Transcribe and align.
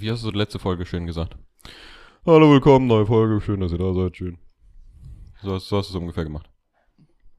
Wie 0.00 0.10
hast 0.10 0.24
du 0.24 0.30
die 0.30 0.38
letzte 0.38 0.58
Folge 0.58 0.86
schön 0.86 1.06
gesagt? 1.06 1.36
Hallo, 2.24 2.50
willkommen, 2.50 2.86
neue 2.86 3.04
Folge. 3.04 3.38
Schön, 3.42 3.60
dass 3.60 3.70
ihr 3.70 3.76
da 3.76 3.92
seid. 3.92 4.16
Schön. 4.16 4.38
So 5.42 5.52
hast, 5.52 5.68
so 5.68 5.76
hast 5.76 5.90
du 5.90 5.92
es 5.96 6.00
ungefähr 6.00 6.24
gemacht. 6.24 6.48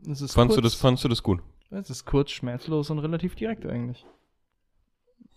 Es 0.07 0.21
ist 0.21 0.33
Fandst 0.33 0.57
du, 0.57 0.61
kurz, 0.61 0.73
das, 0.73 0.79
fandst 0.79 1.03
du 1.03 1.07
das 1.07 1.23
gut? 1.23 1.41
Es 1.71 1.89
ist 1.89 2.05
kurz, 2.05 2.29
schmerzlos 2.29 2.91
und 2.91 2.99
relativ 2.99 3.33
direkt 3.33 3.65
eigentlich. 3.65 4.05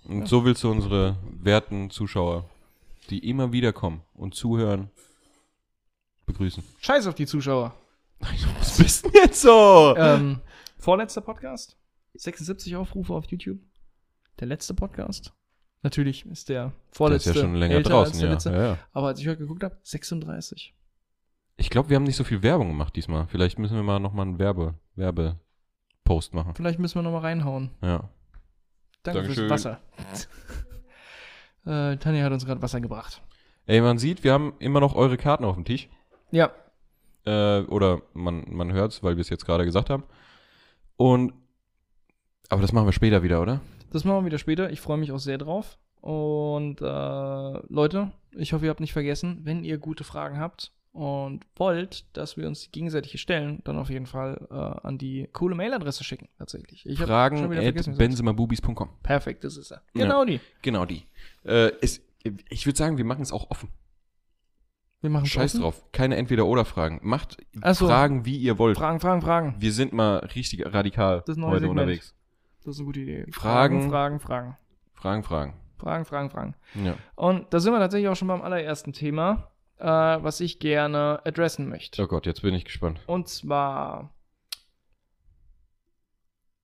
Und 0.05 0.21
Ja. 0.21 0.27
so 0.27 0.45
willst 0.45 0.63
du 0.65 0.71
unsere 0.71 1.17
werten 1.41 1.89
Zuschauer, 1.89 2.45
die 3.09 3.27
immer 3.27 3.53
wieder 3.53 3.73
kommen 3.73 4.03
und 4.13 4.35
zuhören, 4.35 4.91
begrüßen. 6.27 6.63
Scheiß 6.81 7.07
auf 7.07 7.15
die 7.15 7.27
Zuschauer. 7.27 7.75
Was 8.59 8.77
bist 8.77 9.07
denn 9.07 9.13
jetzt 9.15 9.41
so? 9.41 9.95
ähm, 9.97 10.41
vorletzter 10.77 11.23
Podcast. 11.23 11.79
76 12.15 12.77
Aufrufe 12.77 13.15
auf 13.15 13.25
YouTube. 13.27 13.61
Der 14.41 14.47
letzte 14.47 14.75
Podcast. 14.75 15.33
Natürlich 15.85 16.25
ist 16.25 16.49
der 16.49 16.63
Der 16.63 16.67
ist 16.69 16.97
vorletzte 16.97 17.31
ja 17.35 17.41
schon 17.43 17.55
länger 17.57 17.83
draußen, 17.83 18.19
ja. 18.19 18.33
letzte. 18.33 18.51
ja, 18.51 18.63
ja. 18.69 18.79
Aber 18.95 19.09
als 19.09 19.21
ich 19.21 19.29
heute 19.29 19.37
geguckt 19.39 19.63
habe, 19.63 19.77
36. 19.83 20.75
Ich 21.59 21.69
glaube, 21.69 21.91
wir 21.91 21.97
haben 21.97 22.05
nicht 22.05 22.17
so 22.17 22.25
viel 22.25 22.43
Werbung 22.43 22.69
gemacht 22.69 22.97
diesmal. 22.97 23.27
Vielleicht 23.29 23.59
müssen 23.59 23.77
wir 23.77 23.83
mal 23.83 24.01
nochmal 24.01 24.27
einen 24.27 24.39
Werbe, 24.39 24.75
Werbepost 24.97 26.33
machen. 26.33 26.55
Vielleicht 26.57 26.79
müssen 26.79 26.95
wir 26.97 27.03
nochmal 27.03 27.21
reinhauen. 27.21 27.71
Ja. 27.83 28.09
Danke 29.03 29.21
Dankeschön. 29.21 29.49
fürs 29.49 29.51
Wasser. 29.51 29.81
äh, 31.67 31.97
Tanja 31.99 32.25
hat 32.25 32.33
uns 32.33 32.47
gerade 32.47 32.63
Wasser 32.63 32.81
gebracht. 32.81 33.21
Ey, 33.67 33.83
man 33.83 33.99
sieht, 33.99 34.25
wir 34.25 34.33
haben 34.33 34.55
immer 34.61 34.81
noch 34.81 34.95
eure 34.95 35.19
Karten 35.19 35.45
auf 35.45 35.55
dem 35.55 35.65
Tisch. 35.67 35.89
Ja, 36.31 36.51
Äh, 37.27 37.61
oder 37.65 38.01
man, 38.15 38.45
man 38.49 38.73
hört 38.73 38.93
es, 38.93 39.03
weil 39.03 39.17
wir 39.17 39.21
es 39.21 39.29
jetzt 39.29 39.45
gerade 39.45 39.65
gesagt 39.67 39.91
haben. 39.91 40.05
Und. 40.97 41.35
Aber 42.49 42.63
das 42.63 42.73
machen 42.73 42.87
wir 42.87 42.93
später 42.93 43.23
wieder, 43.23 43.41
oder? 43.43 43.61
Das 43.95 44.05
machen 44.05 44.23
wir 44.23 44.27
wieder 44.27 44.39
später. 44.39 44.71
Ich 44.71 44.81
freue 44.81 44.99
mich 44.99 45.13
auch 45.13 45.19
sehr 45.19 45.39
drauf. 45.39 45.79
Und 46.01 46.81
äh, 46.81 46.85
Leute, 47.73 48.11
ich 48.33 48.53
hoffe, 48.53 48.65
ihr 48.67 48.71
habt 48.71 48.81
nicht 48.81 48.93
vergessen, 48.93 49.41
wenn 49.45 49.63
ihr 49.63 49.79
gute 49.79 50.03
Fragen 50.03 50.39
habt 50.39 50.73
und 50.93 51.47
wollt, 51.57 52.05
dass 52.17 52.37
wir 52.37 52.47
uns 52.49 52.71
gegenseitig 52.73 53.21
stellen, 53.21 53.61
dann 53.65 53.79
auf 53.79 53.91
jeden 53.91 54.07
Fall 54.07 54.47
äh, 54.51 54.55
an 54.55 54.99
die 54.99 55.29
coole 55.33 55.55
Mailadresse 55.55 56.03
schicken, 56.03 56.29
tatsächlich. 56.39 56.85
Ich 56.87 56.99
Fragen 56.99 57.57
at 57.57 57.97
benzemabubis.com. 57.97 58.91
Perfekt, 59.03 59.45
das 59.45 59.57
ist 59.57 59.71
er. 59.71 59.83
Ja. 59.95 60.03
Genau 60.03 60.25
die. 60.25 60.41
Genau 60.61 60.85
die. 60.85 61.05
Äh, 61.45 61.71
es, 61.81 62.03
ich 62.49 62.67
würde 62.67 62.77
sagen, 62.77 62.99
wir 62.99 63.05
machen 63.05 63.23
es 63.23 63.33
auch 63.33 63.51
offen. 63.51 63.69
Wir 65.03 65.11
machen 65.11 65.27
Scheiß 65.27 65.53
drauf. 65.53 65.85
Keine 65.93 66.17
Entweder-Oder-Fragen. 66.17 66.99
Macht 67.03 67.37
Ach 67.61 67.75
so. 67.75 67.87
Fragen, 67.87 68.25
wie 68.25 68.39
ihr 68.39 68.59
wollt. 68.59 68.77
Fragen, 68.77 69.01
Fragen, 69.01 69.23
Fragen. 69.23 69.55
Wir 69.59 69.73
sind 69.73 69.93
mal 69.93 70.17
richtig 70.35 70.65
radikal 70.67 71.19
heute 71.21 71.35
Segment. 71.35 71.69
unterwegs. 71.71 72.15
Das 72.65 72.75
ist 72.75 72.81
eine 72.81 72.87
gute 72.87 73.01
Idee. 73.01 73.27
Fragen. 73.31 73.91
Fragen, 73.91 74.21
Fragen. 74.21 74.57
Fragen, 74.95 75.23
Fragen. 75.23 75.55
Fragen, 75.79 76.05
Fragen, 76.07 76.31
Fragen. 76.31 76.55
Ja. 76.83 76.97
Und 77.15 77.53
da 77.53 77.61
sind 77.61 77.73
wir 77.73 77.79
tatsächlich 77.79 78.09
auch 78.09 78.17
schon 78.17 78.29
beim 78.29 78.41
allerersten 78.41 78.93
Thema, 78.93 79.51
äh, 79.79 79.87
was 79.87 80.41
ich 80.41 80.59
gerne 80.59 81.21
adressen 81.25 81.69
möchte. 81.69 82.03
Oh 82.03 82.07
Gott, 82.07 82.25
jetzt 82.25 82.41
bin 82.43 82.55
ich 82.55 82.65
gespannt. 82.65 83.01
Und 83.07 83.29
zwar, 83.29 84.15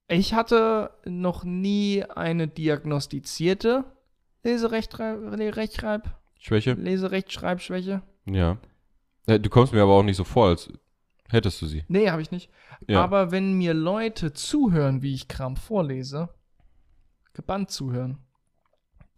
ich 0.09 0.33
hatte 0.33 0.91
noch 1.05 1.45
nie 1.45 2.03
eine 2.05 2.48
diagnostizierte 2.48 3.84
Leserechtschreib, 4.43 6.03
Schwäche? 6.39 6.73
Leserechtschreibschwäche. 6.73 8.01
Ja. 8.25 8.56
ja. 9.27 9.39
Du 9.39 9.51
kommst 9.51 9.75
mir 9.75 9.83
aber 9.83 9.93
auch 9.93 10.03
nicht 10.03 10.17
so 10.17 10.25
vor, 10.25 10.48
als 10.48 10.73
hättest 11.33 11.61
du 11.62 11.67
sie. 11.67 11.84
Nee, 11.89 12.11
habe 12.11 12.23
ich 12.23 12.31
nicht. 12.31 12.50
Ja. 12.86 13.03
Aber 13.03 13.31
wenn 13.31 13.55
mir 13.55 13.75
Leute 13.75 14.33
zuhören, 14.33 15.03
wie 15.03 15.14
ich 15.14 15.28
Kram 15.28 15.56
vorlese, 15.56 16.28
gebannt 17.33 17.70
zuhören, 17.70 18.19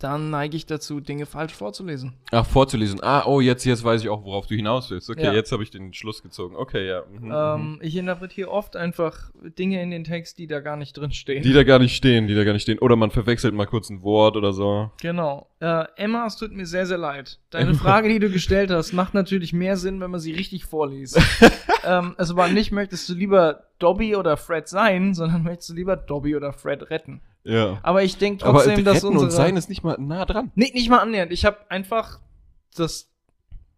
dann 0.03 0.31
neige 0.31 0.57
ich 0.57 0.67
dazu, 0.67 1.01
Dinge 1.01 1.27
falsch 1.27 1.55
vorzulesen. 1.55 2.15
Ach, 2.31 2.47
vorzulesen. 2.47 3.01
Ah, 3.03 3.25
oh, 3.27 3.41
jetzt, 3.41 3.65
jetzt 3.65 3.85
weiß 3.85 4.03
ich 4.03 4.09
auch, 4.09 4.25
worauf 4.25 4.47
du 4.47 4.55
hinaus 4.55 4.91
willst. 4.91 5.09
Okay, 5.11 5.25
Ja. 5.25 5.33
jetzt 5.33 5.53
habe 5.53 5.63
ich 5.63 5.71
den 5.71 5.93
Schluss 5.95 6.23
gezogen. 6.23 6.57
Okay, 6.57 6.87
ja. 6.87 7.03
Mhm, 7.11 7.27
mhm. 7.27 7.33
Ähm, 7.33 7.79
ich 7.83 7.97
interpretiere 7.97 8.51
oft 8.51 8.77
einfach 8.77 9.31
Dinge 9.59 9.83
in 9.83 9.91
den 9.91 10.05
Text, 10.05 10.39
die 10.39 10.47
da 10.47 10.61
gar 10.61 10.77
nicht 10.77 10.97
drin 10.97 11.13
stehen. 11.13 11.43
Die 11.43 11.53
da 11.53 11.63
gar 11.63 11.79
nicht 11.79 11.95
stehen, 11.97 12.27
die 12.27 12.35
da 12.35 12.45
gar 12.45 12.53
nicht 12.53 12.63
stehen. 12.63 12.79
Oder 12.79 12.97
man 12.97 13.11
verwechselt 13.11 13.55
mal 13.55 13.67
kurz 13.67 13.91
ein 13.91 14.03
Wort 14.03 14.37
oder 14.37 14.53
so. 14.53 14.91
Genau. 15.01 15.49
Äh, 15.61 15.85
Emma, 15.97 16.27
es 16.27 16.37
tut 16.37 16.53
mir 16.53 16.67
sehr, 16.67 16.87
sehr 16.87 16.99
leid. 16.99 17.39
Deine 17.51 17.75
Frage, 17.75 18.09
die 18.09 18.19
du 18.19 18.31
gestellt 18.31 18.71
hast, 18.71 18.93
macht 18.93 19.15
natürlich 19.15 19.53
mehr 19.53 19.77
Sinn, 19.77 20.01
wenn 20.01 20.11
man 20.11 20.21
sie 20.21 20.33
richtig 20.33 20.65
vorliest. 20.65 21.21
ähm, 21.85 22.15
es 22.19 22.35
war 22.35 22.49
nicht, 22.49 22.73
möchtest 22.73 23.09
du 23.09 23.15
lieber 23.15 23.65
Dobby 23.79 24.17
oder 24.17 24.37
Fred 24.37 24.69
sein, 24.69 25.15
sondern 25.15 25.43
möchtest 25.43 25.71
du 25.71 25.75
lieber 25.75 25.97
Dobby 25.97 26.37
oder 26.37 26.53
Fred 26.53 26.91
retten. 26.91 27.21
Ja. 27.45 27.79
Aber 27.83 28.03
ich 28.03 28.17
denke 28.19 28.45
Aber 28.45 28.63
trotzdem, 28.63 28.85
dass 28.85 28.97
retten 28.97 29.07
unsere... 29.09 29.25
und 29.25 29.31
sein 29.31 29.57
ist 29.57 29.69
nicht 29.69 29.83
mal 29.83 29.97
nah 29.99 30.25
dran. 30.25 30.51
nee, 30.55 30.71
nicht 30.75 30.89
mal 30.89 30.99
annähernd. 30.99 31.33
Ich 31.33 31.45
habe 31.45 31.59
einfach 31.71 32.21
das... 32.77 33.09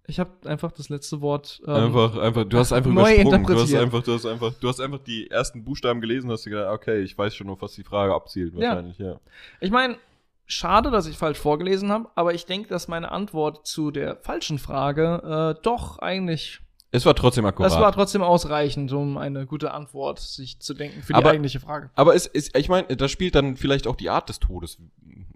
Ich 0.07 0.21
habe 0.21 0.31
einfach 0.45 0.71
das 0.73 0.91
letzte 0.91 1.23
Wort... 1.23 1.63
ähm, 1.67 1.75
einfach, 1.75 2.17
einfach, 2.19 2.45
du 2.45 2.59
hast 2.59 2.73
einfach 2.73 2.91
neu 2.91 3.15
übersprungen. 3.15 3.47
Du 3.47 3.59
hast 3.59 3.75
einfach, 3.75 4.03
du 4.03 4.13
hast 4.13 4.27
einfach, 4.27 4.53
du 4.61 4.69
hast 4.69 4.81
einfach 4.81 4.99
die 4.99 5.31
ersten 5.31 5.65
Buchstaben 5.65 6.03
gelesen 6.03 6.27
und 6.27 6.35
hast 6.35 6.45
dir 6.45 6.51
gedacht, 6.51 6.75
okay, 6.75 7.01
ich 7.03 7.17
weiß 7.17 7.35
schon, 7.35 7.49
auf 7.49 7.63
was 7.63 7.73
die 7.73 7.85
Frage 7.85 8.15
abzielt, 8.15 8.53
Ja. 8.55 8.69
wahrscheinlich, 8.69 8.99
ja. 8.99 9.19
Ich 9.61 9.71
meine, 9.71 9.97
schade, 10.45 10.91
dass 10.91 11.07
ich 11.07 11.17
falsch 11.17 11.39
vorgelesen 11.39 11.91
habe, 11.91 12.11
aber 12.17 12.35
ich 12.35 12.45
denke, 12.45 12.69
dass 12.69 12.87
meine 12.87 13.11
Antwort 13.13 13.67
zu 13.67 13.91
der 13.91 14.17
falschen 14.17 14.59
Frage 14.59 15.55
äh, 15.57 15.63
doch 15.63 15.99
eigentlich 16.01 16.61
Es 16.95 17.05
war 17.05 17.15
trotzdem 17.17 17.45
akkurat. 17.45 17.73
Das 17.73 17.81
war 17.81 17.91
trotzdem 17.91 18.23
ausreichend, 18.23 18.93
um 18.93 19.19
eine 19.19 19.47
gute 19.47 19.73
Antwort 19.73 20.21
sich 20.21 20.61
zu 20.61 20.75
denken 20.75 21.03
für 21.03 21.13
die 21.13 21.19
Aber- 21.19 21.31
eigentliche 21.31 21.59
Frage. 21.59 21.91
Aber 21.95 22.15
es 22.15 22.27
ist, 22.27 22.57
ich 22.57 22.69
meine, 22.69 22.87
da 22.97 23.09
spielt 23.09 23.35
dann 23.35 23.57
vielleicht 23.57 23.89
auch 23.89 23.97
die 23.97 24.11
Art 24.11 24.29
des 24.29 24.39
Todes 24.39 24.79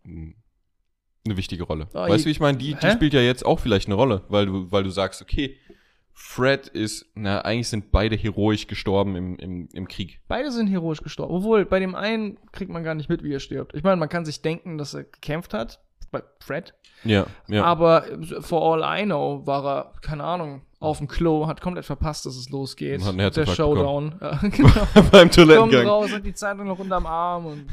eine 0.05 1.37
wichtige 1.37 1.65
Rolle. 1.65 1.89
Oh, 1.95 1.99
weißt 1.99 2.25
du, 2.25 2.27
wie 2.29 2.31
ich 2.31 2.39
meine? 2.41 2.59
Die, 2.59 2.75
die 2.75 2.91
spielt 2.93 3.13
ja 3.13 3.21
jetzt 3.21 3.45
auch 3.45 3.59
vielleicht 3.59 3.89
eine 3.89 3.97
Rolle, 3.97 4.23
weil 4.29 4.47
du, 4.47 4.71
weil 4.71 4.85
du 4.85 4.91
sagst, 4.91 5.21
okay, 5.21 5.57
Fred 6.13 6.69
ist, 6.69 7.07
na, 7.15 7.41
eigentlich 7.43 7.69
sind 7.69 7.91
beide 7.91 8.17
heroisch 8.17 8.67
gestorben 8.67 9.15
im, 9.17 9.37
im, 9.37 9.69
im 9.73 9.89
Krieg. 9.89 10.21
Beide 10.29 10.51
sind 10.51 10.69
heroisch 10.69 11.03
gestorben. 11.03 11.35
Obwohl, 11.35 11.65
bei 11.65 11.81
dem 11.81 11.95
einen 11.95 12.39
kriegt 12.53 12.71
man 12.71 12.83
gar 12.85 12.95
nicht 12.95 13.09
mit, 13.09 13.23
wie 13.23 13.33
er 13.33 13.41
stirbt. 13.41 13.75
Ich 13.75 13.83
meine, 13.83 13.97
man 13.97 14.09
kann 14.09 14.25
sich 14.25 14.43
denken, 14.43 14.79
dass 14.79 14.95
er 14.95 15.05
gekämpft 15.05 15.55
hat, 15.55 15.81
bei 16.11 16.23
Fred. 16.41 16.75
Ja, 17.05 17.27
ja. 17.49 17.65
Aber 17.65 18.05
for 18.41 18.63
all 18.63 19.01
I 19.01 19.05
know 19.05 19.47
war 19.47 19.65
er, 19.67 19.93
keine 20.01 20.25
Ahnung, 20.25 20.63
auf 20.81 20.99
dem 20.99 21.09
Klo, 21.09 21.47
hat 21.47 21.61
komplett 21.61 21.85
verpasst, 21.85 22.27
dass 22.27 22.37
es 22.37 22.51
losgeht. 22.51 23.03
Und 23.03 23.21
hat 23.21 23.37
Der 23.37 23.47
Showdown. 23.47 24.15
Ja, 24.21 24.37
genau. 24.43 24.71
Beim 24.95 25.11
Kommt 25.11 25.35
Toilettengang. 25.35 25.87
raus, 25.87 26.13
hat 26.13 26.25
die 26.25 26.35
Zeitung 26.35 26.69
noch 26.69 26.79
unterm 26.79 27.07
Arm 27.07 27.47
und 27.47 27.67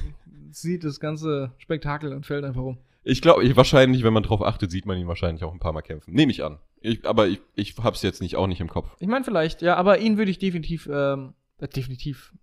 sieht 0.52 0.84
das 0.84 1.00
ganze 1.00 1.52
Spektakel 1.58 2.14
und 2.14 2.26
fällt 2.26 2.44
einfach 2.46 2.62
um. 2.62 2.78
Ich 3.04 3.22
glaube, 3.22 3.44
ich, 3.44 3.56
wahrscheinlich, 3.56 4.04
wenn 4.04 4.14
man 4.14 4.24
drauf 4.24 4.42
achtet, 4.42 4.72
sieht 4.72 4.88
man 4.88 4.98
ihn 4.98 5.08
wahrscheinlich 5.08 5.44
auch 5.44 5.54
ein 5.54 5.60
paar 5.60 5.74
Mal 5.74 5.82
kämpfen. 5.82 6.14
Nehme 6.16 6.32
ich 6.32 6.44
an. 6.44 6.58
Ich, 6.82 7.08
aber 7.08 7.28
ich, 7.28 7.40
ich 7.54 7.76
hab's 7.78 8.02
jetzt 8.02 8.22
nicht, 8.22 8.36
auch 8.36 8.48
nicht 8.48 8.62
im 8.62 8.70
Kopf. 8.70 8.96
Ich 9.00 9.08
meine 9.08 9.24
vielleicht, 9.24 9.62
ja, 9.62 9.76
aber 9.76 10.00
ihn 10.00 10.18
würde 10.18 10.32
ich 10.32 10.40
definitiv, 10.40 10.90
ähm, 10.92 11.34
äh, 11.60 11.68
definitiv 11.68 12.34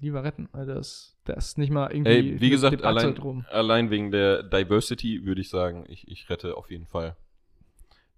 lieber 0.00 0.24
retten. 0.24 0.48
Also 0.52 0.74
das, 0.74 1.16
das 1.24 1.48
ist 1.48 1.58
nicht 1.58 1.70
mal 1.70 1.92
irgendwie. 1.92 2.10
Ey, 2.10 2.40
wie 2.40 2.50
gesagt, 2.50 2.82
allein, 2.82 3.16
allein 3.50 3.90
wegen 3.90 4.10
der 4.10 4.42
Diversity 4.42 5.24
würde 5.24 5.40
ich 5.40 5.50
sagen, 5.50 5.84
ich, 5.88 6.08
ich 6.08 6.28
rette 6.28 6.56
auf 6.56 6.70
jeden 6.70 6.86
Fall 6.86 7.16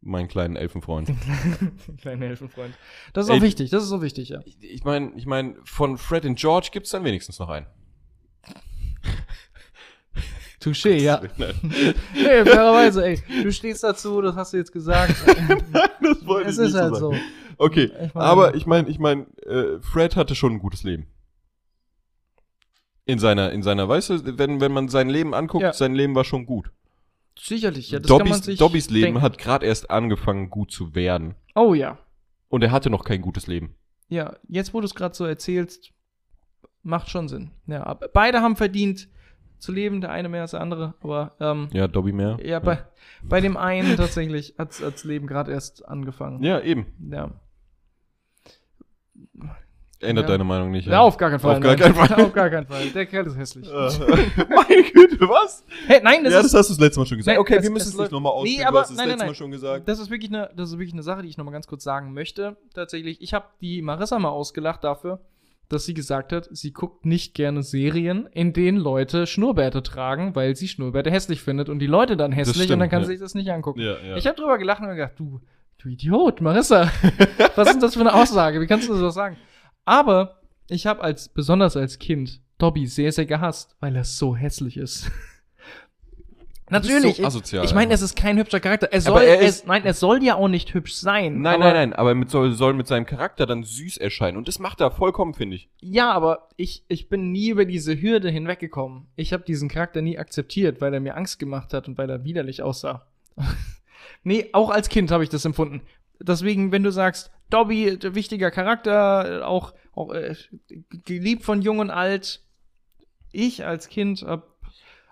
meinen 0.03 0.29
kleinen 0.29 0.57
Elfenfreund. 0.57 1.11
Kleiner 2.01 2.27
Helfenfreund. 2.27 2.75
Das 3.13 3.27
ist 3.27 3.31
Ey, 3.31 3.39
auch 3.39 3.43
wichtig, 3.43 3.71
das 3.71 3.85
ist 3.85 3.93
auch 3.93 4.01
wichtig, 4.03 4.31
ja. 4.31 4.41
Ich- 4.45 4.85
meine, 4.85 5.13
ich 5.17 5.27
mein, 5.27 5.57
von 5.65 5.99
Fred 5.99 6.25
und 6.25 6.39
George 6.39 6.71
gibt's 6.73 6.91
dann 6.91 7.05
wenigstens 7.05 7.39
noch 7.39 7.49
einen. 7.51 7.67
Touché, 10.61 10.97
ja. 11.01 11.23
Nein, 11.39 11.55
Nee, 12.15 12.45
fairerweise, 12.45 13.05
ey. 13.07 13.23
Du 13.43 13.51
stehst 13.51 13.83
dazu, 13.83 14.21
das 14.21 14.37
hast 14.37 14.53
du 14.53 14.59
jetzt 14.59 14.73
gesagt. 14.73 15.15
das 16.03 16.27
wollte 16.27 16.51
es 16.51 16.59
ich 16.59 16.67
ist 16.67 16.73
nicht 16.75 16.83
halt 16.83 16.95
so 16.95 17.01
so. 17.01 17.11
sagen. 17.13 17.23
Okay, 17.57 17.85
Ich 18.05 18.15
mein- 18.15 18.25
aber 18.25 18.55
ich 18.55 18.67
meine, 18.67 18.89
ich 18.89 18.99
meine, 18.99 19.27
äh, 19.47 19.81
Fred 19.81 20.17
hatte 20.17 20.35
schon 20.35 20.53
ein 20.55 20.59
gutes 20.59 20.83
Leben. 20.83 21.07
In 23.07 23.19
seiner, 23.19 23.53
in 23.53 23.63
seiner, 23.63 23.89
weißt 23.89 24.11
du, 24.11 24.39
wenn, 24.39 24.61
wenn 24.61 24.73
man 24.73 24.89
sein 24.89 25.09
Leben 25.09 25.35
anguckt, 25.35 25.63
Ja. 25.63 25.73
sein 25.73 25.95
Leben 25.95 26.15
war 26.15 26.25
schon 26.25 26.45
gut. 26.47 26.71
Sicherlich, 27.43 27.91
ja. 27.91 27.99
Das 28.01 28.09
kann 28.09 28.19
man 28.19 28.29
Dobbys, 28.29 28.45
sich 28.45 28.59
Dobbys 28.59 28.91
Leben 28.91 29.05
denken. 29.07 29.23
hat 29.23 29.39
gerade 29.39 29.67
erst 29.67 29.91
angefangen, 29.91 30.51
gut 30.51 30.71
zu 30.71 30.95
werden. 30.95 31.35
Oh 31.55 31.75
ja. 31.75 31.99
Und 32.49 32.63
er 32.63 32.71
hatte 32.71 32.91
noch 32.91 33.05
kein 33.05 33.21
gutes 33.23 33.47
Leben. 33.47 33.75
Ja, 34.09 34.37
jetzt 34.49 34.75
wo 34.75 34.81
du 34.81 34.87
es 34.87 34.95
gerade 34.95 35.15
so 35.15 35.25
erzählst, 35.25 35.93
macht 36.83 37.09
schon 37.11 37.29
Sinn. 37.29 37.51
Ja, 37.67 37.95
beide 38.13 38.41
haben 38.41 38.57
verdient 38.57 39.09
zu 39.59 39.73
leben, 39.73 40.01
der 40.01 40.11
eine 40.11 40.29
mehr 40.29 40.43
als 40.43 40.53
der 40.53 40.61
andere, 40.63 40.95
aber 41.03 41.37
ähm, 41.39 41.69
Ja, 41.73 41.87
Dobby 41.87 42.13
mehr. 42.13 42.39
ja, 42.43 42.59
bei, 42.61 42.83
bei 43.23 43.41
dem 43.41 43.57
einen 43.57 43.97
tatsächlich 43.97 44.55
hat 44.59 44.81
das 44.81 45.05
Leben 45.05 45.27
gerade 45.27 45.53
erst 45.53 45.87
angefangen. 45.87 46.43
Ja, 46.43 46.61
eben. 46.61 46.87
Ja. 47.11 47.31
Ändert 50.03 50.25
Ja. 50.25 50.31
deine 50.33 50.45
Meinung 50.45 50.71
nicht. 50.71 50.87
Ja, 50.89 51.01
auf 51.01 51.17
gar 51.19 51.29
keinen 51.29 51.41
Fall. 51.41 51.57
Auf 51.57 51.61
gar 51.61 51.77
keinen 51.77 51.95
Fall. 51.95 52.25
auf 52.25 52.33
gar 52.33 52.49
keinen 52.49 52.67
Fall. 52.67 52.87
Der 52.89 53.05
Kerl 53.07 53.27
ist 53.27 53.37
hässlich. 53.37 53.69
Meine 53.71 54.83
Güte, 54.93 55.29
was? 55.29 55.63
Hey, 55.87 56.01
nein, 56.03 56.25
das 56.25 56.33
ja, 56.33 56.41
ist 56.41 56.55
das 56.55 56.61
hast 56.61 56.71
du 56.71 56.75
das 56.75 56.81
letzte 56.81 57.01
Mal 57.01 57.07
schon 57.07 57.19
gesagt. 57.19 57.35
Nein, 57.35 57.39
okay, 57.41 57.63
wir 57.63 57.71
müssen 57.71 57.89
es 57.91 57.99
nicht 57.99 58.11
nochmal 58.11 58.33
Nee, 58.33 58.39
ausführen. 58.39 58.67
aber- 58.67 58.77
du 58.79 58.81
hast 58.83 58.91
es 58.93 58.97
nein, 58.97 59.09
letzte 59.09 59.19
nein, 59.19 59.29
Mal 59.29 59.35
schon 59.35 59.51
gesagt. 59.51 59.89
Das 59.89 59.99
ist 59.99 60.11
wirklich 60.11 60.31
eine, 60.31 60.51
das 60.57 60.71
ist 60.71 60.79
wirklich 60.79 60.95
eine 60.95 61.03
Sache, 61.03 61.21
die 61.23 61.29
ich 61.29 61.37
nochmal 61.37 61.53
ganz 61.53 61.67
kurz 61.67 61.85
sagen 61.85 62.15
möchte. 62.15 62.57
Tatsächlich, 62.75 63.21
ich 63.21 63.35
habe 63.35 63.45
die 63.61 63.83
Marissa 63.83 64.19
mal 64.19 64.31
ausgelacht 64.31 64.85
dafür, 64.85 65.21
dass 65.69 65.85
sie 65.85 65.93
gesagt 65.95 66.33
hat, 66.33 66.49
sie 66.51 66.73
guckt 66.73 67.05
nicht 67.05 67.35
gerne 67.35 67.63
Serien, 67.63 68.27
in 68.33 68.55
denen 68.55 68.79
Leute 68.79 69.27
Schnurrbärte 69.27 69.83
tragen, 69.83 70.35
weil 70.35 70.57
sie 70.57 70.67
Schnurrbärte 70.67 71.11
hässlich 71.11 71.43
findet 71.43 71.69
und 71.69 71.79
die 71.79 71.87
Leute 71.87 72.17
dann 72.17 72.33
hässlich 72.33 72.57
und 72.57 72.65
stimmt, 72.65 72.83
dann 72.83 72.89
kann 72.89 73.03
ja. 73.03 73.07
sie 73.07 73.13
sich 73.13 73.21
das 73.21 73.35
nicht 73.35 73.51
angucken. 73.53 73.81
Ja, 73.81 73.99
ja. 74.01 74.17
Ich 74.17 74.27
habe 74.27 74.37
drüber 74.37 74.57
gelacht 74.57 74.81
und 74.81 74.89
gedacht, 74.89 75.13
du, 75.17 75.41
du 75.79 75.89
Idiot, 75.91 76.41
Marissa, 76.41 76.91
was 77.55 77.69
ist 77.69 77.75
denn 77.75 77.81
das 77.81 77.95
für 77.95 78.01
eine 78.01 78.15
Aussage? 78.15 78.61
Wie 78.63 78.67
kannst 78.67 78.89
du 78.89 78.99
das 78.99 79.15
sagen? 79.15 79.37
Aber 79.91 80.37
ich 80.69 80.87
habe 80.87 81.01
als, 81.01 81.29
besonders 81.29 81.77
als 81.77 81.99
Kind, 81.99 82.41
Dobby 82.59 82.87
sehr, 82.87 83.11
sehr 83.11 83.27
gehasst, 83.27 83.75
weil 83.81 83.97
er 83.97 84.05
so 84.05 84.37
hässlich 84.37 84.77
ist. 84.77 85.11
Natürlich. 86.71 87.17
so 87.17 87.25
asozial 87.25 87.65
ich 87.65 87.75
meine, 87.75 87.93
es 87.93 88.01
ist 88.01 88.15
kein 88.15 88.39
hübscher 88.39 88.61
Charakter. 88.61 88.91
Es 88.93 89.09
Aber 89.09 89.19
soll, 89.19 89.27
er 89.27 89.41
es, 89.41 89.57
ist- 89.57 89.67
nein, 89.67 89.83
es 89.85 89.99
soll 89.99 90.23
ja 90.23 90.37
auch 90.37 90.47
nicht 90.47 90.73
hübsch 90.75 90.95
sein. 90.95 91.41
Nein, 91.41 91.59
nein, 91.59 91.75
nein, 91.75 91.93
aber 91.93 92.15
mit, 92.15 92.31
soll, 92.31 92.53
soll 92.53 92.75
mit 92.75 92.87
seinem 92.87 93.05
Charakter 93.05 93.47
dann 93.47 93.65
süß 93.65 93.97
erscheinen. 93.97 94.37
Und 94.37 94.47
das 94.47 94.61
macht 94.61 94.81
er 94.81 94.93
vollkommen, 94.93 95.35
finde 95.35 95.57
ich. 95.57 95.69
Ja, 95.81 96.13
aber 96.13 96.47
ich, 96.57 96.85
ich 96.87 97.09
bin 97.09 97.33
nie 97.33 97.49
über 97.49 97.65
diese 97.65 98.01
Hürde 98.01 98.31
hinweggekommen. 98.31 99.09
Ich 99.17 99.33
habe 99.33 99.43
diesen 99.43 99.69
Charakter 99.69 100.03
nie 100.03 100.19
akzeptiert, 100.19 100.81
weil 100.81 100.95
er 100.95 101.01
mir 101.01 101.17
Angst 101.17 101.41
gemacht 101.41 101.75
hat 101.75 101.89
und 101.89 101.99
weil 101.99 102.09
er 102.09 102.23
widerlich 102.23 102.63
aussah. 102.63 103.09
nee, 104.23 104.51
auch 104.53 104.71
als 104.71 104.89
Kind 104.89 105.11
habe 105.11 105.25
ich 105.25 105.31
das 105.31 105.45
empfunden. 105.45 105.83
Deswegen, 106.21 106.71
wenn 106.71 106.85
du 106.85 106.93
sagst, 106.93 107.33
Dobby, 107.51 107.99
wichtiger 108.15 108.53
Charakter, 108.53 109.49
auch, 109.49 109.75
auch 109.93 110.13
äh, 110.13 110.35
geliebt 111.05 111.45
von 111.45 111.63
jung 111.63 111.79
und 111.79 111.91
alt, 111.91 112.43
ich 113.33 113.65
als 113.65 113.89
Kind 113.89 114.23
hab, 114.23 114.57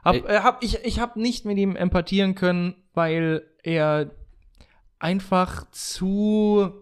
hab, 0.05 0.15
äh, 0.17 0.41
hab 0.41 0.63
ich, 0.63 0.85
ich 0.85 1.01
hab 1.01 1.17
nicht 1.17 1.45
mit 1.45 1.59
ihm 1.59 1.77
empathieren 1.77 2.35
können, 2.35 2.75
weil 2.95 3.43
er 3.63 4.11
einfach 4.99 5.71
zu, 5.71 6.73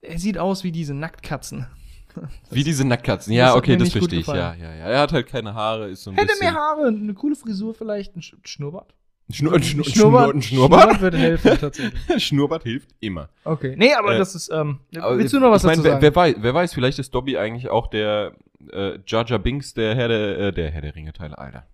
er 0.00 0.18
sieht 0.18 0.38
aus 0.38 0.64
wie 0.64 0.72
diese 0.72 0.94
Nacktkatzen. 0.94 1.66
Wie 2.50 2.64
diese 2.64 2.84
Nacktkatzen. 2.84 3.32
Ja, 3.32 3.54
okay, 3.54 3.76
das 3.76 3.90
verstehe 3.90 4.20
ich. 4.20 4.26
Ja, 4.26 4.54
ja, 4.54 4.74
ja. 4.74 4.86
Er 4.86 5.00
hat 5.00 5.12
halt 5.12 5.28
keine 5.28 5.54
Haare, 5.54 5.88
ist 5.90 6.02
so 6.02 6.10
ein 6.10 6.16
Hätte 6.16 6.28
bisschen. 6.28 6.52
mehr 6.52 6.54
Haare, 6.54 6.88
eine 6.88 7.14
coole 7.14 7.36
Frisur 7.36 7.74
vielleicht, 7.74 8.16
ein 8.16 8.22
Sch 8.22 8.34
Schnurrbart. 8.44 8.94
Schnur, 9.30 9.60
Schnur, 9.60 9.84
Schnurrbart, 9.84 10.34
ein 10.34 10.42
Schnurrbart? 10.42 11.00
würde 11.02 11.18
helfen, 11.18 11.58
tatsächlich. 11.60 12.24
Schnurrbart 12.24 12.62
hilft 12.62 12.88
immer. 13.00 13.28
Okay. 13.44 13.74
Nee, 13.76 13.92
aber 13.92 14.14
Äh, 14.14 14.18
das 14.18 14.34
ist, 14.34 14.50
ähm, 14.50 14.80
willst 14.90 15.34
du 15.34 15.40
noch 15.40 15.50
was 15.50 15.64
ich 15.64 15.66
mein, 15.66 15.76
dazu 15.76 15.84
wer, 15.84 15.90
sagen? 15.92 16.02
wer, 16.02 16.16
weiß, 16.16 16.36
wer 16.38 16.54
weiß, 16.54 16.72
vielleicht 16.72 16.98
ist 16.98 17.14
Dobby 17.14 17.36
eigentlich 17.36 17.68
auch 17.68 17.88
der 17.88 18.32
äh, 18.72 18.98
Jar 19.06 19.26
Jar 19.26 19.38
Binks 19.38 19.74
der 19.74 19.94
Herr 19.94 20.08
der, 20.08 20.38
äh, 20.38 20.52
der 20.52 20.70
Herr 20.70 20.80
der 20.80 20.94
Ringe-Teile, 20.94 21.36
Alter. 21.36 21.66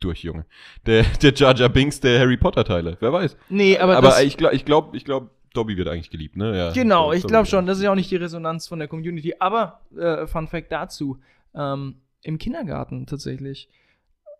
Durch, 0.00 0.22
Junge. 0.22 0.46
Der, 0.86 1.04
der 1.22 1.34
Jar 1.34 1.54
Jar 1.54 1.68
Binks 1.68 2.00
der 2.00 2.18
Harry 2.18 2.36
Potter-Teile. 2.36 2.96
Wer 2.98 3.12
weiß. 3.12 3.36
nee, 3.50 3.78
aber, 3.78 3.96
Aber, 3.98 4.08
das, 4.08 4.22
ich 4.22 4.36
glaube, 4.38 4.54
ich 4.56 4.64
glaube, 4.64 4.96
ich 4.96 5.04
glaube, 5.04 5.30
Dobby 5.54 5.76
wird 5.76 5.88
eigentlich 5.88 6.10
geliebt, 6.10 6.36
ne? 6.36 6.56
Ja, 6.56 6.72
genau, 6.72 7.06
Dobby 7.08 7.18
ich 7.18 7.24
glaube 7.24 7.46
schon, 7.46 7.66
das 7.66 7.76
ist 7.76 7.84
ja 7.84 7.90
auch 7.92 7.94
nicht 7.94 8.10
die 8.10 8.16
Resonanz 8.16 8.66
von 8.66 8.78
der 8.78 8.88
Community. 8.88 9.34
Aber, 9.38 9.82
äh, 9.96 10.26
Fun 10.26 10.48
Fact 10.48 10.72
dazu, 10.72 11.18
ähm, 11.54 11.96
im 12.22 12.38
Kindergarten 12.38 13.06
tatsächlich 13.06 13.68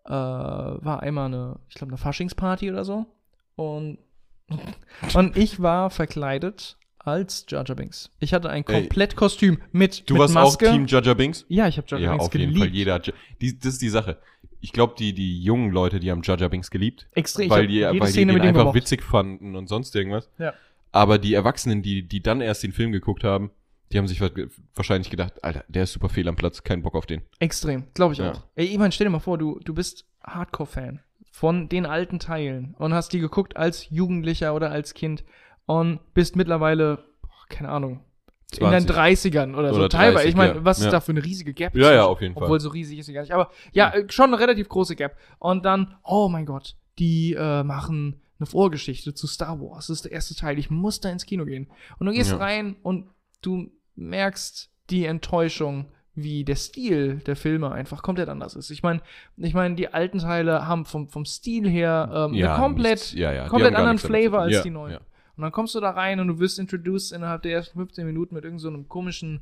äh, 0.05 0.09
war 0.11 1.01
einmal 1.01 1.25
eine, 1.27 1.59
ich 1.69 1.75
glaube, 1.75 1.91
eine 1.91 1.97
Faschingsparty 1.97 2.71
oder 2.71 2.83
so. 2.85 3.05
Und, 3.55 3.99
und 5.15 5.37
ich 5.37 5.61
war 5.61 5.89
verkleidet 5.89 6.77
als 6.99 7.45
Jar 7.49 7.65
Jar 7.65 7.75
Binks. 7.75 8.11
Ich 8.19 8.33
hatte 8.33 8.49
ein. 8.49 8.63
Komplettkostüm 8.63 9.59
mit, 9.71 10.09
Du 10.09 10.13
mit 10.13 10.21
warst 10.21 10.33
Maske. 10.33 10.69
auch 10.69 10.73
Team 10.73 10.87
Jar 10.87 11.03
Jar 11.03 11.15
Binks? 11.15 11.45
Ja, 11.49 11.67
ich 11.67 11.77
habe 11.77 11.87
Jar 11.89 11.99
Jar 11.99 12.11
Ja, 12.11 12.11
Binks 12.17 12.25
auf 12.27 12.33
jeden 12.33 12.53
geliebt. 12.53 12.65
Fall. 12.67 12.75
Jeder. 12.75 12.99
Die, 13.41 13.57
das 13.59 13.73
ist 13.73 13.81
die 13.81 13.89
Sache. 13.89 14.17
Ich 14.61 14.71
glaube, 14.71 14.95
die, 14.97 15.13
die 15.13 15.41
jungen 15.43 15.71
Leute, 15.71 15.99
die 15.99 16.09
haben 16.11 16.21
Jar 16.23 16.37
Jar 16.37 16.49
Binks 16.49 16.71
geliebt. 16.71 17.07
Extrem. 17.13 17.49
weil 17.49 17.67
die, 17.67 17.81
weil 17.81 18.11
die 18.11 18.25
den 18.25 18.39
einfach 18.39 18.61
gemocht. 18.61 18.75
witzig 18.75 19.03
fanden 19.03 19.55
und 19.57 19.67
sonst 19.67 19.93
irgendwas. 19.95 20.29
Ja. 20.39 20.53
Aber 20.93 21.17
die 21.17 21.33
Erwachsenen, 21.33 21.81
die, 21.81 22.03
die 22.07 22.21
dann 22.21 22.39
erst 22.39 22.63
den 22.63 22.71
Film 22.71 22.91
geguckt 22.93 23.23
haben, 23.25 23.51
die 23.93 23.97
haben 23.99 24.07
sich 24.07 24.19
wa- 24.21 24.29
wahrscheinlich 24.75 25.09
gedacht, 25.09 25.43
Alter, 25.43 25.63
der 25.67 25.83
ist 25.83 25.93
super 25.93 26.09
fehl 26.09 26.27
am 26.27 26.35
Platz, 26.35 26.63
kein 26.63 26.81
Bock 26.81 26.95
auf 26.95 27.05
den. 27.05 27.21
Extrem, 27.39 27.85
glaube 27.93 28.13
ich 28.13 28.19
Ja. 28.19 28.31
auch. 28.31 28.43
Ey, 28.55 28.73
Ivan, 28.73 28.91
stell 28.91 29.05
dir 29.05 29.11
mal 29.11 29.19
vor, 29.19 29.37
du, 29.37 29.59
du 29.63 29.73
bist 29.73 30.05
Hardcore-Fan 30.23 30.99
von 31.31 31.69
den 31.69 31.85
alten 31.85 32.19
Teilen 32.19 32.75
und 32.77 32.93
hast 32.93 33.13
die 33.13 33.19
geguckt 33.19 33.55
als 33.57 33.89
Jugendlicher 33.89 34.53
oder 34.55 34.71
als 34.71 34.93
Kind 34.93 35.23
und 35.65 35.99
bist 36.13 36.35
mittlerweile, 36.35 36.97
boah, 37.21 37.45
keine 37.49 37.69
Ahnung, 37.69 38.01
in 38.55 38.59
deinen 38.69 38.85
20. 38.87 39.33
30ern 39.33 39.55
oder, 39.55 39.69
so. 39.73 39.79
Oder 39.79 39.89
Teilweise. 39.89 40.13
30, 40.15 40.29
ich 40.29 40.35
meine, 40.35 40.55
ja. 40.55 40.65
was 40.65 40.77
ist 40.79 40.85
Ja. 40.85 40.91
da 40.91 40.99
für 41.01 41.11
eine 41.11 41.23
riesige 41.23 41.53
Gap? 41.55 41.75
Ja, 41.75 41.91
ja, 41.91 42.05
auf 42.05 42.21
jeden 42.21 42.35
Fall. 42.35 42.43
Obwohl 42.43 42.59
so 42.59 42.69
riesig 42.69 42.99
ist 42.99 43.07
sie 43.07 43.13
gar 43.13 43.21
nicht. 43.21 43.31
Aber 43.31 43.49
ja, 43.71 43.89
äh, 43.93 44.05
schon 44.11 44.27
eine 44.31 44.39
relativ 44.39 44.69
große 44.69 44.95
Gap. 44.95 45.17
Und 45.39 45.65
dann, 45.65 45.95
oh 46.03 46.29
mein 46.29 46.45
Gott, 46.45 46.75
die 46.99 47.33
äh, 47.33 47.63
machen 47.63 48.21
eine 48.39 48.45
Vorgeschichte 48.45 49.15
zu 49.15 49.25
Star 49.25 49.59
Wars. 49.59 49.87
Das 49.87 49.97
ist 49.97 50.05
der 50.05 50.11
erste 50.11 50.35
Teil. 50.35 50.59
Ich 50.59 50.69
muss 50.69 50.99
da 50.99 51.09
ins 51.09 51.25
Kino 51.25 51.45
gehen. 51.45 51.67
Und 51.97 52.05
du 52.05 52.13
gehst 52.13 52.29
Ja. 52.29 52.37
rein 52.37 52.75
und 52.83 53.09
du 53.41 53.71
merkst 53.95 54.69
die 54.89 55.05
Enttäuschung, 55.05 55.85
wie 56.15 56.43
der 56.43 56.55
Stil 56.55 57.21
der 57.25 57.35
Filme 57.35 57.71
einfach 57.71 58.03
komplett 58.03 58.29
anders 58.29 58.55
ist. 58.55 58.69
Ich 58.69 58.83
meine, 58.83 59.01
ich 59.37 59.53
meine, 59.53 59.75
die 59.75 59.87
alten 59.93 60.19
Teile 60.19 60.67
haben 60.67 60.85
vom, 60.85 61.07
vom 61.07 61.25
Stil 61.25 61.67
her 61.67 62.09
ähm, 62.13 62.33
Ja, 62.35 62.53
eine 62.55 62.63
komplett, 62.63 63.13
ja, 63.13 63.31
ja, 63.31 63.47
komplett 63.47 63.75
anderen 63.75 63.97
Flavor 63.97 64.41
als 64.41 64.61
die 64.61 64.69
neuen. 64.69 64.97
Und 65.35 65.41
dann 65.41 65.51
kommst 65.51 65.73
du 65.73 65.79
da 65.79 65.89
rein 65.89 66.19
und 66.19 66.27
du 66.27 66.39
wirst 66.39 66.59
introduced 66.59 67.11
innerhalb 67.11 67.41
der 67.41 67.53
ersten 67.53 67.79
15 67.79 68.05
Minuten 68.05 68.35
mit 68.35 68.43
irgendeinem 68.43 68.81
so 68.81 68.87
komischen 68.87 69.41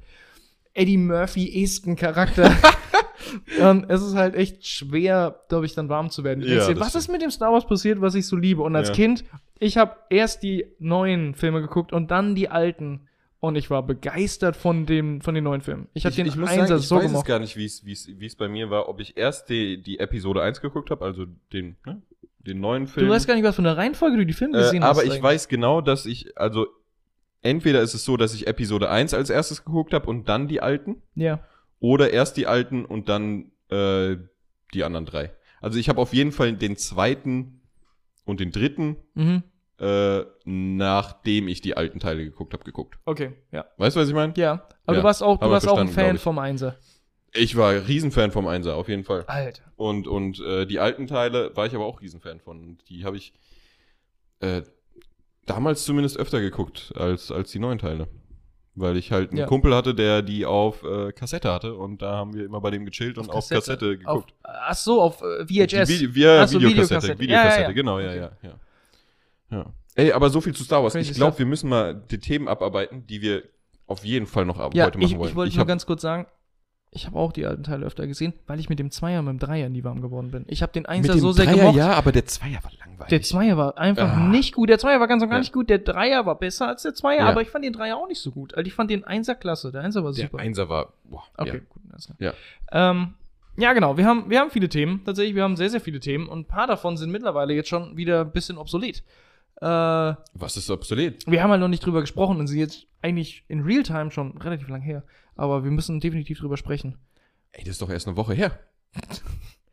Eddie 0.73 0.97
Murphy-esken 0.97 1.97
Charakter. 1.97 2.55
und 3.61 3.83
es 3.89 4.01
ist 4.01 4.15
halt 4.15 4.35
echt 4.35 4.65
schwer, 4.65 5.41
glaube 5.49 5.65
ich, 5.65 5.75
dann 5.75 5.89
warm 5.89 6.09
zu 6.09 6.23
werden. 6.23 6.41
Ja, 6.41 6.67
dir, 6.67 6.79
was 6.79 6.95
ist 6.95 7.09
mit 7.09 7.21
dem 7.21 7.31
Star 7.31 7.51
Wars 7.51 7.67
passiert, 7.67 7.99
was 7.99 8.15
ich 8.15 8.25
so 8.25 8.37
liebe? 8.37 8.61
Und 8.61 8.77
als 8.77 8.87
Ja. 8.89 8.95
Kind, 8.95 9.25
ich 9.59 9.77
habe 9.77 9.97
erst 10.09 10.43
die 10.43 10.65
neuen 10.79 11.35
Filme 11.35 11.61
geguckt 11.61 11.91
und 11.91 12.09
dann 12.09 12.35
die 12.35 12.47
alten. 12.47 13.07
Und 13.41 13.55
ich 13.55 13.69
war 13.71 13.81
begeistert 13.85 14.55
von, 14.55 14.85
dem, 14.85 15.19
von 15.19 15.33
den 15.35 15.43
neuen 15.43 15.61
Filmen. 15.61 15.87
Ich 15.95 16.05
habe 16.05 16.15
den 16.15 16.27
ich 16.27 16.33
Einser 16.37 16.67
sagen, 16.67 16.79
ich 16.79 16.87
so 16.87 16.95
weiß 16.95 17.03
es 17.05 17.11
gemocht. 17.11 17.25
gar 17.27 17.39
nicht, 17.39 17.57
wie 17.57 17.65
es- 17.65 17.83
wie 17.83 17.91
es 17.91 18.07
wie 18.07 18.25
es 18.27 18.35
bei 18.35 18.47
mir 18.47 18.69
war, 18.69 18.87
ob 18.87 18.99
ich 19.01 19.17
erst 19.17 19.49
die, 19.49 19.81
die 19.81 19.97
Episode 19.99 20.43
1 20.43 20.61
geguckt 20.61 20.91
habe, 20.91 21.03
also 21.03 21.25
den, 21.51 21.75
ne, 21.85 22.01
den 22.39 22.59
neuen 22.61 22.85
Film. 22.87 23.07
Du 23.07 23.11
weißt 23.11 23.27
gar 23.27 23.33
nicht, 23.33 23.43
was 23.43 23.55
für 23.55 23.63
eine 23.63 23.75
Reihenfolge 23.75 24.17
du 24.17 24.25
die 24.27 24.33
Filme 24.33 24.57
gesehen 24.59 24.83
äh, 24.83 24.85
hast. 24.85 24.91
aber 24.91 25.03
ich 25.05 25.11
eigentlich. 25.13 25.23
weiß 25.23 25.47
genau, 25.47 25.81
dass 25.81 26.05
ich, 26.05 26.37
also 26.37 26.67
entweder 27.41 27.81
ist 27.81 27.95
es 27.95 28.05
so, 28.05 28.15
dass 28.15 28.35
ich 28.35 28.45
Episode 28.45 28.89
1 28.91 29.13
als 29.15 29.31
erstes 29.31 29.65
geguckt 29.65 29.93
habe 29.95 30.07
und 30.07 30.29
dann 30.29 30.47
die 30.47 30.61
alten, 30.61 31.01
Ja. 31.15 31.43
oder 31.79 32.11
erst 32.13 32.37
die 32.37 32.45
alten 32.45 32.85
und 32.85 33.09
dann 33.09 33.51
äh, 33.69 34.17
die 34.75 34.83
anderen 34.83 35.07
drei. 35.07 35.31
Also 35.61 35.79
ich 35.79 35.89
habe 35.89 35.99
auf 35.99 36.13
jeden 36.13 36.31
Fall 36.31 36.53
den 36.53 36.77
zweiten 36.77 37.61
und 38.23 38.39
den 38.39 38.51
dritten, 38.51 38.97
Mhm. 39.15 39.41
Äh, 39.81 40.25
nachdem 40.45 41.47
ich 41.47 41.61
die 41.61 41.75
alten 41.75 41.99
Teile 41.99 42.23
geguckt 42.23 42.53
habe, 42.53 42.63
geguckt. 42.63 42.97
Okay, 43.05 43.33
ja. 43.51 43.65
Weißt 43.77 43.95
du, 43.95 44.01
was 44.01 44.07
ich 44.07 44.13
meine? 44.13 44.33
Ja. 44.37 44.67
Aber 44.85 44.95
Ja, 44.97 45.01
du 45.01 45.03
warst 45.03 45.23
auch, 45.23 45.39
du 45.39 45.49
warst 45.49 45.67
auch 45.67 45.77
ein 45.79 45.87
Fan 45.87 46.17
vom 46.19 46.37
Einser. 46.39 46.75
Ich 47.33 47.55
war 47.55 47.71
Riesenfan 47.87 48.31
vom 48.31 48.45
Einser, 48.47 48.75
auf 48.75 48.89
jeden 48.89 49.03
Fall. 49.05 49.23
Alter. 49.25 49.63
Und, 49.77 50.07
und 50.07 50.39
äh, 50.41 50.65
die 50.65 50.79
alten 50.79 51.07
Teile 51.07 51.55
war 51.55 51.65
ich 51.65 51.73
aber 51.73 51.85
auch 51.85 52.01
Riesenfan 52.01 52.39
von. 52.41 52.59
Und 52.61 52.89
die 52.89 53.05
habe 53.05 53.17
ich 53.17 53.33
äh, 54.41 54.61
damals 55.45 55.85
zumindest 55.85 56.17
öfter 56.17 56.41
geguckt 56.41 56.93
als, 56.95 57.31
als 57.31 57.51
die 57.51 57.59
neuen 57.59 57.79
Teile. 57.79 58.07
Weil 58.75 58.97
ich 58.97 59.11
halt 59.11 59.31
einen 59.31 59.39
Ja. 59.39 59.45
Kumpel 59.47 59.73
hatte, 59.75 59.95
der 59.95 60.21
die 60.21 60.45
auf 60.45 60.83
äh, 60.83 61.11
Kassette 61.11 61.51
hatte 61.51 61.73
und 61.75 62.01
da 62.01 62.17
haben 62.17 62.33
wir 62.33 62.45
immer 62.45 62.61
bei 62.61 62.69
dem 62.71 62.85
gechillt 62.85 63.17
und 63.17 63.29
auf 63.29 63.47
Kassette, 63.49 63.85
Auf, 64.05 64.25
geguckt. 64.25 64.33
ach 64.43 64.75
so, 64.75 65.01
auf 65.01 65.21
äh, 65.21 65.45
VHS. 65.45 65.87
Die 65.89 66.13
Vide 66.15 66.19
ja, 66.19 66.43
Ach 66.43 66.47
so, 66.47 66.59
Videokassette, 66.59 67.19
Videokassette. 67.19 67.19
Videokassette, 67.19 67.61
Ja, 67.61 67.67
ja, 67.67 67.71
genau, 67.73 67.99
ja, 67.99 68.09
Okay. 68.09 68.17
ja, 68.19 68.31
ja. 68.49 68.55
Ja. 69.51 69.65
Ey, 69.95 70.13
aber 70.13 70.29
so 70.29 70.39
viel 70.41 70.55
zu 70.55 70.63
Star 70.63 70.81
Wars. 70.83 70.93
Crazy 70.93 71.11
ich 71.11 71.17
glaube, 71.17 71.37
wir 71.39 71.45
müssen 71.45 71.69
mal 71.69 71.93
die 71.95 72.19
Themen 72.19 72.47
abarbeiten, 72.47 73.05
die 73.07 73.21
wir 73.21 73.43
auf 73.87 74.05
jeden 74.05 74.25
Fall 74.25 74.45
noch 74.45 74.57
ab 74.57 74.73
Ja, 74.73 74.85
heute 74.85 74.97
machen 74.97 75.11
ich, 75.11 75.17
wollen. 75.17 75.29
ich 75.29 75.35
wollte 75.35 75.57
nur 75.57 75.65
ganz 75.65 75.85
kurz 75.85 76.01
sagen, 76.01 76.25
ich 76.93 77.05
habe 77.07 77.17
auch 77.17 77.31
die 77.33 77.45
alten 77.45 77.63
Teile 77.63 77.85
öfter 77.85 78.05
gesehen, 78.07 78.33
weil 78.47 78.59
ich 78.59 78.67
mit 78.69 78.79
dem 78.79 78.91
Zweier 78.91 79.19
und 79.19 79.25
mit 79.25 79.33
dem 79.33 79.39
Dreier 79.39 79.69
nie 79.69 79.83
warm 79.83 80.01
geworden 80.01 80.31
bin. 80.31 80.45
Ich 80.47 80.61
habe 80.61 80.71
den 80.73 80.85
Einser 80.85 81.17
so 81.17 81.31
sehr 81.31 81.45
Dreier, 81.45 81.55
gemocht. 81.57 81.75
ja, 81.77 81.93
aber 81.93 82.11
der 82.11 82.25
Zweier 82.25 82.59
war 82.63 82.71
langweilig. 82.85 83.09
Der 83.09 83.21
Zweier 83.21 83.57
war 83.57 83.77
einfach 83.77 84.11
Ah. 84.13 84.27
nicht 84.27 84.53
gut. 84.55 84.69
Der 84.69 84.77
Zweier 84.79 84.99
war 84.99 85.07
ganz 85.07 85.23
und 85.23 85.29
gar 85.29 85.37
Ja. 85.37 85.41
nicht 85.41 85.53
gut. 85.53 85.69
Der 85.69 85.79
Dreier 85.79 86.25
war 86.25 86.37
besser 86.37 86.67
als 86.67 86.83
der 86.83 86.93
Zweier, 86.93 87.19
Ja. 87.19 87.27
aber 87.29 87.41
ich 87.41 87.49
fand 87.49 87.63
den 87.65 87.73
Dreier 87.73 87.95
auch 87.97 88.07
nicht 88.07 88.19
so 88.21 88.31
gut. 88.31 88.53
Also 88.55 88.67
ich 88.67 88.73
fand 88.73 88.89
den 88.91 89.03
Einser 89.05 89.35
klasse. 89.35 89.71
Der 89.71 89.81
Einser 89.81 90.03
war 90.03 90.11
der 90.13 90.25
super. 90.25 90.39
Einser 90.39 90.67
war, 90.69 90.93
boah, 91.05 91.23
okay, 91.37 91.47
ja. 91.49 91.59
gut. 91.59 91.81
Klar. 92.17 92.33
Ja. 92.71 92.91
Ähm, 92.91 93.13
ja, 93.57 93.71
genau. 93.73 93.97
Wir 93.97 94.05
haben, 94.05 94.29
wir 94.29 94.39
haben 94.39 94.51
viele 94.51 94.67
Themen. 94.69 95.01
Tatsächlich, 95.05 95.35
wir 95.35 95.43
haben 95.43 95.55
sehr, 95.57 95.69
sehr 95.69 95.81
viele 95.81 95.99
Themen. 95.99 96.27
Und 96.27 96.39
ein 96.39 96.45
paar 96.45 96.67
davon 96.67 96.97
sind 96.97 97.11
mittlerweile 97.11 97.53
jetzt 97.53 97.69
schon 97.69 97.95
wieder 97.97 98.21
ein 98.21 98.31
bisschen 98.31 98.57
obsolet. 98.57 99.03
Äh, 99.61 99.65
Was 99.65 100.57
ist 100.57 100.69
obsolet? 100.69 101.23
wir 101.27 101.43
haben 101.43 101.51
halt 101.51 101.61
noch 101.61 101.67
nicht 101.67 101.85
drüber 101.85 102.01
gesprochen 102.01 102.39
und 102.39 102.47
sind 102.47 102.57
jetzt 102.59 102.87
eigentlich 103.01 103.43
in 103.47 103.61
Realtime 103.61 104.09
schon 104.11 104.37
relativ 104.37 104.67
lang 104.69 104.81
her. 104.81 105.03
Aber 105.35 105.63
wir 105.63 105.71
müssen 105.71 105.99
definitiv 105.99 106.39
drüber 106.39 106.57
sprechen. 106.57 106.97
Ey, 107.51 107.63
das 107.63 107.73
ist 107.73 107.81
doch 107.81 107.89
erst 107.89 108.07
eine 108.07 108.17
Woche 108.17 108.33
her. 108.33 108.59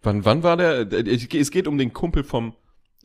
wann, 0.02 0.24
wann 0.24 0.42
war 0.42 0.56
der? 0.56 0.90
Es 0.92 1.50
geht 1.50 1.66
um 1.66 1.78
den 1.78 1.92
Kumpel 1.92 2.22
vom 2.24 2.54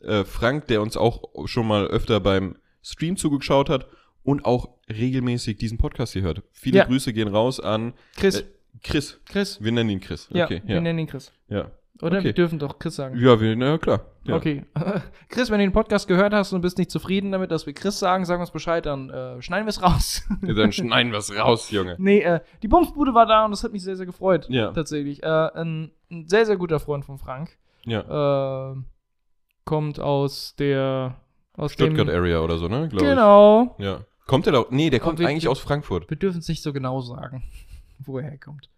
äh, 0.02 0.24
Frank, 0.24 0.66
der 0.68 0.82
uns 0.82 0.96
auch 0.96 1.22
schon 1.46 1.66
mal 1.66 1.86
öfter 1.86 2.20
beim 2.20 2.56
Stream 2.82 3.16
zugeschaut 3.16 3.70
hat 3.70 3.86
und 4.22 4.44
auch 4.44 4.68
regelmäßig 4.88 5.56
diesen 5.56 5.78
Podcast 5.78 6.12
hier 6.12 6.22
hört. 6.22 6.42
Viele 6.52 6.78
Ja. 6.78 6.84
Grüße 6.84 7.12
gehen 7.12 7.28
raus 7.28 7.60
an 7.60 7.94
Chris, 8.16 8.40
äh, 8.40 8.44
Chris. 8.82 9.20
Chris. 9.26 9.62
Wir 9.62 9.72
nennen 9.72 9.90
ihn 9.90 10.00
Chris. 10.00 10.28
Ja, 10.32 10.44
Okay, 10.44 10.62
wir 10.66 10.74
ja. 10.76 10.80
nennen 10.80 10.98
ihn 11.00 11.06
Chris. 11.06 11.32
ja. 11.48 11.70
Oder? 12.02 12.16
Okay. 12.18 12.24
Wir 12.24 12.32
dürfen 12.32 12.58
doch 12.58 12.78
Chris 12.78 12.96
sagen. 12.96 13.16
Ja, 13.18 13.40
wir, 13.40 13.54
na 13.54 13.66
ja, 13.66 13.78
klar. 13.78 14.00
Ja. 14.24 14.34
Okay. 14.36 14.64
Chris, 15.28 15.50
wenn 15.50 15.58
du 15.58 15.64
den 15.66 15.72
Podcast 15.72 16.08
gehört 16.08 16.34
hast 16.34 16.52
und 16.52 16.60
bist 16.60 16.76
nicht 16.76 16.90
zufrieden 16.90 17.30
damit, 17.30 17.50
dass 17.52 17.66
wir 17.66 17.72
Chris 17.72 17.98
sagen, 17.98 18.24
sag 18.24 18.40
uns 18.40 18.50
Bescheid, 18.50 18.84
dann 18.84 19.10
äh, 19.10 19.40
schneiden 19.40 19.66
wir 19.66 19.70
es 19.70 19.80
raus. 19.82 20.26
Ja, 20.42 20.54
Dann 20.54 20.72
schneiden 20.72 21.12
wir 21.12 21.18
es 21.18 21.34
raus, 21.36 21.70
Junge. 21.70 21.94
nee, 21.98 22.20
äh, 22.20 22.40
die 22.62 22.68
Bumsbude 22.68 23.14
war 23.14 23.26
da 23.26 23.44
und 23.44 23.52
das 23.52 23.62
hat 23.62 23.72
mich 23.72 23.84
sehr, 23.84 23.96
sehr 23.96 24.06
gefreut. 24.06 24.46
Ja. 24.48 24.72
Tatsächlich. 24.72 25.22
Äh, 25.22 25.26
ein, 25.26 25.92
ein 26.10 26.28
sehr, 26.28 26.46
sehr 26.46 26.56
guter 26.56 26.80
Freund 26.80 27.04
von 27.04 27.18
Frank. 27.18 27.56
Ja. 27.84 28.72
Äh, 28.72 28.76
kommt 29.64 30.00
aus 30.00 30.56
der. 30.56 31.16
Aus 31.56 31.72
Stuttgart 31.72 32.08
dem, 32.08 32.14
Area 32.14 32.40
oder 32.40 32.58
so, 32.58 32.66
ne? 32.66 32.88
Genau. 32.88 33.76
Ich. 33.78 33.84
Ja. 33.84 34.00
Kommt 34.26 34.46
der 34.46 34.52
da? 34.52 34.64
Nee, 34.70 34.90
der 34.90 34.98
kommt 34.98 35.20
wir- 35.20 35.28
eigentlich 35.28 35.46
aus 35.46 35.60
Frankfurt. 35.60 36.10
Wir 36.10 36.16
dürfen 36.16 36.38
es 36.38 36.48
nicht 36.48 36.62
so 36.62 36.72
genau 36.72 37.00
sagen, 37.00 37.44
wo 38.00 38.18
er 38.18 38.24
herkommt. 38.24 38.68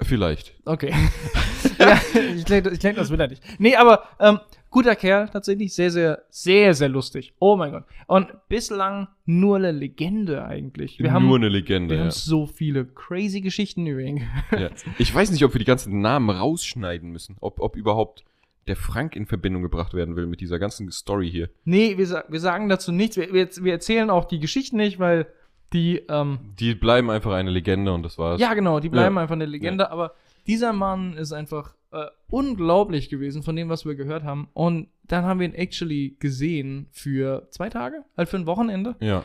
Vielleicht. 0.00 0.54
Okay. 0.64 0.94
ja, 1.78 2.00
ich 2.36 2.44
denke, 2.44 2.70
ich 2.70 2.78
denk, 2.78 2.96
das 2.96 3.10
will 3.10 3.20
er 3.20 3.28
nicht. 3.28 3.42
Nee, 3.58 3.74
aber 3.76 4.04
ähm, 4.20 4.38
guter 4.70 4.94
Kerl, 4.94 5.28
tatsächlich. 5.28 5.74
Sehr, 5.74 5.90
sehr, 5.90 6.22
sehr, 6.30 6.74
sehr 6.74 6.88
lustig. 6.88 7.32
Oh 7.40 7.56
mein 7.56 7.72
Gott. 7.72 7.84
Und 8.06 8.28
bislang 8.48 9.08
nur 9.26 9.56
eine 9.56 9.72
Legende 9.72 10.44
eigentlich. 10.44 10.98
Wir 11.00 11.12
haben, 11.12 11.26
Nur 11.26 11.36
eine 11.38 11.48
Legende. 11.48 11.90
wir 11.94 11.96
Ja. 11.98 12.02
haben 12.04 12.10
so 12.12 12.46
viele 12.46 12.84
crazy 12.84 13.40
Geschichten 13.40 13.86
über 13.86 14.00
ihn. 14.00 14.22
Ja. 14.52 14.70
Ich 14.98 15.12
weiß 15.14 15.30
nicht, 15.32 15.44
ob 15.44 15.52
wir 15.54 15.58
die 15.58 15.64
ganzen 15.64 16.00
Namen 16.00 16.30
rausschneiden 16.30 17.10
müssen. 17.10 17.36
Ob, 17.40 17.60
ob 17.60 17.76
überhaupt 17.76 18.24
der 18.68 18.76
Frank 18.76 19.16
in 19.16 19.26
Verbindung 19.26 19.62
gebracht 19.62 19.94
werden 19.94 20.14
will 20.14 20.26
mit 20.26 20.40
dieser 20.40 20.58
ganzen 20.58 20.90
Story 20.92 21.30
hier. 21.30 21.48
nee, 21.64 21.96
wir, 21.98 22.24
wir 22.28 22.40
sagen 22.40 22.68
dazu 22.68 22.92
nichts. 22.92 23.16
Wir, 23.16 23.32
wir, 23.32 23.48
wir 23.62 23.72
erzählen 23.72 24.10
auch 24.10 24.26
die 24.26 24.38
Geschichten 24.40 24.76
nicht, 24.76 24.98
weil 24.98 25.26
die, 25.72 25.98
ähm, 26.08 26.38
Die 26.58 26.74
bleiben 26.74 27.10
einfach 27.10 27.32
eine 27.32 27.50
Legende 27.50 27.92
und 27.92 28.02
das 28.02 28.18
war's. 28.18 28.40
ja 28.40 28.54
genau, 28.54 28.80
die 28.80 28.88
bleiben 28.88 29.16
Ja. 29.16 29.22
einfach 29.22 29.34
eine 29.34 29.46
Legende. 29.46 29.90
Aber 29.90 30.12
dieser 30.46 30.72
Mann 30.72 31.14
ist 31.14 31.32
einfach 31.32 31.74
äh, 31.92 32.04
unglaublich 32.30 33.08
gewesen 33.08 33.42
von 33.42 33.56
dem, 33.56 33.68
was 33.70 33.86
wir 33.86 33.94
gehört 33.94 34.22
haben. 34.24 34.48
Und 34.52 34.88
dann 35.04 35.24
haben 35.24 35.40
wir 35.40 35.46
ihn 35.48 35.54
actually 35.54 36.16
gesehen 36.20 36.88
für 36.92 37.48
zwei 37.50 37.70
Tage, 37.70 38.04
halt 38.16 38.28
für 38.28 38.36
ein 38.36 38.46
Wochenende. 38.46 38.94
Ja. 39.00 39.22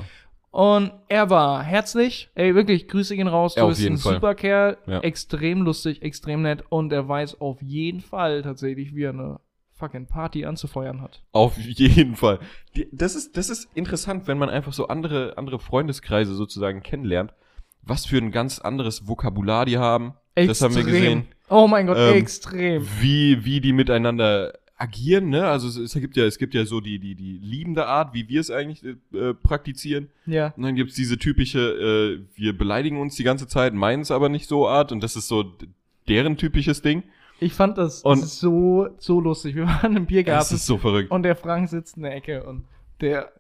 Und 0.52 0.92
er 1.10 1.30
war 1.30 1.64
herzlich. 1.64 2.30
Ey, 2.36 2.54
wirklich, 2.56 2.88
Grüße 2.88 3.16
gehen 3.16 3.28
raus. 3.28 3.56
Du 3.56 3.62
Ja, 3.62 3.68
bist 3.68 3.86
ein 3.86 3.98
Fall. 3.98 4.14
super 4.16 4.36
Kerl. 4.36 4.78
Ja. 4.86 5.00
Extrem 5.00 5.64
lustig, 5.64 6.04
extrem 6.04 6.44
nett. 6.44 6.64
Und 6.70 6.94
er 6.94 7.08
weiß 7.08 7.42
auf 7.42 7.62
jeden 7.62 8.02
Fall 8.02 8.44
tatsächlich, 8.44 8.96
wie 8.96 9.04
er 9.04 9.10
eine 9.14 9.40
fucking 9.84 10.08
Party 10.08 10.46
anzufeuern 10.46 11.02
hat. 11.02 11.22
Auf 11.34 11.58
jeden 11.58 12.16
Fall. 12.16 12.40
Die, 12.76 12.88
das, 12.92 13.16
ist, 13.16 13.36
das 13.36 13.50
ist 13.50 13.68
interessant, 13.76 14.28
wenn 14.28 14.38
man 14.38 14.50
einfach 14.50 14.72
so 14.72 14.88
andere, 14.88 15.38
andere 15.38 15.60
Freundeskreise 15.60 16.36
sozusagen 16.36 16.82
kennenlernt. 16.82 17.34
Was 17.82 18.06
für 18.06 18.18
ein 18.18 18.32
ganz 18.32 18.60
anderes 18.60 19.08
Vokabular 19.08 19.66
die 19.66 19.78
haben. 19.78 20.14
Das 20.36 20.62
haben 20.62 20.74
wir 20.74 20.84
gesehen. 20.84 21.28
Oh 21.50 21.68
mein 21.68 21.86
Gott, 21.86 21.98
Ähm, 22.00 22.16
extrem. 22.16 22.88
Wie, 23.02 23.44
wie 23.44 23.60
die 23.60 23.74
miteinander 23.74 24.54
agieren, 24.78 25.30
ne? 25.30 25.46
Also 25.48 25.68
es, 25.68 25.78
es 25.78 25.94
gibt 25.94 26.16
ja, 26.16 26.24
es 26.26 26.38
gibt 26.38 26.54
ja 26.54 26.66
so 26.66 26.80
die, 26.80 26.98
die, 27.00 27.16
die 27.16 27.38
liebende 27.42 27.86
Art, 27.86 28.14
wie 28.14 28.30
wir 28.30 28.40
es 28.40 28.50
eigentlich 28.50 28.84
äh, 28.84 29.34
praktizieren. 29.34 30.10
Ja. 30.26 30.54
Und 30.56 30.64
dann 30.64 30.76
gibt's 30.76 30.96
diese 30.96 31.18
typische, 31.18 31.60
äh, 31.60 32.40
wir 32.40 32.58
beleidigen 32.58 33.00
uns 33.02 33.16
die 33.16 33.24
ganze 33.24 33.48
Zeit, 33.48 33.74
meinen 33.74 34.02
es 34.02 34.12
aber 34.12 34.30
nicht 34.30 34.48
so 34.48 34.68
Art. 34.68 34.94
Und 34.94 35.04
das 35.04 35.18
ist 35.18 35.28
so 35.28 35.54
deren 36.08 36.38
typisches 36.38 36.82
Ding. 36.82 37.04
Ich 37.44 37.54
fand 37.54 37.78
das, 37.78 38.02
Und- 38.02 38.22
das 38.22 38.40
so, 38.40 38.88
so 38.98 39.20
lustig. 39.20 39.56
Wir 39.56 39.66
waren 39.68 39.96
im 39.96 40.04
Das 40.04 40.08
Biergarten 40.08 40.56
ist 40.56 40.66
so 40.66 40.78
verrückt. 40.78 41.12
und 41.12 41.24
der 41.24 41.36
Frank 41.36 41.70
sitzt 41.70 41.98
in 41.98 42.04
der 42.04 42.16
Ecke 42.16 42.44
und 42.44 42.66
der, 43.02 43.32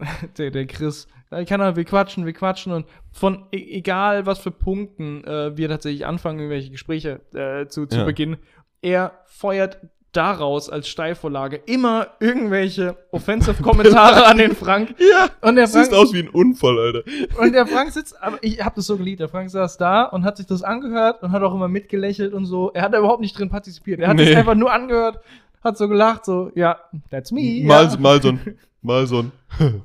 der, 0.38 0.50
der 0.50 0.66
Chris, 0.66 1.08
keine 1.30 1.64
Ahnung, 1.64 1.76
wir 1.76 1.84
quatschen, 1.84 2.24
wir 2.26 2.32
quatschen 2.32 2.72
und 2.72 2.86
von 3.12 3.46
e 3.52 3.56
egal 3.78 4.26
was 4.26 4.38
für 4.38 4.50
Punkten 4.50 5.24
äh, 5.24 5.56
wir 5.56 5.68
tatsächlich 5.68 6.06
anfangen, 6.06 6.38
irgendwelche 6.38 6.70
Gespräche 6.70 7.20
äh, 7.34 7.66
zu, 7.68 7.86
zu 7.86 7.98
Ja. 7.98 8.04
beginnen, 8.04 8.36
er 8.82 9.12
feuert 9.26 9.78
daraus 10.18 10.68
als 10.68 10.88
Steilvorlage 10.88 11.60
immer 11.66 12.08
irgendwelche 12.20 12.96
offensive 13.12 13.62
Kommentare 13.62 14.26
an 14.26 14.36
den 14.38 14.54
Frank. 14.54 14.94
Ja, 14.98 15.28
Und 15.40 15.54
der 15.56 15.64
das 15.64 15.72
sieht 15.72 15.86
Frank, 15.86 15.94
aus 15.94 16.12
wie 16.12 16.18
ein 16.20 16.28
Unfall, 16.28 16.78
Alter. 16.78 17.02
und 17.40 17.52
der 17.52 17.66
Frank 17.66 17.92
sitzt, 17.92 18.20
aber 18.20 18.38
ich 18.42 18.62
hab 18.64 18.74
das 18.74 18.86
so 18.86 18.96
geliebt. 18.96 19.20
Der 19.20 19.28
Frank 19.28 19.48
saß 19.50 19.78
da 19.78 20.02
und 20.04 20.24
hat 20.24 20.36
sich 20.36 20.46
das 20.46 20.62
angehört 20.62 21.22
und 21.22 21.32
hat 21.32 21.42
auch 21.42 21.54
immer 21.54 21.68
mitgelächelt 21.68 22.34
und 22.34 22.44
so. 22.46 22.70
Er 22.74 22.82
hat 22.82 22.92
da 22.92 22.98
überhaupt 22.98 23.20
nicht 23.20 23.38
drin 23.38 23.48
partizipiert. 23.48 24.00
Er 24.00 24.08
hat 24.08 24.16
Nee. 24.16 24.26
sich 24.26 24.36
einfach 24.36 24.54
nur 24.56 24.72
angehört, 24.72 25.20
hat 25.62 25.78
so 25.78 25.88
gelacht, 25.88 26.24
so, 26.24 26.50
ja, 26.54 26.78
that's 27.10 27.30
me. 27.32 27.62
Mal, 27.64 27.84
ja. 27.86 27.96
mal 27.98 28.20
so 28.20 28.28
ein, 28.30 28.58
mal 28.82 29.06
so 29.06 29.18
ein. 29.20 29.32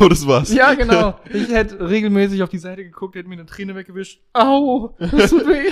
Oh, 0.00 0.06
das 0.08 0.24
war's. 0.28 0.54
Ja, 0.54 0.74
genau. 0.74 1.18
Ich 1.32 1.48
hätte 1.48 1.88
regelmäßig 1.90 2.40
auf 2.44 2.48
die 2.48 2.58
Seite 2.58 2.84
geguckt, 2.84 3.16
hätte 3.16 3.28
mir 3.28 3.34
eine 3.34 3.46
Träne 3.46 3.74
weggewischt. 3.74 4.20
Au, 4.32 4.94
das 5.00 5.30
tut 5.30 5.44
weh. 5.48 5.70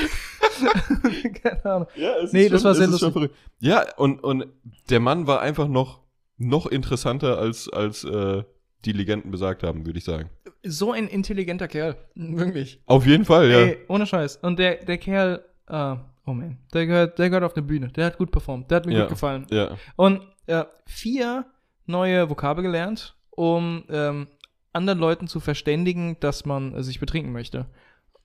Keine 1.43 1.65
Ahnung. 1.65 1.89
Ja, 1.97 2.17
es 2.23 2.33
Nee, 2.33 2.45
ist 2.45 2.53
das 2.53 2.63
schon, 2.63 2.69
war 2.69 2.75
sehr 2.75 2.89
es 2.89 2.95
ist 2.95 3.01
schon 3.01 3.13
lustig. 3.15 3.31
Ja, 3.61 3.85
und, 3.97 4.23
und 4.23 4.47
der 4.89 5.01
Mann 5.01 5.27
war 5.27 5.41
einfach 5.41 5.69
noch, 5.69 6.01
noch 6.39 6.67
interessanter, 6.67 7.39
als, 7.39 7.69
als 7.69 8.05
äh, 8.05 8.43
die 8.85 8.93
Legenden 8.93 9.31
besagt 9.31 9.63
haben, 9.63 9.85
würde 9.87 9.99
ich 9.99 10.05
sagen. 10.05 10.31
So 10.63 10.93
ein 10.93 11.07
intelligenter 11.09 11.69
Kerl. 11.69 11.97
Wirklich. 12.15 12.81
Auf 12.87 13.07
jeden 13.07 13.25
Fall, 13.25 13.51
ja. 13.51 13.59
Ey, 13.59 13.79
ohne 13.89 14.07
Scheiß. 14.07 14.37
Und 14.43 14.59
der, 14.59 14.77
der 14.85 14.99
Kerl, 14.99 15.45
äh, 15.69 15.97
oh 16.27 16.33
man, 16.33 16.59
der 16.73 16.87
gehört, 16.87 17.19
der 17.19 17.29
gehört 17.31 17.45
auf 17.45 17.55
der 17.55 17.63
Bühne. 17.63 17.89
Der 17.89 18.07
hat 18.07 18.19
gut 18.19 18.31
performt. 18.31 18.71
Der 18.71 18.77
hat 18.77 18.87
mir 18.87 18.95
Ja. 18.95 19.01
gut 19.03 19.11
gefallen. 19.11 19.47
Ja. 19.51 19.77
Und 19.97 20.23
äh, 20.47 20.65
vier 20.87 21.47
neue 21.87 22.29
Vokabel 22.31 22.63
gelernt, 22.63 23.17
um 23.31 23.85
ähm, 23.91 24.29
anderen 24.73 24.99
Leuten 25.01 25.27
zu 25.27 25.41
verständigen, 25.41 26.17
dass 26.21 26.45
man 26.47 26.81
sich 26.83 27.01
betrinken 27.01 27.33
möchte. 27.33 27.67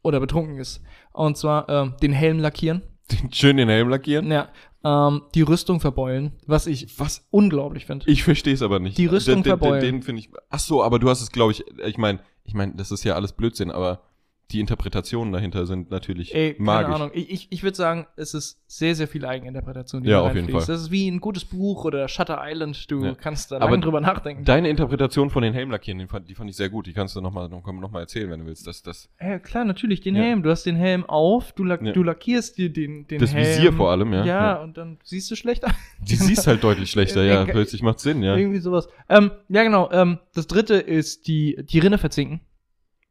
Oder 0.06 0.20
betrunken 0.20 0.58
ist. 0.60 0.82
Und 1.14 1.36
zwar 1.36 1.68
ähm, 1.68 1.96
den 2.00 2.14
Helm 2.14 2.40
lackieren. 2.40 2.84
Schön 3.32 3.58
den 3.58 3.70
Helm 3.70 3.90
lackieren. 3.90 4.32
Ja. 4.32 4.50
Ähm, 4.84 5.24
die 5.34 5.42
Rüstung 5.42 5.80
verbeulen, 5.80 6.34
was 6.46 6.68
ich 6.68 7.00
Was? 7.00 7.26
unglaublich 7.32 7.88
finde. 7.88 8.08
Ich 8.08 8.24
verstehe 8.24 8.54
es 8.54 8.62
aber 8.62 8.80
nicht. 8.80 9.00
Die 9.00 9.08
Rüstung 9.08 9.38
den, 9.38 9.44
den, 9.44 9.50
verbeulen. 9.50 9.82
Den, 9.82 9.96
den 9.96 10.04
finde 10.04 10.22
ich. 10.22 10.30
Ach 10.52 10.60
so, 10.60 10.84
aber 10.84 11.00
du 11.00 11.10
hast 11.10 11.22
es, 11.22 11.32
glaube 11.32 11.54
ich. 11.54 11.64
Ich 11.86 11.98
meine, 11.98 12.20
ich 12.44 12.54
meine, 12.54 12.76
das 12.76 12.92
ist 12.92 13.04
ja 13.04 13.16
alles 13.16 13.34
Blödsinn, 13.34 13.72
aber 13.72 14.04
die 14.52 14.60
Interpretationen 14.60 15.34
dahinter 15.34 15.66
sind 15.66 15.90
natürlich 15.90 16.34
Ey, 16.36 16.54
keine 16.54 16.64
magisch. 16.66 16.96
Ahnung. 16.96 17.12
Ich, 17.14 17.32
ich, 17.32 17.48
ich 17.52 17.64
würde 17.64 17.76
sagen, 17.76 18.06
es 18.16 18.34
ist 18.34 18.62
sehr, 18.68 18.94
sehr 18.96 19.08
viel 19.08 19.26
Eigeninterpretation, 19.26 20.04
die 20.04 20.10
Ja, 20.10 20.22
auf 20.22 20.36
jeden. 20.36 20.48
Fall. 20.50 20.60
Das 20.60 20.70
ist 20.70 20.92
wie 20.92 21.10
ein 21.10 21.20
gutes 21.20 21.46
Buch 21.46 21.84
oder 21.86 22.08
Shutter 22.08 22.40
Island. 22.44 22.90
Du 22.92 23.04
Ja. 23.04 23.16
kannst 23.16 23.52
da 23.52 23.58
lange 23.58 23.80
drüber 23.80 24.02
nachdenken. 24.02 24.46
Deine 24.46 24.70
Interpretation 24.70 25.30
von 25.30 25.42
den 25.42 25.54
Helmlackieren, 25.54 25.98
die 26.00 26.08
fand, 26.08 26.30
die 26.30 26.36
fand 26.36 26.50
ich 26.50 26.56
sehr 26.56 26.70
gut. 26.70 26.86
Die 26.86 26.94
kannst 26.94 27.16
du 27.16 27.22
nochmal 27.22 27.50
noch, 27.50 27.66
noch 27.66 27.92
mal 27.92 28.02
erzählen, 28.02 28.30
wenn 28.30 28.42
du 28.42 28.46
willst. 28.46 28.68
Das, 28.68 28.84
das, 28.84 29.10
Ja, 29.20 29.40
klar, 29.40 29.66
natürlich, 29.66 30.02
den 30.02 30.16
Ja. 30.16 30.22
Helm. 30.24 30.44
Du 30.44 30.50
hast 30.52 30.64
den 30.64 30.76
Helm 30.76 31.06
auf, 31.06 31.52
du, 31.54 31.64
lack, 31.64 31.82
du 31.84 32.04
lackierst 32.04 32.58
dir 32.58 32.72
den, 32.72 33.08
den 33.08 33.20
das 33.20 33.34
Helm. 33.34 33.46
Visier 33.48 33.74
vor 33.74 33.90
allem, 33.92 34.14
ja. 34.14 34.26
Ja, 34.26 34.56
und 34.62 34.78
dann 34.78 35.00
siehst 35.04 35.30
du 35.32 35.36
schlechter. 35.36 35.72
Die 36.02 36.16
siehst 36.16 36.46
halt 36.48 36.64
deutlich 36.64 36.92
schlechter, 36.92 37.24
ja. 37.26 37.46
Plötzlich 37.46 37.82
macht 37.82 38.00
Sinn, 38.00 38.22
ja. 38.22 38.36
Irgendwie 38.36 38.60
sowas. 38.60 38.88
Ähm, 39.10 39.32
ja, 39.50 39.64
genau. 39.64 39.90
Ähm, 39.92 40.20
das 40.34 40.48
dritte 40.48 40.76
ist 40.76 41.28
die, 41.28 41.58
die 41.64 41.80
Rinne 41.80 41.98
verzinken. 41.98 42.42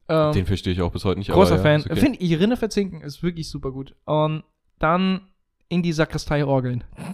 Ähm, 0.08 0.32
Den 0.32 0.46
verstehe 0.46 0.72
ich 0.72 0.82
auch 0.82 0.92
bis 0.92 1.04
heute 1.04 1.18
nicht. 1.18 1.30
großer 1.30 1.58
Fan. 1.58 1.80
Ja, 1.80 1.86
ist 1.86 1.90
okay. 1.90 2.00
Finde 2.00 2.18
ich, 2.20 2.38
Rinne 2.38 2.56
verzinken 2.56 3.00
ist 3.00 3.22
wirklich 3.22 3.48
super 3.48 3.70
gut. 3.72 3.94
Und 4.04 4.44
dann 4.78 5.28
in 5.68 5.82
die 5.82 5.92
Sakristei 5.92 6.44
orgeln. 6.44 6.84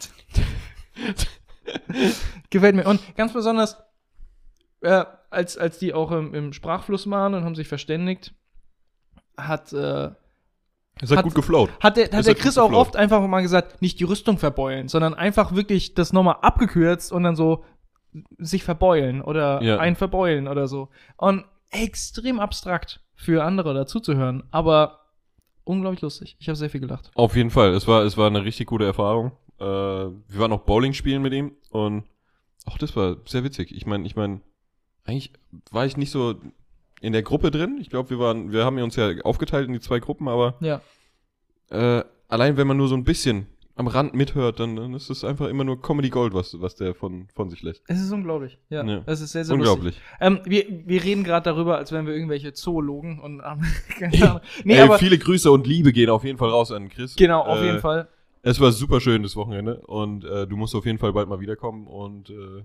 Gefällt 2.50 2.74
mir. 2.74 2.86
Und 2.86 3.00
ganz 3.16 3.32
besonders, 3.32 3.76
äh, 4.80 5.04
als, 5.30 5.56
als 5.56 5.78
die 5.78 5.94
auch 5.94 6.10
im, 6.10 6.34
im 6.34 6.52
Sprachfluss 6.52 7.08
waren 7.08 7.34
und 7.34 7.44
haben 7.44 7.54
sich 7.54 7.68
verständigt, 7.68 8.34
hat, 9.36 9.72
äh, 9.72 10.10
Es 11.00 11.10
hat, 11.10 11.18
hat- 11.18 11.24
gut 11.24 11.34
geflowt. 11.34 11.70
hat 11.80 11.96
der, 11.96 12.06
hat 12.06 12.14
Ist 12.14 12.26
der 12.26 12.34
halt 12.34 12.38
Chris 12.42 12.58
auch 12.58 12.66
geflowt. 12.68 12.86
oft 12.88 12.96
einfach 12.96 13.24
mal 13.26 13.40
gesagt, 13.42 13.80
nicht 13.82 14.00
die 14.00 14.04
Rüstung 14.04 14.38
verbeulen, 14.38 14.88
sondern 14.88 15.14
einfach 15.14 15.54
wirklich 15.54 15.94
das 15.94 16.12
nochmal 16.12 16.36
abgekürzt 16.42 17.12
und 17.12 17.22
dann 17.22 17.36
so 17.36 17.64
sich 18.38 18.64
verbeulen 18.64 19.22
oder 19.22 19.62
Ja. 19.62 19.78
ein 19.78 19.94
verbeulen 19.94 20.48
oder 20.48 20.66
so. 20.66 20.88
Und 21.16 21.44
extrem 21.70 22.40
abstrakt 22.40 23.00
für 23.14 23.44
andere 23.44 23.74
dazuzuhören, 23.74 24.42
aber 24.50 25.00
unglaublich 25.64 26.00
lustig. 26.00 26.36
Ich 26.40 26.48
habe 26.48 26.56
sehr 26.56 26.70
viel 26.70 26.80
gelacht. 26.80 27.10
Auf 27.14 27.36
jeden 27.36 27.50
Fall. 27.50 27.70
Es 27.74 27.86
war, 27.86 28.02
es 28.02 28.16
war 28.16 28.26
eine 28.26 28.44
richtig 28.44 28.66
gute 28.66 28.84
Erfahrung. 28.84 29.32
Äh, 29.58 29.64
wir 29.64 30.38
waren 30.38 30.52
auch 30.52 30.60
Bowling 30.62 30.92
spielen 30.94 31.22
mit 31.22 31.32
ihm 31.32 31.52
und 31.70 32.04
auch 32.66 32.78
das 32.78 32.96
war 32.96 33.16
sehr 33.26 33.44
witzig. 33.44 33.72
Ich 33.74 33.86
meine, 33.86 34.06
ich 34.06 34.16
meine, 34.16 34.40
eigentlich 35.04 35.32
war 35.70 35.86
ich 35.86 35.96
nicht 35.96 36.10
so 36.10 36.34
in 37.00 37.12
der 37.12 37.22
Gruppe 37.22 37.50
drin. 37.50 37.78
Ich 37.80 37.88
glaube, 37.90 38.10
wir 38.10 38.18
waren, 38.18 38.52
wir 38.52 38.64
haben 38.64 38.78
uns 38.82 38.96
ja 38.96 39.10
aufgeteilt 39.24 39.66
in 39.66 39.72
die 39.72 39.80
zwei 39.80 40.00
Gruppen, 40.00 40.28
aber 40.28 40.54
Ja. 40.60 40.80
äh, 41.70 42.04
allein 42.28 42.56
wenn 42.56 42.66
man 42.66 42.76
nur 42.76 42.88
so 42.88 42.94
ein 42.96 43.04
bisschen 43.04 43.46
am 43.76 43.86
Rand 43.86 44.14
mithört, 44.14 44.60
dann, 44.60 44.76
dann 44.76 44.92
ist 44.94 45.08
es 45.10 45.24
einfach 45.24 45.48
immer 45.48 45.64
nur 45.64 45.80
Comedy 45.80 46.10
Gold, 46.10 46.34
was, 46.34 46.60
was 46.60 46.74
der 46.76 46.94
von, 46.94 47.28
von 47.34 47.48
sich 47.48 47.62
lässt. 47.62 47.82
Es 47.88 48.00
ist 48.00 48.12
unglaublich. 48.12 48.58
Ja, 48.68 48.84
Ja. 48.84 49.02
es 49.06 49.20
ist 49.20 49.32
sehr, 49.32 49.44
sehr 49.44 49.54
Unglaublich. 49.54 49.98
Ähm, 50.20 50.40
wir, 50.44 50.64
wir 50.86 51.02
reden 51.02 51.24
gerade 51.24 51.44
darüber, 51.44 51.78
als 51.78 51.90
wären 51.92 52.06
wir 52.06 52.14
irgendwelche 52.14 52.52
Zoologen 52.52 53.20
und 53.20 53.40
ähm, 53.46 53.60
keine 53.98 54.28
Ahnung. 54.30 54.40
Nee, 54.64 54.74
Ey, 54.74 54.80
aber 54.82 54.98
viele 54.98 55.16
Grüße 55.18 55.50
und 55.50 55.66
Liebe 55.66 55.92
gehen 55.92 56.10
auf 56.10 56.24
jeden 56.24 56.38
Fall 56.38 56.50
raus 56.50 56.72
an 56.72 56.88
Chris. 56.88 57.16
genau, 57.16 57.40
auf 57.42 57.58
Äh, 57.60 57.66
jeden 57.66 57.80
Fall. 57.80 58.08
Es 58.42 58.58
war 58.60 58.72
super 58.72 59.00
schön 59.00 59.22
das 59.22 59.36
Wochenende 59.36 59.80
und 59.86 60.24
äh, 60.24 60.46
du 60.46 60.56
musst 60.56 60.74
auf 60.74 60.86
jeden 60.86 60.98
Fall 60.98 61.12
bald 61.12 61.28
mal 61.28 61.40
wiederkommen 61.40 61.86
und 61.86 62.30
äh, 62.30 62.62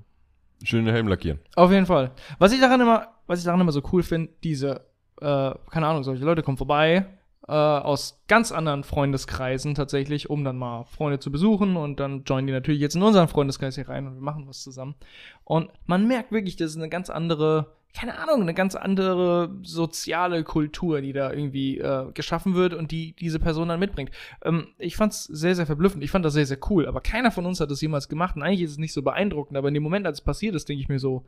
schöne 0.64 0.92
Helm 0.94 1.08
lackieren. 1.08 1.40
Auf 1.56 1.72
jeden 1.72 1.86
Fall. 1.86 2.12
Was 2.40 2.54
ich 2.54 2.60
daran 2.62 2.80
immer, 2.82 3.08
was 3.28 3.40
ich 3.40 3.46
daran 3.46 3.60
immer 3.60 3.74
so 3.74 3.82
cool 3.92 4.02
finde, 4.04 4.32
diese, 4.44 4.86
äh, 5.20 5.52
keine 5.70 5.88
Ahnung, 5.88 6.04
solche 6.04 6.24
Leute 6.24 6.44
kommen 6.44 6.58
vorbei, 6.58 7.06
äh, 7.48 7.52
aus 7.52 8.24
ganz 8.28 8.52
anderen 8.52 8.84
Freundeskreisen 8.84 9.76
tatsächlich, 9.76 10.30
um 10.30 10.44
dann 10.44 10.58
mal 10.58 10.86
Freunde 10.86 11.20
zu 11.20 11.32
besuchen 11.32 11.76
und 11.76 12.00
dann 12.00 12.24
joinen 12.24 12.48
die 12.48 12.54
natürlich 12.54 12.82
jetzt 12.82 12.96
in 12.96 13.04
unseren 13.04 13.28
Freundeskreis 13.28 13.76
hier 13.76 13.88
rein 13.88 14.08
und 14.08 14.16
wir 14.16 14.22
machen 14.22 14.48
was 14.48 14.64
zusammen. 14.64 14.96
Und 15.44 15.70
man 15.86 16.08
merkt 16.08 16.32
wirklich, 16.32 16.56
das 16.56 16.72
ist 16.72 16.78
eine 16.78 16.90
ganz 16.90 17.12
andere, 17.12 17.76
keine 17.96 18.18
Ahnung, 18.18 18.42
eine 18.42 18.56
ganz 18.56 18.74
andere 18.74 19.56
soziale 19.62 20.44
Kultur, 20.44 21.02
die 21.02 21.14
da 21.14 21.32
irgendwie 21.32 21.78
äh, 21.78 22.12
geschaffen 22.14 22.56
wird 22.56 22.74
und 22.74 22.92
die 22.92 23.14
diese 23.14 23.40
Person 23.40 23.70
dann 23.70 23.80
mitbringt. 23.80 24.10
Ähm, 24.44 24.70
ich 24.80 24.96
fand 24.96 25.14
es 25.14 25.26
sehr, 25.26 25.56
sehr 25.56 25.68
verblüffend. 25.68 26.04
Ich 26.04 26.12
fand 26.12 26.26
das 26.26 26.34
sehr, 26.34 26.48
sehr 26.48 26.60
cool, 26.70 26.88
aber 26.88 27.02
keiner 27.02 27.32
von 27.32 27.46
uns 27.46 27.60
hat 27.60 27.70
das 27.70 27.82
jemals 27.82 28.10
gemacht 28.10 28.36
und 28.36 28.42
eigentlich 28.42 28.62
ist 28.62 28.72
es 28.72 28.78
nicht 28.80 28.94
so 28.94 29.04
beeindruckend, 29.04 29.56
aber 29.56 29.68
in 29.68 29.76
dem 29.76 29.84
Moment, 29.84 30.08
als 30.08 30.20
es 30.20 30.26
passiert 30.26 30.56
ist, 30.56 30.68
denke 30.68 30.82
ich 30.82 30.90
mir 30.90 31.00
so, 31.00 31.26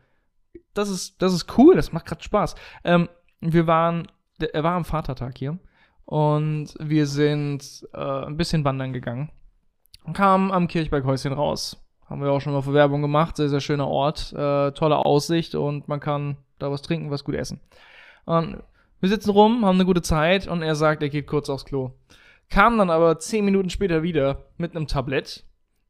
das 0.73 0.89
ist, 0.89 1.21
das 1.21 1.33
ist 1.33 1.57
cool, 1.59 1.75
das 1.75 1.91
macht 1.91 2.07
gerade 2.07 2.23
Spaß. 2.23 2.55
Ähm, 2.83 3.07
wir 3.39 3.67
waren, 3.67 4.07
er 4.39 4.63
war 4.63 4.73
am 4.73 4.85
Vatertag 4.85 5.37
hier 5.37 5.59
und 6.07 6.73
wir 6.79 7.05
sind 7.05 7.85
äh, 7.93 7.97
ein 7.97 8.37
bisschen 8.37 8.63
wandern 8.63 8.93
gegangen 8.93 9.29
und 10.05 10.13
kamen 10.13 10.53
am 10.53 10.69
Kirchberghäuschen 10.69 11.33
raus. 11.33 11.83
Haben 12.09 12.21
wir 12.21 12.31
auch 12.31 12.39
schon 12.39 12.53
mal 12.53 12.61
für 12.61 12.73
Werbung 12.73 13.01
gemacht, 13.01 13.35
sehr, 13.35 13.49
sehr 13.49 13.59
schöner 13.59 13.89
Ort, 13.89 14.31
äh, 14.31 14.71
tolle 14.71 15.05
Aussicht 15.05 15.53
und 15.53 15.89
man 15.89 15.99
kann 15.99 16.37
da 16.59 16.71
was 16.71 16.81
trinken, 16.81 17.11
was 17.11 17.25
gut 17.25 17.35
essen. 17.35 17.59
Und 18.23 18.63
wir 19.01 19.09
sitzen 19.09 19.31
rum, 19.31 19.65
haben 19.65 19.75
eine 19.75 19.85
gute 19.85 20.01
Zeit 20.01 20.47
und 20.47 20.61
er 20.61 20.75
sagt, 20.75 21.03
er 21.03 21.09
geht 21.09 21.27
kurz 21.27 21.49
aufs 21.49 21.65
Klo. 21.65 21.91
Kam 22.49 22.77
dann 22.77 22.89
aber 22.89 23.19
zehn 23.19 23.43
Minuten 23.43 23.69
später 23.69 24.01
wieder 24.01 24.45
mit 24.55 24.77
einem 24.77 24.87
Tablett, 24.87 25.43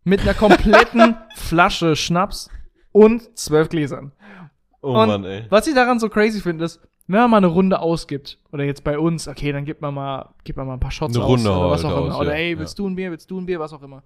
mit 0.04 0.22
einer 0.22 0.34
kompletten 0.34 1.16
Flasche 1.36 1.96
Schnaps 1.96 2.50
und 2.92 3.38
zwölf 3.38 3.70
Gläsern. 3.70 4.14
Oh 4.82 5.00
Und 5.00 5.10
Mann, 5.10 5.26
ey. 5.26 5.46
Was 5.50 5.68
ich 5.68 5.76
daran 5.76 6.00
so 6.00 6.10
crazy 6.10 6.42
finde, 6.42 6.66
ist, 6.66 6.82
wenn 7.08 7.22
man 7.22 7.32
mal 7.32 7.38
eine 7.38 7.48
Runde 7.48 7.80
ausgibt, 7.80 8.38
oder 8.52 8.64
jetzt 8.64 8.84
bei 8.84 9.00
uns, 9.00 9.28
okay, 9.28 9.52
dann 9.52 9.66
gibt 9.66 9.82
man 9.82 9.94
mal, 9.94 10.30
gibt 10.44 10.58
man 10.58 10.68
mal 10.68 10.74
ein 10.74 10.80
paar 10.80 10.92
Shots 10.92 11.16
Eine 11.16 11.24
aus, 11.24 11.32
Runde 11.32 11.50
oder 11.52 11.70
was 11.72 11.84
halt 11.84 11.94
auch 11.94 12.06
immer. 12.06 12.16
aus, 12.16 12.22
Oder 12.22 12.32
ja, 12.32 12.38
ey, 12.38 12.52
ja. 12.54 12.60
willst 12.60 12.78
du 12.80 12.88
ein 12.88 12.96
Bier, 12.96 13.12
willst 13.12 13.32
du 13.32 13.40
ein 13.40 13.46
Bier, 13.46 13.60
was 13.60 13.74
auch 13.74 13.82
immer. 13.82 14.04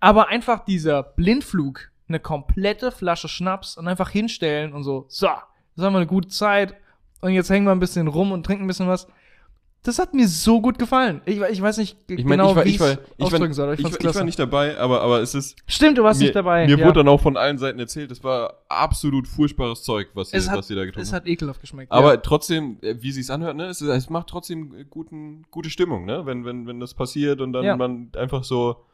Aber 0.00 0.28
einfach 0.28 0.64
dieser 0.64 1.02
Blindflug, 1.02 1.90
eine 2.08 2.20
komplette 2.20 2.90
Flasche 2.92 3.28
Schnaps 3.28 3.76
und 3.76 3.88
einfach 3.88 4.10
hinstellen 4.10 4.72
und 4.74 4.84
so, 4.84 5.06
so, 5.08 5.28
jetzt 5.28 5.84
haben 5.84 5.94
wir 5.94 5.98
eine 5.98 6.06
gute 6.06 6.28
Zeit 6.28 6.74
und 7.22 7.30
jetzt 7.32 7.48
hängen 7.48 7.64
wir 7.64 7.72
ein 7.72 7.80
bisschen 7.80 8.08
rum 8.08 8.32
und 8.32 8.44
trinken 8.44 8.64
ein 8.64 8.68
bisschen 8.68 8.88
was. 8.88 9.06
Das 9.84 9.98
hat 9.98 10.14
mir 10.14 10.28
so 10.28 10.60
gut 10.60 10.78
gefallen. 10.78 11.22
Ich, 11.24 11.40
ich 11.40 11.60
weiß 11.60 11.78
nicht 11.78 11.96
Ich 12.08 12.24
meine, 12.24 12.42
genau, 12.44 12.50
ich 12.50 12.56
war, 12.56 12.64
wie 12.64 12.68
ich 12.70 12.80
war, 12.80 12.90
ich 12.92 12.98
war, 13.18 13.26
ausdrücken 13.26 13.52
soll, 13.52 13.74
ich, 13.74 13.80
ich 13.80 13.98
ich 14.04 14.14
war 14.14 14.22
nicht 14.22 14.38
dabei, 14.38 14.78
aber, 14.78 15.00
aber 15.00 15.20
es 15.20 15.34
ist, 15.34 15.56
Stimmt, 15.66 15.98
du 15.98 16.04
warst 16.04 16.20
mir, 16.20 16.26
nicht 16.26 16.36
dabei. 16.36 16.66
mir 16.66 16.78
ja. 16.78 16.84
wurde 16.86 17.00
dann 17.00 17.08
auch 17.08 17.20
von 17.20 17.36
allen 17.36 17.58
Seiten 17.58 17.80
erzählt, 17.80 18.12
es 18.12 18.22
war 18.22 18.62
absolut 18.68 19.26
furchtbares 19.26 19.82
Zeug, 19.82 20.10
was 20.14 20.30
sie, 20.30 20.36
es 20.36 20.48
hat, 20.48 20.58
was 20.58 20.68
sie 20.68 20.76
da 20.76 20.84
getrunken 20.84 21.02
es 21.02 21.12
haben. 21.12 21.22
hat 21.22 21.26
ekelhaft 21.26 21.60
geschmeckt. 21.60 21.90
Aber 21.90 22.12
ja. 22.14 22.16
trotzdem, 22.18 22.76
äh, 22.82 22.94
wie 23.00 23.10
sie 23.10 23.22
es 23.22 23.30
anhört, 23.30 23.56
ne, 23.56 23.66
es, 23.66 23.80
es 23.80 24.08
macht 24.08 24.28
trotzdem 24.28 24.72
guten, 24.88 25.42
gute 25.50 25.68
Stimmung, 25.68 26.04
ne, 26.04 26.26
wenn, 26.26 26.44
wenn, 26.44 26.68
wenn 26.68 26.78
das 26.78 26.94
passiert 26.94 27.40
und 27.40 27.52
dann 27.52 27.64
Ja. 27.64 27.76
man 27.76 28.10
einfach 28.16 28.44
so 28.44 28.84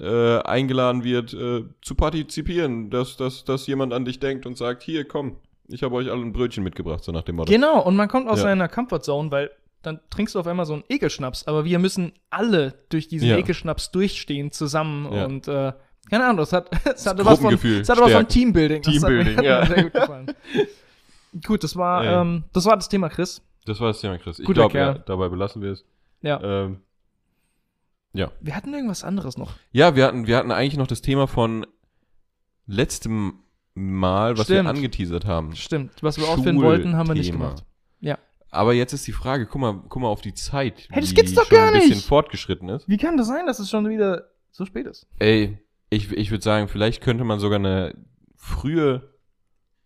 äh, 0.00 0.38
eingeladen 0.44 1.04
wird, 1.04 1.34
äh, 1.34 1.64
zu 1.82 1.94
partizipieren, 1.94 2.88
dass, 2.88 3.18
dass, 3.18 3.44
dass 3.44 3.66
jemand 3.66 3.92
an 3.92 4.06
dich 4.06 4.18
denkt 4.20 4.46
und 4.46 4.56
sagt, 4.56 4.82
hier, 4.82 5.04
komm, 5.06 5.36
ich 5.68 5.82
habe 5.82 5.94
euch 5.96 6.10
alle 6.10 6.22
ein 6.22 6.32
Brötchen 6.32 6.64
mitgebracht, 6.64 7.04
so 7.04 7.12
nach 7.12 7.22
dem 7.24 7.36
Motto. 7.36 7.52
Genau, 7.52 7.82
und 7.84 7.94
man 7.96 8.08
kommt 8.08 8.26
aus 8.28 8.38
Ja. 8.38 8.44
seiner 8.44 8.68
Comfortzone, 8.68 9.30
weil 9.30 9.50
dann 9.82 10.00
trinkst 10.10 10.34
du 10.34 10.40
auf 10.40 10.46
einmal 10.46 10.66
so 10.66 10.74
einen 10.74 10.84
Ekelschnaps, 10.88 11.46
aber 11.46 11.64
wir 11.64 11.78
müssen 11.78 12.12
alle 12.30 12.74
durch 12.90 13.08
diesen 13.08 13.28
Ja. 13.28 13.36
Ekelschnaps 13.38 13.90
durchstehen 13.90 14.50
zusammen 14.52 15.12
Ja. 15.12 15.24
und 15.24 15.48
äh, 15.48 15.72
keine 16.10 16.24
Ahnung, 16.24 16.38
das 16.38 16.52
hat, 16.52 16.70
das 16.84 17.06
hatte 17.06 17.24
was 17.24 17.38
von, 17.40 17.50
das 17.58 17.88
hatte 17.88 18.00
was 18.00 18.12
von. 18.12 18.26
Teambuilding. 18.28 18.82
Das 18.82 18.92
Teambuilding, 18.92 19.36
mir, 19.36 19.44
ja. 19.44 19.66
sehr 19.66 19.82
gut 19.84 19.92
gefallen. 19.92 20.26
gut, 21.46 21.62
das 21.64 21.76
war, 21.76 22.04
ähm, 22.04 22.44
das 22.52 22.64
war 22.64 22.76
das 22.76 22.88
Thema, 22.88 23.08
Chris. 23.08 23.42
Das 23.66 23.78
war 23.80 23.88
das 23.88 24.00
Thema, 24.00 24.18
Chris. 24.18 24.38
Ich 24.38 24.46
glaube, 24.46 24.76
ja, 24.76 24.94
dabei 24.94 25.28
belassen 25.28 25.62
wir 25.62 25.72
es. 25.72 25.84
Ja. 26.22 26.40
Ähm, 26.42 26.80
Wir 28.12 28.56
hatten 28.56 28.74
irgendwas 28.74 29.04
anderes 29.04 29.36
noch. 29.38 29.52
ja, 29.72 29.94
wir 29.94 30.06
hatten, 30.06 30.26
wir 30.26 30.36
hatten 30.36 30.50
eigentlich 30.50 30.78
noch 30.78 30.86
das 30.88 31.00
Thema 31.02 31.26
von 31.28 31.66
letztem 32.66 33.34
Mal, 33.74 34.36
was 34.36 34.46
Stimmt. 34.46 34.64
wir 34.64 34.70
angeteasert 34.70 35.24
haben. 35.26 35.54
Stimmt, 35.54 36.02
was 36.02 36.18
wir 36.18 36.28
ausführen 36.28 36.60
wollten, 36.60 36.96
haben 36.96 37.08
wir 37.08 37.14
nicht 37.14 37.30
gemacht. 37.32 37.64
Ja. 38.00 38.18
Aber 38.50 38.72
jetzt 38.74 38.92
ist 38.92 39.06
die 39.06 39.12
Frage, 39.12 39.46
guck 39.46 39.60
mal, 39.60 39.80
guck 39.88 40.02
mal 40.02 40.08
auf 40.08 40.20
die 40.22 40.34
Zeit, 40.34 40.88
Hey, 40.90 41.00
das 41.00 41.10
die 41.10 41.14
gibt's 41.14 41.34
doch 41.34 41.46
schon 41.46 41.56
gar 41.56 41.68
ein 41.68 41.74
bisschen 41.74 41.90
nicht. 41.90 42.06
fortgeschritten 42.06 42.68
ist. 42.68 42.88
Wie 42.88 42.96
kann 42.96 43.16
das 43.16 43.28
sein, 43.28 43.46
dass 43.46 43.58
es 43.60 43.70
schon 43.70 43.88
wieder 43.88 44.28
so 44.50 44.64
spät 44.64 44.86
ist? 44.86 45.06
Ey, 45.18 45.58
ich, 45.88 46.10
ich 46.12 46.30
würde 46.30 46.42
sagen, 46.42 46.68
vielleicht 46.68 47.00
könnte 47.02 47.24
man 47.24 47.38
sogar 47.40 47.58
eine 47.58 47.94
frühe 48.36 49.14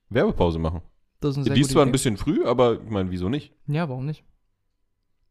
Werbepause 0.08 0.58
machen. 0.58 0.82
Das 1.20 1.32
ist 1.32 1.36
eine 1.38 1.44
sehr 1.44 1.54
Die 1.54 1.60
ist 1.60 1.66
gute 1.68 1.72
zwar 1.74 1.82
ein 1.82 1.88
Idee. 1.88 1.92
bisschen 1.92 2.16
früh, 2.16 2.44
aber 2.44 2.80
ich 2.82 2.90
meine, 2.90 3.10
wieso 3.10 3.28
nicht? 3.28 3.52
Ja, 3.66 3.88
warum 3.88 4.06
nicht? 4.06 4.24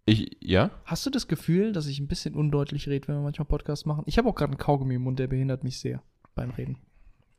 Ich, 0.05 0.37
ja? 0.41 0.69
Hast 0.85 1.05
du 1.05 1.09
das 1.09 1.27
Gefühl, 1.27 1.71
dass 1.71 1.87
ich 1.87 1.99
ein 1.99 2.07
bisschen 2.07 2.35
undeutlich 2.35 2.87
rede, 2.87 3.07
wenn 3.07 3.15
wir 3.15 3.21
manchmal 3.21 3.45
Podcasts 3.45 3.85
machen? 3.85 4.03
Ich 4.05 4.17
habe 4.17 4.27
auch 4.27 4.35
gerade 4.35 4.51
einen 4.51 4.57
Kaugummi 4.59 4.95
im 4.95 5.03
Mund, 5.03 5.17
der 5.17 5.27
behindert 5.27 5.63
mich 5.63 5.79
sehr 5.79 6.03
beim 6.35 6.49
Reden. 6.51 6.77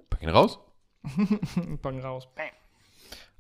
Pack 0.09 0.23
ihn 0.23 0.29
raus. 0.31 0.59
Bang 1.83 2.01
raus. 2.01 2.27
Bam. 2.35 2.47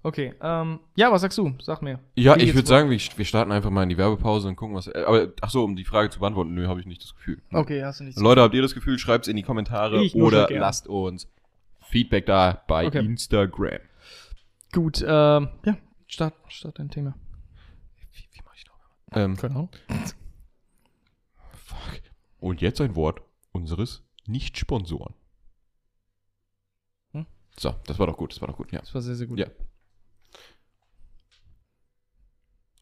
Okay, 0.07 0.35
ähm, 0.43 0.81
ja, 0.97 1.11
was 1.11 1.23
sagst 1.23 1.39
du? 1.39 1.55
Sag 1.63 1.81
mir. 1.81 1.99
Ja, 2.15 2.37
ich 2.37 2.55
würde 2.55 2.69
sagen, 2.69 2.91
wir, 2.91 2.99
wir 2.99 3.25
starten 3.25 3.51
einfach 3.53 3.71
mal 3.71 3.85
in 3.85 3.89
die 3.89 3.97
Werbepause 3.97 4.49
und 4.49 4.57
gucken, 4.57 4.77
was. 4.77 4.87
äh, 4.87 5.03
Aber, 5.07 5.33
ach 5.41 5.49
so, 5.49 5.65
um 5.65 5.77
die 5.77 5.85
Frage 5.87 6.11
zu 6.11 6.21
beantworten, 6.21 6.53
nö, 6.53 6.69
habe 6.69 6.79
ich 6.79 6.85
nicht 6.85 7.03
das 7.03 7.15
Gefühl. 7.15 7.41
Okay, 7.51 7.83
hast 7.83 8.01
du 8.01 8.05
nichts. 8.05 8.21
Leute, 8.21 8.43
habt 8.43 8.53
ihr 8.55 8.61
das 8.61 8.75
Gefühl? 8.75 8.99
Schreibt 8.99 9.25
es 9.25 9.29
in 9.29 9.37
die 9.37 9.43
Kommentare 9.43 10.05
Ich 10.05 10.15
oder 10.15 10.47
lasst 10.51 10.89
uns 10.89 11.27
Feedback 11.81 12.27
da 12.27 12.63
bei 12.69 12.87
Okay. 12.87 12.99
Instagram. 12.99 13.79
Gut, 14.73 15.01
ähm, 15.01 15.49
ja, 15.65 15.79
start, 16.07 16.35
start 16.49 16.79
dein 16.79 16.91
Thema. 16.91 17.15
Wie, 18.13 18.25
wie 18.31 18.41
mach 18.45 18.55
ich 18.57 18.67
noch? 18.67 18.77
Ähm, 19.17 19.37
Keine 19.39 19.55
Ahnung. 19.55 19.71
fuck. 21.65 22.01
Und 22.41 22.61
jetzt 22.61 22.79
ein 22.83 22.95
Wort 22.95 23.23
unseres 23.53 24.03
Nicht-Sponsoren. 24.27 25.15
Hm? 27.13 27.25
So, 27.59 27.75
das 27.87 27.99
war 27.99 28.07
doch 28.07 28.19
gut, 28.19 28.33
das 28.33 28.43
war 28.43 28.49
doch 28.49 28.57
gut, 28.59 28.71
ja. 28.71 28.81
Das 28.81 28.93
war 28.95 29.01
sehr, 29.01 29.15
sehr 29.15 29.27
gut. 29.29 29.39
Ja. 29.39 29.47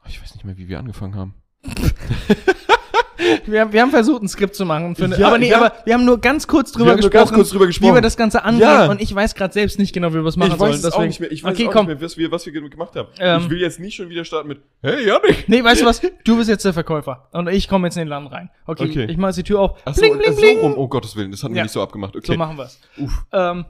Ich 0.08 0.20
weiß 0.22 0.34
nicht 0.34 0.44
mehr, 0.44 0.56
wie 0.58 0.68
wir 0.68 0.78
angefangen 0.78 1.14
haben. 1.16 1.34
Wir, 3.46 3.72
wir 3.72 3.80
haben 3.82 3.90
versucht, 3.90 4.20
ein 4.22 4.28
Skript 4.28 4.54
zu 4.56 4.66
machen. 4.66 4.96
Für, 4.96 5.06
Ja, 5.16 5.28
aber 5.28 5.38
nee, 5.38 5.50
ja. 5.50 5.58
aber 5.58 5.72
wir 5.84 5.94
haben 5.94 6.04
nur 6.04 6.20
ganz 6.20 6.48
kurz 6.48 6.72
drüber 6.72 6.90
haben 6.90 6.96
gesprochen, 6.96 7.12
ganz 7.18 7.32
kurz 7.32 7.50
drüber 7.50 7.64
wie 7.64 7.68
gesprochen. 7.68 7.94
wir 7.94 8.00
das 8.00 8.16
Ganze 8.16 8.42
angehen. 8.44 8.62
Ja. 8.62 8.90
Und 8.90 9.00
ich 9.00 9.14
weiß 9.14 9.36
gerade 9.36 9.52
selbst 9.54 9.78
nicht 9.78 9.92
genau, 9.92 10.10
wie 10.10 10.14
wir 10.16 10.24
es 10.24 10.36
machen 10.36 10.52
ich 10.54 10.58
weiß 10.58 10.58
sollen. 10.58 10.72
es 10.74 10.84
auch 10.86 10.90
deswegen- 10.90 11.06
nicht 11.08 11.20
mehr. 11.20 11.30
Ich 11.32 11.44
weiß 11.44 11.54
okay, 11.54 11.68
auch 11.68 11.72
komm. 11.72 11.86
nicht 11.86 12.00
mehr, 12.00 12.02
was 12.04 12.16
wir, 12.16 12.30
was 12.32 12.46
wir 12.46 12.52
gemacht 12.68 12.96
haben. 12.96 13.08
Ähm. 13.20 13.42
ich 13.44 13.50
will 13.50 13.60
jetzt 13.60 13.78
nicht 13.78 13.94
schon 13.94 14.08
wieder 14.08 14.24
starten 14.24 14.48
mit 14.48 14.62
Hey, 14.82 15.06
Janik! 15.06 15.48
Nee, 15.48 15.62
weißt 15.62 15.82
du 15.82 15.86
was? 15.86 16.00
Du 16.24 16.36
bist 16.36 16.48
jetzt 16.48 16.64
der 16.64 16.72
Verkäufer. 16.72 17.28
Und 17.30 17.48
ich 17.48 17.68
komme 17.68 17.86
jetzt 17.86 17.94
in 17.96 18.00
den 18.00 18.08
Laden 18.08 18.26
rein. 18.26 18.50
Okay, 18.66 18.88
Okay. 18.90 19.04
ich 19.08 19.16
mache 19.16 19.28
jetzt 19.28 19.36
die 19.36 19.44
Tür 19.44 19.60
auf. 19.60 19.78
Ach 19.84 19.94
so, 19.94 20.00
bling, 20.00 20.18
bling, 20.18 20.34
so 20.56 20.60
rum. 20.62 20.74
Oh 20.76 20.88
Gottes 20.88 21.14
Willen, 21.14 21.30
das 21.30 21.44
hatten 21.44 21.54
wir 21.54 21.58
Ja. 21.58 21.62
nicht 21.64 21.72
so 21.72 21.80
abgemacht. 21.80 22.16
Okay. 22.16 22.26
So 22.26 22.34
machen 22.36 22.58
wir's. 22.58 22.80
Uff. 22.98 23.24
Ähm, 23.32 23.64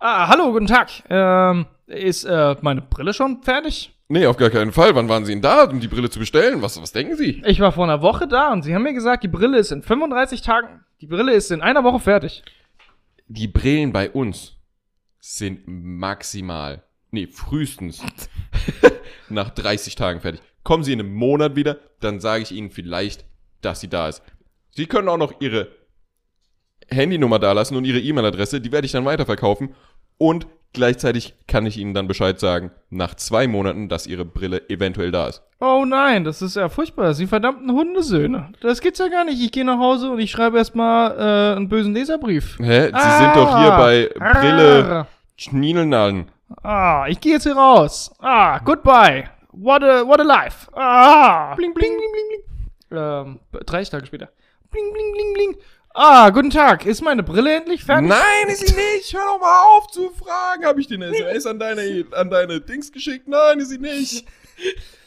ah, 0.00 0.28
hallo, 0.28 0.52
guten 0.52 0.68
Tag. 0.68 0.90
Ähm, 1.10 1.66
ist 1.86 2.24
äh, 2.24 2.54
meine 2.60 2.80
Brille 2.80 3.12
schon 3.12 3.42
fertig? 3.42 3.92
Nee, 4.08 4.26
auf 4.26 4.36
gar 4.36 4.50
keinen 4.50 4.72
Fall. 4.72 4.94
Wann 4.94 5.08
waren 5.08 5.24
Sie 5.24 5.32
denn 5.32 5.42
da, 5.42 5.64
um 5.64 5.80
die 5.80 5.88
Brille 5.88 6.10
zu 6.10 6.18
bestellen? 6.18 6.60
Was, 6.60 6.80
was 6.80 6.92
denken 6.92 7.16
Sie? 7.16 7.42
Ich 7.46 7.60
war 7.60 7.72
vor 7.72 7.84
einer 7.84 8.02
Woche 8.02 8.28
da 8.28 8.52
und 8.52 8.62
Sie 8.62 8.74
haben 8.74 8.82
mir 8.82 8.92
gesagt, 8.92 9.24
die 9.24 9.28
Brille 9.28 9.58
ist 9.58 9.72
in 9.72 9.82
35 9.82 10.42
Tagen. 10.42 10.84
Die 11.00 11.06
Brille 11.06 11.32
ist 11.32 11.50
in 11.50 11.62
einer 11.62 11.84
Woche 11.84 12.00
fertig. 12.00 12.42
Die 13.28 13.48
Brillen 13.48 13.92
bei 13.92 14.10
uns 14.10 14.56
sind 15.18 15.62
maximal, 15.66 16.82
nee, 17.10 17.26
frühestens 17.26 18.02
nach 19.30 19.48
30 19.50 19.94
Tagen 19.94 20.20
fertig. 20.20 20.42
Kommen 20.62 20.84
Sie 20.84 20.92
in 20.92 21.00
einem 21.00 21.14
Monat 21.14 21.56
wieder, 21.56 21.78
dann 22.00 22.20
sage 22.20 22.42
ich 22.42 22.52
Ihnen 22.52 22.70
vielleicht, 22.70 23.24
dass 23.62 23.80
sie 23.80 23.88
da 23.88 24.08
ist. 24.08 24.22
Sie 24.70 24.86
können 24.86 25.08
auch 25.08 25.16
noch 25.16 25.40
Ihre 25.40 25.68
Handynummer 26.88 27.38
dalassen 27.38 27.76
und 27.76 27.84
Ihre 27.84 28.00
E-Mail-Adresse, 28.00 28.60
die 28.60 28.72
werde 28.72 28.84
ich 28.84 28.92
dann 28.92 29.06
weiterverkaufen. 29.06 29.74
Und 30.18 30.46
gleichzeitig 30.74 31.34
kann 31.48 31.64
ich 31.64 31.78
Ihnen 31.78 31.94
dann 31.94 32.06
Bescheid 32.08 32.38
sagen, 32.38 32.70
nach 32.90 33.14
zwei 33.14 33.46
Monaten, 33.48 33.88
dass 33.88 34.06
Ihre 34.06 34.24
Brille 34.26 34.68
eventuell 34.68 35.10
da 35.10 35.28
ist. 35.28 35.42
Oh 35.60 35.84
nein, 35.86 36.24
das 36.24 36.42
ist 36.42 36.56
ja 36.56 36.68
furchtbar. 36.68 37.14
Sie 37.14 37.26
verdammten 37.26 37.70
Hundesöhne. 37.72 38.52
Das 38.60 38.80
geht's 38.82 38.98
ja 38.98 39.08
gar 39.08 39.24
nicht. 39.24 39.42
Ich 39.42 39.50
gehe 39.52 39.64
nach 39.64 39.78
Hause 39.78 40.10
und 40.10 40.18
ich 40.18 40.30
schreibe 40.30 40.58
erstmal 40.58 41.12
äh, 41.16 41.56
einen 41.56 41.68
bösen 41.70 41.94
Leserbrief. 41.94 42.58
Hä? 42.58 42.92
Sie 42.92 43.10
sind 43.18 43.36
doch 43.36 43.58
hier 43.58 43.70
bei 43.70 44.10
Brille 44.18 44.84
Ah, 44.90 45.06
Schnielenallen. 45.36 46.30
ah, 46.62 47.06
ich 47.08 47.20
gehe 47.20 47.32
jetzt 47.34 47.44
hier 47.44 47.56
raus. 47.56 48.12
Ah, 48.20 48.58
goodbye. 48.58 49.24
What 49.52 49.82
a, 49.82 50.06
what 50.06 50.20
a 50.20 50.24
life. 50.24 50.68
Ah. 50.74 51.54
Bling, 51.54 51.72
bling, 51.72 51.92
bling, 51.96 52.10
bling, 52.12 52.42
bling. 52.90 52.98
Ähm, 52.98 53.40
30 53.66 53.90
Tage 53.90 54.06
später. 54.06 54.28
Bling, 54.70 54.92
bling, 54.92 55.12
bling, 55.12 55.34
bling. 55.34 55.56
Ah, 55.96 56.30
guten 56.30 56.50
Tag. 56.50 56.86
Ist 56.86 57.02
meine 57.02 57.22
Brille 57.22 57.54
endlich 57.54 57.84
fertig? 57.84 58.08
Nein, 58.08 58.48
ist 58.48 58.66
sie 58.66 58.74
nicht. 58.74 59.14
Hör 59.14 59.24
doch 59.24 59.40
mal 59.40 59.62
auf 59.76 59.86
zu 59.92 60.10
fragen. 60.10 60.64
Habe 60.64 60.80
ich 60.80 60.88
den 60.88 61.02
SMS 61.02 61.46
an 61.46 61.60
deine, 61.60 62.04
an 62.10 62.30
deine 62.30 62.60
Dings 62.60 62.90
geschickt? 62.90 63.28
Nein, 63.28 63.60
ist 63.60 63.68
sie 63.68 63.78
nicht. 63.78 64.26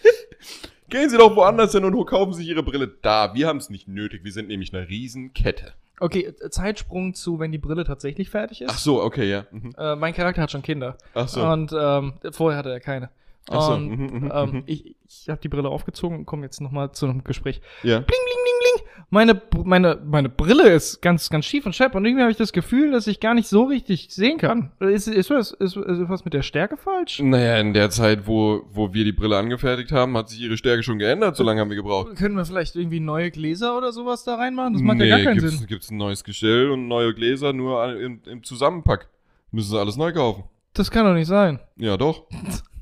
Gehen 0.90 1.10
Sie 1.10 1.18
doch 1.18 1.36
woanders 1.36 1.74
hin 1.74 1.84
und 1.84 2.06
kaufen 2.06 2.32
sich 2.34 2.48
Ihre 2.48 2.64
Brille 2.64 2.88
da. 2.88 3.34
Wir 3.34 3.48
haben 3.48 3.58
es 3.58 3.70
nicht 3.70 3.90
nötig. 3.90 4.24
Wir 4.24 4.32
sind 4.32 4.48
nämlich 4.48 4.74
eine 4.74 4.88
Riesenkette. 4.88 5.74
Okay, 6.00 6.22
äh, 6.22 6.50
Zeitsprung 6.50 7.14
zu, 7.14 7.40
wenn 7.40 7.52
die 7.52 7.58
Brille 7.58 7.84
tatsächlich 7.84 8.30
fertig 8.30 8.62
ist. 8.62 8.72
Ach 8.72 8.78
so, 8.78 9.04
okay, 9.04 9.30
ja. 9.30 9.46
Mhm. 9.52 9.76
Äh, 9.78 9.98
mein 9.98 10.14
Charakter 10.14 10.44
hat 10.44 10.52
schon 10.52 10.62
Kinder. 10.62 10.98
Ach 11.14 11.28
so. 11.28 11.44
Und 11.44 11.74
ähm, 11.78 12.14
vorher 12.32 12.58
hatte 12.58 12.72
er 12.72 12.80
keine. 12.80 13.10
Ach 13.50 13.62
so, 13.62 13.74
Und, 13.74 13.90
mhm, 13.90 14.20
mhm, 14.20 14.32
ähm, 14.34 14.52
mhm. 14.52 14.64
ich 14.66 14.96
ich 15.10 15.30
habe 15.30 15.40
die 15.42 15.50
Brille 15.50 15.70
aufgezogen 15.70 16.20
und 16.20 16.26
komme 16.26 16.44
jetzt 16.44 16.60
nochmal 16.62 16.92
zu 16.92 17.06
einem 17.06 17.24
Gespräch. 17.24 17.62
Ja. 17.84 18.00
Bling, 18.00 18.06
bling, 18.08 18.37
bling. 18.68 18.88
Meine, 19.10 19.42
meine, 19.64 20.02
meine 20.06 20.28
Brille 20.28 20.70
ist 20.70 21.02
ganz, 21.02 21.30
ganz 21.30 21.46
schief 21.46 21.66
und 21.66 21.74
schepp 21.74 21.96
und 21.96 22.06
irgendwie 22.06 22.24
habe 22.24 22.32
ich 22.32 22.38
das 22.38 22.52
Gefühl, 22.52 22.92
dass 22.92 23.08
ich 23.08 23.22
gar 23.22 23.34
nicht 23.34 23.48
so 23.48 23.64
richtig 23.64 24.10
sehen 24.10 24.38
kann. 24.38 24.72
Ist, 24.82 25.08
ist, 25.08 25.30
was, 25.30 25.52
ist, 25.52 25.78
ist 25.78 26.10
was 26.10 26.26
mit 26.26 26.34
der 26.34 26.42
Stärke 26.42 26.76
falsch? 26.76 27.22
Naja, 27.22 27.58
in 27.58 27.74
der 27.74 27.90
Zeit, 27.90 28.28
wo, 28.28 28.64
wo 28.70 28.94
wir 28.94 29.06
die 29.06 29.14
Brille 29.14 29.38
angefertigt 29.38 29.94
haben, 29.94 30.18
hat 30.18 30.30
sich 30.30 30.42
ihre 30.42 30.58
Stärke 30.58 30.84
schon 30.84 31.00
geändert. 31.00 31.38
So 31.38 31.44
lange 31.44 31.62
haben 31.62 31.70
wir 31.70 31.78
gebraucht. 31.78 32.18
Können 32.18 32.36
wir 32.36 32.44
vielleicht 32.44 32.76
irgendwie 32.76 33.00
neue 33.00 33.32
Gläser 33.32 33.78
oder 33.78 33.94
sowas 33.94 34.26
da 34.26 34.36
reinmachen? 34.36 34.74
Das 34.74 34.82
macht 34.82 35.00
ja 35.00 35.08
gar 35.08 35.24
keinen 35.24 35.40
gibt's, 35.40 35.58
Sinn. 35.58 35.68
gibt's 35.68 35.90
ein 35.90 35.98
neues 35.98 36.26
Gestell 36.26 36.70
und 36.72 36.90
neue 36.90 37.14
Gläser, 37.14 37.54
nur 37.54 37.98
im, 37.98 38.22
im 38.26 38.44
Zusammenpack. 38.44 39.08
Müssen 39.52 39.72
sie 39.72 39.80
alles 39.80 39.96
neu 39.96 40.12
kaufen. 40.12 40.44
Das 40.74 40.92
kann 40.92 41.06
doch 41.06 41.14
nicht 41.14 41.28
sein. 41.28 41.60
Ja, 41.78 41.96
doch. 41.96 42.26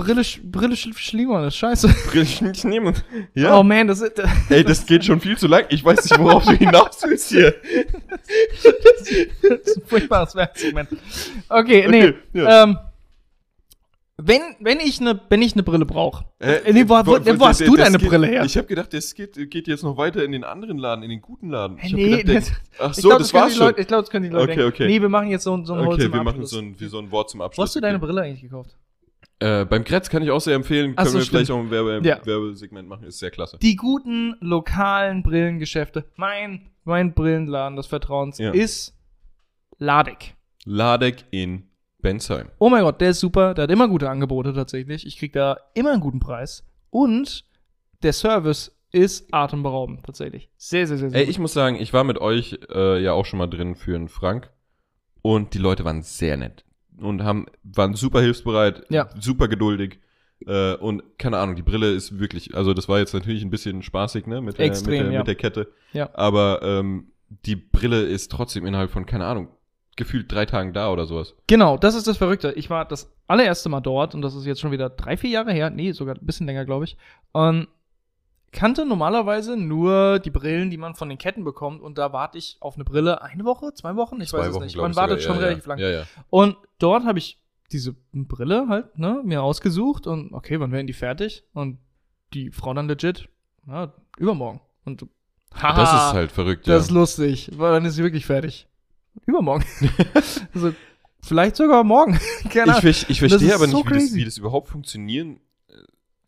Brille, 0.00 0.22
Brille 0.44 0.76
sch 0.76 0.88
Schlingern 0.96 1.44
ist 1.44 1.56
scheiße. 1.56 1.88
Brillen 2.10 2.52
nehmen. 2.64 2.94
Ja. 3.34 3.58
Oh 3.58 3.62
man, 3.62 3.86
das 3.88 4.00
ist. 4.00 4.20
Ey, 4.48 4.64
das 4.64 4.86
geht 4.86 5.04
schon 5.04 5.20
viel 5.20 5.36
zu 5.36 5.46
lang. 5.46 5.64
Ich 5.68 5.84
weiß 5.84 6.02
nicht, 6.04 6.18
worauf 6.18 6.44
du 6.44 6.52
hinaus 6.52 7.02
willst 7.02 7.28
hier. 7.28 7.54
das 8.62 9.08
ist 9.66 9.76
ein 9.76 9.82
furchtbares 9.86 10.34
Werksegment. 10.34 10.88
Okay, 11.48 11.86
nee. 11.88 12.08
Okay, 12.08 12.14
ja. 12.32 12.64
Ähm, 12.64 12.78
wenn, 14.22 14.42
wenn 14.60 14.80
ich 14.80 15.00
eine 15.00 15.18
wenn 15.30 15.40
ich 15.40 15.54
eine 15.54 15.62
Brille 15.62 15.86
brauche. 15.86 16.26
Äh, 16.40 16.72
nee, 16.72 16.86
wo, 16.86 16.94
wo, 17.06 17.12
wo, 17.40 17.46
hast 17.46 17.60
der- 17.60 17.68
du 17.68 17.76
das 17.76 17.86
deine 17.86 17.98
geht, 17.98 18.08
Brille 18.08 18.26
her? 18.26 18.44
Ich 18.44 18.56
habe 18.56 18.66
gedacht, 18.66 18.92
das 18.92 19.14
geht, 19.14 19.34
geht 19.50 19.66
jetzt 19.66 19.82
noch 19.82 19.96
weiter 19.96 20.22
in 20.24 20.32
den 20.32 20.44
anderen 20.44 20.76
Laden, 20.76 21.02
in 21.02 21.10
den 21.10 21.22
guten 21.22 21.48
Laden. 21.50 21.78
Ich 21.82 21.92
nee, 21.92 22.22
gedacht, 22.22 22.36
das, 22.36 22.52
ach 22.78 22.90
ich 22.90 22.96
so, 23.02 23.08
glaub, 23.08 23.18
das 23.20 23.32
können 23.32 23.44
war's 23.44 23.56
schon. 23.56 23.66
Leute, 23.66 23.80
ich 23.80 23.86
glaube, 23.86 24.02
das 24.02 24.10
können 24.10 24.24
die 24.24 24.30
Leute 24.30 24.44
Okay, 24.52 24.54
denken. 24.56 24.68
okay. 24.74 24.86
Nee, 24.88 25.00
wir 25.00 25.08
machen 25.08 25.28
jetzt 25.28 25.44
so, 25.44 25.56
ein- 25.56 25.64
so 25.64 25.72
ein 25.72 25.80
Holz 25.86 25.94
okay, 25.94 26.02
zum 26.04 26.12
wir 26.12 26.22
machen 26.22 26.44
so 26.44 26.58
ein, 26.58 26.78
wie 26.78 26.86
so 26.88 26.98
ein 26.98 27.10
Wort 27.10 27.30
zum 27.30 27.40
Abschluss. 27.40 27.58
Wo 27.58 27.66
hast 27.66 27.76
du 27.76 27.80
deine. 27.80 27.98
Brille 27.98 28.20
eigentlich 28.22 28.42
gekauft? 28.42 28.76
Äh, 29.40 29.64
beim 29.64 29.84
Kretz 29.84 30.10
kann 30.10 30.22
ich 30.22 30.30
auch 30.30 30.40
sehr 30.40 30.54
empfehlen. 30.54 30.92
Ach 30.96 31.04
Können 31.04 31.12
so, 31.12 31.18
wir 31.18 31.24
vielleicht 31.24 31.44
stimmt. 31.46 31.58
auch 31.58 31.64
ein 31.64 31.70
Werbe 31.70 32.00
Ja. 32.06 32.24
Werbesegment 32.24 32.88
machen. 32.88 33.04
Ist 33.04 33.18
sehr 33.18 33.30
klasse. 33.30 33.58
Die 33.60 33.74
guten 33.76 34.36
lokalen 34.40 35.22
Brillengeschäfte. 35.22 36.04
Mein, 36.16 36.70
mein 36.84 37.14
Brillenladen 37.14 37.76
des 37.76 37.86
Vertrauens 37.86 38.38
Ja. 38.38 38.50
ist 38.52 38.94
Ladek. 39.78 40.34
Ladek 40.64 41.24
in 41.30 41.64
Bensheim. 42.00 42.48
Oh 42.58 42.68
mein 42.68 42.82
Gott, 42.82 43.00
der 43.00 43.10
ist 43.10 43.20
super. 43.20 43.54
Der 43.54 43.64
hat 43.64 43.70
immer 43.70 43.88
gute 43.88 44.10
Angebote 44.10 44.52
tatsächlich. 44.52 45.06
Ich 45.06 45.16
krieg 45.18 45.32
da 45.32 45.56
immer 45.74 45.92
einen 45.92 46.00
guten 46.00 46.20
Preis. 46.20 46.64
Und 46.90 47.44
der 48.02 48.12
Service 48.12 48.76
ist 48.92 49.32
atemberaubend 49.32 50.04
tatsächlich. 50.04 50.50
Sehr, 50.56 50.86
sehr, 50.86 50.98
sehr, 50.98 51.10
sehr 51.10 51.18
Ey, 51.20 51.24
gut. 51.26 51.30
ich 51.30 51.38
muss 51.38 51.52
sagen, 51.52 51.76
ich 51.76 51.92
war 51.92 52.04
mit 52.04 52.18
euch 52.18 52.58
äh, 52.74 53.02
ja 53.02 53.12
auch 53.12 53.24
schon 53.24 53.38
mal 53.38 53.46
drin 53.46 53.74
für 53.76 53.94
einen 53.94 54.08
Frank. 54.08 54.50
Und 55.22 55.54
die 55.54 55.58
Leute 55.58 55.84
waren 55.84 56.02
sehr 56.02 56.36
nett. 56.36 56.64
Und 56.98 57.22
haben, 57.24 57.46
waren 57.62 57.94
super 57.94 58.20
hilfsbereit, 58.20 58.84
Ja. 58.90 59.08
super 59.18 59.48
geduldig. 59.48 60.00
Äh, 60.46 60.74
und 60.76 61.02
keine 61.18 61.38
Ahnung, 61.38 61.56
die 61.56 61.62
Brille 61.62 61.92
ist 61.92 62.18
wirklich, 62.18 62.54
also 62.54 62.72
das 62.74 62.88
war 62.88 62.98
jetzt 62.98 63.12
natürlich 63.14 63.42
ein 63.42 63.50
bisschen 63.50 63.82
spaßig, 63.82 64.26
ne? 64.26 64.40
Mit 64.40 64.58
der, 64.58 64.66
Extrem, 64.66 64.92
mit 64.92 65.00
der, 65.06 65.12
ja. 65.12 65.18
mit 65.20 65.28
der 65.28 65.34
Kette. 65.34 65.72
Ja. 65.92 66.10
Aber 66.14 66.60
ähm, 66.62 67.08
die 67.46 67.56
Brille 67.56 68.02
ist 68.02 68.30
trotzdem 68.30 68.66
innerhalb 68.66 68.90
von, 68.90 69.06
keine 69.06 69.26
Ahnung, 69.26 69.48
gefühlt 69.96 70.32
drei 70.32 70.46
Tagen 70.46 70.72
da 70.72 70.90
oder 70.90 71.06
sowas. 71.06 71.34
Genau, 71.46 71.76
das 71.76 71.94
ist 71.94 72.06
das 72.06 72.16
Verrückte. 72.16 72.52
Ich 72.52 72.70
war 72.70 72.86
das 72.86 73.12
allererste 73.26 73.68
Mal 73.68 73.80
dort 73.80 74.14
und 74.14 74.22
das 74.22 74.34
ist 74.34 74.46
jetzt 74.46 74.60
schon 74.60 74.72
wieder 74.72 74.88
drei, 74.88 75.16
vier 75.16 75.30
Jahre 75.30 75.52
her. 75.52 75.68
Nee, 75.70 75.92
sogar 75.92 76.14
ein 76.16 76.24
bisschen 76.26 76.46
länger, 76.46 76.64
glaube 76.64 76.84
ich. 76.86 76.96
Und 77.32 77.68
kannte 78.52 78.84
normalerweise 78.84 79.56
nur 79.56 80.18
die 80.18 80.30
Brillen, 80.30 80.70
die 80.70 80.76
man 80.76 80.94
von 80.94 81.08
den 81.08 81.18
Ketten 81.18 81.44
bekommt. 81.44 81.82
Und 81.82 81.98
da 81.98 82.12
warte 82.12 82.38
ich 82.38 82.56
auf 82.60 82.74
eine 82.74 82.84
Brille 82.84 83.22
eine 83.22 83.44
Woche, 83.44 83.72
zwei 83.74 83.96
Wochen? 83.96 84.20
Ich 84.20 84.32
weiß 84.32 84.54
es 84.54 84.60
nicht. 84.60 84.76
Man 84.76 84.96
wartet 84.96 85.20
sogar. 85.20 85.36
schon 85.36 85.42
ja, 85.42 85.48
relativ 85.48 85.66
ja. 85.66 85.74
lang. 85.74 85.78
Ja. 85.78 86.04
Und 86.30 86.56
dort 86.78 87.04
habe 87.04 87.18
ich 87.18 87.38
diese 87.72 87.94
Brille 88.12 88.66
halt, 88.68 88.98
ne, 88.98 89.22
mir 89.24 89.42
ausgesucht 89.42 90.06
und 90.06 90.32
okay, 90.32 90.58
wann 90.58 90.72
werden 90.72 90.86
die 90.86 90.92
fertig? 90.92 91.44
Und 91.52 91.78
die 92.34 92.50
Frau 92.50 92.74
dann 92.74 92.88
legit, 92.88 93.28
ja, 93.66 93.92
übermorgen. 94.18 94.60
Und 94.84 95.06
haha, 95.54 95.76
Das 95.76 95.92
ist 95.92 96.12
halt 96.14 96.32
verrückt, 96.32 96.66
ja. 96.66 96.74
das 96.74 96.84
ist 96.84 96.90
lustig. 96.90 97.50
Wann 97.54 97.84
ist 97.84 97.94
sie 97.94 98.02
wirklich 98.02 98.26
fertig? 98.26 98.66
Übermorgen. 99.26 99.64
also, 100.54 100.72
vielleicht 101.20 101.56
sogar 101.56 101.84
morgen. 101.84 102.18
Keine 102.50 102.72
ich, 102.72 102.78
Ahnung. 102.78 102.94
ich 103.08 103.18
verstehe 103.18 103.54
aber 103.54 103.66
nicht, 103.66 103.76
so 103.76 103.84
wie, 103.86 103.94
das, 103.94 104.14
wie 104.14 104.24
das 104.24 104.38
überhaupt 104.38 104.68
funktionieren, 104.68 105.40
äh, 105.68 105.74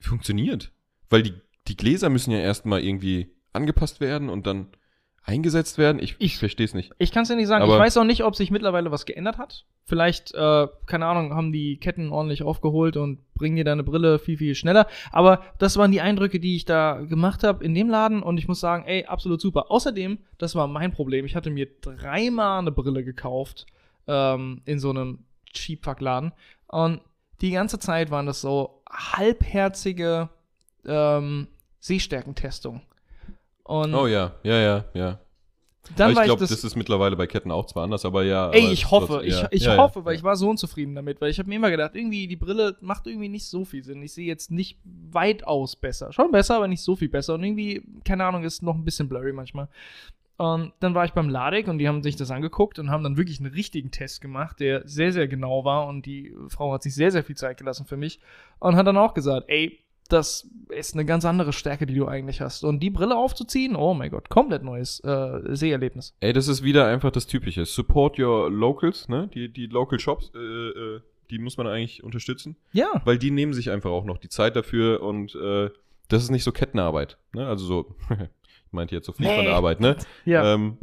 funktioniert. 0.01 0.73
Weil 1.11 1.23
die, 1.23 1.35
die 1.73 1.77
Gläser 1.77 2.11
müssen 2.11 2.31
ja 2.33 2.39
erstmal 2.39 2.83
irgendwie 2.85 3.29
angepasst 3.55 4.01
werden 4.01 4.29
und 4.29 4.47
dann 4.47 4.67
eingesetzt 5.25 5.79
werden. 5.79 6.03
Ich, 6.03 6.17
Ich- 6.19 6.37
verstehe 6.37 6.67
es 6.67 6.75
nicht. 6.75 6.93
Ich 6.99 7.13
kann 7.13 7.23
es 7.23 7.29
dir 7.29 7.37
nicht 7.37 7.47
sagen. 7.47 7.63
Aber- 7.65 7.75
ich 7.75 7.81
weiß 7.81 7.97
auch 7.97 8.05
nicht, 8.05 8.25
ob 8.25 8.35
sich 8.37 8.51
mittlerweile 8.51 8.91
was 8.91 9.07
geändert 9.07 9.39
hat. 9.39 9.65
Vielleicht, 9.85 10.35
äh, 10.35 10.67
keine 10.87 11.07
Ahnung, 11.07 11.33
haben 11.35 11.51
die 11.53 11.79
Ketten 11.79 12.11
ordentlich 12.11 12.43
aufgeholt 12.43 12.97
und 12.97 13.21
bringen 13.35 13.57
dir 13.57 13.65
deine 13.65 13.85
Brille 13.85 14.19
viel, 14.19 14.37
viel 14.37 14.55
schneller. 14.55 14.87
Aber 15.13 15.43
das 15.59 15.77
waren 15.79 15.93
die 15.93 16.01
Eindrücke, 16.01 16.41
die 16.41 16.57
ich 16.57 16.65
da 16.67 17.01
gemacht 17.01 17.43
habe 17.45 17.65
in 17.65 17.75
dem 17.75 17.89
Laden 17.89 18.23
und 18.23 18.37
ich 18.37 18.49
muss 18.49 18.61
sagen, 18.61 18.85
ey, 18.87 19.05
absolut 19.07 19.41
super. 19.41 19.71
Außerdem, 19.71 20.19
das 20.39 20.55
war 20.55 20.67
mein 20.67 20.93
Problem. 20.93 21.25
Ich 21.25 21.35
hatte 21.37 21.51
mir 21.51 21.69
dreimal 21.81 22.59
eine 22.59 22.73
Brille 22.73 23.03
gekauft 23.05 23.67
ähm, 24.09 24.61
in 24.67 24.79
so 24.79 24.91
einem 24.91 25.21
Cheap-Fuck-Laden 25.53 26.33
und 26.67 27.01
die 27.41 27.51
ganze 27.53 27.79
Zeit 27.79 28.11
waren 28.11 28.27
das 28.27 28.41
so 28.41 28.83
halbherzige 28.91 30.29
ähm, 30.87 31.47
Sehstärkentestungen. 31.83 32.81
Und 33.65 33.95
Oh 33.95 34.07
ja, 34.07 34.33
ja, 34.45 34.59
ja, 34.61 34.85
ja. 34.95 35.19
dann 35.97 36.11
aber 36.11 36.17
war 36.17 36.23
ich 36.23 36.29
glaube, 36.29 36.41
das, 36.41 36.51
das 36.51 36.63
ist 36.65 36.77
mittlerweile 36.77 37.17
bei 37.17 37.27
Ketten 37.27 37.51
auch 37.51 37.67
zwar 37.67 37.85
anders, 37.85 38.05
aber 38.05 38.23
ja. 38.25 38.51
Ey, 38.51 38.63
aber 38.65 38.73
ich 38.73 38.91
hoffe, 38.91 39.07
trotzdem- 39.15 39.29
ich, 39.29 39.41
ja, 39.41 39.49
ich 39.51 39.63
ja, 39.65 39.77
hoffe, 39.77 39.99
ja, 40.01 40.05
weil 40.05 40.15
ich 40.15 40.23
war 40.23 40.37
so 40.37 40.49
unzufrieden 40.49 40.95
damit, 40.95 41.21
weil 41.21 41.31
ich 41.31 41.39
habe 41.41 41.49
mir 41.49 41.57
immer 41.57 41.71
gedacht, 41.71 41.95
irgendwie 41.97 42.29
die 42.29 42.37
Brille 42.37 42.77
macht 42.81 43.07
irgendwie 43.09 43.29
nicht 43.29 43.47
so 43.47 43.65
viel 43.65 43.83
Sinn. 43.83 44.01
Ich 44.03 44.13
sehe 44.13 44.27
jetzt 44.27 44.51
nicht 44.53 44.79
weitaus 44.85 45.75
besser. 45.77 46.13
Schon 46.13 46.31
besser, 46.31 46.57
aber 46.57 46.69
nicht 46.69 46.83
so 46.83 46.95
viel 46.97 47.09
besser. 47.09 47.35
Und 47.35 47.43
irgendwie, 47.43 47.83
keine 48.05 48.25
Ahnung, 48.25 48.45
ist 48.45 48.63
noch 48.63 48.75
ein 48.77 48.85
bisschen 48.85 49.09
blurry 49.09 49.33
manchmal. 49.33 49.69
Und 50.39 50.73
dann 50.81 50.95
war 50.95 51.05
ich 51.05 51.13
beim 51.13 51.29
Ladek 51.29 51.69
und 51.69 51.79
die 51.79 51.87
haben 51.89 52.03
sich 52.03 52.17
das 52.17 52.31
angeguckt 52.31 52.79
und 52.79 52.91
haben 52.91 53.05
dann 53.05 53.17
wirklich 53.17 53.39
einen 53.41 53.53
richtigen 53.53 53.91
Test 53.91 54.21
gemacht, 54.21 54.59
der 54.61 54.87
sehr, 54.89 55.13
sehr 55.13 55.29
genau 55.29 55.65
war. 55.65 55.87
Und 55.87 56.07
die 56.07 56.35
Frau 56.49 56.73
hat 56.73 56.83
sich 56.83 56.95
sehr, 56.95 57.11
sehr 57.13 57.23
viel 57.25 57.37
Zeit 57.37 57.59
gelassen 57.59 57.87
für 57.87 57.97
mich 57.97 58.19
und 58.59 58.75
hat 58.77 58.87
dann 58.87 58.97
auch 58.97 59.15
gesagt, 59.15 59.45
ey, 59.49 59.79
das 60.13 60.49
ist 60.69 60.95
eine 60.95 61.05
ganz 61.05 61.25
andere 61.25 61.53
Stärke, 61.53 61.87
die 61.87 61.95
du 61.95 62.07
eigentlich 62.07 62.41
hast. 62.41 62.65
Und 62.65 62.81
die 62.81 62.91
Brille 62.91 63.17
aufzuziehen, 63.17 63.77
oh 63.77 63.95
mein 63.95 64.11
Gott, 64.11 64.29
komplett 64.29 64.63
neues 64.63 65.01
äh, 65.01 65.41
Seherlebnis. 65.55 66.15
Ey, 66.21 66.33
das 66.33 66.49
ist 66.49 66.63
wieder 66.63 66.87
einfach 66.87 67.11
das 67.11 67.27
Typische. 67.27 67.65
Support 67.65 68.19
your 68.19 68.51
locals, 68.51 69.09
ne? 69.09 69.29
Die, 69.35 69.49
die 69.53 69.67
Local 69.67 69.99
Shops, 69.99 70.33
äh, 70.35 70.39
äh, 70.39 71.01
die 71.31 71.39
muss 71.39 71.57
man 71.57 71.67
eigentlich 71.67 72.05
unterstützen, 72.05 72.57
Ja, 72.73 73.01
weil 73.05 73.19
die 73.19 73.31
nehmen 73.31 73.55
sich 73.55 73.71
einfach 73.71 73.91
auch 73.91 74.05
noch 74.05 74.19
die 74.19 74.29
Zeit 74.29 74.55
dafür 74.55 75.03
und 75.03 75.35
äh, 75.35 75.71
das 76.09 76.23
ist 76.23 76.31
nicht 76.31 76.45
so 76.45 76.53
Kettenarbeit, 76.53 77.17
ne? 77.33 77.47
Also 77.47 77.65
so, 77.65 77.97
ich 78.11 78.73
meinte 78.73 78.95
jetzt 78.95 79.07
so 79.07 79.13
Fließbandarbeit, 79.13 79.81
ne? 79.81 79.97
ja. 80.25 80.55
Ähm, 80.55 80.79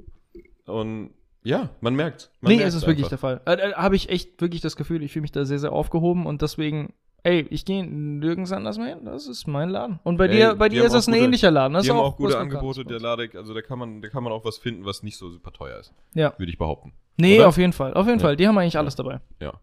und 0.65 1.11
ja, 1.43 1.69
man 1.81 1.95
merkt. 1.95 2.31
Man 2.41 2.51
nee, 2.51 2.57
merkt's 2.57 2.75
ist 2.75 2.81
es 2.81 2.87
wirklich 2.87 3.11
einfach. 3.11 3.41
der 3.43 3.57
Fall. 3.57 3.59
Äh, 3.59 3.71
äh, 3.71 3.73
Habe 3.73 3.95
ich 3.95 4.09
echt 4.09 4.41
wirklich 4.41 4.61
das 4.61 4.75
Gefühl, 4.75 5.03
ich 5.03 5.13
fühle 5.13 5.21
mich 5.21 5.31
da 5.31 5.45
sehr, 5.45 5.59
sehr 5.59 5.71
aufgehoben 5.71 6.25
und 6.25 6.41
deswegen, 6.41 6.93
ey, 7.23 7.45
ich 7.49 7.65
gehe 7.65 7.86
nirgends 7.86 8.51
anders 8.51 8.77
mehr 8.77 8.95
hin. 8.95 9.05
Das 9.05 9.27
ist 9.27 9.47
mein 9.47 9.69
Laden. 9.69 9.99
Und 10.03 10.17
bei 10.17 10.27
Ey, 10.27 10.36
dir, 10.38 10.55
bei 10.55 10.69
dir 10.69 10.84
ist 10.86 10.93
das 10.93 11.08
ein 11.08 11.13
gute- 11.13 11.25
ähnlicher 11.25 11.51
Laden. 11.51 11.73
Das 11.73 11.84
Die 11.84 11.89
ist 11.89 11.93
haben 11.95 12.01
auch 12.01 12.13
auch 12.13 12.17
gute 12.17 12.38
Angebote, 12.38 12.86
der 12.86 12.99
Ladek, 12.99 13.36
also 13.36 13.53
da 13.53 13.62
kann 13.62 13.79
man, 13.79 14.01
da 14.01 14.10
kann 14.10 14.23
man 14.23 14.34
auch 14.34 14.45
was 14.45 14.58
finden, 14.58 14.86
was 14.86 15.03
nicht 15.03 15.17
so 15.17 15.29
super 15.29 15.51
teuer 15.51 15.79
ist, 15.79 15.93
Ja. 16.13 16.34
würde 16.38 16.51
ich 16.51 16.58
behaupten. 16.58 16.93
Nee, 17.17 17.38
Oder? 17.39 17.47
auf 17.49 17.58
jeden 17.58 17.73
Fall. 17.73 17.93
Auf 17.93 18.05
jeden 18.08 18.19
Ja. 18.19 18.23
Fall. 18.25 18.36
Die 18.38 18.47
haben 18.47 18.58
eigentlich 18.58 18.77
alles 18.77 18.95
dabei. 18.95 19.19
Ja. 19.41 19.53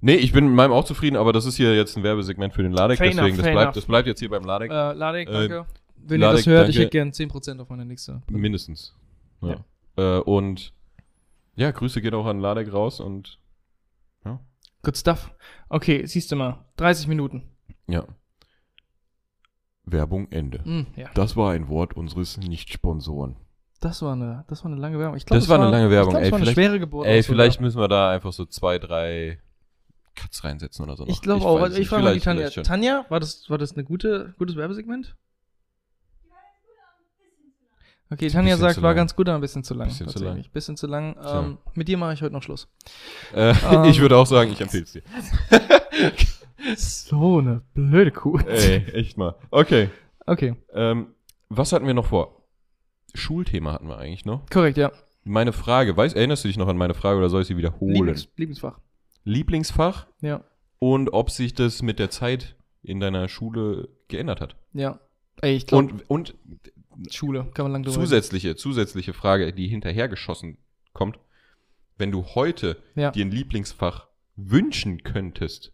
Nee, 0.00 0.16
ich 0.16 0.32
bin 0.32 0.46
mit 0.46 0.54
meinem 0.54 0.72
auch 0.72 0.84
zufrieden, 0.84 1.16
aber 1.16 1.32
das 1.32 1.46
ist 1.46 1.56
hier 1.56 1.74
jetzt 1.74 1.96
ein 1.96 2.02
Werbesegment 2.02 2.52
für 2.52 2.62
den 2.62 2.72
Ladek, 2.72 2.98
Fair 2.98 3.08
deswegen, 3.08 3.26
enough, 3.28 3.36
das 3.44 3.52
bleibt, 3.52 3.76
das 3.76 3.84
bleibt 3.86 4.06
jetzt 4.08 4.20
hier 4.20 4.28
beim 4.28 4.44
Ladek. 4.44 4.70
Äh, 4.70 4.92
Ladek, 4.92 5.28
Äh, 5.28 5.32
danke. 5.32 5.66
Wenn 6.08 6.20
Ladek, 6.20 6.34
ihr 6.34 6.36
das 6.38 6.46
hört, 6.46 6.68
ich 6.68 6.74
danke. 6.76 6.82
hätte 6.84 6.90
gern 6.90 7.12
10% 7.12 7.60
auf 7.60 7.68
meine 7.70 7.84
nächste. 7.84 8.20
Mindestens. 8.30 8.94
Ja. 9.40 9.56
Äh, 9.96 10.20
und 10.20 10.72
ja, 11.56 11.70
Grüße 11.70 12.00
geht 12.02 12.12
auch 12.14 12.26
an 12.26 12.40
Ladek 12.40 12.72
raus 12.72 13.00
und 13.00 13.38
Good 14.86 14.96
stuff. 14.96 15.30
Okay, 15.68 16.06
siehst 16.06 16.30
du 16.30 16.36
mal. 16.36 16.64
30 16.76 17.08
Minuten. 17.08 17.42
ja. 17.88 18.04
Werbung 19.84 20.28
Ende. 20.32 20.64
Hm, 20.64 20.86
ja. 20.96 21.08
Das 21.14 21.36
war 21.36 21.52
ein 21.52 21.68
Wort 21.68 21.96
unseres 21.96 22.36
Nicht-Sponsoren. 22.38 23.36
Das 23.80 24.02
war 24.02 24.14
eine, 24.14 24.44
das 24.48 24.64
war 24.64 24.70
eine 24.72 24.80
lange 24.80 24.98
Werbung. 24.98 25.16
Ich 25.16 25.26
glaub, 25.26 25.36
Das 25.36 25.44
es 25.44 25.48
war 25.50 25.60
eine 25.60 25.70
lange 25.70 25.90
Werbung, 25.90 26.14
Ich 26.14 26.14
glaub, 26.14 26.24
ey, 26.24 26.30
war 26.32 26.36
eine 26.38 26.44
vielleicht- 26.46 26.54
schwere 26.56 26.80
Geburt. 26.80 27.06
Ey, 27.06 27.22
vielleicht 27.22 27.60
müssen 27.60 27.78
wir 27.80 27.88
da 27.88 28.10
einfach 28.10 28.32
so 28.32 28.46
zwei, 28.46 28.78
drei 28.78 29.38
Cuts 30.16 30.42
reinsetzen 30.44 30.84
oder 30.84 30.96
so. 30.96 31.04
noch. 31.04 31.10
Ich 31.10 31.20
glaube 31.20 31.44
auch. 31.44 31.68
ich 31.68 31.88
frage 31.88 32.02
mal 32.04 32.14
die 32.14 32.20
Tanja. 32.20 32.48
Tanja, 32.50 33.04
war 33.10 33.20
das, 33.20 33.48
war 33.50 33.58
das 33.58 33.72
eine 33.74 33.84
gute, 33.84 34.34
gutes 34.38 34.56
Werbesegment? 34.56 35.16
Okay, 38.10 38.28
Tanja 38.28 38.56
sagt, 38.56 38.76
war 38.82 38.90
lang. 38.90 38.96
ganz 38.96 39.16
gut, 39.16 39.28
aber 39.28 39.38
ein 39.38 39.40
bisschen 39.40 39.64
zu 39.64 39.74
lang. 39.74 39.88
Bisschen 39.88 40.06
zu 40.08 40.20
tatsächlich. 40.20 40.50
Bisschen 40.52 40.76
zu 40.76 40.86
lang. 40.86 41.16
Ähm, 41.24 41.58
mit 41.74 41.88
dir 41.88 41.98
mache 41.98 42.12
ich 42.14 42.22
heute 42.22 42.32
noch 42.32 42.42
Schluss. 42.42 42.68
Äh, 43.34 43.52
Ähm. 43.70 43.84
ich 43.86 44.00
würde 44.00 44.16
auch 44.16 44.26
sagen, 44.26 44.52
ich 44.52 44.60
empfehle 44.60 44.84
es 44.84 44.92
dir. 44.92 45.02
So 46.76 47.38
eine 47.38 47.62
blöde 47.74 48.10
Kuh. 48.10 48.38
Ey, 48.38 48.84
echt 48.92 49.16
mal. 49.18 49.36
Okay. 49.50 49.90
Okay, 50.26 50.56
Ähm, 50.74 51.14
was 51.48 51.72
hatten 51.72 51.86
wir 51.86 51.94
noch 51.94 52.06
vor? 52.06 52.42
Schulthema 53.14 53.72
hatten 53.72 53.86
wir 53.88 53.98
eigentlich 53.98 54.24
noch. 54.24 54.44
korrekt, 54.50 54.76
ja. 54.76 54.90
Meine 55.22 55.52
Frage, 55.52 55.96
weißt, 55.96 56.16
erinnerst 56.16 56.42
du 56.44 56.48
dich 56.48 56.56
noch 56.56 56.66
an 56.68 56.76
meine 56.76 56.94
Frage 56.94 57.18
oder 57.18 57.28
soll 57.28 57.42
ich 57.42 57.48
sie 57.48 57.56
wiederholen? 57.56 57.94
Lieblings, 57.94 58.28
Lieblingsfach. 58.36 58.78
Lieblingsfach? 59.24 60.06
Ja. 60.20 60.42
und 60.80 61.12
ob 61.12 61.30
sich 61.30 61.54
das 61.54 61.82
mit 61.82 61.98
der 62.00 62.10
Zeit 62.10 62.56
in 62.82 62.98
deiner 63.00 63.28
Schule 63.28 63.88
geändert 64.08 64.40
hat. 64.40 64.56
Ja. 64.72 64.98
Ey, 65.42 65.54
ich 65.56 65.66
glaube, 65.66 65.92
Und, 65.92 66.10
und 66.10 66.34
Schule, 67.10 67.50
kann 67.54 67.64
man 67.64 67.72
lang 67.72 67.82
drüber 67.82 67.96
reden. 67.96 68.04
zusätzliche, 68.06 68.56
zusätzliche 68.56 69.12
Frage, 69.12 69.52
die 69.52 69.68
hinterhergeschossen 69.68 70.58
kommt. 70.92 71.18
Wenn 71.98 72.10
du 72.10 72.24
heute 72.34 72.82
Ja. 72.94 73.10
dir 73.10 73.24
ein 73.24 73.30
Lieblingsfach 73.30 74.06
wünschen 74.36 75.02
könntest, 75.02 75.72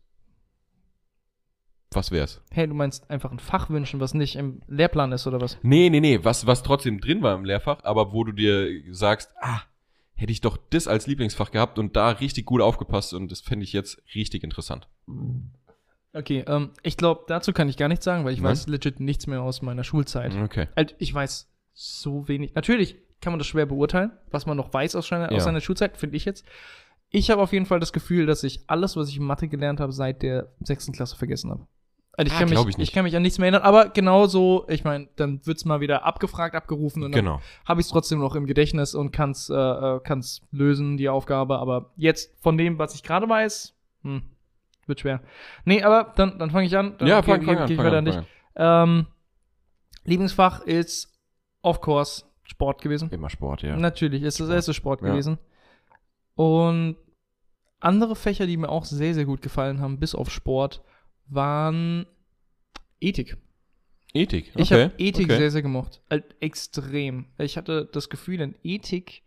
was 1.90 2.10
wär's? 2.10 2.40
Hey, 2.50 2.66
du 2.66 2.74
meinst 2.74 3.10
einfach 3.10 3.30
ein 3.30 3.38
Fach 3.38 3.68
wünschen, 3.68 4.00
was 4.00 4.14
nicht 4.14 4.36
im 4.36 4.62
Lehrplan 4.66 5.12
ist 5.12 5.26
oder 5.26 5.40
was? 5.40 5.58
Nee, 5.62 5.90
nee, 5.90 6.00
nee, 6.00 6.20
was, 6.22 6.46
was 6.46 6.62
trotzdem 6.62 7.00
drin 7.00 7.22
war 7.22 7.34
im 7.36 7.44
Lehrfach, 7.44 7.84
aber 7.84 8.12
wo 8.12 8.24
du 8.24 8.32
dir 8.32 8.68
sagst, 8.94 9.30
ah, 9.40 9.60
hätte 10.14 10.32
ich 10.32 10.40
doch 10.40 10.56
das 10.70 10.86
als 10.86 11.06
Lieblingsfach 11.06 11.50
gehabt 11.50 11.78
und 11.78 11.96
da 11.96 12.10
richtig 12.10 12.46
gut 12.46 12.60
aufgepasst 12.62 13.12
und 13.12 13.30
das 13.30 13.40
fände 13.40 13.64
ich 13.64 13.72
jetzt 13.72 14.00
richtig 14.14 14.42
interessant. 14.44 14.88
Okay, 16.14 16.44
ähm, 16.46 16.70
ich 16.82 16.96
glaube, 16.96 17.22
dazu 17.26 17.52
kann 17.52 17.68
ich 17.68 17.76
gar 17.76 17.88
nichts 17.88 18.04
sagen, 18.04 18.24
weil 18.24 18.34
ich 18.34 18.40
Nein? 18.40 18.50
weiß 18.52 18.66
legit 18.68 19.00
nichts 19.00 19.26
mehr 19.26 19.42
aus 19.42 19.62
meiner 19.62 19.84
Schulzeit. 19.84 20.34
Okay. 20.36 20.68
Halt, 20.76 20.94
ich 20.98 21.12
weiß 21.14 21.50
so 21.72 22.28
wenig. 22.28 22.54
Natürlich 22.54 22.96
kann 23.20 23.32
man 23.32 23.38
das 23.38 23.46
schwer 23.46 23.66
beurteilen, 23.66 24.10
was 24.30 24.44
man 24.46 24.56
noch 24.56 24.72
weiß 24.74 24.94
aus 24.96 25.08
seiner, 25.08 25.30
Ja. 25.30 25.36
aus 25.38 25.44
seiner 25.44 25.60
Schulzeit, 25.60 25.96
finde 25.96 26.16
ich 26.16 26.24
jetzt. 26.24 26.44
Ich 27.08 27.30
habe 27.30 27.40
auf 27.42 27.52
jeden 27.52 27.66
Fall 27.66 27.80
das 27.80 27.92
Gefühl, 27.92 28.26
dass 28.26 28.42
ich 28.44 28.64
alles, 28.66 28.96
was 28.96 29.08
ich 29.08 29.16
in 29.16 29.24
Mathe 29.24 29.48
gelernt 29.48 29.80
habe, 29.80 29.92
seit 29.92 30.22
der 30.22 30.48
sechsten 30.60 30.92
Klasse 30.92 31.16
vergessen 31.16 31.50
habe. 31.50 31.66
Also 32.14 32.26
ich, 32.26 32.34
Ah, 32.34 32.40
kann 32.40 32.50
mich, 32.50 32.58
ich, 32.68 32.78
ich 32.78 32.92
kann 32.92 33.04
mich 33.04 33.16
an 33.16 33.22
nichts 33.22 33.38
mehr 33.38 33.46
erinnern, 33.46 33.62
aber 33.62 33.88
genauso, 33.88 34.66
ich 34.68 34.84
meine, 34.84 35.08
dann 35.16 35.40
wird's 35.46 35.64
mal 35.64 35.80
wieder 35.80 36.04
abgefragt, 36.04 36.54
abgerufen 36.54 37.02
und 37.02 37.12
dann 37.12 37.22
Genau. 37.24 37.40
habe 37.64 37.80
ich 37.80 37.86
es 37.86 37.90
trotzdem 37.90 38.18
noch 38.18 38.34
im 38.34 38.44
Gedächtnis 38.46 38.94
und 38.94 39.12
kann's 39.12 39.48
äh, 39.48 39.54
äh, 39.54 40.00
kann's 40.04 40.42
lösen, 40.50 40.98
die 40.98 41.08
Aufgabe. 41.08 41.58
Aber 41.58 41.92
jetzt 41.96 42.34
von 42.42 42.58
dem, 42.58 42.78
was 42.78 42.94
ich 42.94 43.02
gerade 43.02 43.26
weiß, 43.30 43.74
hm, 44.02 44.22
wird 44.86 45.00
schwer. 45.00 45.20
Nee, 45.64 45.82
aber 45.82 46.12
dann, 46.16 46.38
dann 46.38 46.50
fange 46.50 46.66
ich 46.66 46.76
an. 46.76 46.96
Dann 46.98 47.08
Ja, 47.08 47.20
geh- 47.20 47.26
fang, 47.32 47.42
fang 47.42 47.54
geh 47.56 47.62
an, 47.62 47.70
ich 47.70 47.76
fang 47.76 47.86
weiter 47.86 47.98
an, 47.98 48.08
an 48.08 48.12
dich. 48.14 48.16
an. 48.16 48.88
Ähm, 48.88 49.06
Lieblingsfach 50.04 50.60
ist, 50.62 51.12
of 51.62 51.80
course, 51.80 52.24
Sport 52.44 52.82
gewesen. 52.82 53.08
Immer 53.10 53.30
Sport, 53.30 53.62
ja. 53.62 53.76
Natürlich, 53.76 54.22
ist 54.22 54.40
das 54.40 54.46
Sport. 54.46 54.56
erste 54.56 54.74
Sport 54.74 55.00
Ja. 55.02 55.08
gewesen. 55.08 55.38
Und 56.34 56.96
andere 57.80 58.16
Fächer, 58.16 58.46
die 58.46 58.56
mir 58.56 58.68
auch 58.68 58.84
sehr, 58.84 59.14
sehr 59.14 59.24
gut 59.24 59.42
gefallen 59.42 59.80
haben, 59.80 59.98
bis 59.98 60.14
auf 60.14 60.30
Sport, 60.30 60.82
waren 61.26 62.06
Ethik. 63.00 63.36
Ethik, 64.14 64.50
okay. 64.52 64.62
Ich 64.62 64.72
habe 64.72 64.92
Ethik 64.98 65.26
okay. 65.26 65.38
sehr, 65.38 65.50
sehr 65.50 65.62
gemocht. 65.62 66.02
Halt 66.10 66.36
extrem. 66.40 67.26
Ich 67.38 67.56
hatte 67.56 67.88
das 67.92 68.10
Gefühl, 68.10 68.40
in 68.40 68.54
Ethik 68.62 69.22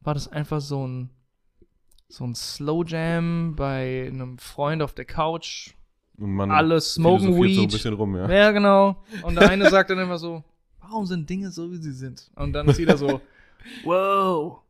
war 0.00 0.14
das 0.14 0.28
einfach 0.28 0.60
so 0.60 0.86
ein, 0.86 1.10
so 2.08 2.24
ein 2.24 2.34
Slow 2.34 2.84
Jam 2.86 3.54
bei 3.56 4.06
einem 4.08 4.38
Freund 4.38 4.82
auf 4.82 4.94
der 4.94 5.04
Couch. 5.04 5.74
Und 6.16 6.32
man 6.32 6.50
Alle 6.50 6.80
smoken 6.80 7.34
philosophiert 7.34 7.54
so 7.54 7.60
ein 7.60 7.64
Weed. 7.64 7.72
bisschen 7.72 7.94
rum, 7.94 8.16
ja. 8.16 8.30
Ja, 8.30 8.50
genau. 8.52 9.02
Und 9.22 9.34
der 9.34 9.50
eine 9.50 9.68
sagt 9.70 9.90
dann 9.90 9.98
immer 9.98 10.18
so, 10.18 10.44
warum 10.80 11.06
sind 11.06 11.28
Dinge 11.28 11.50
so, 11.50 11.70
wie 11.72 11.78
sie 11.78 11.92
sind? 11.92 12.30
Und 12.36 12.52
dann 12.52 12.68
ist 12.68 12.78
jeder 12.78 12.96
so, 12.96 13.20
wow, 13.84 14.60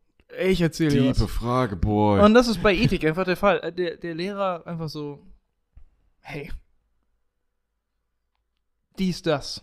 ich 0.42 0.60
erzähle 0.62 0.90
dir 0.90 1.10
was. 1.10 1.18
Tiefe 1.18 1.28
Frage, 1.28 1.76
boy. 1.76 2.20
Und 2.20 2.32
das 2.34 2.48
ist 2.48 2.62
bei 2.62 2.74
Ethik 2.74 3.04
einfach 3.04 3.24
der 3.24 3.36
Fall. 3.36 3.58
Äh, 3.62 3.72
Der, 3.72 3.96
der 3.98 4.14
Lehrer 4.14 4.66
einfach 4.66 4.88
so, 4.88 5.20
hey, 6.20 6.50
dies, 8.98 9.22
das, 9.22 9.62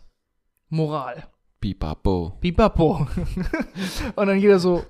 Moral, 0.70 1.28
Pipapo. 1.60 2.38
pipapo. 2.42 3.08
und 4.16 4.28
dann 4.28 4.40
jeder 4.40 4.60
so, 4.60 4.86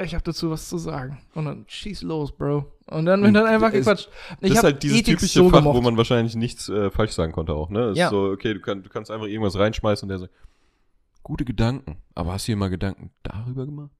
ich 0.00 0.14
habe 0.14 0.22
dazu 0.24 0.50
was 0.50 0.68
zu 0.68 0.78
sagen. 0.78 1.18
Und 1.34 1.44
dann 1.46 1.64
schieß 1.66 2.02
los, 2.02 2.32
Bro. 2.32 2.64
Und 2.86 3.04
dann 3.06 3.22
wird 3.22 3.34
dann 3.34 3.46
einfach 3.46 3.72
gequatscht. 3.72 4.08
Ich 4.40 4.48
das 4.50 4.58
ist 4.58 4.64
halt 4.64 4.82
dieses 4.82 4.98
Ethik 4.98 5.18
typische 5.18 5.38
so 5.40 5.50
Fach, 5.50 5.58
gemocht. 5.58 5.76
wo 5.76 5.80
man 5.82 5.96
wahrscheinlich 5.96 6.34
nichts 6.36 6.68
äh, 6.68 6.90
falsch 6.90 7.12
sagen 7.12 7.32
konnte 7.32 7.52
auch, 7.54 7.68
ne? 7.68 7.86
Es 7.90 7.98
Ja. 7.98 8.06
ist 8.06 8.10
so, 8.12 8.30
okay, 8.30 8.54
du, 8.54 8.60
kann, 8.60 8.82
du 8.82 8.88
kannst 8.88 9.10
einfach 9.10 9.26
irgendwas 9.26 9.58
reinschmeißen 9.58 10.06
und 10.06 10.08
der 10.10 10.18
sagt, 10.20 10.32
gute 11.22 11.44
Gedanken. 11.44 11.96
Aber 12.14 12.32
hast 12.32 12.46
du 12.48 12.52
dir 12.52 12.56
mal 12.56 12.70
Gedanken 12.70 13.10
darüber 13.22 13.66
gemacht? 13.66 13.90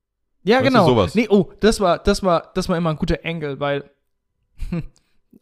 Ja, 0.44 0.56
Weißt 0.58 0.66
du, 0.66 0.70
genau. 0.70 0.86
sowas. 0.86 1.14
Nee, 1.14 1.26
oh, 1.28 1.50
das 1.60 1.80
war, 1.80 1.98
das 1.98 2.22
war, 2.22 2.50
das 2.54 2.68
war 2.68 2.76
immer 2.76 2.90
ein 2.90 2.96
guter 2.96 3.18
Angle, 3.24 3.58
weil 3.60 3.90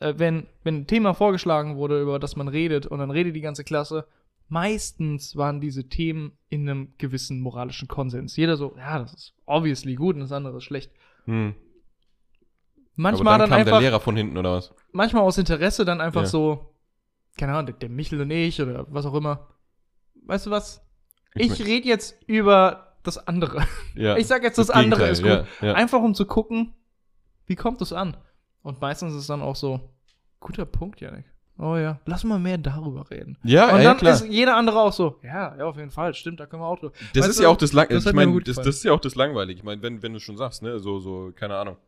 äh, 0.00 0.14
wenn, 0.16 0.46
wenn 0.64 0.78
ein 0.78 0.86
Thema 0.86 1.14
vorgeschlagen 1.14 1.76
wurde, 1.76 2.00
über 2.02 2.18
das 2.18 2.34
man 2.34 2.48
redet, 2.48 2.86
und 2.86 2.98
dann 2.98 3.10
redet 3.10 3.36
die 3.36 3.40
ganze 3.42 3.62
Klasse, 3.62 4.06
meistens 4.48 5.36
waren 5.36 5.60
diese 5.60 5.88
Themen 5.88 6.32
in 6.48 6.68
einem 6.68 6.94
gewissen 6.98 7.40
moralischen 7.40 7.88
Konsens. 7.88 8.36
Jeder 8.36 8.56
so, 8.56 8.74
ja, 8.76 8.98
das 8.98 9.12
ist 9.14 9.34
obviously 9.46 9.94
gut 9.94 10.14
und 10.14 10.20
das 10.22 10.32
andere 10.32 10.58
ist 10.58 10.64
schlecht. 10.64 10.90
Hm. 11.24 11.54
Manchmal 12.94 13.34
Aber 13.34 13.42
dann, 13.44 13.50
dann, 13.50 13.58
kam 13.58 13.64
der 13.66 13.74
einfach, 13.74 13.80
Lehrer 13.80 14.00
von 14.00 14.16
hinten 14.16 14.36
oder 14.38 14.52
was? 14.54 14.74
manchmal 14.92 15.22
aus 15.22 15.36
Interesse 15.38 15.84
dann 15.84 16.00
einfach 16.00 16.22
Ja. 16.22 16.26
so, 16.26 16.74
keine 17.36 17.52
Ahnung, 17.52 17.66
der, 17.66 17.74
der 17.74 17.88
Michel 17.90 18.20
und 18.20 18.30
ich 18.30 18.60
oder 18.62 18.86
was 18.88 19.04
auch 19.04 19.14
immer. 19.14 19.48
Weißt 20.24 20.46
du 20.46 20.50
was? 20.50 20.82
Ich 21.34 21.52
Ich 21.52 21.66
rede 21.66 21.86
jetzt 21.86 22.16
über 22.26 22.96
das 23.02 23.18
andere. 23.28 23.66
Ja, 23.94 24.16
Ich 24.18 24.26
sag 24.26 24.42
jetzt, 24.42 24.56
das, 24.58 24.70
andere 24.70 25.06
Gegenteil, 25.08 25.12
ist 25.12 25.46
gut. 25.58 25.62
Ja. 25.62 25.74
Einfach 25.74 26.00
um 26.00 26.14
zu 26.14 26.24
gucken, 26.26 26.72
wie 27.46 27.56
kommt 27.56 27.80
es 27.82 27.92
an? 27.92 28.16
Und 28.62 28.80
meistens 28.80 29.12
ist 29.12 29.20
es 29.20 29.26
dann 29.26 29.42
auch 29.42 29.56
so, 29.56 29.94
guter 30.40 30.64
Punkt, 30.64 31.00
Janik. 31.00 31.26
Oh 31.58 31.76
ja, 31.76 32.00
lass 32.04 32.22
mal 32.24 32.38
mehr 32.38 32.58
darüber 32.58 33.10
reden. 33.10 33.38
ja, 33.42 33.72
Und 33.74 33.78
ja, 33.78 33.84
dann 33.84 33.96
klar. 33.96 34.14
ist 34.14 34.26
jeder 34.26 34.56
andere 34.56 34.78
auch 34.78 34.92
so, 34.92 35.18
ja, 35.22 35.56
ja, 35.56 35.64
auf 35.64 35.76
jeden 35.76 35.90
Fall, 35.90 36.12
stimmt, 36.14 36.38
da 36.38 36.46
können 36.46 36.62
wir 36.62 36.66
auch 36.66 36.78
drüber. 36.78 36.92
Das 37.14 37.22
Weißt 37.22 37.30
ist 37.30 37.38
du, 37.38 37.44
ja 37.44 37.48
auch 37.48 37.56
das 37.56 37.72
lang 37.72 37.88
das 37.88 38.04
ich 38.04 38.12
gut 38.12 38.46
das, 38.48 38.56
das 38.56 38.66
ist 38.66 38.84
ja 38.84 38.92
auch 38.92 39.00
das 39.00 39.14
langweilig. 39.14 39.56
Ich 39.58 39.62
meine, 39.64 39.80
wenn, 39.80 40.02
wenn 40.02 40.12
du 40.12 40.20
schon 40.20 40.36
sagst, 40.36 40.62
ne, 40.62 40.78
so, 40.78 40.98
so, 41.00 41.32
keine 41.34 41.56
Ahnung, 41.56 41.78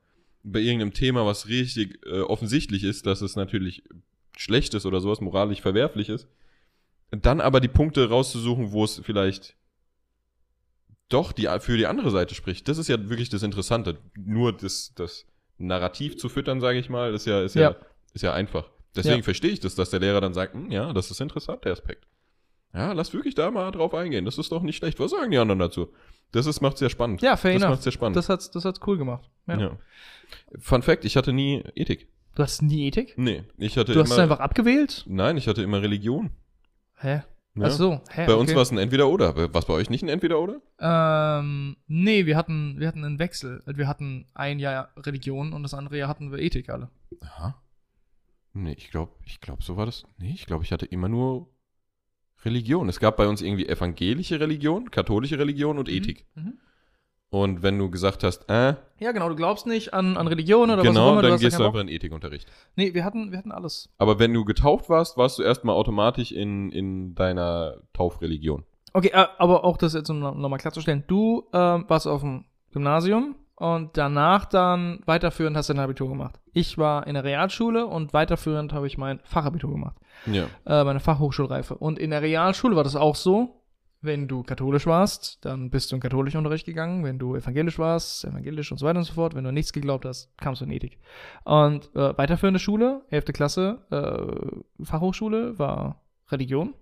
bei 0.43 0.61
irgendeinem 0.61 0.95
Thema, 0.95 1.27
was 1.27 1.49
richtig 1.49 1.99
äh, 2.07 2.21
offensichtlich 2.21 2.83
ist, 2.85 3.05
dass 3.05 3.21
es 3.21 3.37
natürlich 3.37 3.83
schlecht 4.39 4.73
ist 4.73 4.87
oder 4.87 5.01
sowas, 5.01 5.21
moralisch 5.21 5.61
verwerflich 5.61 6.09
ist, 6.09 6.29
dann 7.11 7.41
aber 7.41 7.61
die 7.61 7.69
Punkte 7.69 8.09
rauszusuchen, 8.09 8.73
wo 8.73 8.85
es 8.85 9.01
vielleicht 9.05 9.57
doch 11.11 11.33
die, 11.33 11.49
für 11.61 11.77
die 11.77 11.87
andere 11.87 12.11
Seite 12.11 12.35
spricht. 12.35 12.69
Das 12.69 12.79
ist 12.79 12.89
ja 12.89 13.09
wirklich 13.09 13.29
das 13.31 13.43
Interessante. 13.43 13.99
Nur 14.17 14.53
das, 14.57 14.93
das 14.95 15.27
Narrativ 15.59 16.17
zu 16.17 16.29
füttern, 16.29 16.61
sage 16.61 16.79
ich 16.79 16.89
mal, 16.89 17.13
ist 17.15 17.27
ja, 17.27 17.43
ist 17.43 17.55
ja, 17.55 17.71
Ja. 17.71 17.77
ist 18.15 18.23
ja 18.23 18.33
einfach. 18.33 18.71
Deswegen 18.99 19.19
Ja. 19.19 19.23
verstehe 19.23 19.51
ich 19.53 19.61
das, 19.61 19.75
dass 19.75 19.91
der 19.91 20.01
Lehrer 20.01 20.21
dann 20.21 20.35
sagt, 20.35 20.55
hm, 20.55 20.71
ja, 20.71 20.93
das 20.93 21.11
ist 21.11 21.21
interessant, 21.21 21.65
der 21.65 21.73
Aspekt. 21.73 22.07
Ja, 22.75 22.93
lass 22.93 23.15
wirklich 23.15 23.35
da 23.35 23.51
mal 23.51 23.71
drauf 23.71 23.95
eingehen. 23.95 24.25
Das 24.27 24.37
ist 24.37 24.53
doch 24.53 24.63
nicht 24.63 24.77
schlecht. 24.77 25.01
Was 25.01 25.13
sagen 25.13 25.31
die 25.31 25.39
anderen 25.39 25.59
dazu? 25.59 25.89
Das 26.33 26.45
ist, 26.47 26.61
macht's 26.61 26.81
sehr 26.81 26.91
spannend. 26.91 27.23
Ja, 27.23 27.37
fair 27.37 27.55
das 27.55 27.63
enough. 27.63 27.71
macht's 27.71 27.85
sehr 27.85 27.93
spannend. 27.93 28.17
Das 28.17 28.29
hat's, 28.29 28.51
das 28.51 28.65
hat's 28.67 28.81
cool 28.87 28.99
gemacht. 28.99 29.31
Ja. 29.47 29.59
ja. 29.59 29.79
Fun 30.59 30.83
Fact, 30.83 31.05
ich 31.07 31.17
hatte 31.17 31.33
nie 31.33 31.63
Ethik. 31.75 32.09
Du 32.35 32.43
hast 32.43 32.61
nie 32.61 32.89
Ethik? 32.89 33.15
Nee, 33.17 33.45
ich 33.57 33.79
hatte 33.79 33.95
Du 33.95 34.01
hast 34.01 34.11
es 34.11 34.15
immer, 34.15 34.23
einfach 34.25 34.41
abgewählt? 34.41 35.05
nein, 35.07 35.37
ich 35.39 35.49
hatte 35.49 35.63
immer 35.63 35.81
Religion. 35.81 36.31
Hä? 36.97 37.23
Ja. 37.55 37.65
Ach 37.65 37.71
so, 37.71 38.01
hä? 38.11 38.27
Bei 38.27 38.35
uns 38.35 38.51
okay. 38.51 38.57
war 38.57 38.63
es 38.63 38.71
ein 38.71 38.79
Entweder-Oder. 38.79 39.53
Was 39.55 39.65
bei 39.65 39.73
euch 39.75 39.91
nicht 39.91 40.03
ein 40.03 40.09
Entweder-Oder? 40.09 40.61
Ähm, 40.79 41.77
nee, 41.87 42.27
wir 42.27 42.37
hatten, 42.37 42.79
wir 42.79 42.87
hatten 42.87 43.05
einen 43.05 43.19
Wechsel. 43.19 43.63
Wir 43.67 43.89
hatten 43.89 44.27
ein 44.35 44.59
Jahr 44.61 44.91
Religion 44.99 45.53
und 45.53 45.63
das 45.63 45.75
andere 45.75 45.97
Jahr 45.99 46.09
hatten 46.09 46.31
wir 46.31 46.39
Ethik 46.39 46.69
alle. 46.69 46.91
Aha. 47.23 47.61
Nee, 48.61 48.75
ich 48.77 48.91
glaube, 48.91 49.13
ich 49.25 49.41
glaube, 49.41 49.63
so 49.63 49.77
war 49.77 49.87
das. 49.87 50.05
Nee, 50.19 50.33
ich 50.35 50.47
glaube, 50.47 50.65
ich 50.65 50.73
hatte 50.73 50.87
immer 50.87 51.09
nur 51.09 51.49
Religion. 52.45 52.89
Es 52.89 53.01
gab 53.01 53.17
bei 53.17 53.29
uns 53.29 53.43
irgendwie 53.43 53.69
evangelische 53.69 54.41
Religion, 54.41 54.91
katholische 54.91 55.39
Religion 55.39 55.79
und 55.79 55.89
Ethik. 55.89 56.27
Mhm. 56.35 56.55
Und 57.31 57.63
wenn 57.63 57.79
du 57.79 57.91
gesagt 57.91 58.25
hast, 58.25 58.49
äh, 58.49 58.75
Ja, 59.01 59.13
genau, 59.13 59.29
du 59.29 59.37
glaubst 59.37 59.67
nicht 59.67 59.93
an, 59.93 60.17
an 60.17 60.27
Religion 60.29 60.71
oder 60.71 60.79
was 60.79 60.87
auch 60.89 60.91
genau, 60.93 61.13
immer. 61.13 61.23
dann 61.23 61.33
hast 61.33 61.43
da 61.43 61.47
gehst 61.49 61.59
du 61.59 61.65
einfach 61.65 61.81
in 61.81 61.89
Ethikunterricht. 61.89 62.49
Nee, 62.75 62.95
wir 62.95 63.05
hatten, 63.05 63.31
wir 63.33 63.39
hatten 63.39 63.53
alles. 63.53 63.91
Aber 63.99 64.19
wenn 64.19 64.33
du 64.33 64.45
getauft 64.45 64.89
warst, 64.89 65.17
warst 65.19 65.39
du 65.39 65.43
erstmal 65.43 65.75
automatisch 65.77 66.33
in, 66.33 66.71
in 66.73 67.15
deiner 67.15 67.83
Taufreligion. 67.93 68.65
Okay, 68.95 69.11
äh, 69.13 69.27
aber 69.37 69.65
auch 69.65 69.77
das 69.77 69.93
jetzt 69.93 70.09
um 70.09 70.21
no- 70.21 70.33
nochmal 70.35 70.59
klarzustellen. 70.59 71.05
Du 71.07 71.45
ähm, 71.53 71.85
warst 71.89 72.07
auf 72.07 72.23
dem 72.23 72.47
Gymnasium 72.73 73.35
und 73.59 73.97
danach 73.97 74.45
dann 74.45 75.01
weiterführend 75.05 75.57
hast 75.57 75.69
du 75.69 75.75
dein 75.75 75.83
Abitur 75.83 76.09
gemacht. 76.09 76.39
Ich 76.53 76.79
war 76.79 77.09
in 77.09 77.15
der 77.15 77.25
Realschule 77.25 77.87
und 77.87 78.13
weiterführend 78.13 78.73
habe 78.73 78.87
ich 78.87 78.99
mein 78.99 79.19
Fachabitur 79.25 79.73
gemacht. 79.73 79.97
Ja. 80.27 80.47
Äh, 80.65 80.85
meine 80.85 81.01
Fachhochschulreife. 81.01 81.75
Und 81.75 81.99
in 81.99 82.11
der 82.11 82.23
Realschule 82.23 82.77
war 82.77 82.85
das 82.85 82.95
auch 82.95 83.17
so. 83.17 83.65
Wenn 84.01 84.29
du 84.29 84.45
katholisch 84.45 84.87
warst, 84.87 85.45
dann 85.45 85.71
bist 85.71 85.91
du 85.91 85.97
in 85.97 86.01
katholischen 86.01 86.39
Unterricht 86.39 86.67
gegangen. 86.67 87.03
Wenn 87.03 87.19
du 87.19 87.35
evangelisch 87.35 87.81
warst, 87.81 88.25
evangelisch 88.25 88.71
und 88.71 88.79
so 88.79 88.87
weiter 88.87 89.01
und 89.01 89.05
so 89.05 89.15
fort. 89.15 89.35
Wenn 89.35 89.43
du 89.43 89.51
nichts 89.51 89.73
geglaubt 89.73 90.05
hast, 90.05 90.31
kamst 90.39 90.61
du 90.61 90.65
in 90.65 90.71
Ethik. 90.71 90.99
Und 91.43 91.91
äh, 91.97 92.17
weiterführende 92.17 92.61
Schule, 92.61 93.03
11. 93.11 93.25
Klasse, 93.33 93.79
äh, 93.91 94.85
Fachhochschule 94.85 95.59
war 95.59 96.01
Religion. 96.31 96.75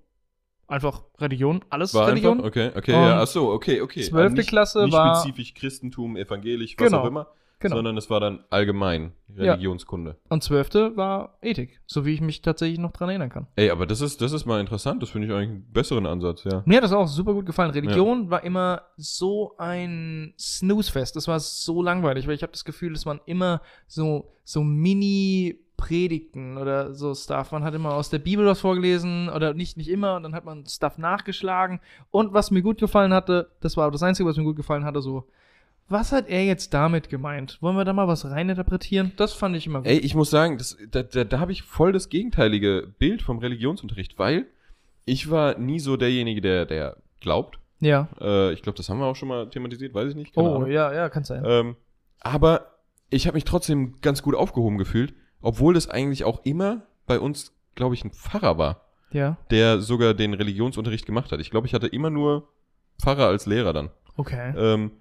Einfach 0.68 1.02
Religion, 1.20 1.64
alles 1.70 1.94
War 1.94 2.08
Religion. 2.08 2.38
einfach? 2.38 2.48
Okay, 2.48 2.70
okay, 2.76 2.94
Und 2.94 3.00
ja, 3.02 3.20
ach 3.22 3.26
so, 3.26 3.50
okay, 3.52 3.80
okay. 3.80 4.02
zwölfte 4.02 4.32
Ah, 4.34 4.36
nicht, 4.38 4.48
Klasse 4.48 4.84
nicht 4.84 4.92
war- 4.92 5.14
spezifisch 5.20 5.54
Christentum, 5.54 6.16
evangelisch, 6.16 6.74
was 6.78 6.86
Genau, 6.88 7.02
auch 7.02 7.06
immer, 7.06 7.28
Genau. 7.60 7.76
sondern 7.76 7.96
es 7.96 8.10
war 8.10 8.18
dann 8.20 8.44
allgemein 8.50 9.12
Religionskunde. 9.34 10.16
Und 10.28 10.42
zwölfte 10.42 10.96
war 10.96 11.38
Ethik, 11.40 11.80
so 11.86 12.04
wie 12.04 12.12
ich 12.14 12.20
mich 12.20 12.42
tatsächlich 12.42 12.78
noch 12.80 12.90
dran 12.92 13.08
erinnern 13.08 13.30
kann. 13.30 13.46
Ey, 13.56 13.70
aber 13.70 13.86
das 13.86 14.00
ist, 14.00 14.20
das 14.20 14.32
ist 14.32 14.44
mal 14.44 14.60
interessant, 14.60 15.02
das 15.02 15.10
finde 15.10 15.28
ich 15.28 15.32
eigentlich 15.32 15.50
einen 15.50 15.72
besseren 15.72 16.04
Ansatz, 16.04 16.42
ja. 16.44 16.62
Mir 16.66 16.78
hat 16.78 16.84
das 16.84 16.92
auch 16.92 17.06
super 17.06 17.32
gut 17.32 17.46
gefallen. 17.46 17.70
Religion 17.70 18.28
war 18.30 18.42
immer 18.44 18.82
so 18.96 19.54
ein 19.58 20.34
Snoozefest. 20.38 21.14
Das 21.16 21.28
war 21.28 21.38
so 21.40 21.80
langweilig, 21.82 22.26
weil 22.26 22.34
ich 22.34 22.42
habe 22.42 22.52
das 22.52 22.64
Gefühl, 22.64 22.92
dass 22.92 23.04
man 23.06 23.20
immer 23.26 23.62
so, 23.86 24.32
so 24.44 24.62
Predigten 25.76 26.56
oder 26.56 26.94
so 26.94 27.14
Stuff. 27.14 27.52
Man 27.52 27.64
hat 27.64 27.74
immer 27.74 27.94
aus 27.94 28.10
der 28.10 28.18
Bibel 28.18 28.46
was 28.46 28.60
vorgelesen 28.60 29.28
oder 29.28 29.54
nicht, 29.54 29.76
nicht 29.76 29.88
immer 29.88 30.16
und 30.16 30.22
dann 30.22 30.34
hat 30.34 30.44
man 30.44 30.66
Stuff 30.66 30.98
nachgeschlagen. 30.98 31.80
Und 32.10 32.32
was 32.32 32.50
mir 32.50 32.62
gut 32.62 32.78
gefallen 32.78 33.12
hatte, 33.12 33.50
das 33.60 33.76
war 33.76 33.90
das 33.90 34.02
Einzige, 34.02 34.28
was 34.28 34.36
mir 34.36 34.44
gut 34.44 34.56
gefallen 34.56 34.84
hatte, 34.84 35.02
so, 35.02 35.28
was 35.88 36.12
hat 36.12 36.28
er 36.28 36.44
jetzt 36.44 36.74
damit 36.74 37.08
gemeint? 37.08 37.58
Wollen 37.60 37.76
wir 37.76 37.84
da 37.84 37.92
mal 37.92 38.08
was 38.08 38.28
reininterpretieren? 38.28 39.12
Das 39.16 39.34
fand 39.34 39.54
ich 39.56 39.66
immer 39.66 39.80
gut. 39.80 39.88
Ey, 39.88 39.98
ich 39.98 40.14
muss 40.14 40.30
sagen, 40.30 40.58
das, 40.58 40.76
da, 40.90 41.02
da, 41.02 41.24
da 41.24 41.38
habe 41.38 41.52
ich 41.52 41.62
voll 41.62 41.92
das 41.92 42.08
gegenteilige 42.08 42.92
Bild 42.98 43.22
vom 43.22 43.38
Religionsunterricht, 43.38 44.18
weil 44.18 44.46
ich 45.04 45.30
war 45.30 45.58
nie 45.58 45.78
so 45.78 45.96
derjenige, 45.96 46.40
der, 46.40 46.66
der 46.66 46.96
glaubt. 47.20 47.58
ja. 47.80 48.08
Äh, 48.20 48.52
ich 48.52 48.62
glaube, 48.62 48.76
das 48.76 48.88
haben 48.88 48.98
wir 48.98 49.06
auch 49.06 49.14
schon 49.14 49.28
mal 49.28 49.48
thematisiert, 49.48 49.94
weiß 49.94 50.10
ich 50.10 50.16
nicht. 50.16 50.36
Oh, 50.36 50.56
Ahnung. 50.56 50.70
ja, 50.70 50.92
ja, 50.92 51.08
kann 51.08 51.22
sein. 51.22 51.44
Ähm, 51.46 51.76
aber 52.20 52.72
ich 53.10 53.26
habe 53.28 53.36
mich 53.36 53.44
trotzdem 53.44 54.00
ganz 54.00 54.22
gut 54.22 54.34
aufgehoben 54.34 54.78
gefühlt, 54.78 55.14
obwohl 55.40 55.74
das 55.74 55.88
eigentlich 55.88 56.24
auch 56.24 56.44
immer 56.44 56.82
bei 57.06 57.20
uns, 57.20 57.52
glaube 57.74 57.94
ich, 57.94 58.04
ein 58.04 58.10
Pfarrer 58.10 58.58
war, 58.58 58.82
ja. 59.12 59.36
der 59.50 59.80
sogar 59.80 60.14
den 60.14 60.34
Religionsunterricht 60.34 61.06
gemacht 61.06 61.32
hat. 61.32 61.40
Ich 61.40 61.50
glaube, 61.50 61.66
ich 61.66 61.74
hatte 61.74 61.86
immer 61.86 62.10
nur 62.10 62.48
Pfarrer 63.00 63.26
als 63.26 63.46
Lehrer 63.46 63.72
dann. 63.72 63.90
Okay. 64.16 64.54
Ähm, 64.56 64.92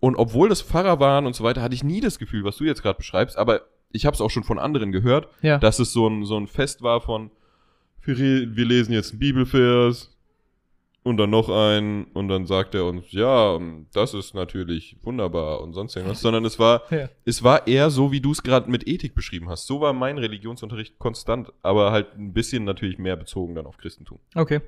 und 0.00 0.16
obwohl 0.16 0.48
das 0.48 0.62
Pfarrer 0.62 1.00
waren 1.00 1.26
und 1.26 1.34
so 1.34 1.44
weiter, 1.44 1.62
hatte 1.62 1.74
ich 1.74 1.84
nie 1.84 2.00
das 2.00 2.18
Gefühl, 2.18 2.44
was 2.44 2.56
du 2.56 2.64
jetzt 2.64 2.82
gerade 2.82 2.96
beschreibst, 2.96 3.36
aber 3.36 3.62
ich 3.90 4.06
habe 4.06 4.14
es 4.14 4.20
auch 4.20 4.30
schon 4.30 4.44
von 4.44 4.58
anderen 4.58 4.92
gehört, 4.92 5.28
ja. 5.40 5.58
dass 5.58 5.78
es 5.78 5.92
so 5.92 6.08
ein, 6.08 6.24
so 6.24 6.36
ein 6.36 6.46
Fest 6.46 6.82
war 6.82 7.00
von, 7.00 7.30
wir, 8.02 8.16
lesen 8.16 8.92
jetzt 8.92 9.12
einen 9.12 9.20
Bibelvers 9.20 10.13
und 11.04 11.18
dann 11.18 11.30
noch 11.30 11.48
einen 11.50 12.04
und 12.14 12.28
dann 12.28 12.46
sagt 12.46 12.74
er 12.74 12.86
uns, 12.86 13.12
ja, 13.12 13.60
das 13.92 14.14
ist 14.14 14.34
natürlich 14.34 14.96
wunderbar 15.02 15.60
und 15.60 15.72
sonst 15.74 15.94
irgendwas, 15.94 16.20
sondern 16.20 16.44
es 16.44 16.58
war, 16.58 16.82
Ja. 16.90 17.08
es 17.24 17.42
war 17.44 17.66
eher 17.68 17.90
so, 17.90 18.10
wie 18.10 18.20
du 18.20 18.32
es 18.32 18.42
gerade 18.42 18.68
mit 18.70 18.88
Ethik 18.88 19.14
beschrieben 19.14 19.48
hast. 19.50 19.66
So 19.66 19.80
war 19.80 19.92
mein 19.92 20.18
Religionsunterricht 20.18 20.98
konstant, 20.98 21.52
aber 21.62 21.92
halt 21.92 22.14
ein 22.16 22.32
bisschen 22.32 22.64
natürlich 22.64 22.98
mehr 22.98 23.16
bezogen 23.16 23.54
dann 23.54 23.66
auf 23.66 23.76
Christentum. 23.76 24.18
Okay. 24.34 24.60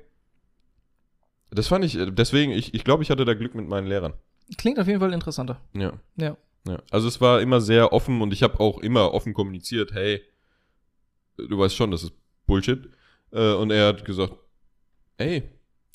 Das 1.49 1.67
fand 1.67 1.83
ich, 1.85 1.97
äh, 1.97 2.11
deswegen, 2.11 2.51
ich, 2.51 2.73
ich 2.73 2.83
glaube, 2.83 3.03
ich 3.03 3.09
hatte 3.09 3.25
da 3.25 3.33
Glück 3.33 3.55
mit 3.55 3.67
meinen 3.67 3.87
Lehrern. 3.87 4.13
Klingt 4.57 4.79
auf 4.79 4.87
jeden 4.87 4.99
Fall 4.99 5.13
interessanter. 5.13 5.59
Ja. 5.73 5.93
Ja. 6.17 6.37
Ja, 6.67 6.79
also 6.91 7.07
es 7.07 7.21
war 7.21 7.39
immer 7.41 7.61
sehr 7.61 7.93
offen 7.93 8.21
und 8.21 8.33
ich 8.33 8.43
habe 8.43 8.59
auch 8.59 8.79
immer 8.79 9.13
offen 9.13 9.33
kommuniziert, 9.33 9.93
hey, 9.93 10.21
du 11.37 11.57
weißt 11.57 11.75
schon, 11.75 11.91
das 11.91 12.03
ist 12.03 12.11
Bullshit. 12.45 12.89
Äh, 13.31 13.53
und 13.53 13.71
er 13.71 13.87
hat 13.87 14.03
gesagt, 14.03 14.33
ey, 15.17 15.43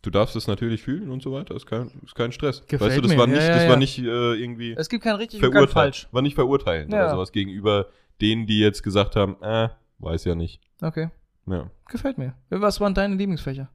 du 0.03 0.11
darfst 0.11 0.37
es 0.37 0.47
natürlich 0.47 0.83
fühlen 0.83 1.11
und 1.11 1.23
so 1.23 1.33
weiter, 1.33 1.55
ist 1.55 1.67
kein, 1.67 1.91
ist 2.05 2.15
kein 2.15 2.33
Stress. 2.33 2.61
Gefällt 2.67 2.81
weißt 2.91 2.99
du, 2.99 3.03
das 3.03 3.11
mir. 3.13 3.19
war 3.19 3.27
nicht, 3.27 3.41
ja, 3.43 3.49
das 3.49 3.63
ja. 3.65 3.69
war 3.71 3.77
nicht 3.77 3.99
äh, 3.99 4.03
irgendwie 4.35 4.73
Es 4.73 4.89
gibt 4.89 5.05
kein 5.05 5.17
richtig 5.17 5.43
und 5.43 5.51
kein 5.53 5.69
falsch. 5.69 6.09
war 6.13 6.23
nicht 6.23 6.35
verurteilend 6.35 6.93
Ja. 6.93 7.01
oder 7.05 7.11
sowas 7.13 7.33
gegenüber 7.33 7.87
denen, 8.21 8.47
die 8.47 8.59
jetzt 8.61 8.83
gesagt 8.83 9.17
haben, 9.17 9.37
äh, 9.43 9.69
weiß 9.99 10.25
ja 10.25 10.35
nicht. 10.35 10.61
Okay. 10.81 11.11
Ja. 11.47 11.71
Gefällt 11.89 12.19
mir. 12.19 12.35
Was 12.51 12.81
waren 12.81 12.95
deine 12.95 13.15
Lieblingsfächer? 13.17 13.69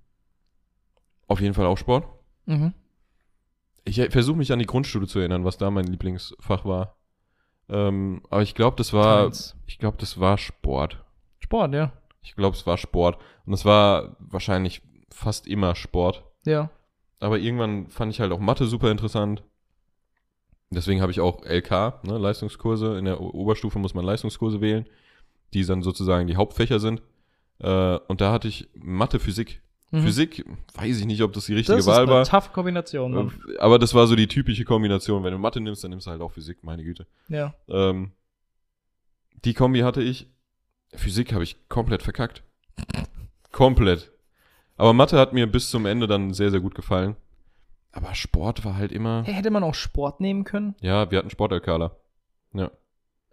Auf 1.27 1.41
jeden 1.41 1.53
Fall 1.53 1.65
auch 1.65 1.77
Sport. 1.77 2.05
Mhm. 2.45 2.73
Ich 3.83 4.01
versuche 4.09 4.37
mich 4.37 4.51
an 4.51 4.59
die 4.59 4.65
Grundschule 4.65 5.07
zu 5.07 5.19
erinnern, 5.19 5.45
was 5.45 5.57
da 5.57 5.71
mein 5.71 5.85
Lieblingsfach 5.87 6.65
war. 6.65 6.95
Ähm, 7.69 8.21
aber 8.29 8.41
ich 8.41 8.55
glaube, 8.55 8.75
das 8.77 8.93
war, 8.93 9.23
Keins. 9.23 9.55
ich 9.65 9.77
glaube, 9.79 9.97
das 9.97 10.19
war 10.19 10.37
Sport. 10.37 11.03
Sport, 11.39 11.73
ja. 11.73 11.91
Ich 12.21 12.35
glaube, 12.35 12.55
es 12.55 12.65
war 12.65 12.77
Sport. 12.77 13.17
Und 13.45 13.53
es 13.53 13.63
war 13.65 14.15
wahrscheinlich 14.19 14.81
fast 15.09 15.47
immer 15.47 15.75
Sport. 15.75 16.23
Ja. 16.45 16.69
Aber 17.19 17.39
irgendwann 17.39 17.87
fand 17.89 18.11
ich 18.13 18.19
halt 18.19 18.31
auch 18.31 18.39
Mathe 18.39 18.65
super 18.67 18.91
interessant. 18.91 19.43
Deswegen 20.69 21.01
habe 21.01 21.11
ich 21.11 21.19
auch 21.21 21.43
LK, 21.45 22.03
ne, 22.03 22.17
Leistungskurse. 22.17 22.97
In 22.97 23.05
der 23.05 23.21
O- 23.21 23.29
Oberstufe 23.31 23.79
muss 23.79 23.93
man 23.93 24.03
Leistungskurse 24.05 24.59
wählen, 24.61 24.85
die 25.53 25.65
dann 25.65 25.81
sozusagen 25.81 26.27
die 26.27 26.35
Hauptfächer 26.35 26.79
sind. 26.79 27.01
Äh, 27.59 27.97
und 28.07 28.21
da 28.21 28.31
hatte 28.31 28.47
ich 28.49 28.67
Mathe, 28.75 29.19
Physik. 29.19 29.61
Mhm. 29.91 30.01
Physik, 30.01 30.45
weiß 30.75 30.99
ich 30.99 31.05
nicht, 31.05 31.21
ob 31.23 31.31
das 31.31 31.45
die 31.45 31.53
richtige 31.53 31.77
das 31.77 31.87
Wahl 31.87 32.03
ist 32.03 32.09
war. 32.09 32.17
eine 32.17 32.27
tough 32.27 32.51
Kombination. 32.51 33.13
Mann. 33.13 33.33
Äh, 33.55 33.57
Aber 33.59 33.79
das 33.79 33.93
war 33.93 34.05
so 34.07 34.15
die 34.17 34.27
typische 34.27 34.65
Kombination. 34.65 35.23
Wenn 35.23 35.31
du 35.31 35.37
Mathe 35.39 35.61
nimmst, 35.61 35.83
dann 35.85 35.91
nimmst 35.91 36.05
du 36.07 36.11
halt 36.11 36.21
auch 36.21 36.33
Physik, 36.33 36.61
meine 36.63 36.83
Güte. 36.83 37.07
Ja. 37.29 37.53
Ähm, 37.69 38.11
die 39.45 39.53
Kombi 39.53 39.79
hatte 39.79 40.01
ich. 40.03 40.27
Physik 40.93 41.31
habe 41.33 41.43
ich 41.45 41.69
komplett 41.69 42.03
verkackt. 42.03 42.43
komplett. 43.51 44.11
Aber 44.77 44.93
Mathe 44.93 45.17
hat 45.19 45.33
mir 45.33 45.47
bis 45.47 45.69
zum 45.69 45.85
Ende 45.85 46.07
dann 46.07 46.33
sehr, 46.33 46.51
sehr 46.51 46.59
gut 46.59 46.75
gefallen. 46.75 47.15
Aber 47.91 48.13
Sport 48.13 48.63
war 48.63 48.75
halt 48.77 48.91
immer. 48.91 49.23
Hey, 49.25 49.33
hätte 49.33 49.49
man 49.49 49.63
auch 49.63 49.73
Sport 49.73 50.19
nehmen 50.21 50.43
können? 50.43 50.75
Ja, 50.81 51.09
wir 51.09 51.17
hatten 51.17 51.29
Sportalkala. 51.31 51.95
Ja. 52.53 52.71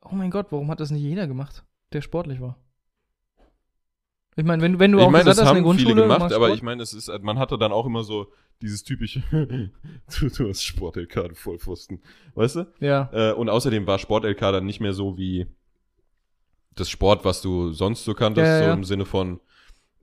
Oh 0.03 0.15
mein 0.15 0.31
Gott, 0.31 0.47
warum 0.51 0.71
hat 0.71 0.81
das 0.81 0.91
nicht 0.91 1.03
jeder 1.03 1.27
gemacht, 1.27 1.65
der 1.93 2.01
sportlich 2.03 2.41
war? 2.41 2.57
Ich 4.37 4.45
meine, 4.45 4.63
wenn, 4.63 4.73
du- 4.75 4.79
wenn 4.81 4.93
du 4.93 4.99
Ich 4.99 5.05
auch 5.05 5.11
meine, 5.11 5.25
gesagt 5.25 5.39
das 5.39 5.47
hast, 5.47 5.57
in 5.57 5.63
der 5.63 5.71
haben 5.71 5.79
viele 5.79 5.95
Grundschule, 5.95 6.09
du 6.09 6.15
gemacht, 6.15 6.33
aber 6.33 6.51
ich 6.55 6.63
meine, 6.63 6.83
es 6.83 6.93
ist, 6.93 7.11
man 7.23 7.39
hatte 7.39 7.57
dann 7.57 7.73
auch 7.73 7.87
immer 7.87 8.03
so 8.03 8.33
dieses 8.63 8.83
typische, 8.83 9.23
du, 9.31 10.29
du 10.29 10.49
hast 10.49 10.63
Sport-LK, 10.65 11.29
du 11.29 11.35
Vollpfosten. 11.35 12.03
Weißt 12.35 12.57
du? 12.57 12.67
Ja. 12.81 13.11
Äh, 13.13 13.33
und 13.35 13.49
außerdem 13.49 13.87
war 13.87 13.99
Sport-LK 13.99 14.41
dann 14.41 14.67
nicht 14.67 14.81
mehr 14.81 14.93
so 14.93 15.17
wie 15.19 15.47
das 16.75 16.91
Sport, 16.91 17.25
was 17.25 17.43
du 17.43 17.73
sonst 17.73 18.05
so 18.05 18.15
kanntest, 18.15 18.47
Ja, 18.47 18.53
ja, 18.55 18.59
so 18.59 18.65
ja. 18.65 18.75
im 18.75 18.85
Sinne 18.85 19.05
von, 19.05 19.41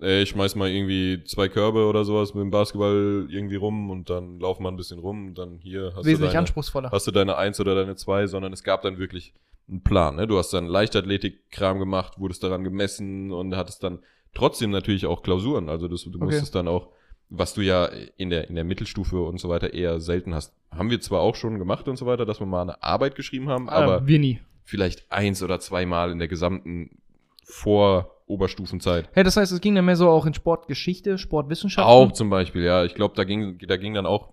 ey, 0.01 0.23
ich 0.23 0.29
schmeiß 0.29 0.55
mal 0.55 0.69
irgendwie 0.69 1.23
zwei 1.25 1.47
Körbe 1.47 1.85
oder 1.85 2.03
sowas 2.03 2.33
mit 2.33 2.41
dem 2.41 2.51
Basketball 2.51 3.27
irgendwie 3.29 3.55
rum 3.55 3.89
und 3.89 4.09
dann 4.09 4.39
laufen 4.39 4.63
wir 4.63 4.69
ein 4.69 4.77
bisschen 4.77 4.99
rum 4.99 5.27
und 5.29 5.37
dann 5.37 5.59
hier 5.61 5.93
hast 5.95 6.05
Wesentlich 6.05 6.17
du 6.19 6.25
deine, 6.27 6.39
anspruchsvoller. 6.39 6.91
hast 6.91 7.07
du 7.07 7.11
deine 7.11 7.37
Eins 7.37 7.59
oder 7.59 7.75
deine 7.75 7.95
Zwei, 7.95 8.27
sondern 8.27 8.51
es 8.53 8.63
gab 8.63 8.81
dann 8.81 8.97
wirklich 8.97 9.33
einen 9.69 9.81
Plan. 9.83 10.15
Ne? 10.15 10.27
Du 10.27 10.37
hast 10.37 10.51
dann 10.53 10.65
Leichtathletik-Kram 10.65 11.79
gemacht, 11.79 12.19
wurdest 12.19 12.43
daran 12.43 12.63
gemessen 12.63 13.31
und 13.31 13.55
hattest 13.55 13.83
dann 13.83 13.99
trotzdem 14.33 14.71
natürlich 14.71 15.05
auch 15.05 15.23
Klausuren. 15.23 15.69
Also 15.69 15.87
das, 15.87 16.03
du 16.03 16.09
Okay. 16.09 16.23
musstest 16.25 16.55
dann 16.55 16.67
auch, 16.67 16.89
was 17.29 17.53
du 17.53 17.61
ja 17.61 17.85
in 18.17 18.29
der, 18.29 18.49
in 18.49 18.55
der 18.55 18.63
Mittelstufe 18.65 19.21
und 19.21 19.39
so 19.39 19.49
weiter 19.49 19.73
eher 19.73 19.99
selten 20.01 20.33
hast. 20.35 20.53
Haben 20.71 20.89
wir 20.89 20.99
zwar 20.99 21.21
auch 21.21 21.35
schon 21.35 21.59
gemacht 21.59 21.87
und 21.87 21.95
so 21.97 22.05
weiter, 22.05 22.25
dass 22.25 22.39
wir 22.39 22.47
mal 22.47 22.61
eine 22.63 22.81
Arbeit 22.83 23.15
geschrieben 23.15 23.49
haben, 23.49 23.69
aber 23.69 24.01
Ah, 24.01 24.07
wir 24.07 24.19
nie. 24.19 24.39
vielleicht 24.63 25.09
eins 25.11 25.41
oder 25.43 25.59
zweimal 25.59 26.11
in 26.11 26.19
der 26.19 26.27
gesamten 26.27 26.97
Vor-Oberstufenzeit. 27.45 29.09
Hey, 29.13 29.23
das 29.23 29.37
heißt, 29.37 29.51
es 29.51 29.61
ging 29.61 29.75
dann 29.75 29.85
mehr 29.85 29.95
so 29.95 30.09
auch 30.09 30.25
in 30.25 30.33
Sportgeschichte, 30.33 31.17
Sportwissenschaften? 31.17 31.91
Auch 31.91 32.11
zum 32.11 32.29
Beispiel, 32.29 32.63
ja. 32.63 32.83
Ich 32.85 32.95
glaube, 32.95 33.15
da 33.15 33.23
ging, 33.23 33.57
da 33.67 33.77
ging 33.77 33.93
dann 33.93 34.05
auch 34.05 34.31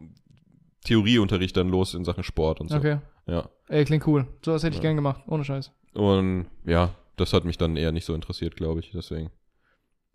Theorieunterricht 0.85 1.57
dann 1.57 1.69
los 1.69 1.95
in 1.95 2.05
Sachen 2.05 2.23
Sport 2.25 2.61
und 2.61 2.69
so. 2.71 2.77
Okay. 2.77 2.99
Ja. 3.27 3.49
Ey, 3.69 3.85
klingt 3.85 4.07
cool. 4.07 4.27
So 4.45 4.53
was 4.53 4.63
hätte 4.63 4.73
ich 4.77 4.79
Ja. 4.83 4.89
gern 4.89 4.97
gemacht. 4.97 5.23
Ohne 5.27 5.45
Scheiß. 5.45 5.73
Und 5.95 6.47
ja, 6.65 6.95
das 7.17 7.33
hat 7.33 7.45
mich 7.45 7.59
dann 7.59 7.77
eher 7.77 7.93
nicht 7.93 8.05
so 8.05 8.15
interessiert, 8.15 8.57
glaube 8.57 8.81
ich. 8.81 8.93
Deswegen. 8.93 9.31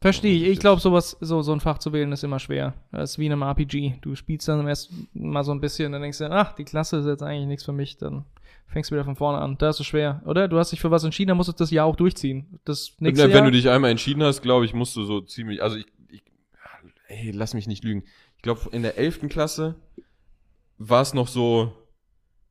Verstehe 0.01 0.35
ich. 0.35 0.47
Ich 0.49 0.59
glaube, 0.59 0.81
sowas, 0.81 1.15
so, 1.21 1.41
so 1.43 1.53
ein 1.53 1.59
Fach 1.61 1.77
zu 1.77 1.93
wählen 1.93 2.11
ist 2.11 2.23
immer 2.23 2.39
schwer. 2.39 2.73
Das 2.91 3.11
ist 3.11 3.19
wie 3.19 3.27
in 3.27 3.31
einem 3.31 3.43
RPG. 3.43 3.95
Du 4.01 4.15
spielst 4.15 4.47
dann 4.47 4.67
erst 4.67 4.91
mal 5.13 5.43
so 5.43 5.51
ein 5.53 5.61
bisschen, 5.61 5.91
dann 5.91 6.01
denkst 6.01 6.17
du, 6.17 6.29
ach, 6.29 6.53
die 6.55 6.65
Klasse 6.65 6.97
ist 6.97 7.05
jetzt 7.05 7.23
eigentlich 7.23 7.47
nichts 7.47 7.63
für 7.63 7.71
mich, 7.71 7.97
dann 7.97 8.25
fängst 8.67 8.91
du 8.91 8.95
wieder 8.95 9.05
von 9.05 9.15
vorne 9.15 9.39
an. 9.39 9.57
Da 9.57 9.69
ist 9.69 9.79
es 9.79 9.85
schwer, 9.85 10.21
oder? 10.25 10.47
Du 10.47 10.57
hast 10.57 10.71
dich 10.71 10.81
für 10.81 10.91
was 10.91 11.03
entschieden, 11.03 11.29
dann 11.29 11.37
musst 11.37 11.49
du 11.49 11.53
das 11.53 11.71
Jahr 11.71 11.85
auch 11.85 11.95
durchziehen. 11.95 12.59
Das 12.65 12.95
nächste 12.99 13.25
wenn, 13.25 13.31
Jahr. 13.31 13.45
du 13.45 13.51
dich 13.51 13.69
einmal 13.69 13.91
entschieden 13.91 14.23
hast, 14.23 14.41
glaube 14.41 14.65
ich, 14.65 14.73
musst 14.73 14.95
du 14.95 15.03
so 15.03 15.21
ziemlich. 15.21 15.61
Also 15.61 15.77
ich, 15.77 15.85
ich 16.09 16.23
ey, 17.07 17.31
lass 17.31 17.53
mich 17.53 17.67
nicht 17.67 17.83
lügen. 17.83 18.03
Ich 18.37 18.41
glaube, 18.43 18.61
in 18.71 18.81
der 18.81 18.97
11. 18.97 19.29
Klasse 19.29 19.75
war 20.77 21.01
es 21.01 21.13
noch 21.13 21.27
so, 21.27 21.73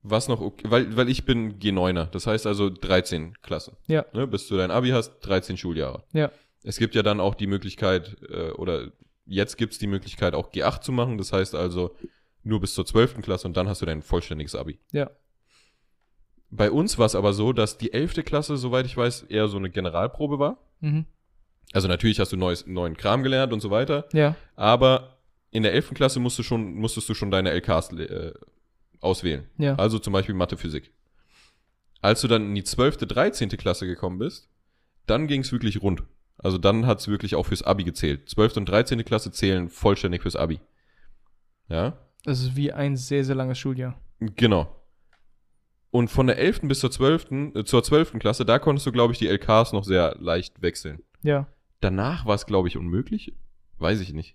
war 0.02 0.18
es 0.18 0.28
noch 0.28 0.40
okay, 0.40 0.66
weil, 0.70 0.96
weil 0.96 1.08
ich 1.08 1.24
bin 1.24 1.58
G9er. 1.58 2.06
Das 2.06 2.26
heißt 2.26 2.46
also 2.46 2.70
13 2.70 3.34
Klassen. 3.42 3.76
Ja. 3.88 4.04
Ne, 4.12 4.26
bis 4.26 4.48
du 4.48 4.56
dein 4.56 4.70
Abi 4.70 4.90
hast, 4.90 5.20
13 5.20 5.56
Schuljahre. 5.56 6.04
Ja. 6.12 6.30
Es 6.62 6.78
gibt 6.78 6.94
ja 6.94 7.02
dann 7.02 7.20
auch 7.20 7.34
die 7.34 7.46
Möglichkeit, 7.46 8.16
äh, 8.30 8.50
oder 8.52 8.92
jetzt 9.26 9.56
gibt 9.56 9.72
es 9.72 9.78
die 9.78 9.86
Möglichkeit, 9.86 10.34
auch 10.34 10.52
G8 10.52 10.82
zu 10.82 10.92
machen. 10.92 11.18
Das 11.18 11.32
heißt 11.32 11.54
also 11.54 11.96
nur 12.44 12.60
bis 12.60 12.74
zur 12.74 12.86
12. 12.86 13.20
Klasse 13.22 13.46
und 13.46 13.56
dann 13.56 13.68
hast 13.68 13.82
du 13.82 13.86
dein 13.86 14.02
vollständiges 14.02 14.54
Abi. 14.54 14.78
Ja. 14.92 15.10
Bei 16.54 16.70
uns 16.70 16.98
war 16.98 17.06
es 17.06 17.14
aber 17.14 17.32
so, 17.32 17.52
dass 17.54 17.78
die 17.78 17.92
11. 17.94 18.24
Klasse, 18.24 18.56
soweit 18.58 18.84
ich 18.86 18.96
weiß, 18.96 19.22
eher 19.22 19.48
so 19.48 19.56
eine 19.56 19.70
Generalprobe 19.70 20.38
war. 20.38 20.58
Mhm. 20.80 21.06
Also 21.72 21.88
natürlich 21.88 22.20
hast 22.20 22.30
du 22.32 22.36
neues, 22.36 22.66
neuen 22.66 22.96
Kram 22.96 23.22
gelernt 23.22 23.52
und 23.54 23.60
so 23.60 23.70
weiter, 23.70 24.06
Ja. 24.12 24.36
aber 24.54 25.16
in 25.50 25.62
der 25.62 25.72
11. 25.72 25.94
Klasse 25.94 26.20
musst 26.20 26.38
du 26.38 26.42
schon, 26.42 26.74
musstest 26.74 27.08
du 27.08 27.14
schon 27.14 27.30
deine 27.30 27.50
LKs 27.50 27.92
äh, 27.92 28.32
auswählen. 29.00 29.46
Ja. 29.56 29.76
Also 29.76 29.98
zum 29.98 30.12
Beispiel 30.12 30.34
Mathe, 30.34 30.56
Physik. 30.58 30.92
Als 32.02 32.20
du 32.20 32.28
dann 32.28 32.42
in 32.48 32.54
die 32.54 32.64
12., 32.64 32.98
13. 32.98 33.48
Klasse 33.50 33.86
gekommen 33.86 34.18
bist, 34.18 34.50
dann 35.06 35.26
ging 35.28 35.40
es 35.40 35.52
wirklich 35.52 35.80
rund. 35.82 36.02
Also 36.36 36.58
dann 36.58 36.86
hat 36.86 36.98
es 37.00 37.08
wirklich 37.08 37.34
auch 37.34 37.46
fürs 37.46 37.62
Abi 37.62 37.84
gezählt. 37.84 38.28
12. 38.28 38.58
und 38.58 38.66
13. 38.68 39.02
Klasse 39.04 39.30
zählen 39.32 39.70
vollständig 39.70 40.20
fürs 40.22 40.36
Abi. 40.36 40.60
Ja, 41.68 41.96
Das 42.24 42.40
ist 42.40 42.56
wie 42.56 42.72
ein 42.72 42.96
sehr, 42.96 43.24
sehr 43.24 43.34
langes 43.36 43.58
Schuljahr. 43.58 43.98
genau. 44.20 44.76
Und 45.92 46.08
von 46.08 46.26
der 46.26 46.38
11. 46.38 46.62
bis 46.62 46.80
zur 46.80 46.90
12. 46.90 47.30
Äh, 47.54 47.64
zur 47.64 47.84
12. 47.84 48.18
Klasse, 48.18 48.44
da 48.44 48.58
konntest 48.58 48.86
du, 48.86 48.92
glaube 48.92 49.12
ich, 49.12 49.18
die 49.20 49.28
LKs 49.28 49.72
noch 49.72 49.84
sehr 49.84 50.16
leicht 50.18 50.60
wechseln. 50.62 51.02
Ja. 51.22 51.46
Danach 51.80 52.26
war 52.26 52.34
es, 52.34 52.46
glaube 52.46 52.66
ich, 52.66 52.76
unmöglich. 52.76 53.34
Weiß 53.78 54.00
ich 54.00 54.12
nicht. 54.14 54.34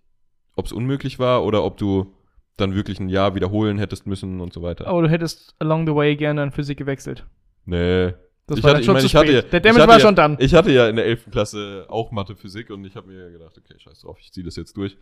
Ob 0.55 0.67
es 0.67 0.71
unmöglich 0.71 1.17
war 1.19 1.43
oder 1.43 1.63
ob 1.63 1.77
du 1.77 2.13
dann 2.57 2.75
wirklich 2.75 2.99
ein 2.99 3.09
Jahr 3.09 3.35
wiederholen 3.35 3.77
hättest 3.79 4.05
müssen 4.07 4.39
und 4.39 4.53
so 4.53 4.61
weiter. 4.61 4.87
Aber 4.87 5.01
du 5.01 5.09
hättest 5.09 5.55
along 5.59 5.85
the 5.87 5.93
way 5.95 6.15
gerne 6.15 6.41
an 6.43 6.51
Physik 6.51 6.77
gewechselt. 6.77 7.25
Nee. 7.65 8.13
Das 8.45 8.59
Ich 8.59 8.63
war 8.63 8.75
hatte- 8.75 8.79
dann 8.79 8.83
schon 8.85 9.05
ich 9.05 9.13
meine, 9.13 9.25
zu 9.27 9.33
spät. 9.33 9.43
ja- 9.45 9.49
Der 9.49 9.59
Damage 9.59 9.87
war 9.87 9.95
ja- 9.95 9.99
schon 9.99 10.15
dann. 10.15 10.37
Ich 10.39 10.53
hatte 10.53 10.71
ja 10.71 10.87
in 10.87 10.95
der 10.95 11.05
11. 11.05 11.31
Klasse 11.31 11.85
auch 11.89 12.11
Mathe, 12.11 12.35
Physik 12.35 12.69
und 12.69 12.85
ich 12.85 12.95
habe 12.95 13.07
mir 13.07 13.29
gedacht, 13.31 13.57
okay, 13.57 13.73
scheiß 13.77 14.01
drauf, 14.01 14.17
ich 14.21 14.31
ziehe 14.31 14.45
das 14.45 14.55
jetzt 14.55 14.77
durch. 14.77 14.95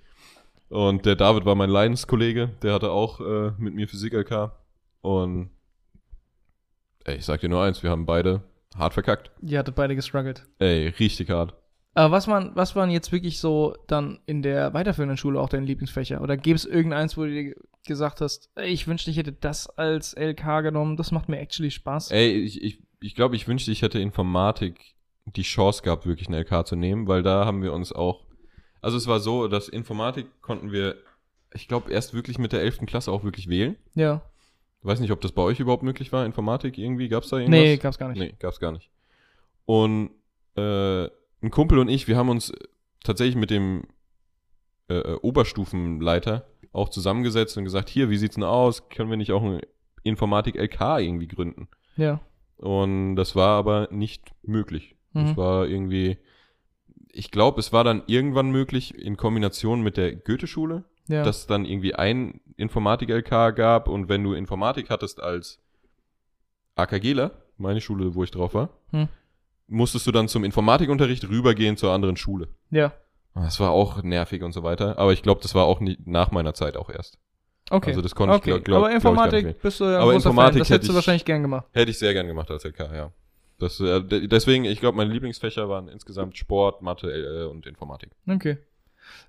Und 0.70 1.06
der 1.06 1.16
David 1.16 1.46
war 1.46 1.56
mein 1.56 1.70
Leidenskollege, 1.70 2.50
der 2.64 2.74
hatte 2.74 2.92
auch 2.92 3.20
äh, 3.20 3.52
mit 3.58 3.76
mir 3.76 3.88
Physik-LK. 3.88 4.52
Und 5.02 5.52
ey, 7.06 7.16
ich 7.16 7.26
sag 7.26 7.42
dir 7.42 7.50
nur 7.50 7.64
eins, 7.64 7.82
wir 7.82 7.90
haben 7.90 8.06
beide 8.06 8.44
hart 8.76 8.94
verkackt. 8.94 9.32
Ihr 9.42 9.60
hattet 9.60 9.76
beide 9.76 9.96
gestruggelt. 9.96 10.46
Ey, 10.60 10.90
richtig 11.00 11.30
hart. 11.30 11.56
Aber 11.94 12.12
was, 12.12 12.28
waren, 12.28 12.52
was 12.56 12.76
waren 12.76 12.90
jetzt 12.90 13.14
wirklich 13.14 13.40
so 13.40 13.76
dann 13.88 14.20
in 14.26 14.42
der 14.42 14.74
weiterführenden 14.74 15.16
Schule 15.16 15.40
auch 15.40 15.48
deine 15.48 15.66
Lieblingsfächer? 15.66 16.22
Oder 16.22 16.36
gäbe 16.36 16.58
es 16.58 16.66
irgendeins, 16.66 17.16
wo 17.16 17.24
du 17.24 17.30
dir 17.30 17.56
gesagt 17.88 18.20
hast, 18.20 18.50
ey, 18.56 18.68
ich 18.68 18.86
wünschte, 18.88 19.12
ich 19.12 19.18
hätte 19.18 19.32
das 19.32 19.70
als 19.70 20.14
LK 20.14 20.64
genommen, 20.64 20.98
das 20.98 21.12
macht 21.12 21.30
mir 21.30 21.40
actually 21.40 21.72
Spaß? 21.72 22.12
Ey, 22.12 22.32
ich 22.32 22.62
ich, 22.62 22.84
ich, 23.00 23.16
glaube, 23.16 23.38
ich 23.38 23.48
wünschte, 23.48 23.72
ich 23.72 23.82
hätte 23.82 24.00
Informatik 24.00 24.96
die 25.26 25.44
Chance 25.44 25.84
gehabt, 25.84 26.06
wirklich 26.06 26.28
eine 26.28 26.40
LK 26.42 26.68
zu 26.68 26.76
nehmen, 26.76 27.08
weil 27.08 27.24
da 27.24 27.46
haben 27.46 27.64
wir 27.64 27.72
uns 27.72 27.94
auch. 27.94 28.26
Also 28.82 28.98
es 28.98 29.08
war 29.08 29.22
so, 29.22 29.48
dass 29.48 29.70
Informatik 29.70 30.28
konnten 30.42 30.74
wir, 30.74 30.98
ich 31.54 31.70
glaube, 31.70 31.92
erst 31.92 32.14
wirklich 32.14 32.38
mit 32.40 32.52
der 32.52 32.62
11. 32.62 32.80
Klasse 32.88 33.12
auch 33.12 33.24
wirklich 33.24 33.48
wählen. 33.48 33.78
Ja. 33.94 34.22
Ich 34.86 34.88
weiß 34.88 35.00
nicht, 35.00 35.10
ob 35.10 35.20
das 35.20 35.32
bei 35.32 35.42
euch 35.42 35.60
überhaupt 35.60 35.82
möglich 35.82 36.12
war, 36.12 36.28
Informatik 36.28 36.78
irgendwie, 36.78 37.08
gab's 37.08 37.30
da 37.30 37.38
irgendwas? 37.38 37.60
Nee, 37.60 37.78
gab's 37.78 37.98
gar 37.98 38.10
nicht. 38.10 38.20
Nee, 38.20 38.36
gab's 38.38 38.60
gar 38.60 38.72
nicht. 38.72 38.92
Und 39.66 40.12
äh, 40.56 41.06
ein 41.06 41.50
Kumpel 41.50 41.80
und 41.80 41.88
ich, 41.88 42.08
wir 42.08 42.18
haben 42.18 42.30
uns 42.30 42.54
tatsächlich 43.04 43.36
mit 43.36 43.50
dem 43.50 43.88
äh, 44.88 44.94
äh, 44.94 45.16
Oberstufenleiter 45.24 46.46
auch 46.72 46.90
zusammengesetzt 46.90 47.58
und 47.58 47.64
gesagt, 47.64 47.90
hier, 47.90 48.12
wie 48.12 48.18
sieht's 48.18 48.36
denn 48.36 48.44
aus? 48.44 48.88
Können 48.90 49.10
wir 49.10 49.18
nicht 49.18 49.32
auch 49.32 49.42
eine 49.42 49.62
Informatik-LK 50.04 51.00
irgendwie 51.00 51.30
gründen? 51.30 51.68
Ja. 51.98 52.20
Und 52.58 53.16
das 53.16 53.36
war 53.36 53.58
aber 53.58 53.88
nicht 53.90 54.34
möglich. 54.44 54.96
Mhm. 55.14 55.26
Das 55.26 55.38
war 55.38 55.66
irgendwie, 55.66 56.20
ich 57.12 57.32
glaube, 57.32 57.60
es 57.60 57.74
war 57.74 57.84
dann 57.84 58.04
irgendwann 58.06 58.52
möglich 58.52 58.94
in 58.94 59.18
Kombination 59.18 59.82
mit 59.82 59.98
der 59.98 60.16
Goethe-Schule, 60.16 60.84
Ja. 61.08 61.24
dass 61.24 61.38
es 61.40 61.48
dann 61.48 61.66
irgendwie 61.66 61.94
ein 61.96 62.42
Informatik-LK 62.58 63.56
gab 63.56 63.88
und 63.88 64.10
wenn 64.10 64.24
du 64.24 64.34
Informatik 64.34 64.90
hattest 64.90 65.22
als 65.22 65.60
AKGler, 66.76 67.32
meine 67.58 67.82
Schule, 67.82 68.16
wo 68.16 68.24
ich 68.24 68.32
drauf 68.32 68.54
war, 68.54 68.70
Hm. 68.92 69.08
musstest 69.68 70.08
du 70.08 70.12
dann 70.12 70.28
zum 70.28 70.44
Informatikunterricht 70.44 71.28
rübergehen 71.30 71.78
zur 71.78 71.92
anderen 71.92 72.18
Schule. 72.18 72.48
ja. 72.70 72.92
Das 73.38 73.60
war 73.60 73.72
auch 73.72 74.02
nervig 74.02 74.44
und 74.44 74.54
so 74.54 74.64
weiter, 74.64 74.98
aber 74.98 75.12
ich 75.12 75.22
glaube, 75.22 75.42
das 75.42 75.54
war 75.54 75.66
auch 75.66 75.82
nicht 75.82 76.08
nach 76.08 76.32
meiner 76.32 76.54
Zeit 76.54 76.78
auch 76.78 76.90
erst. 76.90 77.18
Okay. 77.70 77.90
Also 77.90 78.02
das 78.02 78.16
konnte 78.16 78.34
ich, 78.36 78.42
okay. 78.42 78.52
glaub- 78.52 78.64
glaub- 78.64 78.78
Aber 78.78 78.88
glaub 78.88 78.98
ich 78.98 79.04
nicht 79.04 79.12
Informatik 79.12 79.44
mehr. 79.44 79.54
bist 79.62 79.80
du 79.82 79.84
ja 79.84 80.00
Aber 80.00 80.14
Informatik 80.14 80.54
Fan. 80.54 80.60
Das 80.60 80.68
hätte 80.70 80.74
hättest 80.76 80.88
du 80.88 80.92
ich- 80.94 80.96
wahrscheinlich 80.96 81.26
gern 81.26 81.42
gemacht. 81.42 81.66
Hätte 81.74 81.92
ich 81.92 82.00
sehr 82.00 82.14
gern 82.14 82.28
gemacht 82.28 82.50
als 82.50 82.64
LK, 82.64 82.80
ja. 82.96 83.12
Das, 83.60 83.78
äh, 83.82 84.02
de- 84.02 84.28
deswegen, 84.30 84.64
ich 84.64 84.80
glaube, 84.80 84.96
meine 84.96 85.12
Lieblingsfächer 85.12 85.68
waren 85.68 85.90
insgesamt 85.90 86.38
Sport, 86.38 86.82
Mathe 86.82 87.12
äh, 87.12 87.44
und 87.52 87.66
Informatik. 87.66 88.12
Okay. 88.26 88.58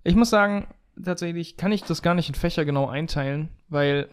Ich 0.04 0.14
muss 0.14 0.30
sagen, 0.30 0.68
tatsächlich 1.02 1.56
kann 1.56 1.72
ich 1.72 1.82
das 1.84 2.02
gar 2.02 2.14
nicht 2.14 2.28
in 2.28 2.34
Fächer 2.34 2.64
genau 2.64 2.88
einteilen, 2.88 3.48
weil 3.68 4.08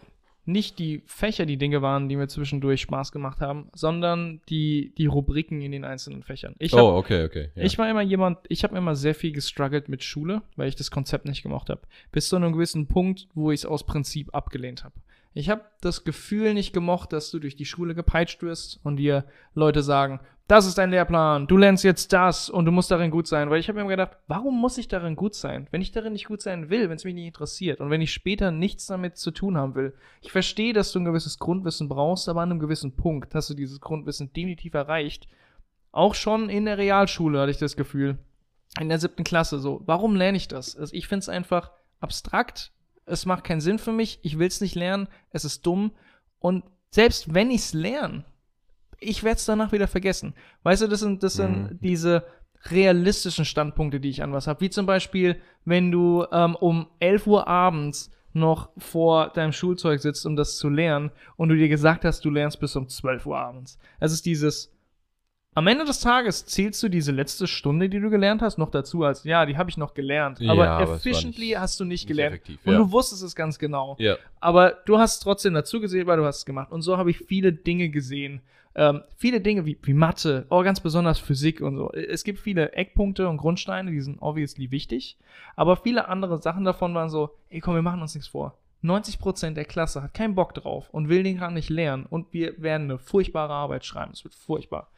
nicht 0.46 0.78
die 0.78 1.02
Fächer 1.06 1.46
die 1.46 1.56
Dinge 1.56 1.80
waren, 1.80 2.08
die 2.08 2.16
mir 2.16 2.28
zwischendurch 2.28 2.82
Spaß 2.82 3.12
gemacht 3.12 3.40
haben, 3.40 3.68
sondern 3.74 4.40
die, 4.48 4.92
die 4.98 5.06
Rubriken 5.06 5.62
in 5.62 5.72
den 5.72 5.84
einzelnen 5.84 6.22
Fächern. 6.22 6.54
Ich, 6.58 6.72
hab, 6.74 6.80
oh, 6.80 6.96
okay, 6.96 7.24
okay. 7.24 7.50
Ja. 7.54 7.62
ich 7.62 7.78
war 7.78 7.88
immer 7.88 8.02
jemand, 8.02 8.38
ich 8.48 8.62
habe 8.62 8.76
immer 8.76 8.94
sehr 8.94 9.14
viel 9.14 9.32
gestruggelt 9.32 9.88
mit 9.88 10.04
Schule, 10.04 10.42
weil 10.56 10.68
ich 10.68 10.76
das 10.76 10.90
Konzept 10.90 11.24
nicht 11.24 11.42
gemocht 11.42 11.70
habe. 11.70 11.80
Bis 12.12 12.28
zu 12.28 12.36
einem 12.36 12.52
gewissen 12.52 12.86
Punkt, 12.86 13.26
wo 13.34 13.50
ich 13.50 13.60
es 13.60 13.66
aus 13.66 13.86
Prinzip 13.86 14.34
abgelehnt 14.34 14.84
habe. 14.84 14.94
Ich 15.32 15.50
habe 15.50 15.62
das 15.80 16.04
Gefühl 16.04 16.54
nicht 16.54 16.72
gemocht, 16.72 17.12
dass 17.12 17.30
du 17.30 17.40
durch 17.40 17.56
die 17.56 17.64
Schule 17.64 17.94
gepeitscht 17.94 18.42
wirst 18.42 18.78
und 18.84 18.96
dir 18.96 19.24
Leute 19.54 19.82
sagen, 19.82 20.20
das 20.46 20.66
ist 20.66 20.76
dein 20.76 20.90
Lehrplan, 20.90 21.46
du 21.46 21.56
lernst 21.56 21.84
jetzt 21.84 22.12
das 22.12 22.50
und 22.50 22.66
du 22.66 22.70
musst 22.70 22.90
darin 22.90 23.10
gut 23.10 23.26
sein. 23.26 23.48
Weil 23.48 23.60
ich 23.60 23.68
habe 23.68 23.76
mir 23.76 23.82
immer 23.82 23.90
gedacht, 23.90 24.18
warum 24.26 24.60
muss 24.60 24.76
ich 24.76 24.88
darin 24.88 25.16
gut 25.16 25.34
sein? 25.34 25.68
Wenn 25.70 25.80
ich 25.80 25.90
darin 25.90 26.12
nicht 26.12 26.26
gut 26.26 26.42
sein 26.42 26.68
will, 26.68 26.90
wenn 26.90 26.96
es 26.96 27.04
mich 27.04 27.14
nicht 27.14 27.26
interessiert 27.26 27.80
und 27.80 27.88
wenn 27.88 28.02
ich 28.02 28.12
später 28.12 28.50
nichts 28.50 28.86
damit 28.86 29.16
zu 29.16 29.30
tun 29.30 29.56
haben 29.56 29.74
will. 29.74 29.94
Ich 30.20 30.32
verstehe, 30.32 30.74
dass 30.74 30.92
du 30.92 31.00
ein 31.00 31.06
gewisses 31.06 31.38
Grundwissen 31.38 31.88
brauchst, 31.88 32.28
aber 32.28 32.42
an 32.42 32.50
einem 32.50 32.60
gewissen 32.60 32.94
Punkt 32.94 33.34
hast 33.34 33.48
du 33.48 33.54
dieses 33.54 33.80
Grundwissen 33.80 34.32
definitiv 34.34 34.74
erreicht. 34.74 35.28
Auch 35.92 36.14
schon 36.14 36.50
in 36.50 36.66
der 36.66 36.76
Realschule 36.76 37.40
hatte 37.40 37.50
ich 37.50 37.58
das 37.58 37.76
Gefühl. 37.76 38.18
In 38.78 38.88
der 38.90 38.98
siebten 38.98 39.24
Klasse 39.24 39.60
so. 39.60 39.82
Warum 39.86 40.14
lerne 40.14 40.36
ich 40.36 40.48
das? 40.48 40.76
Also 40.76 40.94
ich 40.94 41.08
finde 41.08 41.20
es 41.20 41.28
einfach 41.30 41.70
abstrakt. 42.00 42.72
Es 43.06 43.24
macht 43.24 43.44
keinen 43.44 43.60
Sinn 43.60 43.78
für 43.78 43.92
mich. 43.92 44.18
Ich 44.22 44.38
will 44.38 44.48
es 44.48 44.60
nicht 44.60 44.74
lernen. 44.74 45.08
Es 45.30 45.44
ist 45.44 45.64
dumm. 45.64 45.92
Und 46.38 46.64
selbst 46.90 47.32
wenn 47.32 47.50
ich 47.50 47.60
es 47.60 47.72
lerne, 47.72 48.24
ich 49.00 49.22
werde 49.24 49.36
es 49.36 49.44
danach 49.46 49.72
wieder 49.72 49.86
vergessen. 49.88 50.34
Weißt 50.62 50.82
du, 50.82 50.86
das 50.88 51.00
sind, 51.00 51.22
das 51.22 51.34
sind 51.34 51.70
Mhm. 51.72 51.78
diese 51.80 52.24
realistischen 52.70 53.44
Standpunkte, 53.44 54.00
die 54.00 54.08
ich 54.08 54.22
an 54.22 54.32
was 54.32 54.46
habe. 54.46 54.60
Wie 54.62 54.70
zum 54.70 54.86
Beispiel, 54.86 55.36
wenn 55.64 55.90
du 55.90 56.24
ähm, 56.32 56.56
um 56.56 56.86
11 57.00 57.26
Uhr 57.26 57.46
abends 57.48 58.10
noch 58.32 58.70
vor 58.78 59.28
deinem 59.28 59.52
Schulzeug 59.52 60.00
sitzt, 60.00 60.26
um 60.26 60.34
das 60.34 60.56
zu 60.56 60.68
lernen, 60.68 61.10
und 61.36 61.50
du 61.50 61.56
dir 61.56 61.68
gesagt 61.68 62.04
hast, 62.04 62.24
du 62.24 62.30
lernst 62.30 62.58
bis 62.60 62.74
um 62.74 62.88
12 62.88 63.26
Uhr 63.26 63.38
abends. 63.38 63.78
Es 64.00 64.12
ist 64.12 64.26
dieses, 64.26 64.72
am 65.54 65.68
Ende 65.68 65.84
des 65.84 66.00
Tages 66.00 66.44
zählst 66.46 66.82
du 66.82 66.88
diese 66.88 67.12
letzte 67.12 67.46
Stunde, 67.46 67.88
die 67.88 68.00
du 68.00 68.10
gelernt 68.10 68.42
hast, 68.42 68.58
noch 68.58 68.70
dazu 68.70 69.04
als, 69.04 69.22
ja, 69.22 69.46
die 69.46 69.56
habe 69.56 69.70
ich 69.70 69.76
noch 69.76 69.94
gelernt. 69.94 70.40
Ja, 70.40 70.50
aber 70.50 70.66
war 70.66 70.80
efficiently 70.82 71.48
nicht- 71.50 71.58
hast 71.58 71.78
du 71.78 71.84
nicht 71.84 71.90
nicht 72.02 72.08
gelernt. 72.08 72.34
effektiv, 72.34 72.58
und 72.66 72.72
ja. 72.72 72.78
du 72.80 72.90
wusstest 72.90 73.22
es 73.22 73.36
ganz 73.36 73.58
genau. 73.58 73.94
ja. 74.00 74.16
Aber 74.40 74.72
du 74.86 74.98
hast 74.98 75.14
es 75.14 75.20
trotzdem 75.20 75.54
dazu 75.54 75.80
gesehen, 75.80 76.06
weil 76.08 76.16
du 76.16 76.24
hast 76.24 76.38
es 76.38 76.44
gemacht. 76.44 76.72
Und 76.72 76.82
so 76.82 76.96
habe 76.96 77.10
ich 77.10 77.18
viele 77.18 77.52
Dinge 77.52 77.88
gesehen. 77.90 78.40
Ähm, 78.76 79.02
viele 79.16 79.40
Dinge 79.40 79.64
wie, 79.66 79.78
wie 79.82 79.94
Mathe, 79.94 80.46
oh, 80.50 80.62
ganz 80.62 80.80
besonders 80.80 81.18
Physik 81.20 81.60
und 81.60 81.76
so. 81.76 81.92
Es 81.92 82.24
gibt 82.24 82.40
viele 82.40 82.72
Eckpunkte 82.72 83.28
und 83.28 83.36
Grundsteine, 83.36 83.90
die 83.92 84.00
sind 84.00 84.18
obviously 84.20 84.70
wichtig. 84.72 85.16
Aber 85.54 85.76
viele 85.76 86.08
andere 86.08 86.42
Sachen 86.42 86.64
davon 86.64 86.94
waren 86.94 87.08
so, 87.08 87.30
ey 87.50 87.60
komm, 87.60 87.74
wir 87.76 87.82
machen 87.82 88.02
uns 88.02 88.14
nichts 88.14 88.28
vor. 88.28 88.58
90% 88.82 89.52
der 89.54 89.64
Klasse 89.64 90.02
hat 90.02 90.12
keinen 90.12 90.34
Bock 90.34 90.52
drauf 90.54 90.90
und 90.90 91.08
will 91.08 91.22
den 91.22 91.38
gerade 91.38 91.54
nicht 91.54 91.70
lernen. 91.70 92.04
Und 92.04 92.32
wir 92.32 92.60
werden 92.60 92.84
eine 92.90 92.98
furchtbare 92.98 93.52
Arbeit 93.52 93.84
schreiben. 93.84 94.12
Es 94.12 94.24
wird 94.24 94.34
furchtbar. 94.34 94.90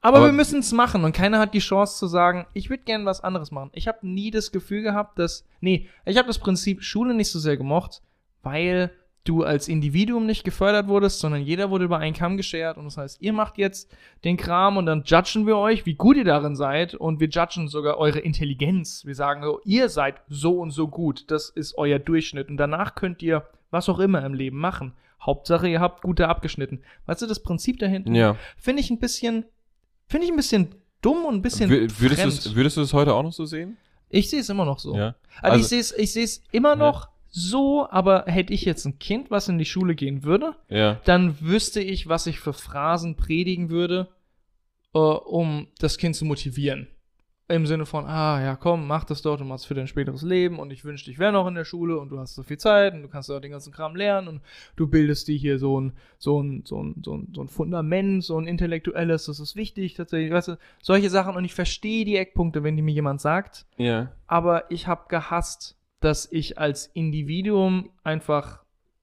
Aber, 0.00 0.18
Aber- 0.18 0.26
wir 0.26 0.32
müssen 0.32 0.60
es 0.60 0.72
machen 0.72 1.04
und 1.04 1.12
keiner 1.14 1.38
hat 1.38 1.54
die 1.54 1.60
Chance 1.60 1.98
zu 1.98 2.06
sagen, 2.06 2.46
ich 2.54 2.70
würde 2.70 2.82
gerne 2.84 3.04
was 3.04 3.22
anderes 3.22 3.50
machen. 3.50 3.70
Ich 3.74 3.86
habe 3.86 4.06
nie 4.06 4.30
das 4.30 4.50
Gefühl 4.50 4.82
gehabt, 4.82 5.18
dass. 5.18 5.46
Nee, 5.60 5.88
ich 6.04 6.16
habe 6.18 6.26
das 6.26 6.38
Prinzip 6.38 6.82
Schule 6.82 7.14
nicht 7.14 7.30
so 7.30 7.38
sehr 7.38 7.56
gemocht, 7.56 8.02
weil 8.42 8.90
du 9.24 9.42
als 9.42 9.68
Individuum 9.68 10.26
nicht 10.26 10.44
gefördert 10.44 10.86
wurdest, 10.86 11.18
sondern 11.20 11.42
jeder 11.42 11.70
wurde 11.70 11.86
über 11.86 11.98
einen 11.98 12.14
Kamm 12.14 12.36
geschert 12.36 12.76
und 12.76 12.84
das 12.84 12.96
heißt, 12.98 13.22
ihr 13.22 13.32
macht 13.32 13.56
jetzt 13.58 13.90
den 14.22 14.36
Kram 14.36 14.76
und 14.76 14.84
dann 14.86 15.02
judgen 15.04 15.46
wir 15.46 15.56
euch, 15.56 15.86
wie 15.86 15.94
gut 15.94 16.16
ihr 16.18 16.24
darin 16.24 16.56
seid 16.56 16.94
und 16.94 17.20
wir 17.20 17.28
judgen 17.28 17.68
sogar 17.68 17.96
eure 17.98 18.18
Intelligenz. 18.18 19.04
Wir 19.06 19.14
sagen 19.14 19.42
so, 19.42 19.60
ihr 19.64 19.88
seid 19.88 20.16
so 20.28 20.58
und 20.60 20.72
so 20.72 20.88
gut, 20.88 21.30
das 21.30 21.48
ist 21.48 21.76
euer 21.78 21.98
Durchschnitt 21.98 22.48
und 22.50 22.58
danach 22.58 22.94
könnt 22.94 23.22
ihr 23.22 23.46
was 23.70 23.88
auch 23.88 23.98
immer 23.98 24.24
im 24.24 24.34
Leben 24.34 24.58
machen. 24.58 24.92
Hauptsache, 25.22 25.68
ihr 25.68 25.80
habt 25.80 26.02
gute 26.02 26.28
abgeschnitten. 26.28 26.82
Weißt 27.06 27.22
du, 27.22 27.26
das 27.26 27.42
Prinzip 27.42 27.78
dahinter 27.78 28.12
Ja. 28.12 28.36
finde 28.58 28.82
ich 28.82 28.90
ein 28.90 28.98
bisschen, 28.98 29.46
finde 30.06 30.26
ich 30.26 30.32
ein 30.32 30.36
bisschen 30.36 30.74
dumm 31.00 31.24
und 31.24 31.36
ein 31.36 31.42
bisschen 31.42 31.70
Wür- 31.70 31.90
Würdest 31.98 32.20
fremd. 32.42 32.56
würdest 32.56 32.76
du 32.76 32.82
es 32.82 32.92
heute 32.92 33.14
auch 33.14 33.22
noch 33.22 33.32
so 33.32 33.46
sehen? 33.46 33.78
Ich 34.10 34.28
sehe 34.28 34.40
es 34.40 34.50
immer 34.50 34.66
noch 34.66 34.78
so. 34.78 34.94
Ja. 34.94 35.14
Also, 35.40 35.54
Also- 35.54 35.60
ich 35.60 35.66
sehe 35.68 35.80
es, 35.80 35.92
ich 35.98 36.12
sehe 36.12 36.24
es 36.24 36.42
immer 36.52 36.76
noch 36.76 37.08
so, 37.36 37.88
aber 37.90 38.26
hätte 38.26 38.52
ich 38.52 38.64
jetzt 38.64 38.84
ein 38.84 39.00
Kind, 39.00 39.28
was 39.32 39.48
in 39.48 39.58
die 39.58 39.64
Schule 39.64 39.96
gehen 39.96 40.22
würde, 40.22 40.54
Ja. 40.68 41.00
dann 41.04 41.40
wüsste 41.40 41.80
ich, 41.80 42.06
was 42.08 42.28
ich 42.28 42.38
für 42.38 42.52
Phrasen 42.52 43.16
predigen 43.16 43.70
würde, 43.70 44.08
äh, 44.94 44.98
um 44.98 45.66
das 45.80 45.98
Kind 45.98 46.14
zu 46.14 46.24
motivieren. 46.24 46.86
Im 47.48 47.66
Sinne 47.66 47.86
von, 47.86 48.06
ah 48.06 48.40
ja, 48.40 48.54
komm, 48.56 48.86
mach 48.86 49.02
das 49.02 49.20
doch, 49.20 49.36
du 49.36 49.44
machst 49.44 49.66
für 49.66 49.74
dein 49.74 49.88
späteres 49.88 50.22
Leben 50.22 50.60
und 50.60 50.70
ich 50.70 50.84
wünschte, 50.84 51.10
ich 51.10 51.18
wäre 51.18 51.32
noch 51.32 51.46
in 51.48 51.56
der 51.56 51.64
Schule 51.64 51.98
und 51.98 52.08
du 52.10 52.18
hast 52.20 52.36
so 52.36 52.44
viel 52.44 52.56
Zeit 52.56 52.94
und 52.94 53.02
du 53.02 53.08
kannst 53.08 53.28
auch 53.32 53.40
den 53.40 53.50
ganzen 53.50 53.72
Kram 53.72 53.96
lernen 53.96 54.28
und 54.28 54.40
du 54.76 54.86
bildest 54.86 55.26
dir 55.26 55.36
hier 55.36 55.58
so 55.58 55.78
ein, 55.80 55.92
so 56.18 56.40
ein, 56.40 56.62
so 56.64 56.80
ein, 56.82 57.02
so 57.04 57.14
ein, 57.16 57.32
so 57.34 57.42
ein 57.42 57.48
Fundament, 57.48 58.22
so 58.22 58.38
ein 58.38 58.46
intellektuelles, 58.46 59.26
das 59.26 59.40
ist 59.40 59.56
wichtig 59.56 59.94
tatsächlich, 59.94 60.32
weißt 60.32 60.48
du, 60.48 60.58
solche 60.80 61.10
Sachen 61.10 61.34
und 61.34 61.44
ich 61.44 61.52
verstehe 61.52 62.04
die 62.04 62.16
Eckpunkte, 62.16 62.62
wenn 62.62 62.76
die 62.76 62.82
mir 62.82 62.94
jemand 62.94 63.20
sagt, 63.20 63.66
Ja. 63.76 64.12
aber 64.28 64.70
ich 64.70 64.86
habe 64.86 65.02
gehasst, 65.08 65.76
dass 66.04 66.30
ich 66.30 66.58
als 66.58 66.86
Individuum 66.94 67.90
einfach 68.02 68.60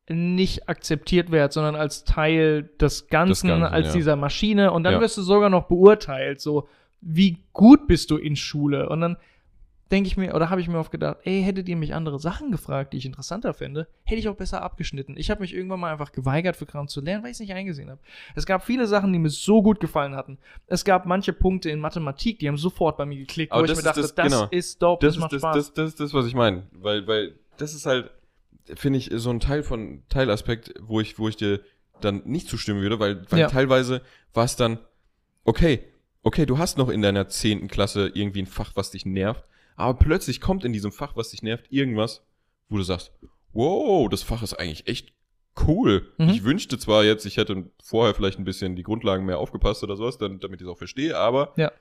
nicht 0.09 0.67
akzeptiert 0.69 1.31
werde, 1.31 1.53
sondern 1.53 1.75
als 1.75 2.03
Teil 2.03 2.69
des 2.79 3.07
Ganzen, 3.07 3.47
Ganzen, 3.47 3.63
als 3.63 3.87
ja. 3.87 3.93
dieser 3.93 4.15
Maschine. 4.15 4.71
Und 4.71 4.83
dann 4.83 4.93
Ja. 4.95 5.01
wirst 5.01 5.17
du 5.17 5.21
sogar 5.21 5.49
noch 5.49 5.67
beurteilt, 5.67 6.41
so 6.41 6.67
wie 7.01 7.37
gut 7.53 7.87
bist 7.87 8.11
du 8.11 8.17
in 8.17 8.35
Schule. 8.35 8.89
Und 8.89 9.01
dann 9.01 9.17
denke 9.91 10.07
ich 10.07 10.17
mir, 10.17 10.33
oder 10.33 10.49
habe 10.49 10.61
ich 10.61 10.67
mir 10.67 10.79
oft 10.79 10.91
gedacht, 10.91 11.17
ey, 11.23 11.43
hättet 11.43 11.67
ihr 11.69 11.75
mich 11.75 11.93
andere 11.93 12.19
Sachen 12.19 12.51
gefragt, 12.51 12.93
die 12.93 12.97
ich 12.97 13.05
interessanter 13.05 13.53
fände, 13.53 13.87
hätte 14.03 14.19
ich 14.19 14.29
auch 14.29 14.35
besser 14.35 14.61
abgeschnitten. 14.61 15.15
Ich 15.17 15.29
habe 15.29 15.41
mich 15.41 15.53
irgendwann 15.53 15.79
mal 15.81 15.91
einfach 15.91 16.11
geweigert, 16.11 16.55
für 16.55 16.65
Kram 16.65 16.87
zu 16.87 17.01
lernen, 17.01 17.23
weil 17.23 17.31
ich 17.31 17.35
es 17.35 17.39
nicht 17.41 17.53
eingesehen 17.53 17.89
habe. 17.89 17.99
Es 18.35 18.45
gab 18.45 18.65
viele 18.65 18.87
Sachen, 18.87 19.11
die 19.13 19.19
mir 19.19 19.29
so 19.29 19.61
gut 19.61 19.79
gefallen 19.79 20.15
hatten. 20.15 20.37
Es 20.67 20.85
gab 20.85 21.05
manche 21.05 21.33
Punkte 21.33 21.69
in 21.69 21.79
Mathematik, 21.79 22.39
die 22.39 22.47
haben 22.47 22.57
sofort 22.57 22.97
bei 22.97 23.05
mir 23.05 23.17
geklickt, 23.17 23.51
Aber 23.51 23.61
wo 23.61 23.65
ich 23.65 23.75
mir 23.75 23.83
dachte, 23.83 24.01
das- 24.01 24.15
das, 24.15 24.31
genau. 24.31 24.47
ist 24.49 24.81
dope, 24.81 25.05
Das 25.05 25.15
das, 25.15 25.21
macht 25.21 25.33
das, 25.33 25.41
Spaß. 25.41 25.55
das, 25.55 25.73
das, 25.73 25.87
ist 25.89 25.99
das, 25.99 26.13
was 26.13 26.25
ich 26.25 26.33
meine. 26.35 26.63
Weil, 26.71 27.05
weil 27.07 27.35
das 27.57 27.73
ist 27.73 27.85
halt, 27.85 28.09
finde 28.75 28.97
ich, 28.99 29.09
so 29.13 29.29
ein 29.29 29.39
Teil 29.39 29.63
von 29.63 30.03
Teilaspekt, 30.09 30.73
wo 30.81 30.99
ich, 31.01 31.19
wo 31.19 31.27
ich 31.27 31.35
dir 31.35 31.59
dann 31.99 32.21
nicht 32.25 32.47
zustimmen 32.47 32.81
würde, 32.81 32.99
weil, 32.99 33.25
weil 33.29 33.39
Ja. 33.41 33.47
teilweise 33.47 34.01
war 34.33 34.45
es 34.45 34.55
dann, 34.55 34.79
okay, 35.43 35.83
okay, 36.23 36.45
du 36.45 36.57
hast 36.57 36.77
noch 36.77 36.89
in 36.89 37.01
deiner 37.01 37.27
zehnten 37.27 37.67
Klasse 37.67 38.09
irgendwie 38.13 38.41
ein 38.43 38.47
Fach, 38.47 38.71
was 38.75 38.91
dich 38.91 39.05
nervt, 39.05 39.43
aber 39.81 39.97
plötzlich 39.99 40.39
kommt 40.41 40.63
in 40.65 40.73
diesem 40.73 40.91
Fach, 40.91 41.15
was 41.15 41.29
dich 41.31 41.41
nervt, 41.43 41.65
irgendwas, 41.71 42.25
wo 42.69 42.77
du 42.77 42.83
sagst, 42.83 43.11
wow, 43.53 44.07
das 44.09 44.23
Fach 44.23 44.43
ist 44.43 44.53
eigentlich 44.53 44.87
echt 44.87 45.13
cool. 45.67 46.13
Mhm. 46.17 46.29
Ich 46.29 46.43
wünschte 46.43 46.77
zwar 46.77 47.03
jetzt, 47.03 47.25
ich 47.25 47.37
hätte 47.37 47.69
vorher 47.83 48.13
vielleicht 48.13 48.39
ein 48.39 48.45
bisschen 48.45 48.75
die 48.75 48.83
Grundlagen 48.83 49.25
mehr 49.25 49.37
aufgepasst 49.39 49.83
oder 49.83 49.97
sowas, 49.97 50.17
dann, 50.17 50.39
damit 50.39 50.61
ich 50.61 50.67
es 50.67 50.71
auch 50.71 50.77
verstehe, 50.77 51.17
aber 51.17 51.53
Ja. 51.57 51.71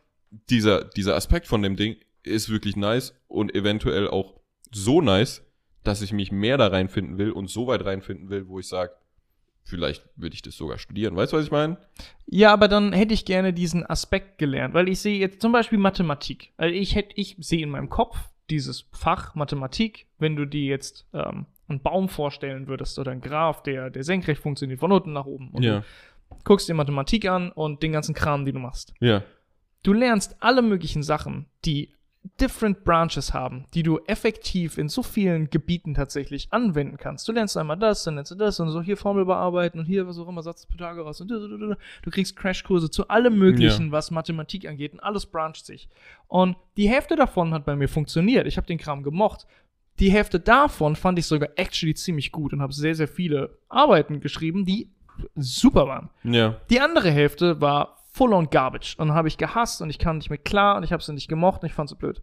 dieser, 0.50 0.84
dieser 0.84 1.14
Aspekt 1.14 1.46
von 1.46 1.62
dem 1.62 1.76
Ding 1.76 1.96
ist 2.22 2.50
wirklich 2.50 2.76
nice 2.76 3.14
und 3.28 3.54
eventuell 3.54 4.08
auch 4.08 4.40
so 4.72 5.00
nice, 5.00 5.42
dass 5.84 6.02
ich 6.02 6.12
mich 6.12 6.30
mehr 6.32 6.58
da 6.58 6.66
reinfinden 6.66 7.16
will 7.16 7.30
und 7.30 7.48
so 7.48 7.66
weit 7.66 7.84
reinfinden 7.84 8.28
will, 8.28 8.48
wo 8.48 8.58
ich 8.58 8.68
sage, 8.68 8.92
vielleicht 9.70 10.04
würde 10.16 10.34
ich 10.34 10.42
das 10.42 10.56
sogar 10.56 10.78
studieren. 10.78 11.16
Weißt 11.16 11.32
du, 11.32 11.36
was 11.38 11.44
ich 11.46 11.50
meine? 11.50 11.78
Ja, 12.26 12.52
aber 12.52 12.68
dann 12.68 12.92
hätte 12.92 13.14
ich 13.14 13.24
gerne 13.24 13.52
diesen 13.52 13.86
Aspekt 13.86 14.38
gelernt, 14.38 14.74
weil 14.74 14.88
ich 14.88 15.00
sehe 15.00 15.18
jetzt 15.18 15.40
zum 15.40 15.52
Beispiel 15.52 15.78
Mathematik. 15.78 16.52
Also 16.56 16.74
ich 16.74 16.94
hätte, 16.94 17.12
ich 17.16 17.36
sehe 17.40 17.62
in 17.62 17.70
meinem 17.70 17.88
Kopf 17.88 18.18
dieses 18.50 18.86
Fach 18.92 19.34
Mathematik, 19.34 20.06
wenn 20.18 20.36
du 20.36 20.44
dir 20.44 20.64
jetzt 20.64 21.06
ähm, 21.14 21.46
einen 21.68 21.80
Baum 21.80 22.08
vorstellen 22.08 22.66
würdest 22.66 22.98
oder 22.98 23.12
einen 23.12 23.20
Graph, 23.20 23.62
der, 23.62 23.90
der 23.90 24.02
senkrecht 24.04 24.42
funktioniert, 24.42 24.80
von 24.80 24.92
unten 24.92 25.12
nach 25.12 25.26
oben. 25.26 25.50
Und 25.50 25.62
Ja, 25.62 25.80
du 26.30 26.36
guckst 26.44 26.68
dir 26.68 26.74
Mathematik 26.74 27.26
an 27.26 27.50
und 27.52 27.82
den 27.82 27.92
ganzen 27.92 28.14
Kram, 28.14 28.44
den 28.44 28.54
du 28.54 28.60
machst. 28.60 28.92
ja, 29.00 29.22
Du 29.82 29.94
lernst 29.94 30.36
alle 30.40 30.60
möglichen 30.60 31.02
Sachen, 31.02 31.46
die 31.64 31.94
different 32.38 32.84
branches 32.84 33.32
haben, 33.32 33.64
die 33.72 33.82
du 33.82 33.98
effektiv 34.06 34.76
in 34.76 34.88
so 34.88 35.02
vielen 35.02 35.48
Gebieten 35.48 35.94
tatsächlich 35.94 36.48
anwenden 36.50 36.98
kannst. 36.98 37.26
Du 37.26 37.32
lernst 37.32 37.56
einmal 37.56 37.78
das, 37.78 38.04
dann 38.04 38.14
lernst 38.14 38.30
du 38.30 38.34
das 38.34 38.60
und 38.60 38.70
so 38.70 38.82
hier 38.82 38.96
Formel 38.98 39.24
bearbeiten 39.24 39.78
und 39.78 39.86
hier 39.86 40.06
was 40.06 40.18
auch 40.18 40.28
immer, 40.28 40.42
Satz 40.42 40.66
Pythagoras 40.66 41.20
und 41.22 41.28
du 41.30 42.10
kriegst 42.10 42.36
Crashkurse 42.36 42.90
zu 42.90 43.08
allem 43.08 43.38
möglichen, 43.38 43.90
was 43.92 44.10
Mathematik 44.10 44.68
angeht 44.68 44.92
und 44.92 45.00
alles 45.00 45.26
brancht 45.26 45.64
sich. 45.64 45.88
Und 46.28 46.56
die 46.76 46.88
Hälfte 46.88 47.16
davon 47.16 47.54
hat 47.54 47.64
bei 47.64 47.74
mir 47.74 47.88
funktioniert. 47.88 48.46
Ich 48.46 48.56
habe 48.56 48.66
den 48.66 48.78
Kram 48.78 49.02
gemocht. 49.02 49.46
Die 49.98 50.10
Hälfte 50.10 50.40
davon 50.40 50.96
fand 50.96 51.18
ich 51.18 51.26
sogar 51.26 51.50
actually 51.56 51.94
ziemlich 51.94 52.32
gut 52.32 52.52
und 52.52 52.60
habe 52.60 52.72
sehr, 52.72 52.94
sehr 52.94 53.08
viele 53.08 53.58
Arbeiten 53.68 54.20
geschrieben, 54.20 54.64
die 54.64 54.90
super 55.34 55.86
waren. 55.86 56.10
ja. 56.22 56.56
Die 56.70 56.80
andere 56.80 57.10
Hälfte 57.10 57.60
war 57.60 57.96
full 58.12 58.32
on 58.32 58.50
garbage 58.50 58.96
und 58.98 59.12
habe 59.14 59.28
ich 59.28 59.36
gehasst 59.38 59.80
und 59.82 59.90
ich 59.90 59.98
kam 59.98 60.18
nicht 60.18 60.30
mit 60.30 60.44
klar 60.44 60.76
und 60.76 60.82
ich 60.82 60.92
habe 60.92 61.02
sie 61.02 61.12
nicht 61.12 61.28
gemocht 61.28 61.62
und 61.62 61.68
ich 61.68 61.74
fand 61.74 61.88
sie 61.88 61.94
blöd. 61.96 62.22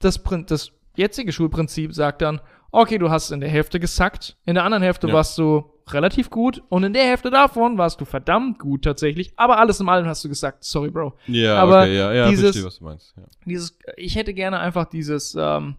Das, 0.00 0.20
das 0.46 0.72
jetzige 0.96 1.32
Schulprinzip 1.32 1.94
sagt 1.94 2.22
dann, 2.22 2.40
okay, 2.72 2.98
du 2.98 3.10
hast 3.10 3.30
in 3.30 3.40
der 3.40 3.48
Hälfte 3.48 3.80
gesackt, 3.80 4.36
in 4.44 4.54
der 4.54 4.64
anderen 4.64 4.82
Hälfte 4.82 5.08
Ja. 5.08 5.14
warst 5.14 5.38
du 5.38 5.64
relativ 5.88 6.30
gut 6.30 6.62
und 6.68 6.82
in 6.82 6.92
der 6.92 7.04
Hälfte 7.04 7.30
davon 7.30 7.78
warst 7.78 8.00
du 8.00 8.04
verdammt 8.04 8.58
gut 8.58 8.82
tatsächlich, 8.84 9.32
aber 9.36 9.58
alles 9.58 9.78
in 9.80 9.88
allem 9.88 10.06
hast 10.06 10.24
du 10.24 10.28
gesagt, 10.28 10.64
sorry, 10.64 10.90
Bro. 10.90 11.14
Ja, 11.28 11.56
Aber 11.62 11.82
okay, 11.82 11.96
ja, 11.96 12.12
ja, 12.12 12.28
dieses- 12.28 12.46
verstehe, 12.46 12.64
was 12.64 12.78
du 12.78 12.84
meinst. 12.84 13.14
Ja. 13.16 13.22
Dieses, 13.44 13.78
ich 13.96 14.16
hätte 14.16 14.34
gerne 14.34 14.58
einfach 14.58 14.86
dieses, 14.86 15.36
ähm, 15.38 15.76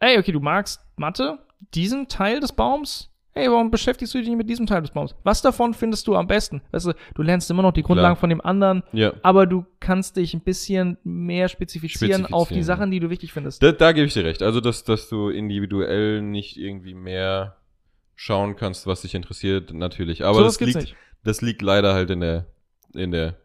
ey, 0.00 0.18
okay, 0.18 0.32
du 0.32 0.40
magst 0.40 0.84
Mathe, 0.96 1.38
diesen 1.74 2.08
Teil 2.08 2.40
des 2.40 2.52
Baums, 2.52 3.10
hey, 3.38 3.50
warum 3.50 3.70
beschäftigst 3.70 4.12
du 4.14 4.18
dich 4.18 4.28
nicht 4.28 4.36
mit 4.36 4.50
diesem 4.50 4.66
Teil 4.66 4.82
des 4.82 4.90
Baums? 4.90 5.14
Was 5.22 5.42
davon 5.42 5.74
findest 5.74 6.06
du 6.08 6.16
am 6.16 6.26
besten? 6.26 6.60
Weißt 6.72 6.86
du, 6.86 6.92
du 7.14 7.22
lernst 7.22 7.50
immer 7.50 7.62
noch 7.62 7.72
die 7.72 7.82
Grundlagen 7.82 8.16
von 8.16 8.30
dem 8.30 8.40
anderen, 8.40 8.82
ja. 8.92 9.12
aber 9.22 9.46
du 9.46 9.64
kannst 9.80 10.16
dich 10.16 10.34
ein 10.34 10.40
bisschen 10.40 10.98
mehr 11.04 11.48
spezifizieren, 11.48 12.26
auf 12.26 12.48
die 12.48 12.54
Spezifizieren, 12.54 12.64
Sachen, 12.64 12.90
die 12.90 13.00
du 13.00 13.10
wichtig 13.10 13.32
findest. 13.32 13.62
Da, 13.62 13.72
da 13.72 13.92
gebe 13.92 14.06
ich 14.06 14.12
dir 14.12 14.24
recht. 14.24 14.42
Also, 14.42 14.60
dass, 14.60 14.84
dass 14.84 15.08
du 15.08 15.30
individuell 15.30 16.20
nicht 16.20 16.56
irgendwie 16.56 16.94
mehr 16.94 17.56
schauen 18.16 18.56
kannst, 18.56 18.86
was 18.86 19.02
dich 19.02 19.14
interessiert, 19.14 19.72
natürlich. 19.72 20.24
Aber 20.24 20.38
Sowas 20.38 20.54
das 20.54 20.58
gibt's 20.58 20.74
liegt, 20.74 20.86
nicht. 20.88 20.96
das 21.22 21.40
liegt 21.40 21.62
leider 21.62 21.94
halt 21.94 22.10
in 22.10 22.20
der, 22.20 22.46
in 22.92 23.12
der, 23.12 23.36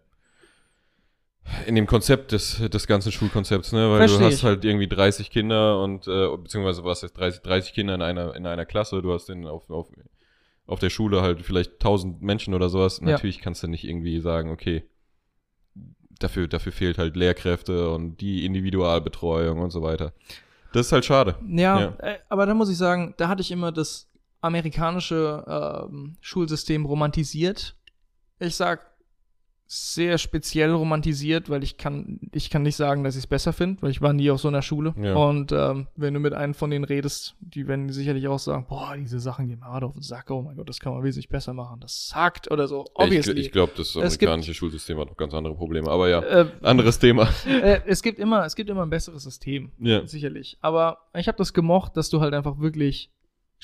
in 1.65 1.75
dem 1.75 1.87
Konzept 1.87 2.31
des, 2.31 2.57
des 2.69 2.87
ganzen 2.87 3.11
Schulkonzepts, 3.11 3.71
ne? 3.73 3.89
Weil 3.89 3.99
Versteh 3.99 4.19
du 4.19 4.25
hast 4.25 4.33
ich. 4.35 4.43
halt 4.43 4.65
irgendwie 4.65 4.87
30 4.87 5.29
Kinder 5.29 5.81
und, 5.81 6.07
äh, 6.07 6.37
beziehungsweise 6.37 6.83
was 6.83 7.01
jetzt 7.01 7.17
30, 7.17 7.41
30 7.41 7.73
Kinder 7.73 7.95
in 7.95 8.01
einer, 8.01 8.35
in 8.35 8.45
einer 8.45 8.65
Klasse, 8.65 9.01
du 9.01 9.13
hast 9.13 9.27
den 9.27 9.45
auf, 9.45 9.69
auf, 9.69 9.89
auf 10.65 10.79
der 10.79 10.89
Schule 10.89 11.21
halt 11.21 11.41
vielleicht 11.41 11.73
1000 11.73 12.21
Menschen 12.21 12.53
oder 12.53 12.69
sowas. 12.69 12.99
Ja. 12.99 13.07
Natürlich 13.07 13.39
kannst 13.39 13.63
du 13.63 13.67
nicht 13.67 13.83
irgendwie 13.83 14.19
sagen, 14.19 14.51
okay, 14.51 14.83
dafür, 16.19 16.47
dafür 16.47 16.71
fehlt 16.71 16.97
halt 16.97 17.15
Lehrkräfte 17.15 17.89
und 17.89 18.17
die 18.17 18.45
Individualbetreuung 18.45 19.59
und 19.59 19.71
so 19.71 19.81
weiter. 19.81 20.13
Das 20.71 20.87
ist 20.87 20.91
halt 20.91 21.05
schade. 21.05 21.35
Ja, 21.47 21.79
Ja. 21.79 21.95
Äh, 21.99 22.19
aber 22.29 22.45
da 22.45 22.53
muss 22.53 22.69
ich 22.69 22.77
sagen, 22.77 23.13
da 23.17 23.27
hatte 23.27 23.41
ich 23.41 23.51
immer 23.51 23.71
das 23.71 24.09
amerikanische 24.41 25.43
ähm, 25.87 26.17
Schulsystem 26.19 26.85
romantisiert. 26.85 27.75
Ich 28.39 28.55
sag 28.55 28.92
sehr 29.73 30.17
speziell 30.17 30.71
romantisiert, 30.71 31.49
weil 31.49 31.63
ich 31.63 31.77
kann, 31.77 32.19
ich 32.31 32.49
kann 32.49 32.61
nicht 32.63 32.75
sagen, 32.75 33.03
dass 33.03 33.15
ich 33.15 33.23
es 33.23 33.27
besser 33.27 33.53
finde, 33.53 33.81
weil 33.81 33.91
ich 33.91 34.01
war 34.01 34.13
nie 34.13 34.29
auf 34.31 34.39
so 34.39 34.47
einer 34.47 34.61
Schule. 34.61 34.93
Ja. 35.01 35.15
Und 35.15 35.51
ähm, 35.51 35.87
wenn 35.95 36.13
du 36.13 36.19
mit 36.19 36.33
einem 36.33 36.53
von 36.53 36.69
denen 36.69 36.85
redest, 36.85 37.35
die 37.39 37.67
werden 37.67 37.89
sicherlich 37.91 38.27
auch 38.27 38.39
sagen, 38.39 38.65
boah, 38.69 38.95
diese 38.97 39.19
Sachen 39.19 39.47
gehen 39.47 39.59
mir 39.59 39.65
hart 39.65 39.83
auf 39.83 39.93
den 39.93 40.01
Sack, 40.01 40.29
oh 40.31 40.41
mein 40.41 40.55
Gott, 40.55 40.69
das 40.69 40.79
kann 40.79 40.93
man 40.93 41.03
wesentlich 41.03 41.29
besser 41.29 41.53
machen. 41.53 41.79
Das 41.79 42.07
sagt 42.09 42.51
oder 42.51 42.67
so. 42.67 42.85
Ich, 42.85 42.91
Obviously. 43.05 43.39
ich 43.41 43.51
glaube, 43.51 43.73
das 43.75 43.87
Es 43.87 43.93
gibt- 44.19 44.29
amerikanische 44.29 44.53
Schulsystem 44.53 44.97
hat 44.99 45.07
noch 45.09 45.17
ganz 45.17 45.33
andere 45.33 45.55
Probleme. 45.55 45.89
Aber 45.89 46.09
ja, 46.09 46.21
äh, 46.21 46.45
anderes 46.61 46.99
Thema. 46.99 47.27
äh, 47.47 47.81
es 47.87 48.03
gibt 48.03 48.19
immer, 48.19 48.45
es 48.45 48.55
gibt 48.55 48.69
immer 48.69 48.83
ein 48.83 48.89
besseres 48.89 49.23
System. 49.23 49.71
Ja. 49.79 50.05
Sicherlich. 50.05 50.57
Aber 50.61 50.99
ich 51.15 51.27
habe 51.27 51.37
das 51.37 51.53
gemocht, 51.53 51.97
dass 51.97 52.09
du 52.09 52.21
halt 52.21 52.33
einfach 52.33 52.59
wirklich 52.59 53.09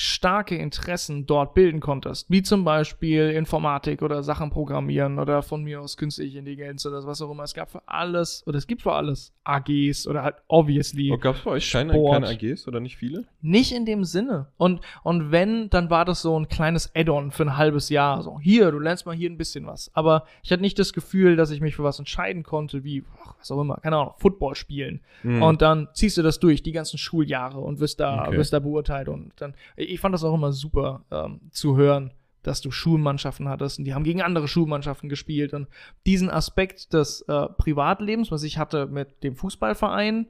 starke 0.01 0.55
Interessen 0.55 1.25
dort 1.25 1.53
bilden 1.53 1.81
konntest. 1.81 2.29
Wie 2.29 2.41
zum 2.41 2.63
Beispiel 2.63 3.31
Informatik 3.31 4.01
oder 4.01 4.23
Sachen 4.23 4.49
programmieren 4.49 5.19
oder 5.19 5.41
von 5.43 5.61
mir 5.61 5.81
aus 5.81 5.97
künstliche 5.97 6.39
Intelligenz 6.39 6.85
oder 6.85 7.05
was 7.05 7.21
auch 7.21 7.29
immer. 7.29 7.43
Es 7.43 7.53
gab 7.53 7.69
für 7.69 7.81
alles, 7.85 8.43
oder 8.47 8.57
es 8.57 8.65
gibt 8.65 8.81
für 8.81 8.93
alles 8.93 9.33
AGs 9.43 10.07
oder 10.07 10.23
halt 10.23 10.35
obviously 10.47 11.11
Oh, 11.11 11.17
Gab 11.17 11.35
es 11.35 11.41
bei 11.41 11.51
euch 11.51 11.69
keine, 11.69 12.01
keine 12.01 12.27
AGs 12.29 12.65
oder 12.69 12.79
nicht 12.79 12.95
viele? 12.95 13.25
nicht 13.41 13.73
in 13.73 13.85
dem 13.85 14.05
Sinne. 14.05 14.47
Und, 14.55 14.79
und 15.03 15.31
wenn, 15.31 15.69
dann 15.69 15.89
war 15.89 16.05
das 16.05 16.21
so 16.21 16.39
ein 16.39 16.47
kleines 16.47 16.95
Add-on 16.95 17.31
für 17.31 17.43
ein 17.43 17.57
halbes 17.57 17.89
Jahr. 17.89 18.21
So, 18.23 18.39
hier, 18.39 18.71
du 18.71 18.79
lernst 18.79 19.05
mal 19.05 19.13
hier 19.15 19.29
ein 19.29 19.37
bisschen 19.37 19.65
was. 19.65 19.91
Aber 19.93 20.23
ich 20.43 20.51
hatte 20.51 20.61
nicht 20.61 20.79
das 20.79 20.93
Gefühl, 20.93 21.35
dass 21.35 21.51
ich 21.51 21.59
mich 21.59 21.75
für 21.75 21.83
was 21.83 21.99
entscheiden 21.99 22.43
konnte, 22.43 22.85
wie, 22.85 23.03
ach, 23.21 23.33
was 23.37 23.51
auch 23.51 23.59
immer, 23.59 23.75
keine 23.83 23.97
Ahnung, 23.97 24.13
Football 24.17 24.55
spielen. 24.55 25.01
Hm. 25.23 25.41
Und 25.41 25.61
dann 25.61 25.89
ziehst 25.93 26.17
du 26.17 26.21
das 26.21 26.39
durch, 26.39 26.63
die 26.63 26.71
ganzen 26.71 26.97
Schuljahre 26.97 27.59
und 27.59 27.81
wirst 27.81 27.99
da, 27.99 28.27
Okay. 28.29 28.37
wirst 28.37 28.53
da 28.53 28.59
beurteilt. 28.59 29.09
Und 29.09 29.33
dann, 29.41 29.53
ich 29.89 29.99
fand 29.99 30.13
das 30.13 30.23
auch 30.23 30.33
immer 30.33 30.51
super 30.51 31.03
ähm, 31.11 31.41
zu 31.51 31.75
hören, 31.77 32.11
dass 32.43 32.61
du 32.61 32.71
Schulmannschaften 32.71 33.49
hattest 33.49 33.79
und 33.79 33.85
die 33.85 33.93
haben 33.93 34.03
gegen 34.03 34.21
andere 34.21 34.47
Schulmannschaften 34.47 35.09
gespielt. 35.09 35.53
Und 35.53 35.67
diesen 36.05 36.29
Aspekt 36.29 36.93
des 36.93 37.21
äh, 37.27 37.47
Privatlebens, 37.57 38.31
was 38.31 38.43
ich 38.43 38.57
hatte 38.57 38.87
mit 38.87 39.23
dem 39.23 39.35
Fußballverein, 39.35 40.27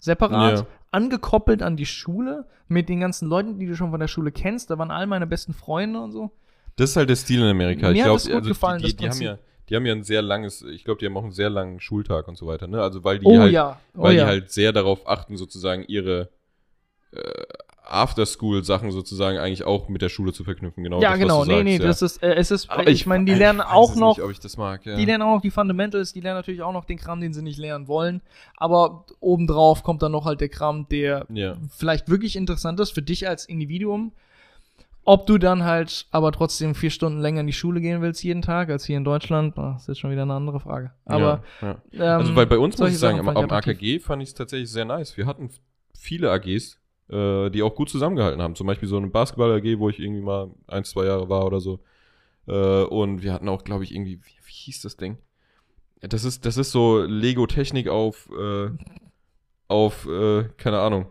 separat, 0.00 0.60
Ja. 0.60 0.66
angekoppelt 0.90 1.62
an 1.62 1.76
die 1.76 1.86
Schule, 1.86 2.46
mit 2.68 2.88
den 2.88 3.00
ganzen 3.00 3.28
Leuten, 3.28 3.58
die 3.58 3.66
du 3.66 3.76
schon 3.76 3.90
von 3.90 4.00
der 4.00 4.08
Schule 4.08 4.32
kennst, 4.32 4.70
da 4.70 4.78
waren 4.78 4.90
all 4.90 5.06
meine 5.06 5.26
besten 5.26 5.54
Freunde 5.54 6.00
und 6.00 6.12
so. 6.12 6.30
Das 6.76 6.90
ist 6.90 6.96
halt 6.96 7.08
der 7.08 7.16
Stil 7.16 7.40
in 7.40 7.46
Amerika. 7.46 7.88
Mir 7.90 7.98
ich 8.16 8.24
glaube, 8.24 8.42
gefallen, 8.42 8.82
die, 8.82 8.88
die, 8.88 8.96
die 8.96 9.08
haben 9.08 9.20
ja, 9.22 9.38
die 9.68 9.76
haben 9.76 9.86
ja 9.86 9.92
ein 9.94 10.02
sehr 10.02 10.22
langes, 10.22 10.62
ich 10.62 10.84
glaube, 10.84 10.98
die 10.98 11.06
haben 11.06 11.16
auch 11.16 11.22
einen 11.22 11.32
sehr 11.32 11.50
langen 11.50 11.78
Schultag 11.80 12.26
und 12.26 12.36
so 12.36 12.46
weiter, 12.46 12.66
ne? 12.66 12.82
Also 12.82 13.04
weil 13.04 13.18
die 13.20 13.26
Oh 13.26 13.38
halt, 13.38 13.52
ja, 13.52 13.78
oh 13.96 14.02
weil 14.02 14.16
ja. 14.16 14.24
die 14.24 14.28
halt 14.28 14.50
sehr 14.50 14.72
darauf 14.72 15.08
achten, 15.08 15.36
sozusagen 15.36 15.84
ihre 15.86 16.30
äh, 17.12 17.44
After-School-Sachen 17.86 18.90
sozusagen 18.92 19.38
eigentlich 19.38 19.64
auch 19.64 19.88
mit 19.88 20.00
der 20.00 20.08
Schule 20.08 20.32
zu 20.32 20.44
verknüpfen. 20.44 20.82
Genau 20.82 21.00
ja, 21.00 21.10
das, 21.10 21.18
genau. 21.18 21.44
Nee, 21.44 21.52
sagst, 21.52 21.64
nee, 21.64 21.76
ja. 21.76 21.82
das 21.82 22.02
ist, 22.02 22.22
äh, 22.22 22.34
es 22.34 22.50
ist, 22.50 22.70
Aber 22.70 22.88
ich 22.88 23.06
meine, 23.06 23.26
die 23.26 23.32
ich 23.32 23.38
lernen 23.38 23.60
auch 23.60 23.94
noch, 23.94 24.16
Nicht, 24.16 24.24
ob 24.24 24.30
ich 24.30 24.40
das 24.40 24.56
mag, 24.56 24.86
ja. 24.86 24.96
Die 24.96 25.04
lernen 25.04 25.22
auch 25.22 25.34
noch 25.34 25.42
die 25.42 25.50
Fundamentals, 25.50 26.12
die 26.12 26.20
lernen 26.20 26.38
natürlich 26.38 26.62
auch 26.62 26.72
noch 26.72 26.86
den 26.86 26.98
Kram, 26.98 27.20
den 27.20 27.34
sie 27.34 27.42
nicht 27.42 27.58
lernen 27.58 27.86
wollen. 27.86 28.22
Aber 28.56 29.04
obendrauf 29.20 29.82
kommt 29.82 30.02
dann 30.02 30.12
noch 30.12 30.24
halt 30.24 30.40
der 30.40 30.48
Kram, 30.48 30.86
der 30.88 31.26
ja. 31.28 31.56
vielleicht 31.70 32.08
wirklich 32.08 32.36
interessant 32.36 32.80
ist 32.80 32.92
für 32.92 33.02
dich 33.02 33.28
als 33.28 33.44
Individuum. 33.44 34.12
Ob 35.06 35.26
du 35.26 35.36
dann 35.36 35.64
halt 35.64 36.06
aber 36.10 36.32
trotzdem 36.32 36.74
vier 36.74 36.88
Stunden 36.88 37.20
länger 37.20 37.40
in 37.40 37.46
die 37.46 37.52
Schule 37.52 37.82
gehen 37.82 38.00
willst 38.00 38.24
jeden 38.24 38.40
Tag 38.40 38.70
als 38.70 38.86
hier 38.86 38.96
in 38.96 39.04
Deutschland, 39.04 39.58
ah, 39.58 39.72
das 39.74 39.82
ist 39.82 39.88
jetzt 39.88 40.00
schon 40.00 40.10
wieder 40.10 40.22
eine 40.22 40.32
andere 40.32 40.60
Frage. 40.60 40.92
Aber 41.04 41.42
ja, 41.60 41.76
ja. 41.92 42.14
ähm, 42.14 42.20
Also 42.20 42.36
weil 42.36 42.46
bei 42.46 42.56
uns 42.56 42.78
muss 42.78 42.88
ich 42.88 42.98
sagen, 42.98 43.18
am, 43.20 43.44
ich. 43.44 43.52
AKG 43.52 43.98
fand 43.98 44.22
ich 44.22 44.30
es 44.30 44.34
tatsächlich 44.34 44.70
sehr 44.70 44.86
nice. 44.86 45.14
Wir 45.18 45.26
hatten 45.26 45.50
viele 45.92 46.30
AGs, 46.30 46.78
äh, 47.08 47.50
die 47.50 47.62
auch 47.62 47.74
gut 47.74 47.90
zusammengehalten 47.90 48.42
haben. 48.42 48.54
Zum 48.54 48.66
Beispiel 48.66 48.88
so 48.88 48.96
eine 48.96 49.08
Basketball-AG, 49.08 49.78
wo 49.78 49.88
ich 49.88 49.98
irgendwie 49.98 50.22
mal 50.22 50.50
ein, 50.66 50.84
zwei 50.84 51.06
Jahre 51.06 51.28
war 51.28 51.44
oder 51.44 51.60
so. 51.60 51.80
Äh, 52.46 52.84
und 52.84 53.22
wir 53.22 53.32
hatten 53.32 53.48
auch, 53.48 53.64
glaube 53.64 53.84
ich, 53.84 53.94
irgendwie, 53.94 54.18
wie, 54.22 54.38
wie 54.46 54.52
hieß 54.52 54.82
das 54.82 54.96
Ding? 54.96 55.18
Das 56.00 56.24
ist, 56.24 56.44
das 56.44 56.56
ist 56.56 56.70
so 56.70 57.02
Lego-Technik 57.02 57.88
auf, 57.88 58.30
äh, 58.30 58.70
auf, 59.68 60.06
äh, 60.06 60.44
keine 60.56 60.80
Ahnung, 60.80 61.06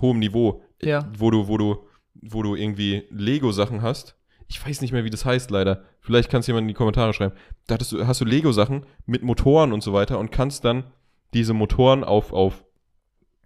hohem 0.00 0.18
Niveau. 0.18 0.62
Ja. 0.80 1.10
Wo 1.16 1.30
du, 1.30 1.48
wo 1.48 1.58
du, 1.58 1.86
wo 2.14 2.42
du 2.42 2.54
irgendwie 2.54 3.04
Lego-Sachen 3.10 3.82
hast. 3.82 4.16
Ich 4.48 4.64
weiß 4.64 4.80
nicht 4.80 4.92
mehr, 4.92 5.04
wie 5.04 5.10
das 5.10 5.24
heißt, 5.24 5.50
leider. 5.50 5.84
Vielleicht 6.00 6.30
kannst 6.30 6.46
jemand 6.46 6.64
in 6.64 6.68
die 6.68 6.74
Kommentare 6.74 7.12
schreiben. 7.12 7.34
Da 7.66 7.74
hattest 7.74 7.92
du, 7.92 8.06
hast 8.06 8.20
du 8.20 8.24
Lego-Sachen 8.24 8.86
mit 9.06 9.22
Motoren 9.22 9.72
und 9.72 9.82
so 9.82 9.92
weiter 9.92 10.18
und 10.18 10.30
kannst 10.30 10.64
dann 10.64 10.84
diese 11.32 11.54
Motoren 11.54 12.04
auf, 12.04 12.32
auf 12.32 12.64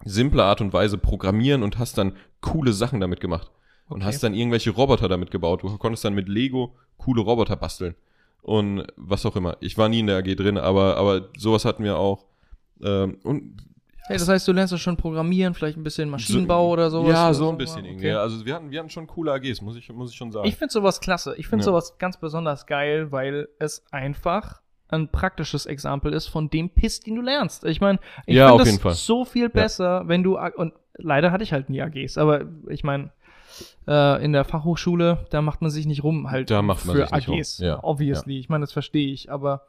simple 0.05 0.42
Art 0.44 0.61
und 0.61 0.72
Weise 0.72 0.99
programmieren 0.99 1.62
und 1.62 1.78
hast 1.78 1.99
dann 1.99 2.16
coole 2.40 2.72
Sachen 2.72 3.01
damit 3.01 3.20
gemacht. 3.20 3.51
Und 3.88 3.99
Okay. 3.99 4.07
hast 4.07 4.22
dann 4.22 4.34
irgendwelche 4.34 4.70
Roboter 4.70 5.09
damit 5.09 5.30
gebaut. 5.30 5.62
Du 5.62 5.76
konntest 5.78 6.05
dann 6.05 6.14
mit 6.14 6.28
Lego 6.28 6.74
coole 6.99 7.22
Roboter 7.22 7.57
basteln. 7.57 7.94
und 8.42 8.86
was 8.97 9.26
auch 9.26 9.34
immer. 9.34 9.57
Ich 9.61 9.76
war 9.76 9.88
nie 9.88 9.99
in 10.01 10.07
der 10.07 10.18
AG 10.18 10.36
drin, 10.36 10.57
aber, 10.57 10.97
aber 10.97 11.28
sowas 11.36 11.64
hatten 11.64 11.82
wir 11.82 11.97
auch. 11.99 12.26
Ähm, 12.80 13.18
und 13.24 13.57
Hey, 14.07 14.18
das 14.18 14.28
heißt, 14.28 14.47
du 14.47 14.53
lernst 14.53 14.70
ja 14.70 14.78
schon 14.78 14.97
Programmieren, 14.97 15.53
vielleicht 15.53 15.76
ein 15.76 15.82
bisschen 15.82 16.09
Maschinenbau 16.09 16.66
so, 16.68 16.72
oder 16.72 16.90
sowas? 16.90 17.11
Ja, 17.12 17.24
oder 17.24 17.34
so 17.34 17.49
ein 17.51 17.59
bisschen 17.59 17.84
irgendwie. 17.84 18.09
Also 18.12 18.47
wir 18.47 18.55
hatten, 18.55 18.70
wir 18.70 18.78
hatten 18.78 18.90
schon 18.90 19.09
coole 19.09 19.32
AGs, 19.32 19.62
muss 19.62 19.74
ich, 19.76 19.90
muss 19.92 20.12
ich 20.12 20.16
schon 20.16 20.30
sagen. 20.30 20.47
Ich 20.47 20.55
finde 20.55 20.70
sowas 20.72 21.01
klasse. 21.01 21.34
Ich 21.38 21.49
finde 21.49 21.62
Ja. 21.64 21.66
sowas 21.72 21.99
ganz 21.99 22.20
besonders 22.20 22.66
geil, 22.66 23.11
weil 23.11 23.49
es 23.59 23.82
einfach 23.90 24.61
ein 24.89 25.09
praktisches 25.09 25.66
Exempel 25.66 26.12
ist 26.12 26.26
von 26.28 26.49
dem 26.51 26.70
Piss, 26.70 27.01
den 27.01 27.16
du 27.16 27.22
lernst. 27.22 27.64
Ich 27.64 27.80
meine, 27.80 27.99
ich 28.26 28.37
Ja, 28.37 28.49
finde 28.49 28.64
jeden 28.64 28.80
Fall. 28.80 28.95
so 28.95 29.24
viel 29.24 29.49
besser, 29.49 30.07
wenn 30.07 30.22
du 30.22 30.39
und 30.39 30.72
leider 30.95 31.32
hatte 31.32 31.45
ich 31.45 31.53
halt 31.53 31.68
nie 31.70 31.82
AGs, 31.82 32.18
aber 32.18 32.43
ich 32.68 32.84
meine, 32.84 33.11
äh, 33.89 34.24
in 34.24 34.32
der 34.32 34.45
Fachhochschule, 34.45 35.26
da 35.30 35.43
macht 35.43 35.62
man 35.62 35.70
sich 35.70 35.87
nicht 35.87 36.03
rum 36.05 36.30
halt 36.30 36.51
Da 36.51 36.62
macht 36.62 36.84
man 36.87 36.97
für. 36.97 37.12
AGs. 37.12 37.59
Ja, 37.59 37.82
Obviously. 37.82 38.39
Ich 38.39 38.49
meine, 38.49 38.62
das 38.62 38.72
verstehe 38.72 39.12
ich, 39.12 39.30
aber 39.30 39.62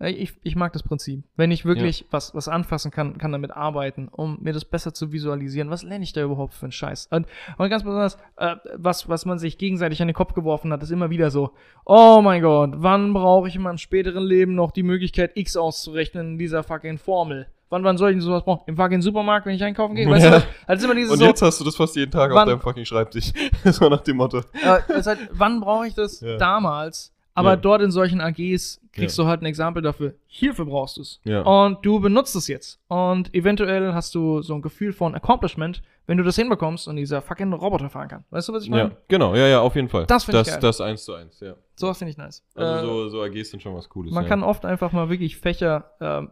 ich, 0.00 0.34
ich 0.42 0.56
mag 0.56 0.72
das 0.72 0.82
Prinzip. 0.82 1.22
Wenn 1.36 1.50
ich 1.50 1.64
wirklich 1.64 2.06
was, 2.10 2.34
was 2.34 2.48
anfassen 2.48 2.90
kann, 2.90 3.16
kann 3.18 3.32
damit 3.32 3.52
arbeiten, 3.52 4.08
um 4.08 4.38
mir 4.40 4.52
das 4.52 4.64
besser 4.64 4.92
zu 4.92 5.12
visualisieren. 5.12 5.70
Was 5.70 5.82
lerne 5.82 6.04
ich 6.04 6.12
da 6.12 6.22
überhaupt 6.22 6.54
für 6.54 6.64
einen 6.66 6.72
Scheiß? 6.72 7.08
Und, 7.10 7.26
und 7.58 7.70
ganz 7.70 7.84
besonders, 7.84 8.18
äh, 8.36 8.56
was, 8.76 9.08
was 9.08 9.24
man 9.24 9.38
sich 9.38 9.56
gegenseitig 9.58 10.02
an 10.02 10.08
den 10.08 10.14
Kopf 10.14 10.34
geworfen 10.34 10.72
hat, 10.72 10.82
ist 10.82 10.90
immer 10.90 11.10
wieder 11.10 11.30
so, 11.30 11.52
oh 11.86 12.20
mein 12.22 12.42
Gott, 12.42 12.70
wann 12.76 13.12
brauche 13.14 13.48
ich 13.48 13.56
in 13.56 13.62
meinem 13.62 13.78
späteren 13.78 14.24
Leben 14.24 14.54
noch 14.54 14.72
die 14.72 14.82
Möglichkeit, 14.82 15.32
X 15.36 15.56
auszurechnen 15.56 16.32
in 16.32 16.38
dieser 16.38 16.62
fucking 16.64 16.98
Formel? 16.98 17.46
Wann, 17.70 17.82
wann 17.82 17.96
soll 17.96 18.10
ich 18.10 18.14
denn 18.16 18.20
sowas 18.20 18.44
brauchen? 18.44 18.62
Im 18.66 18.76
fucking 18.76 19.00
Supermarkt, 19.02 19.46
wenn 19.46 19.54
ich 19.54 19.64
einkaufen 19.64 19.94
gehe? 19.96 20.08
Weißt 20.08 20.24
Ja. 20.26 20.40
du, 20.66 20.72
ist 20.72 20.84
immer 20.84 20.94
dieses 20.94 21.12
und 21.12 21.18
so, 21.18 21.24
jetzt 21.24 21.42
hast 21.42 21.58
du 21.60 21.64
das 21.64 21.74
fast 21.74 21.96
jeden 21.96 22.10
Tag 22.10 22.30
auf 22.30 22.36
Wann- 22.36 22.48
deinem 22.48 22.60
fucking 22.60 22.84
Schreibtisch. 22.84 23.32
so 23.64 23.88
nach 23.88 24.02
dem 24.02 24.18
Motto. 24.18 24.38
äh, 24.38 24.80
halt, 24.88 25.18
wann 25.32 25.60
brauche 25.60 25.86
ich 25.86 25.94
das? 25.94 26.20
Ja. 26.20 26.36
Damals. 26.36 27.13
Aber 27.36 27.50
Ja. 27.50 27.56
dort 27.56 27.82
in 27.82 27.90
solchen 27.90 28.20
AGs 28.20 28.80
kriegst 28.92 29.18
Ja. 29.18 29.24
du 29.24 29.28
halt 29.28 29.42
ein 29.42 29.46
Exempel 29.46 29.82
dafür. 29.82 30.14
Hierfür 30.28 30.66
brauchst 30.66 30.98
du 30.98 31.00
es. 31.02 31.20
Ja. 31.24 31.42
Und 31.42 31.84
du 31.84 31.98
benutzt 31.98 32.36
es 32.36 32.46
jetzt. 32.46 32.78
Und 32.86 33.34
eventuell 33.34 33.92
hast 33.92 34.14
du 34.14 34.40
so 34.40 34.54
ein 34.54 34.62
Gefühl 34.62 34.92
von 34.92 35.16
Accomplishment, 35.16 35.82
wenn 36.06 36.16
du 36.16 36.22
das 36.22 36.36
hinbekommst 36.36 36.86
und 36.86 36.94
dieser 36.96 37.22
fucking 37.22 37.52
Roboter 37.52 37.90
fahren 37.90 38.06
kann. 38.08 38.24
Weißt 38.30 38.48
du, 38.48 38.52
was 38.52 38.62
ich 38.62 38.70
meine? 38.70 38.90
Ja, 38.90 38.96
genau, 39.08 39.34
ja, 39.34 39.48
ja, 39.48 39.60
auf 39.60 39.74
jeden 39.74 39.88
Fall. 39.88 40.06
Das 40.06 40.24
find 40.24 40.38
ich 40.38 40.46
geil. 40.46 40.60
das 40.60 40.80
eins 40.80 41.04
zu 41.04 41.14
eins, 41.14 41.40
ja. 41.40 41.54
Sowas 41.74 41.98
finde 41.98 42.12
ich 42.12 42.16
nice. 42.18 42.44
Also 42.54 42.72
Äh, 42.72 42.80
so, 42.86 43.08
so 43.08 43.22
AGs 43.22 43.50
sind 43.50 43.60
schon 43.62 43.74
was 43.74 43.88
Cooles. 43.88 44.12
man 44.12 44.26
kann 44.26 44.44
oft 44.44 44.64
einfach 44.64 44.92
mal 44.92 45.08
wirklich 45.10 45.36
Fächer 45.36 45.90
ähm, 46.00 46.30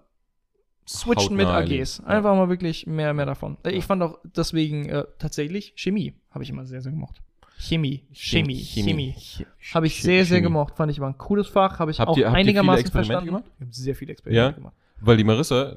switchen 0.88 1.36
mit 1.36 1.46
AGs. 1.46 2.00
Einfach 2.04 2.34
mal 2.36 2.48
wirklich 2.48 2.86
mehr, 2.86 3.12
mehr 3.14 3.26
davon. 3.26 3.56
Äh, 3.64 3.70
Ich 3.72 3.84
fand 3.86 4.02
auch 4.02 4.18
deswegen 4.24 4.88
äh, 4.88 5.04
tatsächlich 5.18 5.72
Chemie 5.76 6.14
habe 6.30 6.44
ich 6.44 6.50
immer 6.50 6.64
sehr, 6.64 6.80
sehr 6.80 6.92
gemocht. 6.92 7.20
Chemie, 7.68 8.04
Chemie, 8.12 8.56
Chemie. 8.62 9.14
Habe 9.74 9.86
ich 9.86 10.02
sehr, 10.02 10.24
sehr 10.24 10.38
Chemie. 10.38 10.42
gemocht. 10.48 10.74
Fand 10.76 10.90
ich 10.90 10.98
war 11.00 11.08
ein 11.08 11.18
cooles 11.18 11.46
Fach. 11.48 11.78
Habe 11.78 11.90
ich 11.90 12.00
Habt 12.00 12.08
auch 12.10 12.16
ihr- 12.16 12.26
habt 12.26 12.32
ihr 12.36 12.38
viele 12.38 12.48
einigermaßen 12.48 12.80
Experimente 12.80 13.12
verstanden. 13.12 13.26
gemacht? 13.26 13.44
Ich 13.56 13.60
habe 13.60 13.72
sehr 13.72 13.94
viele 13.94 14.12
Experimente 14.12 14.44
Ja? 14.46 14.50
gemacht. 14.52 14.74
Weil 15.00 15.16
die 15.16 15.24
Marissa, 15.24 15.76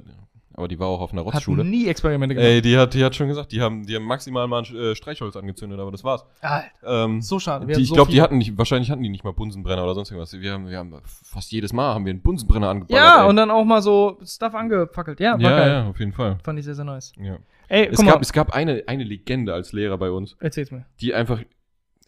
aber 0.53 0.67
die 0.67 0.79
war 0.79 0.87
auch 0.87 1.01
auf 1.01 1.11
einer 1.11 1.25
Hat 1.25 1.33
Rotzschule. 1.35 1.63
nie 1.63 1.87
Experimente 1.87 2.33
gemacht. 2.35 2.47
Ey, 2.49 2.61
die 2.61 2.77
hat, 2.77 2.93
die 2.93 3.03
hat 3.03 3.15
schon 3.15 3.27
gesagt, 3.27 3.51
die 3.51 3.61
haben, 3.61 3.85
die 3.85 3.95
haben 3.95 4.05
maximal 4.05 4.47
mal 4.47 4.63
ein 4.63 4.75
äh, 4.75 4.95
Streichholz 4.95 5.35
angezündet, 5.35 5.79
aber 5.79 5.91
das 5.91 6.03
war's. 6.03 6.25
Alter, 6.41 6.65
Ähm, 7.05 7.21
so 7.21 7.39
schade. 7.39 7.65
die, 7.67 7.81
ich 7.81 7.89
so 7.89 7.95
glaube, 7.95 8.11
die 8.11 8.21
hatten 8.21 8.37
nicht, 8.37 8.57
wahrscheinlich 8.57 8.89
hatten 8.89 9.03
die 9.03 9.09
nicht 9.09 9.23
mal 9.23 9.33
Bunsenbrenner 9.33 9.83
oder 9.83 9.93
sonst 9.95 10.11
irgendwas. 10.11 10.33
Wir 10.39 10.53
haben, 10.53 10.67
wir 10.69 10.77
haben 10.77 10.93
fast 11.03 11.51
jedes 11.51 11.73
Mal 11.73 11.93
haben 11.93 12.05
wir 12.05 12.11
einen 12.11 12.21
Bunsenbrenner 12.21 12.69
angeballert. 12.69 13.03
Ja, 13.05 13.23
ey. 13.23 13.29
und 13.29 13.35
dann 13.35 13.51
auch 13.51 13.65
mal 13.65 13.81
so 13.81 14.17
Stuff 14.25 14.55
angefackelt. 14.55 15.19
Ja, 15.19 15.37
ja, 15.37 15.49
geil. 15.49 15.69
ja, 15.71 15.87
auf 15.89 15.99
jeden 15.99 16.13
Fall. 16.13 16.37
Fand 16.43 16.57
ich 16.59 16.65
sehr, 16.65 16.75
sehr 16.75 16.85
nice. 16.85 17.13
Ja. 17.19 17.37
Ey, 17.67 17.87
Es 17.91 17.97
gab, 17.97 18.05
mal. 18.05 18.21
es 18.21 18.31
gab 18.31 18.53
eine, 18.53 18.83
eine 18.85 19.03
Legende 19.03 19.51
als 19.51 19.73
Lehrer 19.73 19.97
bei 19.97 20.11
uns, 20.11 20.37
Erzähl's 20.39 20.69
mir. 20.69 20.85
die 21.01 21.15
einfach, 21.15 21.41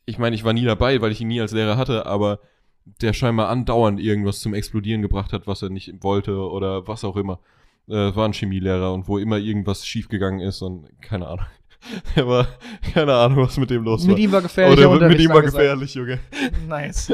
ich 0.08 0.18
meine, 0.18 0.36
ich 0.36 0.44
war 0.44 0.54
nie 0.54 0.64
dabei, 0.64 1.02
weil 1.02 1.12
ich 1.12 1.22
ihn 1.22 1.28
nie 1.28 1.42
als 1.42 1.52
Lehrer 1.52 1.78
hatte, 1.78 2.06
aber 2.06 2.40
der 3.02 3.12
scheinbar 3.12 3.50
andauernd 3.50 4.00
irgendwas 4.00 4.40
zum 4.40 4.54
Explodieren 4.54 5.02
gebracht 5.02 5.34
hat, 5.34 5.46
was 5.46 5.62
er 5.62 5.70
nicht 5.70 6.02
wollte 6.02 6.40
oder 6.40 6.88
was 6.88 7.04
auch 7.04 7.18
immer. 7.18 7.40
Äh, 7.88 8.16
war 8.16 8.26
ein 8.26 8.34
Chemielehrer 8.34 8.94
und 8.94 9.08
wo 9.08 9.18
immer 9.18 9.38
irgendwas 9.38 9.86
schiefgegangen 9.86 10.40
ist 10.40 10.62
und 10.62 10.90
keine 11.02 11.28
Ahnung. 11.28 11.46
Er 12.16 12.28
war, 12.28 12.48
keine 12.94 13.14
Ahnung, 13.14 13.46
was 13.46 13.56
mit 13.58 13.70
dem 13.70 13.84
los 13.84 14.04
Mit 14.04 14.14
war. 14.14 14.20
ihm 14.20 14.32
war 14.32 14.42
gefährlich. 14.42 14.86
Oder 14.86 15.08
mit 15.08 15.22
ihm 15.22 15.30
war 15.30 15.44
gefährlich, 15.44 15.94
Junge. 15.94 16.20
Nice. 16.68 17.14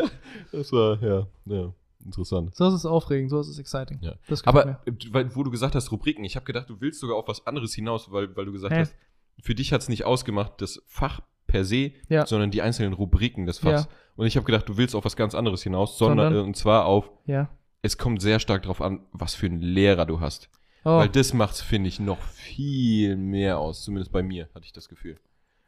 Das 0.51 0.71
war, 0.71 0.97
ja, 1.03 1.27
ja, 1.45 1.73
interessant. 2.03 2.55
So 2.55 2.69
ist 2.69 2.75
es 2.75 2.85
aufregend, 2.85 3.29
so 3.29 3.41
ist 3.41 3.49
es 3.49 3.59
exciting. 3.59 3.99
Ja. 4.01 4.13
Mir. 4.27 4.37
Aber, 4.45 4.81
weil, 5.11 5.35
wo 5.35 5.43
du 5.43 5.51
gesagt 5.51 5.75
hast, 5.75 5.91
Rubriken, 5.91 6.23
ich 6.23 6.37
habe 6.37 6.45
gedacht, 6.45 6.69
du 6.69 6.79
willst 6.79 7.01
sogar 7.01 7.17
auf 7.17 7.27
was 7.27 7.45
anderes 7.45 7.73
hinaus, 7.73 8.09
weil, 8.11 8.35
weil 8.37 8.45
du 8.45 8.53
gesagt 8.53 8.73
Hä? 8.73 8.79
hast, 8.79 8.95
für 9.41 9.53
dich 9.53 9.73
hat 9.73 9.81
es 9.81 9.89
nicht 9.89 10.05
ausgemacht, 10.05 10.53
das 10.61 10.81
Fach 10.87 11.19
per 11.53 11.63
se, 11.65 11.91
Ja. 12.09 12.25
sondern 12.25 12.49
die 12.51 12.61
einzelnen 12.61 12.93
Rubriken 12.93 13.45
des 13.45 13.59
Fachs. 13.59 13.83
Ja. 13.83 13.89
Und 14.15 14.25
ich 14.27 14.35
habe 14.35 14.45
gedacht, 14.45 14.67
du 14.67 14.75
willst 14.77 14.95
auf 14.95 15.05
was 15.05 15.15
ganz 15.15 15.35
anderes 15.35 15.61
hinaus, 15.63 15.97
sondern, 15.97 16.27
Sondern? 16.27 16.43
äh, 16.43 16.47
und 16.47 16.57
zwar 16.57 16.85
auf, 16.85 17.09
Ja. 17.25 17.49
es 17.83 17.97
kommt 17.97 18.21
sehr 18.21 18.39
stark 18.39 18.63
darauf 18.63 18.81
an, 18.81 19.01
was 19.11 19.35
für 19.35 19.45
einen 19.45 19.61
Lehrer 19.61 20.05
du 20.05 20.19
hast. 20.19 20.49
Oh, 20.85 20.97
Weil 20.97 21.09
das 21.09 21.33
macht's, 21.33 21.61
finde 21.61 21.87
ich, 21.87 21.99
noch 21.99 22.19
viel 22.21 23.15
mehr 23.15 23.57
aus. 23.59 23.83
Zumindest 23.83 24.11
bei 24.11 24.21
mir 24.23 24.49
hatte 24.53 24.65
ich 24.65 24.73
das 24.73 24.89
Gefühl. 24.89 25.17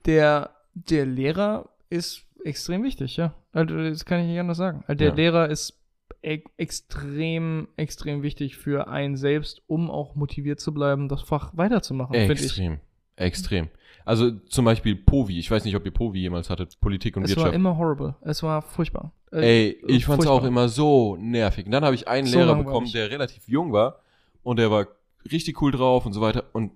der, 0.05 0.51
der 0.73 1.05
Lehrer 1.05 1.69
ist 1.89 2.25
extrem 2.43 2.83
wichtig, 2.83 3.15
ja. 3.17 3.33
Also, 3.53 3.75
das 3.77 4.03
kann 4.05 4.19
ich 4.21 4.27
nicht 4.27 4.39
anders 4.39 4.57
sagen. 4.57 4.83
Also, 4.87 4.97
der 4.97 5.09
Ja. 5.09 5.13
Lehrer 5.15 5.49
ist 5.49 5.79
e 6.21 6.41
extrem, 6.57 7.67
extrem 7.77 8.21
wichtig 8.23 8.57
für 8.57 8.87
einen 8.87 9.15
selbst, 9.15 9.61
um 9.67 9.89
auch 9.89 10.15
motiviert 10.15 10.59
zu 10.59 10.73
bleiben, 10.73 11.07
das 11.09 11.21
Fach 11.21 11.51
weiterzumachen. 11.55 12.13
Extrem. 12.15 12.79
Extrem. 13.15 13.69
Also 14.03 14.31
zum 14.49 14.65
Beispiel 14.65 14.95
POVI. 14.95 15.39
Ich 15.39 15.49
weiß 15.49 15.63
nicht, 15.65 15.75
ob 15.75 15.85
ihr 15.85 15.91
POVI 15.91 16.19
jemals 16.19 16.49
hattet. 16.49 16.79
Politik 16.79 17.17
und 17.17 17.23
Es 17.23 17.29
Wirtschaft. 17.31 17.47
war 17.47 17.53
immer 17.53 17.77
horrible. 17.77 18.15
Es 18.21 18.43
war 18.43 18.61
furchtbar. 18.61 19.11
Äh, 19.31 19.39
Ey, 19.39 19.69
ich 19.87 20.05
fand's 20.05 20.25
furchtbar. 20.25 20.33
auch 20.33 20.43
immer 20.43 20.69
so 20.69 21.15
nervig. 21.17 21.65
Und 21.65 21.71
dann 21.71 21.83
habe 21.85 21.95
ich 21.95 22.07
einen 22.07 22.27
So 22.27 22.37
Lehrer 22.39 22.55
bekommen, 22.55 22.91
der 22.91 23.09
relativ 23.09 23.47
jung 23.47 23.71
war 23.73 23.99
und 24.43 24.57
der 24.59 24.69
war 24.71 24.87
richtig 25.31 25.61
cool 25.61 25.71
drauf 25.71 26.05
und 26.05 26.13
so 26.13 26.21
weiter. 26.21 26.45
Und 26.53 26.71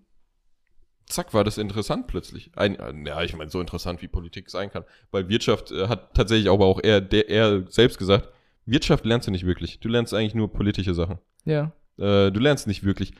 zack, 1.06 1.34
war 1.34 1.44
das 1.44 1.58
interessant 1.58 2.08
plötzlich. 2.08 2.52
Ein, 2.56 2.76
äh, 2.76 3.10
ja, 3.10 3.22
ich 3.24 3.36
meine, 3.36 3.50
so 3.50 3.60
interessant 3.62 4.02
wie 4.02 4.08
Politik 4.08 4.50
sein 4.50 4.72
kann. 4.72 4.84
Weil 5.12 5.30
Wirtschaft 5.30 5.72
äh, 5.72 5.88
hat 5.88 6.14
tatsächlich 6.16 6.50
aber 6.50 6.66
auch 6.66 6.80
er, 6.84 7.02
der, 7.02 7.30
er 7.30 7.66
selbst 7.70 7.98
gesagt, 7.98 8.30
Wirtschaft 8.66 9.06
lernst 9.06 9.28
du 9.28 9.32
nicht 9.32 9.46
wirklich. 9.46 9.80
Du 9.80 9.90
lernst 9.90 10.14
eigentlich 10.14 10.36
nur 10.36 10.52
politische 10.52 10.94
Sachen. 10.94 11.18
Ja. 11.46 11.72
Äh, 11.98 12.32
du 12.32 12.40
lernst 12.40 12.68
nicht 12.68 12.84
wirklich. 12.84 13.14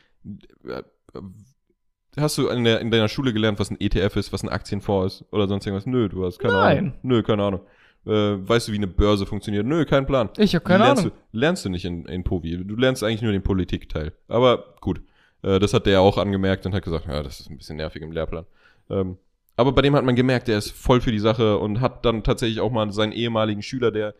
Hast 2.18 2.38
du 2.38 2.48
in, 2.48 2.64
der, 2.64 2.80
in 2.80 2.90
deiner 2.90 3.08
Schule 3.08 3.32
gelernt, 3.32 3.58
was 3.60 3.70
ein 3.70 3.76
ETF 3.80 4.16
ist, 4.16 4.32
was 4.32 4.42
ein 4.42 4.48
Aktienfonds 4.48 5.20
ist 5.20 5.24
oder 5.32 5.46
sonst 5.46 5.66
irgendwas? 5.66 5.86
Nö, 5.86 6.08
du 6.08 6.24
hast 6.24 6.38
keine 6.38 6.54
Nein. 6.54 6.78
Ahnung. 6.78 6.92
Nö, 7.02 7.22
keine 7.22 7.44
Ahnung. 7.44 7.60
Äh, 8.06 8.10
weißt 8.48 8.68
du, 8.68 8.72
wie 8.72 8.76
eine 8.76 8.86
Börse 8.88 9.26
funktioniert? 9.26 9.66
Nö, 9.66 9.84
kein 9.84 10.06
Plan. 10.06 10.30
Ich 10.38 10.54
habe 10.54 10.64
keine 10.64 10.84
lernst 10.84 11.02
Ahnung. 11.04 11.16
Du, 11.32 11.38
lernst 11.38 11.64
du 11.64 11.68
nicht 11.68 11.84
in, 11.84 12.06
in 12.06 12.24
Povi. 12.24 12.64
Du 12.64 12.76
lernst 12.76 13.04
eigentlich 13.04 13.22
nur 13.22 13.32
den 13.32 13.42
Politikteil. 13.42 14.12
Aber 14.26 14.74
gut, 14.80 15.00
äh, 15.42 15.58
das 15.58 15.72
hat 15.74 15.86
der 15.86 16.00
auch 16.00 16.18
angemerkt 16.18 16.66
und 16.66 16.74
hat 16.74 16.82
gesagt, 16.82 17.06
ja, 17.06 17.22
das 17.22 17.40
ist 17.40 17.50
ein 17.50 17.58
bisschen 17.58 17.76
nervig 17.76 18.02
im 18.02 18.10
Lehrplan. 18.12 18.44
Ähm, 18.88 19.16
aber 19.56 19.72
bei 19.72 19.82
dem 19.82 19.94
hat 19.94 20.04
man 20.04 20.16
gemerkt, 20.16 20.48
der 20.48 20.58
ist 20.58 20.70
voll 20.72 21.00
für 21.02 21.12
die 21.12 21.18
Sache 21.18 21.58
und 21.58 21.80
hat 21.82 22.04
dann 22.06 22.24
tatsächlich 22.24 22.60
auch 22.60 22.72
mal 22.72 22.90
seinen 22.92 23.12
ehemaligen 23.12 23.62
Schüler, 23.62 23.90
der 23.90 24.14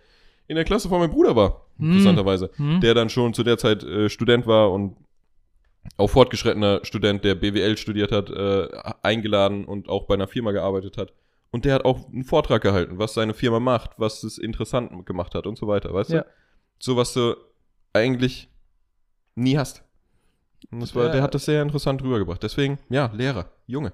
in 0.46 0.56
der 0.56 0.64
Klasse 0.64 0.88
von 0.88 1.00
meinem 1.00 1.10
Bruder 1.12 1.34
war, 1.34 1.64
Hm. 1.78 1.86
interessanterweise, 1.92 2.50
Hm? 2.56 2.80
der 2.82 2.92
dann 2.94 3.08
schon 3.08 3.32
zu 3.32 3.42
der 3.42 3.56
Zeit 3.56 3.82
äh, 3.82 4.10
Student 4.10 4.46
war 4.46 4.70
und 4.70 4.96
auch 5.96 6.08
fortgeschrittener 6.10 6.80
Student, 6.84 7.24
der 7.24 7.34
BWL 7.34 7.76
studiert 7.76 8.12
hat, 8.12 8.30
äh, 8.30 8.68
eingeladen 9.02 9.64
und 9.64 9.88
auch 9.88 10.04
bei 10.06 10.14
einer 10.14 10.28
Firma 10.28 10.52
gearbeitet 10.52 10.96
hat. 10.96 11.12
Und 11.50 11.64
der 11.64 11.74
hat 11.74 11.84
auch 11.84 12.08
einen 12.12 12.24
Vortrag 12.24 12.62
gehalten, 12.62 12.98
was 12.98 13.14
seine 13.14 13.34
Firma 13.34 13.58
macht, 13.60 13.92
was 13.98 14.22
es 14.22 14.38
interessant 14.38 15.04
gemacht 15.06 15.34
hat 15.34 15.46
und 15.46 15.58
so 15.58 15.66
weiter, 15.66 15.92
weißt 15.92 16.10
Ja. 16.10 16.20
du? 16.22 16.26
So, 16.78 16.96
was 16.96 17.12
du 17.12 17.34
eigentlich 17.92 18.48
nie 19.34 19.58
hast. 19.58 19.82
Und 20.70 20.80
das 20.80 20.94
war, 20.94 21.06
Ja. 21.06 21.12
der 21.12 21.22
hat 21.22 21.34
das 21.34 21.44
sehr 21.46 21.62
interessant 21.62 22.02
rübergebracht. 22.02 22.42
Deswegen, 22.42 22.78
ja, 22.88 23.10
Lehrer, 23.14 23.50
Junge. 23.66 23.92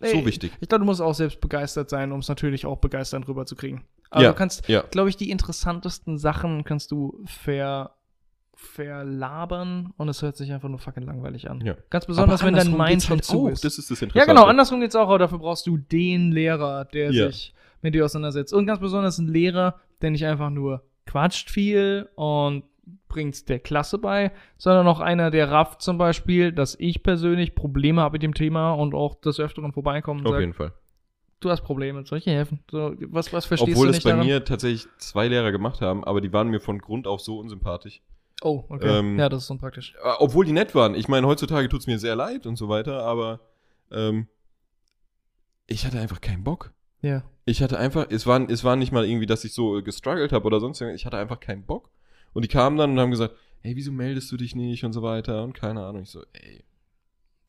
So 0.00 0.06
Ey, 0.18 0.26
wichtig. 0.26 0.52
Ich 0.60 0.68
glaube, 0.68 0.80
du 0.80 0.86
musst 0.86 1.00
auch 1.00 1.14
selbst 1.14 1.40
begeistert 1.40 1.88
sein, 1.90 2.12
um 2.12 2.20
es 2.20 2.28
natürlich 2.28 2.66
auch 2.66 2.78
begeisternd 2.78 3.26
rüberzukriegen. 3.28 3.82
Aber 4.10 4.22
Ja, 4.24 4.30
du 4.30 4.34
kannst, 4.36 4.68
ja. 4.68 4.82
glaube 4.90 5.08
ich, 5.08 5.16
die 5.16 5.30
interessantesten 5.30 6.18
Sachen 6.18 6.64
kannst 6.64 6.90
du 6.90 7.20
ver, 7.24 7.94
verlabern 8.62 9.92
und 9.96 10.08
es 10.08 10.22
hört 10.22 10.36
sich 10.36 10.52
einfach 10.52 10.68
nur 10.68 10.78
fucking 10.78 11.02
langweilig 11.04 11.50
an. 11.50 11.60
Ja. 11.64 11.74
Ganz 11.90 12.06
besonders, 12.06 12.42
wenn 12.42 12.54
dein 12.54 12.68
andersrum 12.68 12.86
Mind 12.86 13.02
schon 13.02 13.16
halt 13.16 13.24
zu 13.24 13.46
auch. 13.46 13.50
ist. 13.50 13.64
Das 13.64 13.78
ist 13.78 13.90
das 13.90 14.00
Ja, 14.00 14.04
Interessante. 14.06 14.34
genau, 14.34 14.46
andersrum 14.48 14.80
geht's 14.80 14.96
auch, 14.96 15.08
aber 15.08 15.18
dafür 15.18 15.38
brauchst 15.38 15.66
du 15.66 15.76
den 15.76 16.32
Lehrer, 16.32 16.84
der 16.86 17.12
Ja. 17.12 17.26
sich 17.30 17.54
mit 17.82 17.94
dir 17.94 18.04
auseinandersetzt. 18.04 18.52
Und 18.52 18.66
ganz 18.66 18.80
besonders 18.80 19.18
ein 19.18 19.28
Lehrer, 19.28 19.80
der 20.00 20.10
nicht 20.10 20.24
einfach 20.24 20.50
nur 20.50 20.82
quatscht 21.06 21.50
viel 21.50 22.08
und 22.14 22.64
bringt's 23.08 23.44
der 23.44 23.58
Klasse 23.60 23.98
bei, 23.98 24.32
sondern 24.56 24.86
auch 24.86 25.00
einer, 25.00 25.30
der 25.30 25.50
rafft 25.50 25.82
zum 25.82 25.98
Beispiel, 25.98 26.52
dass 26.52 26.76
ich 26.78 27.02
persönlich 27.02 27.54
Probleme 27.54 28.00
habe 28.00 28.14
mit 28.14 28.22
dem 28.22 28.34
Thema 28.34 28.72
und 28.72 28.94
auch 28.94 29.16
des 29.20 29.38
Öfteren 29.38 29.72
vorbeikommen 29.72 30.24
Auf 30.26 30.32
sagt, 30.32 30.40
jeden 30.40 30.54
Fall. 30.54 30.72
du 31.40 31.50
hast 31.50 31.60
Probleme, 31.62 32.04
soll 32.06 32.18
ich 32.18 32.24
dir 32.24 32.32
helfen? 32.32 32.60
So, 32.70 32.94
was, 33.08 33.32
was 33.32 33.44
verstehst 33.44 33.72
Obwohl 33.76 33.86
du 33.88 33.90
es 33.90 33.96
nicht 33.98 34.04
bei 34.04 34.10
daran? 34.10 34.26
mir 34.26 34.44
tatsächlich 34.44 34.86
zwei 34.98 35.28
Lehrer 35.28 35.52
gemacht 35.52 35.80
haben, 35.80 36.04
aber 36.04 36.20
die 36.20 36.32
waren 36.32 36.48
mir 36.48 36.60
von 36.60 36.78
Grund 36.78 37.06
auf 37.06 37.20
so 37.20 37.38
unsympathisch. 37.38 38.00
Oh, 38.42 38.64
okay. 38.68 38.98
Ähm, 38.98 39.18
ja, 39.18 39.28
das 39.28 39.44
ist 39.44 39.50
unpraktisch. 39.50 39.94
Äh, 40.02 40.14
Obwohl 40.18 40.44
die 40.44 40.52
nett 40.52 40.74
waren. 40.74 40.94
Ich 40.94 41.08
meine, 41.08 41.26
heutzutage 41.26 41.68
tut's 41.68 41.86
mir 41.86 41.98
sehr 41.98 42.16
leid 42.16 42.46
und 42.46 42.56
so 42.56 42.68
weiter, 42.68 43.02
aber 43.02 43.40
ähm, 43.90 44.26
ich 45.66 45.86
hatte 45.86 46.00
einfach 46.00 46.20
keinen 46.20 46.44
Bock. 46.44 46.72
Ja. 47.02 47.22
Ich 47.44 47.62
hatte 47.62 47.78
einfach, 47.78 48.06
es 48.10 48.26
war, 48.26 48.48
es 48.48 48.64
war 48.64 48.76
nicht 48.76 48.92
mal 48.92 49.04
irgendwie, 49.04 49.26
dass 49.26 49.44
ich 49.44 49.54
so 49.54 49.78
äh, 49.78 49.82
gestruggelt 49.82 50.32
habe 50.32 50.44
oder 50.44 50.60
sonst 50.60 50.80
irgendwas. 50.80 51.00
Ich 51.00 51.06
hatte 51.06 51.18
einfach 51.18 51.40
keinen 51.40 51.64
Bock. 51.64 51.90
Und 52.32 52.44
die 52.44 52.48
kamen 52.48 52.76
dann 52.76 52.92
und 52.92 53.00
haben 53.00 53.10
gesagt, 53.10 53.34
ey, 53.62 53.76
wieso 53.76 53.92
meldest 53.92 54.30
du 54.32 54.36
dich 54.36 54.54
nicht 54.54 54.84
und 54.84 54.92
so 54.92 55.02
weiter 55.02 55.42
und 55.44 55.52
keine 55.52 55.84
Ahnung. 55.84 56.02
Ich 56.02 56.10
so, 56.10 56.22
ey, 56.32 56.64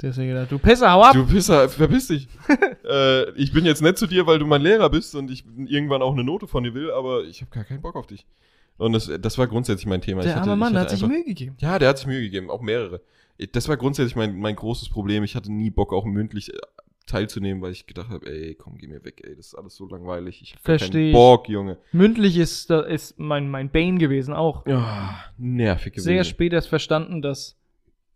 Deswegen 0.02 0.34
gedacht, 0.34 0.52
du 0.52 0.60
Pisser, 0.60 0.91
hau 0.91 1.02
ab! 1.02 1.14
du 1.14 1.26
Pisser, 1.26 1.70
verpiss 1.70 2.08
dich. 2.08 2.28
äh, 2.86 3.32
ich 3.36 3.54
bin 3.54 3.64
jetzt 3.64 3.82
nett 3.82 3.98
zu 3.98 4.06
dir, 4.06 4.28
weil 4.28 4.38
du 4.38 4.46
mein 4.46 4.62
Lehrer 4.62 4.89
bist 4.89 5.16
und 5.16 5.32
ich 5.32 5.46
irgendwann 5.46 6.02
auch 6.02 6.12
eine 6.12 6.26
Note 6.26 6.46
von 6.46 6.64
dir 6.64 6.74
will, 6.74 6.91
aber 6.91 7.24
ich 7.24 7.39
habe 7.41 7.52
gar 7.52 7.64
keinen 7.64 7.82
Bock 7.82 7.96
auf 7.96 8.06
dich. 8.06 8.26
Und 8.78 8.94
das, 8.94 9.12
das 9.22 9.38
war 9.38 9.48
grundsätzlich 9.48 9.86
mein 9.86 10.02
Thema. 10.02 10.22
Der 10.24 10.36
hatte- 10.36 10.50
arme 10.50 10.56
Mann 10.56 10.78
hat 10.78 10.90
sich 10.90 11.04
einfach- 11.04 11.16
Mühe 11.16 11.24
gegeben. 11.24 11.56
Ja, 11.60 11.78
der 11.80 11.90
hat 11.90 11.98
sich 12.00 12.08
Mühe 12.08 12.22
gegeben, 12.22 12.50
auch 12.50 12.62
mehrere. 12.62 13.02
Das 13.52 13.68
war 13.68 13.78
grundsätzlich 13.78 14.16
mein, 14.16 14.38
mein 14.40 14.56
großes 14.56 14.90
Problem. 14.90 15.24
Ich 15.24 15.36
hatte 15.36 15.52
nie 15.52 15.70
Bock, 15.70 15.92
auch 15.94 16.06
mündlich 16.06 16.54
äh, 16.54 16.58
teilzunehmen, 17.08 17.62
weil 17.62 17.72
ich 17.72 17.88
gedacht 17.88 18.10
habe, 18.10 18.26
ey, 18.32 18.56
komm, 18.56 18.78
geh 18.78 18.88
mir 18.88 19.04
weg, 19.04 19.22
ey, 19.26 19.36
das 19.36 19.48
ist 19.48 19.56
alles 19.56 19.76
so 19.76 19.88
langweilig. 19.88 20.42
Ich 20.42 20.56
hab 20.56 20.64
keinen. 20.80 21.12
Bock, 21.12 21.50
Junge. 21.50 21.78
Mündlich 21.92 22.38
ist, 22.38 22.70
da 22.70 22.82
ist 22.82 23.20
mein, 23.20 23.50
mein 23.50 23.70
Bane 23.72 23.98
gewesen 23.98 24.34
auch. 24.34 24.66
Ja, 24.68 25.16
nervig 25.38 25.94
gewesen. 25.94 26.06
Sehr 26.06 26.24
spät 26.24 26.54
erst 26.54 26.68
verstanden, 26.70 27.22
dass 27.22 27.58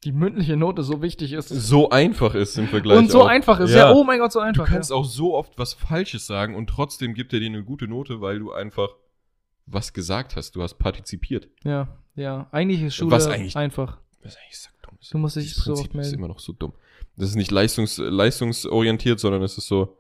die 0.04 0.12
mündliche 0.12 0.56
Note 0.56 0.84
so 0.84 1.02
wichtig 1.02 1.34
ist. 1.34 1.50
so 1.50 1.90
einfach 1.90 2.36
ist 2.36 2.58
im 2.58 2.68
Vergleich. 2.68 2.98
und 2.98 3.12
so 3.12 3.24
auch. 3.24 3.28
einfach 3.28 3.60
ist. 3.60 3.74
Ja. 3.74 3.92
oh 3.94 4.04
mein 4.04 4.20
Gott, 4.20 4.32
so 4.32 4.40
Du 4.40 4.46
einfach. 4.46 4.68
kannst 4.68 4.92
ja. 4.92 4.96
auch 4.96 5.06
so 5.06 5.36
oft 5.36 5.58
was 5.58 5.74
Falsches 5.74 6.28
sagen 6.28 6.56
und 6.56 6.68
trotzdem 6.70 7.14
gibt 7.16 7.34
er 7.34 7.40
dir 7.40 7.48
eine 7.48 7.64
gute 7.64 7.88
Note, 7.88 8.22
weil 8.22 8.38
du 8.40 8.52
einfach 8.52 8.90
was 9.68 9.94
gesagt 9.94 10.36
hast. 10.36 10.56
Du 10.56 10.64
hast 10.64 10.76
partizipiert. 10.76 11.48
ja, 11.64 11.88
ja. 12.16 12.48
Eigentlich 12.52 12.82
ist 12.82 12.96
Schule 12.96 13.12
Was 13.12 13.28
eigentlich- 13.28 13.56
einfach. 13.56 13.98
Was 14.24 14.36
eigentlich 14.38 14.60
sackdumm 14.60 14.98
ist. 15.00 15.14
Du 15.14 15.18
musst 15.20 15.36
dich 15.36 15.54
so 15.56 15.74
oft 15.74 15.88
ist 15.88 15.94
melden. 15.94 16.16
immer 16.16 16.28
noch 16.30 16.40
so 16.40 16.54
dumm. 16.54 16.74
Das 17.16 17.30
ist 17.30 17.36
nicht 17.36 17.52
leistungs 17.52 17.98
leistungsorientiert, 17.98 19.20
sondern 19.20 19.42
es 19.44 19.58
ist 19.58 19.68
so, 19.68 19.98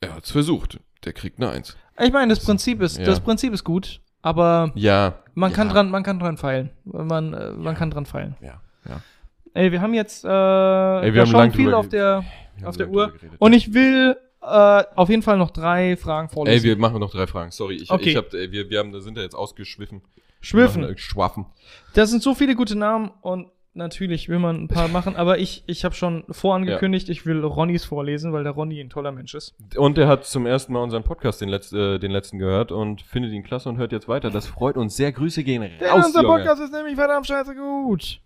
er 0.00 0.14
hat's 0.14 0.30
versucht. 0.30 0.78
Der 1.04 1.12
kriegt 1.12 1.38
eine 1.38 1.50
Eins. 1.50 1.76
Ich 2.00 2.12
meine, 2.12 2.32
das 2.34 2.44
Prinzip 2.44 2.80
ist, 2.82 2.98
Ja. 2.98 3.04
das 3.04 3.20
Prinzip 3.20 3.52
ist 3.52 3.64
gut, 3.64 4.00
aber 4.22 4.72
Ja. 4.74 5.18
man 5.34 5.50
ja, 5.50 5.56
kann 5.56 5.68
dran, 5.68 5.90
man 5.90 6.02
kann 6.02 6.18
dran 6.18 6.36
feilen. 6.36 6.70
Man, 6.84 7.34
äh, 7.34 7.50
man 7.52 7.64
Ja. 7.64 7.74
kann 7.74 7.90
dran 7.90 8.06
feilen. 8.06 8.36
Ja. 8.40 8.60
ja. 8.88 9.00
Ey, 9.54 9.70
wir 9.72 9.80
haben 9.80 9.94
jetzt, 9.94 10.24
äh, 10.24 10.28
wir 10.28 11.14
wir 11.14 11.20
haben 11.22 11.30
schon 11.30 11.52
viel 11.52 11.72
auf 11.74 11.88
der, 11.88 12.24
auf 12.64 12.76
der 12.76 12.88
Uhr. 12.90 13.12
Und 13.38 13.52
ich 13.52 13.72
will 13.74 14.16
äh, 14.46 14.84
auf 14.94 15.08
jeden 15.08 15.22
Fall 15.22 15.38
noch 15.38 15.50
drei 15.50 15.96
Fragen 15.96 16.28
vorlesen. 16.28 16.56
Ey, 16.56 16.62
wir 16.62 16.76
machen 16.76 17.00
noch 17.00 17.10
drei 17.10 17.26
Fragen. 17.26 17.50
Sorry, 17.50 17.76
ich, 17.76 17.90
Okay. 17.90 18.10
ich 18.10 18.16
hab, 18.16 18.32
ey, 18.34 18.52
wir, 18.52 18.70
wir 18.70 18.78
haben, 18.78 18.92
da 18.92 19.00
sind 19.00 19.16
ja 19.16 19.22
jetzt 19.22 19.34
ausgeschwiffen. 19.34 20.02
Schwiffen. 20.40 20.84
äh, 20.84 20.96
Schwaffen. 20.98 21.46
Das 21.94 22.10
sind 22.10 22.22
so 22.22 22.34
viele 22.34 22.54
gute 22.54 22.76
Namen 22.76 23.10
und 23.22 23.48
natürlich 23.72 24.28
will 24.28 24.38
man 24.38 24.64
ein 24.64 24.68
paar 24.68 24.88
machen, 24.96 25.16
aber 25.16 25.38
ich, 25.38 25.64
ich 25.66 25.84
habe 25.84 25.94
schon 25.94 26.24
vorangekündigt, 26.30 27.08
ich 27.08 27.24
will 27.26 27.42
Ronnys 27.44 27.84
vorlesen, 27.84 28.32
weil 28.32 28.44
der 28.44 28.52
Ronny 28.52 28.80
ein 28.80 28.90
toller 28.90 29.10
Mensch 29.10 29.34
ist. 29.34 29.54
Und 29.76 29.96
er 29.98 30.06
hat 30.08 30.24
zum 30.26 30.46
ersten 30.46 30.72
Mal 30.74 30.82
unseren 30.82 31.02
Podcast, 31.02 31.40
den, 31.40 31.48
letzt, 31.48 31.72
äh, 31.72 31.98
den 31.98 32.10
letzten, 32.10 32.38
gehört 32.38 32.70
und 32.72 33.02
findet 33.02 33.32
ihn 33.32 33.42
klasse 33.42 33.68
und 33.68 33.78
hört 33.78 33.92
jetzt 33.92 34.06
weiter. 34.06 34.30
Das 34.30 34.46
freut 34.46 34.76
uns 34.76 34.96
sehr. 34.96 35.10
Grüße 35.12 35.42
gehen 35.42 35.62
raus, 35.62 36.06
unser 36.06 36.22
Junge. 36.22 36.36
Podcast 36.36 36.62
ist 36.62 36.72
nämlich 36.72 36.94
verdammt 36.94 37.26
scheiße 37.26 37.54
gut. 37.54 38.20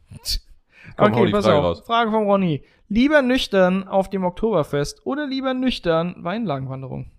Komm, 0.97 1.13
okay, 1.13 1.31
pass 1.31 1.45
Frage 1.45 1.59
auf. 1.59 1.65
raus. 1.65 1.83
Frage 1.87 2.11
von 2.11 2.25
Ronny. 2.25 2.63
Lieber 2.89 3.21
nüchtern 3.23 3.87
auf 3.87 4.09
dem 4.11 4.25
Oktoberfest 4.25 5.05
oder 5.07 5.27
lieber 5.27 5.53
nüchtern 5.55 6.17
Weinlagenwanderung? 6.25 7.11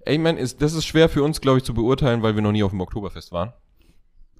Ey, 0.00 0.18
man, 0.18 0.36
ist, 0.36 0.62
das 0.62 0.74
ist 0.74 0.84
schwer 0.84 1.08
für 1.08 1.22
uns, 1.22 1.40
glaube 1.40 1.58
ich, 1.58 1.64
zu 1.64 1.74
beurteilen, 1.74 2.22
weil 2.22 2.34
wir 2.36 2.42
noch 2.42 2.52
nie 2.52 2.62
auf 2.62 2.70
dem 2.70 2.80
Oktoberfest 2.80 3.32
waren, 3.32 3.52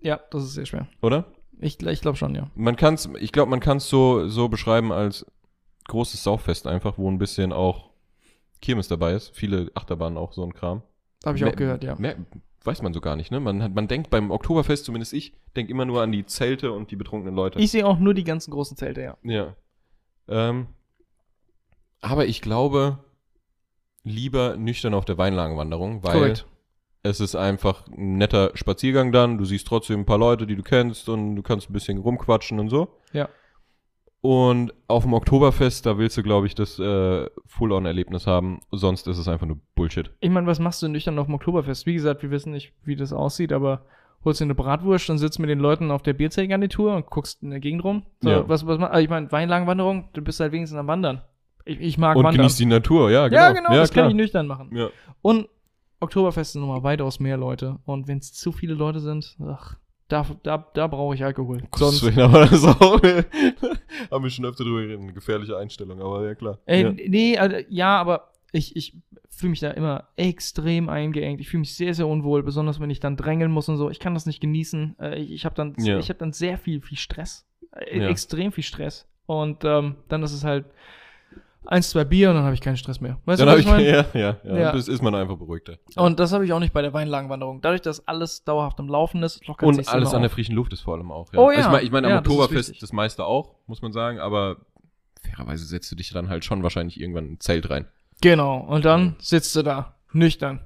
Ja, 0.00 0.20
das 0.30 0.44
ist 0.44 0.54
sehr 0.54 0.66
schwer. 0.66 0.86
oder? 1.02 1.24
Ich, 1.58 1.80
ich 1.84 2.00
glaube 2.02 2.16
schon, 2.16 2.34
ja. 2.34 2.50
Man 2.54 2.76
kann's, 2.76 3.08
ich 3.18 3.32
glaube, 3.32 3.50
man 3.50 3.60
kann 3.60 3.78
es 3.78 3.88
so, 3.88 4.28
so 4.28 4.48
beschreiben 4.48 4.92
als 4.92 5.26
großes 5.88 6.22
Sauffest 6.22 6.66
einfach, 6.66 6.98
wo 6.98 7.10
ein 7.10 7.18
bisschen 7.18 7.52
auch 7.52 7.90
Kirmes 8.60 8.88
dabei 8.88 9.14
ist. 9.14 9.34
Viele 9.34 9.70
Achterbahnen 9.74 10.18
auch, 10.18 10.32
so 10.32 10.42
ein 10.44 10.52
Kram. 10.52 10.82
Habe 11.24 11.36
ich 11.38 11.42
Mer- 11.42 11.52
auch 11.52 11.56
gehört, 11.56 11.82
ja. 11.82 11.94
Mer 11.96 12.16
weiß 12.66 12.82
man 12.82 12.92
so 12.92 13.00
gar 13.00 13.16
nicht, 13.16 13.30
ne? 13.30 13.40
Man, 13.40 13.62
hat, 13.62 13.74
man 13.74 13.88
denkt 13.88 14.10
beim 14.10 14.30
Oktoberfest, 14.30 14.84
zumindest 14.84 15.12
ich, 15.12 15.32
denke 15.54 15.70
immer 15.70 15.84
nur 15.84 16.02
an 16.02 16.12
die 16.12 16.26
Zelte 16.26 16.72
und 16.72 16.90
die 16.90 16.96
betrunkenen 16.96 17.34
Leute. 17.34 17.58
Ich 17.58 17.70
sehe 17.70 17.86
auch 17.86 17.98
nur 17.98 18.14
die 18.14 18.24
ganzen 18.24 18.50
großen 18.50 18.76
Zelte, 18.76 19.02
ja. 19.02 19.16
Ja. 19.22 19.54
Ähm, 20.28 20.66
aber 22.00 22.26
ich 22.26 22.42
glaube, 22.42 22.98
lieber 24.02 24.56
nüchtern 24.56 24.94
auf 24.94 25.04
der 25.04 25.18
Weinlagenwanderung, 25.18 26.02
weil 26.02 26.12
Korrekt. 26.12 26.46
es 27.02 27.20
ist 27.20 27.34
einfach 27.34 27.86
ein 27.88 28.18
netter 28.18 28.52
Spaziergang 28.54 29.12
dann. 29.12 29.38
Du 29.38 29.44
siehst 29.44 29.66
trotzdem 29.66 30.00
ein 30.00 30.06
paar 30.06 30.18
Leute, 30.18 30.46
die 30.46 30.56
du 30.56 30.62
kennst 30.62 31.08
und 31.08 31.36
du 31.36 31.42
kannst 31.42 31.68
ein 31.68 31.72
bisschen 31.72 31.98
rumquatschen 31.98 32.60
und 32.60 32.68
so. 32.68 32.88
Ja. 33.12 33.28
Und 34.26 34.74
auf 34.88 35.04
dem 35.04 35.12
Oktoberfest, 35.14 35.86
da 35.86 35.98
willst 35.98 36.16
du, 36.16 36.22
glaube 36.24 36.48
ich, 36.48 36.56
das 36.56 36.80
äh, 36.80 37.26
Full-On-Erlebnis 37.46 38.26
haben. 38.26 38.60
Sonst 38.72 39.06
ist 39.06 39.18
es 39.18 39.28
einfach 39.28 39.46
nur 39.46 39.58
Bullshit. 39.76 40.10
Ich 40.18 40.30
meine, 40.30 40.48
was 40.48 40.58
machst 40.58 40.82
du 40.82 40.88
nüchtern 40.88 41.16
auf 41.20 41.26
dem 41.26 41.34
Oktoberfest? 41.36 41.86
Wie 41.86 41.94
gesagt, 41.94 42.22
wir 42.24 42.32
wissen 42.32 42.50
nicht, 42.52 42.72
wie 42.84 42.96
das 42.96 43.12
aussieht, 43.12 43.52
aber 43.52 43.82
holst 44.24 44.40
dir 44.40 44.44
eine 44.46 44.56
Bratwurst 44.56 45.08
und 45.10 45.18
sitzt 45.18 45.38
mit 45.38 45.48
den 45.48 45.60
Leuten 45.60 45.92
auf 45.92 46.02
der 46.02 46.14
Bierzeltgarnitur 46.14 46.96
und 46.96 47.06
guckst 47.06 47.40
in 47.44 47.50
der 47.50 47.60
Gegend 47.60 47.84
rum. 47.84 48.02
So, 48.20 48.30
Ja. 48.30 48.48
was, 48.48 48.66
was, 48.66 48.80
also 48.80 48.98
ich 49.00 49.08
meine, 49.08 49.30
Weinlagenwanderung, 49.30 50.08
du 50.14 50.22
bist 50.22 50.40
halt 50.40 50.50
wenigstens 50.50 50.78
am 50.80 50.88
Wandern. 50.88 51.22
Ich, 51.64 51.78
ich 51.80 51.96
mag 51.98 52.16
Und 52.16 52.24
Wandern. 52.24 52.38
genießt 52.38 52.58
die 52.58 52.66
Natur, 52.66 53.10
ja, 53.12 53.28
genau. 53.28 53.40
ja, 53.40 53.52
genau, 53.52 53.70
das 53.74 53.92
klar. 53.92 54.04
kann 54.06 54.10
ich 54.10 54.16
nüchtern 54.16 54.48
machen. 54.48 54.70
Ja. 54.74 54.88
Und 55.22 55.48
Oktoberfest 56.00 56.52
sind 56.54 56.62
nochmal 56.62 56.82
weitaus 56.82 57.20
mehr 57.20 57.36
Leute. 57.36 57.78
Und 57.84 58.08
wenn 58.08 58.18
es 58.18 58.32
zu 58.32 58.50
viele 58.50 58.74
Leute 58.74 58.98
sind, 58.98 59.36
ach, 59.48 59.76
da, 60.08 60.26
da, 60.42 60.66
da 60.74 60.86
brauche 60.86 61.14
ich 61.14 61.24
Alkohol. 61.24 61.62
Sonst. 61.74 62.04
Aber 62.18 62.46
das 62.46 62.64
auch, 62.64 63.00
haben 64.10 64.22
wir 64.24 64.30
schon 64.30 64.44
öfter 64.44 64.64
drüber 64.64 64.80
geredet, 64.82 65.00
eine 65.00 65.12
gefährliche 65.12 65.56
Einstellung, 65.56 66.00
aber 66.00 66.24
ja 66.26 66.34
klar. 66.34 66.58
ey, 66.66 66.82
ja. 66.82 66.92
nee, 66.92 67.38
also, 67.38 67.56
ja, 67.68 67.98
aber 67.98 68.30
ich, 68.52 68.76
ich 68.76 68.94
fühle 69.28 69.50
mich 69.50 69.60
da 69.60 69.70
immer 69.72 70.08
extrem 70.16 70.88
eingeengt. 70.88 71.40
Ich 71.40 71.48
fühle 71.48 71.60
mich 71.60 71.74
sehr, 71.74 71.92
sehr 71.94 72.06
unwohl, 72.06 72.42
besonders 72.42 72.80
wenn 72.80 72.90
ich 72.90 73.00
dann 73.00 73.16
drängeln 73.16 73.50
muss 73.52 73.68
und 73.68 73.76
so. 73.76 73.90
Ich 73.90 74.00
kann 74.00 74.14
das 74.14 74.24
nicht 74.26 74.40
genießen. 74.40 74.96
Äh, 74.98 75.18
Ich, 75.20 75.30
ich 75.32 75.44
habe 75.44 75.54
dann, 75.54 75.74
Ja. 75.78 75.98
ich 75.98 76.08
hab 76.08 76.18
dann 76.18 76.32
sehr 76.32 76.56
viel, 76.56 76.80
viel 76.80 76.96
Stress. 76.96 77.46
Äh, 77.72 78.00
Ja. 78.00 78.08
Extrem 78.08 78.52
viel 78.52 78.64
Stress. 78.64 79.06
Und 79.26 79.64
ähm, 79.64 79.96
dann 80.08 80.22
ist 80.22 80.32
es 80.32 80.44
halt 80.44 80.66
eins, 81.66 81.90
zwei 81.90 82.04
Bier 82.04 82.30
und 82.30 82.36
dann 82.36 82.44
habe 82.44 82.54
ich 82.54 82.60
keinen 82.60 82.76
Stress 82.76 83.00
mehr. 83.00 83.18
Weißt 83.24 83.40
Dann 83.40 83.48
du, 83.48 83.52
was 83.54 83.60
ich, 83.60 83.66
ich 83.66 83.70
meine? 83.72 83.88
ja, 83.90 84.04
ja, 84.14 84.36
ja, 84.44 84.56
Ja. 84.58 84.72
Das 84.72 84.88
ist 84.88 85.02
man 85.02 85.14
einfach 85.14 85.36
beruhigter. 85.36 85.78
Und 85.96 86.18
das 86.20 86.32
habe 86.32 86.44
ich 86.44 86.52
auch 86.52 86.60
nicht 86.60 86.72
bei 86.72 86.82
der 86.82 86.92
Weinlagenwanderung. 86.92 87.60
Dadurch, 87.60 87.82
dass 87.82 88.06
alles 88.08 88.44
dauerhaft 88.44 88.78
am 88.80 88.88
Laufen 88.88 89.22
ist, 89.22 89.46
lockert 89.46 89.68
Und 89.68 89.88
alles 89.88 90.14
an 90.14 90.22
der 90.22 90.30
frischen 90.30 90.54
Luft 90.54 90.72
ist 90.72 90.80
vor 90.80 90.94
allem 90.94 91.10
auch. 91.10 91.28
Oh 91.36 91.48
Also 91.48 91.52
ja. 91.52 91.60
Ich 91.60 91.66
meine, 91.70 91.82
ich 91.82 91.90
mein, 91.90 92.04
am 92.04 92.10
Ja, 92.10 92.16
das 92.20 92.26
ist 92.26 92.30
Oktoberfest 92.32 92.68
wichtig. 92.70 92.80
das 92.80 92.92
meiste 92.92 93.24
auch, 93.24 93.54
muss 93.66 93.82
man 93.82 93.92
sagen, 93.92 94.18
aber 94.20 94.56
fairerweise 95.22 95.64
setzt 95.64 95.90
du 95.90 95.96
dich 95.96 96.10
dann 96.10 96.28
halt 96.28 96.44
schon 96.44 96.62
wahrscheinlich 96.62 97.00
irgendwann 97.00 97.26
in 97.26 97.32
ein 97.34 97.40
Zelt 97.40 97.68
rein. 97.70 97.86
Genau. 98.20 98.58
Und 98.58 98.84
dann 98.84 99.16
sitzt 99.18 99.54
du 99.56 99.62
da, 99.62 99.96
nüchtern. 100.12 100.60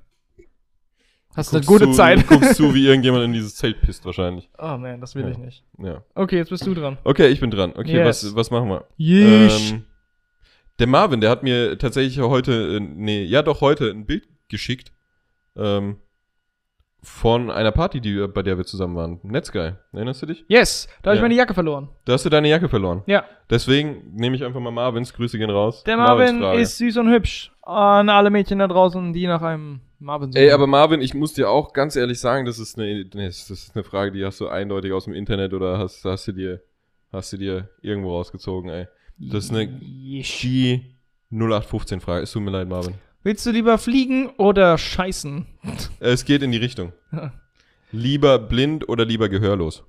Hast 1.37 1.55
eine 1.55 1.65
gute 1.65 1.85
zu, 1.85 1.93
Zeit. 1.93 2.27
Guckst 2.27 2.57
zu, 2.57 2.75
wie 2.75 2.87
irgendjemand 2.89 3.25
in 3.25 3.33
dieses 3.33 3.55
Zelt 3.55 3.81
pisst 3.83 4.05
wahrscheinlich. 4.05 4.51
Oh 4.59 4.77
man, 4.77 5.01
das 5.01 5.15
will 5.15 5.23
Ja. 5.23 5.29
ich 5.31 5.39
nicht. 5.39 5.65
Ja. 5.79 6.03
Okay, 6.15 6.37
jetzt 6.39 6.51
bist 6.51 6.67
du 6.67 6.75
dran. 6.75 6.99
Okay, 7.05 7.29
ich 7.29 7.39
bin 7.39 7.51
dran. 7.53 7.71
Okay, 7.77 7.93
Yes. 7.99 8.25
was, 8.25 8.35
was 8.35 8.51
machen 8.51 8.69
wir? 8.69 8.85
Yeesh. 8.99 9.73
Ähm, 9.73 9.85
der 10.81 10.87
Marvin, 10.89 11.21
der 11.21 11.31
hat 11.31 11.43
mir 11.45 11.79
tatsächlich 11.79 12.19
heute, 12.21 12.77
äh, 12.77 12.81
nee, 12.81 13.23
ja 13.23 13.43
doch 13.43 13.61
heute 13.61 13.91
ein 13.91 14.07
Bild 14.07 14.27
geschickt 14.49 14.93
ähm, 15.57 15.99
von 17.03 17.51
einer 17.51 17.73
Party, 17.73 18.01
die, 18.01 18.15
wir- 18.15 18.29
bei 18.29 18.43
der 18.43 18.59
wir 18.59 18.65
zusammen 18.67 18.95
waren. 18.95 19.21
Netsky, 19.23 19.73
erinnerst 19.93 20.21
du 20.23 20.27
dich? 20.27 20.45
yes, 20.49 20.87
da 21.03 21.11
habe 21.11 21.15
ich 21.17 21.19
Ja. 21.21 21.23
meine 21.23 21.35
Jacke 21.35 21.55
verloren. 21.55 21.89
Da 22.05 22.13
hast 22.13 22.27
du 22.27 22.29
deine 22.31 22.49
Jacke 22.49 22.69
verloren. 22.69 23.03
Ja, 23.07 23.25
Deswegen 23.49 24.15
nehme 24.15 24.37
ich 24.37 24.45
einfach 24.45 24.61
mal 24.61 24.71
Marvins. 24.71 25.13
Grüße 25.13 25.37
gehen 25.39 25.51
raus. 25.51 25.83
der 25.85 25.97
Marvins 25.97 26.33
Marvin 26.33 26.43
Frage. 26.43 26.61
ist 26.61 26.79
süß 26.79 26.99
und 26.99 27.11
hübsch. 27.11 27.53
An 27.63 28.09
alle 28.09 28.31
Mädchen 28.31 28.59
da 28.59 28.69
draußen, 28.69 29.13
die 29.13 29.27
nach 29.27 29.43
einem 29.43 29.81
Marvin 29.99 30.31
suchen. 30.33 30.43
Ey, 30.43 30.51
aber 30.53 30.67
Marvin, 30.67 31.01
ich 31.01 31.15
muss 31.15 31.33
dir 31.33 31.49
auch 31.51 31.73
ganz 31.73 31.97
ehrlich 31.97 32.21
sagen, 32.21 32.45
das 32.45 32.59
ist 32.59 32.79
eine, 32.79 32.87
nee, 33.15 33.29
das 33.29 33.51
ist 33.51 33.75
eine 33.75 33.83
Frage, 33.83 34.13
die 34.13 34.25
hast 34.25 34.41
du 34.41 34.49
eindeutig 34.49 34.93
aus 34.93 35.05
dem 35.07 35.15
Internet 35.15 35.53
oder 35.55 35.79
hast, 35.79 36.05
hast 36.05 36.29
du 36.29 36.33
dir, 36.33 36.61
hast 37.13 37.33
du 37.33 37.39
dir 37.39 37.69
irgendwo 37.83 38.15
rausgezogen, 38.17 38.71
ey. 38.71 38.87
Das 39.21 39.45
ist 39.45 39.51
eine 39.51 39.65
Yeesh. 39.81 40.41
die 40.41 40.95
0815 41.31 42.01
Frage. 42.01 42.23
Es 42.23 42.33
tut 42.33 42.43
mir 42.43 42.51
leid, 42.51 42.69
Marvin. 42.69 42.95
Willst 43.23 43.45
du 43.45 43.51
lieber 43.51 43.77
fliegen 43.79 44.31
oder 44.39 44.79
scheißen? 44.79 45.47
Es 46.01 46.25
geht 46.25 46.43
in 46.43 46.53
die 46.53 46.59
Richtung. 46.59 46.93
Lieber 47.93 48.39
blind 48.39 48.89
oder 48.89 49.05
lieber 49.05 49.29
gehörlos? 49.29 49.85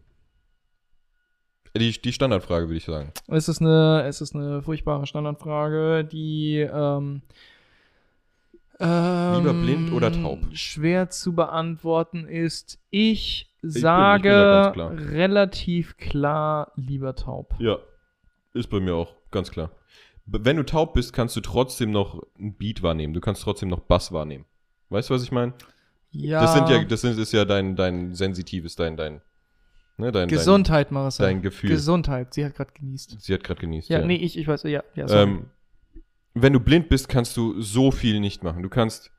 Die, 1.78 1.92
die 2.02 2.12
Standardfrage, 2.12 2.66
würde 2.68 2.78
ich 2.78 2.84
sagen. 2.84 3.14
Es 3.28 3.48
ist 3.48 3.62
eine, 3.62 4.04
es 4.06 4.20
ist 4.20 4.36
eine 4.36 4.62
furchtbare 4.62 5.08
Standardfrage, 5.08 6.04
die 6.04 6.58
ähm, 6.58 7.22
ähm, 8.82 9.36
Lieber 9.38 9.54
blind 9.54 9.94
oder 9.94 10.12
taub? 10.12 10.40
schwer 10.54 11.10
zu 11.10 11.34
beantworten 11.34 12.28
ist. 12.28 12.80
Ich 12.90 13.48
bin- 13.62 13.70
ich 13.70 13.74
bin 13.76 13.82
sage 13.84 14.30
da 14.30 14.62
ganz 14.64 14.74
klar. 14.74 14.92
relativ 15.14 15.96
klar 15.98 16.72
lieber 16.76 17.16
taub. 17.16 17.54
Ja. 17.60 17.78
Ist 18.54 18.70
bei 18.72 18.80
mir 18.82 18.96
auch, 18.96 19.14
ganz 19.32 19.52
klar. 19.52 19.72
Wenn 20.26 20.58
du 20.58 20.64
taub 20.64 20.94
bist, 20.94 21.14
kannst 21.14 21.36
du 21.36 21.42
trotzdem 21.42 21.92
noch 21.92 22.22
ein 22.40 22.54
Beat 22.56 22.84
wahrnehmen. 22.84 23.14
Du 23.14 23.22
kannst 23.22 23.42
trotzdem 23.42 23.70
noch 23.70 23.80
Bass 23.82 24.12
wahrnehmen. 24.12 24.46
Weißt 24.90 25.10
du, 25.10 25.14
was 25.14 25.24
ich 25.24 25.32
meine? 25.32 25.54
Ja, 26.12 26.42
Das 26.42 26.54
sind 26.54 26.70
ja, 26.70 26.84
das 26.84 27.02
sind, 27.02 27.18
ist 27.18 27.32
ja 27.32 27.46
dein, 27.46 27.76
dein 27.76 28.14
sensitives, 28.14 28.76
dein, 28.76 28.98
dein, 28.98 29.22
ne, 29.98 30.12
dein, 30.12 30.28
Gesundheit, 30.28 30.92
Marissa. 30.92 31.24
dein 31.24 31.42
Gefühl. 31.42 31.70
Gesundheit. 31.70 32.34
Sie 32.34 32.44
hat 32.44 32.56
gerade 32.56 32.72
genießt. 32.74 33.14
dein 33.14 33.20
sie 33.20 33.34
hat 33.34 33.44
gerade 33.44 33.62
genießt. 33.62 33.90
Ja, 33.90 34.06
nee, 34.06 34.16
ich, 34.16 34.38
ich 34.38 34.48
weiß, 34.48 34.64
ja, 34.64 34.84
ja, 34.96 35.08
sorry. 35.08 35.24
ähm, 35.24 35.46
wenn 36.34 36.54
du 36.54 36.60
blind 36.60 36.90
bist, 36.90 37.10
kannst 37.10 37.36
du 37.38 37.62
so 37.62 37.92
viel 37.92 38.20
nicht 38.20 38.44
machen. 38.44 38.64
Du 38.64 38.70
kannst, 38.70 39.12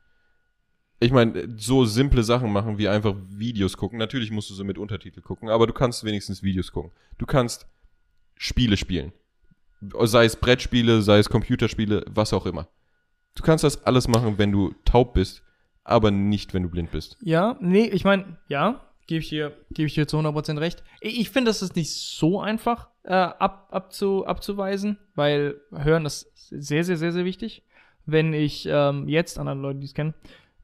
ich 0.99 1.11
meine, 1.11 1.47
so 1.57 1.85
simple 1.85 2.23
Sachen 2.23 2.51
machen 2.51 2.77
wie 2.77 2.87
einfach 2.87 3.15
Videos 3.29 3.75
gucken. 3.77 3.97
Natürlich 3.99 4.31
musst 4.31 4.49
du 4.49 4.53
so 4.53 4.63
mit 4.63 4.77
Untertitel 4.77 5.21
gucken, 5.21 5.49
aber 5.49 5.67
du 5.67 5.73
kannst 5.73 6.03
wenigstens 6.03 6.43
Videos 6.43 6.71
gucken. 6.71 6.91
Du 7.17 7.25
kannst 7.25 7.67
Spiele 8.35 8.77
spielen. 8.77 9.13
Sei 10.03 10.25
es 10.25 10.35
Brettspiele, 10.35 11.01
sei 11.01 11.19
es 11.19 11.29
Computerspiele, 11.29 12.05
was 12.09 12.33
auch 12.33 12.45
immer. 12.45 12.67
Du 13.35 13.43
kannst 13.43 13.63
das 13.63 13.83
alles 13.85 14.07
machen, 14.07 14.37
wenn 14.37 14.51
du 14.51 14.73
taub 14.85 15.13
bist, 15.13 15.43
aber 15.83 16.11
nicht, 16.11 16.53
wenn 16.53 16.63
du 16.63 16.69
blind 16.69 16.91
bist. 16.91 17.17
Ja, 17.21 17.57
nee, 17.59 17.85
ich 17.85 18.03
meine, 18.03 18.37
ja, 18.47 18.81
gebe 19.07 19.21
ich 19.21 19.29
dir, 19.29 19.53
gebe 19.71 19.87
ich 19.87 19.95
dir 19.95 20.07
zu 20.07 20.17
100% 20.17 20.59
recht. 20.59 20.83
Ich, 21.01 21.19
ich 21.19 21.29
finde, 21.29 21.49
das 21.49 21.61
ist 21.61 21.75
nicht 21.75 21.91
so 21.91 22.39
einfach 22.39 22.89
äh, 23.03 23.13
ab, 23.13 23.69
abzu, 23.71 24.25
abzuweisen, 24.25 24.97
weil 25.15 25.59
Hören 25.71 26.05
ist 26.05 26.31
sehr, 26.49 26.83
sehr, 26.83 26.97
sehr, 26.97 27.11
sehr 27.11 27.25
wichtig. 27.25 27.63
Wenn 28.05 28.33
ich 28.33 28.67
ähm, 28.69 29.07
jetzt, 29.07 29.39
anderen 29.39 29.61
Leute, 29.61 29.79
die 29.79 29.85
es 29.85 29.93
kennen, 29.93 30.13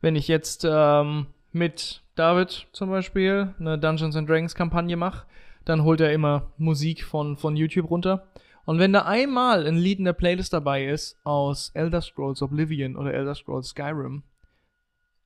wenn 0.02 0.16
ich 0.16 0.28
jetzt 0.28 0.66
ähm, 0.70 1.28
mit 1.52 2.02
David 2.16 2.68
zum 2.74 2.90
Beispiel 2.90 3.54
eine 3.60 3.78
Dungeons 3.78 4.16
and 4.16 4.30
Dragons 4.30 4.56
Kampagne 4.56 4.96
mache, 4.96 5.26
dann 5.66 5.84
holt 5.84 6.02
er 6.02 6.14
immer 6.14 6.52
Musik 6.58 7.04
von, 7.04 7.38
von 7.38 7.56
YouTube 7.56 7.90
runter. 7.90 8.28
Und 8.70 8.78
wenn 8.78 8.94
da 8.94 9.02
einmal 9.02 9.66
ein 9.66 9.78
Lied 9.78 9.98
in 9.98 10.06
der 10.06 10.14
Playlist 10.14 10.54
dabei 10.54 10.86
ist 10.86 11.18
aus 11.24 11.72
Elder 11.74 12.02
Scrolls 12.02 12.44
Oblivion 12.44 12.98
oder 12.98 13.12
Elder 13.12 13.34
Scrolls 13.34 13.70
Skyrim, 13.70 14.22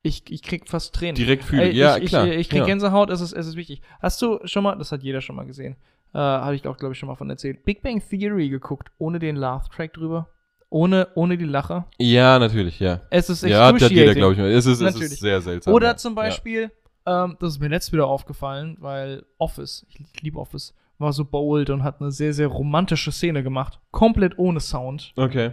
ich, 0.00 0.22
ich 0.30 0.40
krieg 0.40 0.66
fast 0.66 0.94
Tränen. 0.94 1.14
Direkt 1.14 1.44
fühlen. 1.44 1.76
Ja, 1.76 1.98
ich, 1.98 2.06
klar. 2.06 2.26
Ich, 2.26 2.36
ich 2.36 2.48
krieg 2.48 2.60
ja. 2.60 2.64
Gänsehaut, 2.64 3.10
es 3.10 3.20
ist, 3.20 3.34
es 3.34 3.46
ist 3.48 3.56
wichtig. 3.56 3.82
Hast 4.00 4.22
du 4.22 4.38
schon 4.44 4.62
mal, 4.62 4.76
das 4.76 4.92
hat 4.92 5.02
jeder 5.02 5.20
schon 5.20 5.36
mal 5.36 5.44
gesehen, 5.44 5.76
äh, 6.14 6.18
habe 6.20 6.54
ich 6.54 6.66
auch, 6.66 6.78
glaube 6.78 6.94
ich, 6.94 6.98
schon 6.98 7.06
mal 7.06 7.16
von 7.16 7.28
erzählt, 7.28 7.66
Big 7.66 7.82
Bang 7.82 8.02
Theory 8.08 8.48
geguckt, 8.48 8.90
ohne 8.96 9.18
den 9.18 9.36
Laugh-Track 9.36 9.92
drüber? 9.92 10.30
Ohne, 10.70 11.08
ohne 11.14 11.36
die 11.36 11.44
Lacher? 11.44 11.86
ja, 11.98 12.38
natürlich, 12.38 12.80
ja. 12.80 13.02
Es 13.10 13.28
ist 13.28 13.42
Ja, 13.42 13.66
hat 13.66 13.90
jeder, 13.90 14.14
glaube 14.14 14.32
ich 14.32 14.38
mal. 14.38 14.50
Es 14.50 14.64
ist, 14.64 14.80
es 14.80 14.98
ist 14.98 15.20
sehr 15.20 15.42
seltsam. 15.42 15.74
Oder 15.74 15.88
ja. 15.88 15.96
zum 15.98 16.14
Beispiel, 16.14 16.70
ähm, 17.04 17.36
das 17.40 17.50
ist 17.50 17.60
mir 17.60 17.68
letztes 17.68 17.92
wieder 17.92 18.06
aufgefallen, 18.06 18.78
weil 18.80 19.26
Office, 19.36 19.84
ich 19.90 20.22
liebe 20.22 20.38
Office, 20.38 20.72
war 21.04 21.12
so 21.12 21.24
bold 21.24 21.70
und 21.70 21.84
hat 21.84 22.00
eine 22.00 22.10
sehr, 22.10 22.32
sehr 22.32 22.48
romantische 22.48 23.12
Szene 23.12 23.42
gemacht. 23.42 23.78
Komplett 23.92 24.38
ohne 24.38 24.58
Sound. 24.58 25.12
Okay. 25.16 25.52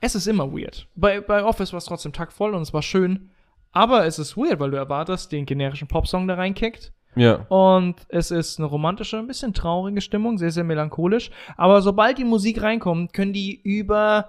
Es 0.00 0.14
ist 0.14 0.26
immer 0.26 0.52
weird. 0.52 0.86
Bei, 0.94 1.20
bei 1.20 1.42
Office 1.42 1.72
war 1.72 1.78
es 1.78 1.86
trotzdem 1.86 2.12
taktvoll 2.12 2.54
und 2.54 2.62
es 2.62 2.72
war 2.72 2.82
schön. 2.82 3.30
Aber 3.72 4.06
es 4.06 4.18
ist 4.18 4.36
weird, 4.36 4.60
weil 4.60 4.70
du 4.70 4.76
erwartest, 4.76 5.32
den 5.32 5.46
generischen 5.46 5.88
Popsong 5.88 6.28
da 6.28 6.34
reinkickt. 6.34 6.92
Ja. 7.16 7.46
Und 7.48 7.96
es 8.08 8.30
ist 8.30 8.58
eine 8.58 8.68
romantische, 8.68 9.18
ein 9.18 9.26
bisschen 9.26 9.54
traurige 9.54 10.00
Stimmung, 10.00 10.38
sehr, 10.38 10.50
sehr 10.50 10.64
melancholisch. 10.64 11.30
Aber 11.56 11.80
sobald 11.82 12.18
die 12.18 12.24
Musik 12.24 12.62
reinkommt, 12.62 13.12
können 13.12 13.32
die 13.32 13.60
über 13.62 14.28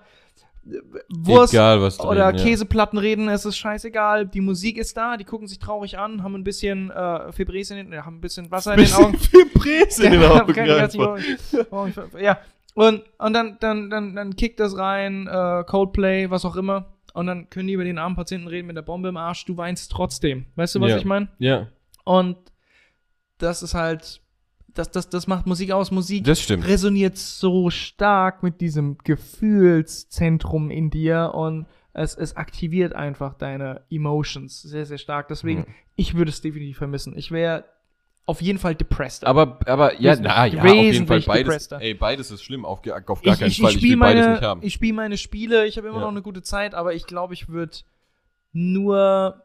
Wurst 1.09 1.53
Egal, 1.53 1.77
oder 1.79 2.27
reden, 2.29 2.37
ja. 2.39 2.43
Käseplatten 2.43 2.97
reden, 2.97 3.29
es 3.29 3.45
ist 3.45 3.57
scheißegal. 3.57 4.25
Die 4.25 4.41
Musik 4.41 4.77
ist 4.77 4.97
da, 4.97 5.15
die 5.15 5.23
gucken 5.23 5.47
sich 5.47 5.59
traurig 5.59 5.97
an, 5.99 6.23
haben 6.23 6.33
ein 6.35 6.43
bisschen 6.43 6.89
äh, 6.89 7.31
Fibres 7.31 7.69
in 7.71 7.77
den, 7.77 7.93
äh, 7.93 7.97
haben 8.01 8.17
ein 8.17 8.21
bisschen 8.21 8.49
Wasser 8.49 8.73
in 8.73 8.77
den 8.79 8.83
Bisschen 8.85 9.05
Augen. 9.05 9.17
in 10.03 10.11
den 10.11 10.21
Ja, 10.21 10.31
Augen. 10.41 10.51
nicht 10.55 10.59
einfach. 10.71 10.99
warum- 11.69 11.95
warum 11.95 12.09
ich- 12.15 12.21
Ja, 12.21 12.39
und, 12.73 13.03
und 13.19 13.33
dann, 13.33 13.57
dann, 13.59 13.89
dann, 13.89 14.15
dann 14.15 14.35
kickt 14.35 14.59
das 14.59 14.75
rein, 14.77 15.27
äh, 15.27 15.63
Coldplay, 15.67 16.29
was 16.31 16.43
auch 16.45 16.55
immer. 16.55 16.93
Und 17.13 17.27
dann 17.27 17.49
können 17.49 17.67
die 17.67 17.73
über 17.73 17.85
den 17.85 17.97
armen 17.97 18.15
Patienten 18.15 18.47
reden 18.47 18.67
mit 18.67 18.75
der 18.75 18.81
Bombe 18.81 19.07
im 19.09 19.15
Arsch. 19.17 19.45
Du 19.45 19.55
weinst 19.55 19.91
trotzdem. 19.91 20.47
Weißt 20.55 20.75
du, 20.75 20.81
was 20.81 20.89
Ja. 20.91 20.97
ich 20.97 21.05
meine? 21.05 21.29
Ja, 21.37 21.67
Und 22.03 22.35
das 23.37 23.63
ist 23.63 23.73
halt, 23.73 24.21
das, 24.75 24.91
das, 24.91 25.09
das 25.09 25.25
macht 25.27 25.47
Musik 25.47 25.71
aus. 25.71 25.89
Musik 25.91 26.23
das 26.25 26.39
stimmt. 26.41 26.67
resoniert 26.67 27.17
so 27.17 27.69
stark 27.69 28.43
mit 28.43 28.61
diesem 28.61 28.97
Gefühlszentrum 29.03 30.69
in 30.71 30.89
dir 30.89 31.31
und 31.33 31.65
es, 31.93 32.15
es 32.15 32.35
aktiviert 32.35 32.93
einfach 32.93 33.33
deine 33.35 33.81
Emotions 33.89 34.61
sehr, 34.61 34.85
sehr 34.85 34.97
stark. 34.97 35.27
Deswegen, 35.29 35.61
Mhm. 35.61 35.65
ich 35.95 36.13
würde 36.15 36.29
es 36.29 36.41
definitiv 36.41 36.77
vermissen. 36.77 37.17
Ich 37.17 37.31
wäre 37.31 37.65
auf 38.27 38.41
jeden 38.41 38.57
Fall 38.59 38.75
depressed. 38.75 39.23
Aber, 39.25 39.59
aber, 39.67 40.01
ja, 40.01 40.15
na, 40.15 40.45
ja, 40.47 40.61
auf 40.63 40.67
jeden 40.73 41.07
Fall 41.07 41.21
beides. 41.21 41.71
Ey, 41.71 41.93
beides 41.93 42.31
ist 42.31 42.43
schlimm, 42.43 42.65
auf, 42.65 42.79
auf 42.79 43.21
gar 43.21 43.33
ich, 43.33 43.39
keinen 43.39 43.49
ich, 43.49 43.61
Fall. 43.61 43.69
ich 43.69 43.75
Ich, 43.75 43.81
spiele 43.81 43.93
will 43.93 43.99
beides 43.99 44.21
meine, 44.23 44.33
nicht 44.33 44.43
haben. 44.43 44.61
ich 44.63 44.73
spiel 44.73 44.93
meine 44.93 45.17
Spiele, 45.17 45.67
ich 45.67 45.77
habe 45.77 45.87
immer 45.87 45.97
Ja. 45.97 46.03
noch 46.03 46.09
eine 46.11 46.21
gute 46.23 46.41
Zeit, 46.41 46.73
aber 46.73 46.93
ich 46.95 47.05
glaube, 47.05 47.33
ich 47.33 47.47
würde 47.49 47.77
nur 48.51 49.44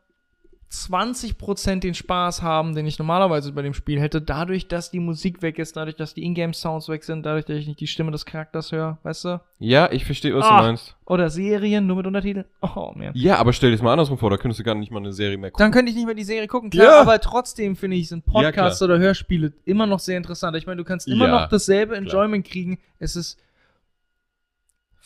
20% 0.73 1.81
den 1.81 1.95
Spaß 1.95 2.43
haben, 2.43 2.75
den 2.75 2.87
ich 2.87 2.99
normalerweise 2.99 3.53
bei 3.53 3.63
dem 3.63 3.75
Spiel 3.75 4.01
hätte, 4.01 4.23
dadurch, 4.23 4.69
dass 4.69 4.91
die 4.91 5.01
Musik 5.01 5.43
weg 5.43 5.59
ist, 5.59 5.77
dadurch, 5.77 5.97
dass 5.97 6.15
die 6.15 6.23
Ingame-Sounds 6.25 6.89
weg 6.89 7.03
sind, 7.05 7.27
dadurch, 7.27 7.45
dass 7.45 7.57
ich 7.57 7.67
nicht 7.67 7.81
die 7.81 7.89
Stimme 7.89 8.13
des 8.13 8.25
Charakters 8.25 8.71
höre, 8.71 8.99
weißt 9.03 9.25
du? 9.25 9.41
Ja, 9.59 9.91
ich 9.91 10.05
verstehe, 10.05 10.35
was 10.35 10.47
Ah. 10.47 10.59
du 10.61 10.67
meinst. 10.69 10.97
Oder 11.07 11.29
Serien 11.29 11.87
nur 11.89 11.97
mit 11.97 12.07
Untertiteln. 12.07 12.45
Oh, 12.63 12.93
man. 12.95 13.11
Ja, 13.15 13.37
aber 13.39 13.53
stell 13.53 13.71
dir 13.71 13.77
das 13.77 13.83
mal 13.83 13.93
andersrum 13.93 14.17
vor, 14.19 14.31
da 14.31 14.37
könntest 14.37 14.61
du 14.61 14.65
gar 14.65 14.77
nicht 14.77 14.93
mal 14.93 14.99
eine 15.01 15.13
Serie 15.13 15.39
mehr 15.39 15.51
gucken. 15.51 15.65
Dann 15.65 15.73
könnte 15.73 15.91
ich 15.91 15.97
nicht 15.97 16.07
mehr 16.07 16.15
die 16.15 16.23
Serie 16.25 16.47
gucken, 16.47 16.71
klar, 16.71 16.87
Ja. 16.87 17.01
aber 17.01 17.21
trotzdem 17.21 17.75
finde 17.75 17.97
ich, 17.97 18.09
sind 18.09 18.25
Ja, 18.27 18.33
Podcasts 18.33 18.79
klar. 18.79 18.91
oder 18.91 18.99
Hörspiele 19.01 19.53
immer 19.65 19.87
noch 19.87 19.99
sehr 19.99 20.17
interessant. 20.17 20.57
Ich 20.57 20.67
meine, 20.67 20.77
du 20.77 20.85
kannst 20.85 21.09
immer 21.09 21.27
Ja, 21.27 21.41
noch 21.41 21.49
dasselbe 21.49 21.95
klar. 21.95 22.03
Enjoyment 22.05 22.47
kriegen. 22.47 22.79
Es 23.01 23.17
ist 23.17 23.39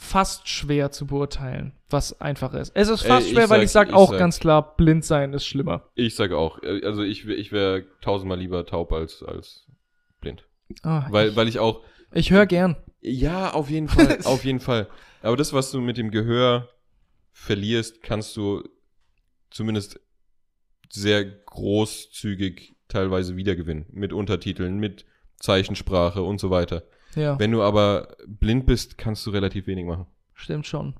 fast 0.04 0.48
schwer 0.48 0.90
zu 0.92 1.06
beurteilen, 1.06 1.72
was 1.90 2.20
einfach 2.20 2.52
ist. 2.54 2.72
Es 2.74 2.88
ist 2.88 3.02
Ey, 3.04 3.08
fast 3.08 3.26
ich 3.26 3.32
schwer, 3.32 3.48
weil 3.50 3.58
sag- 3.58 3.64
ich 3.64 3.70
sag 3.70 3.88
ich 3.88 3.94
auch 3.94 4.10
sag- 4.10 4.18
ganz 4.18 4.38
klar, 4.38 4.76
blind 4.76 5.04
sein 5.04 5.32
ist 5.32 5.46
schlimmer. 5.46 5.88
Ich 5.94 6.14
sage 6.14 6.36
auch, 6.36 6.62
äh, 6.62 6.82
also 6.84 7.02
ich, 7.02 7.26
ich 7.26 7.52
wäre 7.52 7.84
tausendmal 8.00 8.38
lieber 8.38 8.64
taub 8.66 8.92
als, 8.92 9.22
als 9.22 9.66
blind. 10.20 10.46
Ah, 10.82 11.06
Weil, 11.10 11.30
ich 11.30 11.36
weil 11.36 11.48
ich 11.48 11.58
auch, 11.58 11.82
ich 12.12 12.30
höre 12.30 12.46
gern. 12.46 12.76
ja, 13.00 13.52
auf 13.52 13.70
jeden 13.70 13.88
Fall, 13.88 14.18
auf 14.24 14.44
jeden 14.44 14.60
Fall. 14.60 14.88
Aber 15.22 15.36
das, 15.36 15.52
was 15.52 15.70
du 15.70 15.80
mit 15.80 15.96
dem 15.96 16.10
Gehör 16.10 16.68
verlierst, 17.32 18.02
kannst 18.02 18.36
du 18.36 18.62
zumindest 19.50 20.00
sehr 20.90 21.24
großzügig 21.24 22.74
teilweise 22.88 23.36
wiedergewinnen. 23.36 23.86
Mit 23.90 24.12
Untertiteln, 24.12 24.78
mit 24.78 25.04
Zeichensprache 25.40 26.22
und 26.22 26.38
so 26.38 26.50
weiter. 26.50 26.84
Ja, 27.14 27.38
Wenn 27.38 27.52
du 27.52 27.62
aber 27.62 28.08
blind 28.26 28.66
bist, 28.66 28.98
kannst 28.98 29.24
du 29.26 29.30
relativ 29.30 29.66
wenig 29.66 29.84
machen. 29.86 30.06
stimmt 30.34 30.66
schon. 30.66 30.94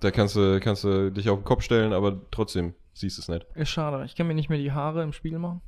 Da 0.00 0.10
kannst 0.10 0.34
du, 0.36 0.58
kannst 0.60 0.82
du 0.84 1.10
dich 1.10 1.28
auf 1.30 1.38
den 1.40 1.44
Kopf 1.44 1.62
stellen, 1.62 1.92
aber 1.92 2.20
trotzdem 2.30 2.74
siehst 2.92 3.18
du 3.18 3.22
es 3.22 3.28
nicht. 3.28 3.46
Ist 3.54 3.70
schade. 3.70 4.04
Ich 4.04 4.16
kann 4.16 4.26
mir 4.26 4.34
nicht 4.34 4.48
mehr 4.48 4.58
die 4.58 4.72
Haare 4.72 5.02
im 5.02 5.12
Spiel 5.12 5.38
machen. 5.38 5.60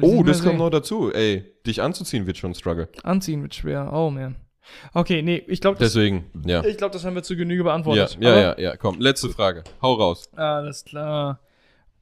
Oh, 0.00 0.22
das 0.24 0.42
kommt 0.42 0.58
noch 0.58 0.70
dazu. 0.70 1.12
Ey, 1.12 1.44
dich 1.66 1.80
anzuziehen 1.82 2.26
wird 2.26 2.36
schon 2.38 2.52
ein 2.52 2.54
Struggle. 2.54 2.88
Anziehen 3.02 3.42
wird 3.42 3.54
schwer. 3.54 3.92
Oh, 3.92 4.10
man. 4.10 4.36
Okay, 4.94 5.22
nee, 5.22 5.44
ich 5.46 5.60
glaube, 5.60 5.78
das, 5.78 5.92
Deswegen, 5.92 6.24
ja. 6.44 6.64
ich 6.64 6.76
glaub, 6.76 6.90
das 6.90 7.04
haben 7.04 7.14
wir 7.14 7.22
zu 7.22 7.36
Genüge 7.36 7.60
Ja, 7.60 7.64
beantwortet. 7.64 8.18
ja, 8.20 8.30
Aber- 8.32 8.40
ja, 8.40 8.58
ja, 8.58 8.76
komm, 8.76 8.98
letzte 9.00 9.28
Frage. 9.28 9.62
Hau 9.80 9.94
raus. 9.94 10.28
Alles 10.34 10.84
klar. 10.84 11.38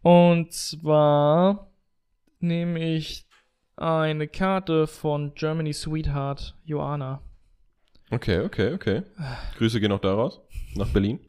Und 0.00 0.52
zwar 0.52 1.70
nehme 2.40 2.94
ich 2.94 3.26
eine 3.76 4.28
Karte 4.28 4.86
von 4.86 5.34
Germany 5.34 5.72
Sweetheart, 5.72 6.54
Joanna. 6.64 7.20
Okay, 8.10 8.40
okay, 8.40 8.72
okay. 8.74 9.02
Grüße 9.58 9.80
gehen 9.80 9.90
noch 9.90 10.00
da 10.00 10.14
raus. 10.14 10.40
Nach 10.74 10.88
Berlin. 10.88 11.20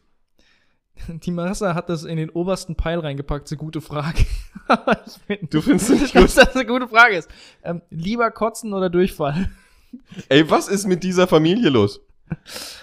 Die 1.07 1.31
Marissa 1.31 1.73
hat 1.75 1.89
das 1.89 2.03
in 2.03 2.17
den 2.17 2.29
obersten 2.29 2.75
Pfeil 2.75 2.99
reingepackt, 2.99 3.47
so 3.47 3.55
gute 3.55 3.81
Frage. 3.81 4.25
Find, 5.27 5.53
Du 5.53 5.61
findest 5.61 5.89
es 5.89 6.01
nicht 6.01 6.15
dass 6.15 6.35
das 6.35 6.55
eine 6.55 6.65
gute 6.65 6.87
Frage 6.87 7.17
ist. 7.17 7.29
Ähm, 7.63 7.81
lieber 7.89 8.31
kotzen 8.31 8.73
oder 8.73 8.89
Durchfall? 8.89 9.49
Ey, 10.29 10.49
was 10.49 10.67
ist 10.67 10.85
mit 10.87 11.03
dieser 11.03 11.27
Familie 11.27 11.69
los? 11.69 12.01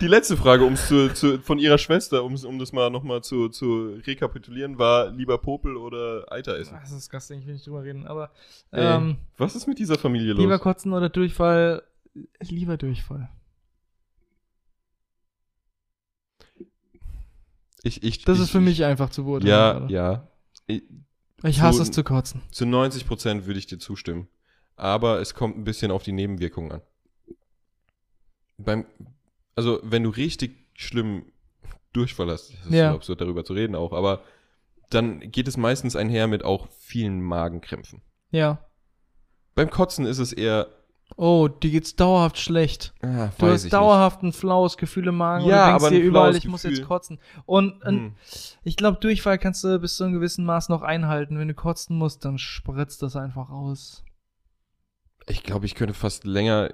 Die 0.01 0.07
letzte 0.07 0.37
Frage, 0.37 0.65
um's 0.65 0.87
zu, 0.89 1.13
zu, 1.13 1.39
von 1.41 1.59
ihrer 1.59 1.79
Schwester, 1.79 2.23
um's, 2.25 2.45
um 2.45 2.59
das 2.59 2.73
mal 2.73 2.91
nochmal 2.91 3.23
zu, 3.23 3.49
zu 3.49 3.95
rekapitulieren, 4.07 4.79
war 4.79 5.11
lieber 5.11 5.39
Popel 5.39 5.77
oder 5.77 6.31
Eiter 6.31 6.57
essen. 6.59 6.75
Das 6.81 6.91
ist 6.91 6.97
disgusting, 6.99 7.41
ich 7.41 7.47
will 7.47 7.55
nicht 7.55 7.67
drüber 7.67 7.83
reden. 7.83 8.07
Aber 8.07 8.31
Ey, 8.71 8.85
ähm, 8.97 9.17
was 9.39 9.57
ist 9.57 9.67
mit 9.67 9.79
dieser 9.79 9.99
Familie 9.99 10.33
lieber 10.35 10.53
los? 10.53 10.61
kotzen 10.61 10.93
oder 10.93 11.09
Durchfall? 11.09 11.83
Lieber 12.41 12.77
Durchfall. 12.77 13.29
Ich, 17.83 18.03
ich, 18.03 18.25
Das 18.25 18.39
ich, 18.39 18.45
ist 18.45 18.51
für 18.51 18.61
mich 18.61 18.85
einfach 18.85 19.11
zu 19.11 19.25
beurteilen. 19.25 19.51
Ja, 19.51 19.73
gerade. 19.73 19.93
ja. 19.93 20.29
Ich, 20.67 20.83
Ich 21.43 21.57
zu- 21.57 21.63
hasse 21.63 21.83
es 21.83 21.91
zu 21.91 22.05
kotzen. 22.05 22.43
zu 22.51 22.65
90% 22.65 23.47
würde 23.47 23.59
ich 23.59 23.67
dir 23.67 23.79
zustimmen. 23.79 24.29
Aber 24.77 25.21
es 25.21 25.35
kommt 25.35 25.57
ein 25.59 25.65
bisschen 25.65 25.91
auf 25.91 26.03
die 26.03 26.13
Nebenwirkungen 26.13 26.73
an. 26.73 26.83
Beim, 28.59 28.87
also, 29.57 29.81
wenn 29.83 30.03
du 30.03 30.11
richtig 30.11 30.57
schlimm 30.75 31.27
Durchfall 31.93 32.31
hast, 32.31 32.51
das 32.55 32.67
ist 32.67 32.73
Ja. 32.73 32.91
so 32.91 32.97
absurd 32.97 33.21
darüber 33.21 33.45
zu 33.45 33.53
reden 33.53 33.75
auch, 33.75 33.93
aber 33.93 34.23
dann 34.91 35.21
geht 35.31 35.49
es 35.49 35.57
meistens 35.57 35.97
einher 35.97 36.27
mit 36.27 36.45
auch 36.45 36.69
vielen 36.71 37.21
Magenkrämpfen. 37.23 38.03
Ja. 38.31 38.59
Beim 39.55 39.71
Kotzen 39.71 40.07
ist 40.07 40.19
es 40.19 40.33
eher, 40.33 40.69
Oh, 41.19 41.47
dir 41.49 41.71
geht's 41.71 41.95
dauerhaft 41.95 42.39
schlecht. 42.39 42.95
ah, 43.03 43.29
Du 43.39 43.47
hast 43.47 43.71
dauerhaft 43.71 44.23
ein 44.23 44.33
flaues 44.33 44.79
Gefühl 44.79 45.09
im 45.09 45.19
Magen 45.19 45.45
Ja, 45.45 45.75
und 45.75 45.83
denkst 45.83 45.95
dir 45.97 46.03
überall, 46.03 46.35
ich 46.35 46.49
muss 46.49 46.63
jetzt 46.63 46.83
kotzen. 46.87 47.19
Und, 47.45 47.75
nicht. 47.75 47.85
und 47.87 47.99
Hm. 47.99 48.15
ich 48.65 48.77
glaube, 48.79 48.99
Durchfall 48.99 49.37
kannst 49.39 49.63
du 49.63 49.79
bis 49.79 49.97
zu 49.97 50.05
einem 50.05 50.15
gewissen 50.15 50.47
Maß 50.47 50.71
noch 50.71 50.81
einhalten. 50.81 51.39
Wenn 51.39 51.49
du 51.49 51.55
kotzen 51.55 51.99
musst, 51.99 52.25
dann 52.25 52.39
spritzt 52.39 53.03
das 53.03 53.15
einfach 53.17 53.51
aus. 53.51 54.03
Ich 55.27 55.43
glaube, 55.43 55.67
ich 55.67 55.75
könnte 55.75 55.93
fast 55.93 56.25
länger. 56.25 56.71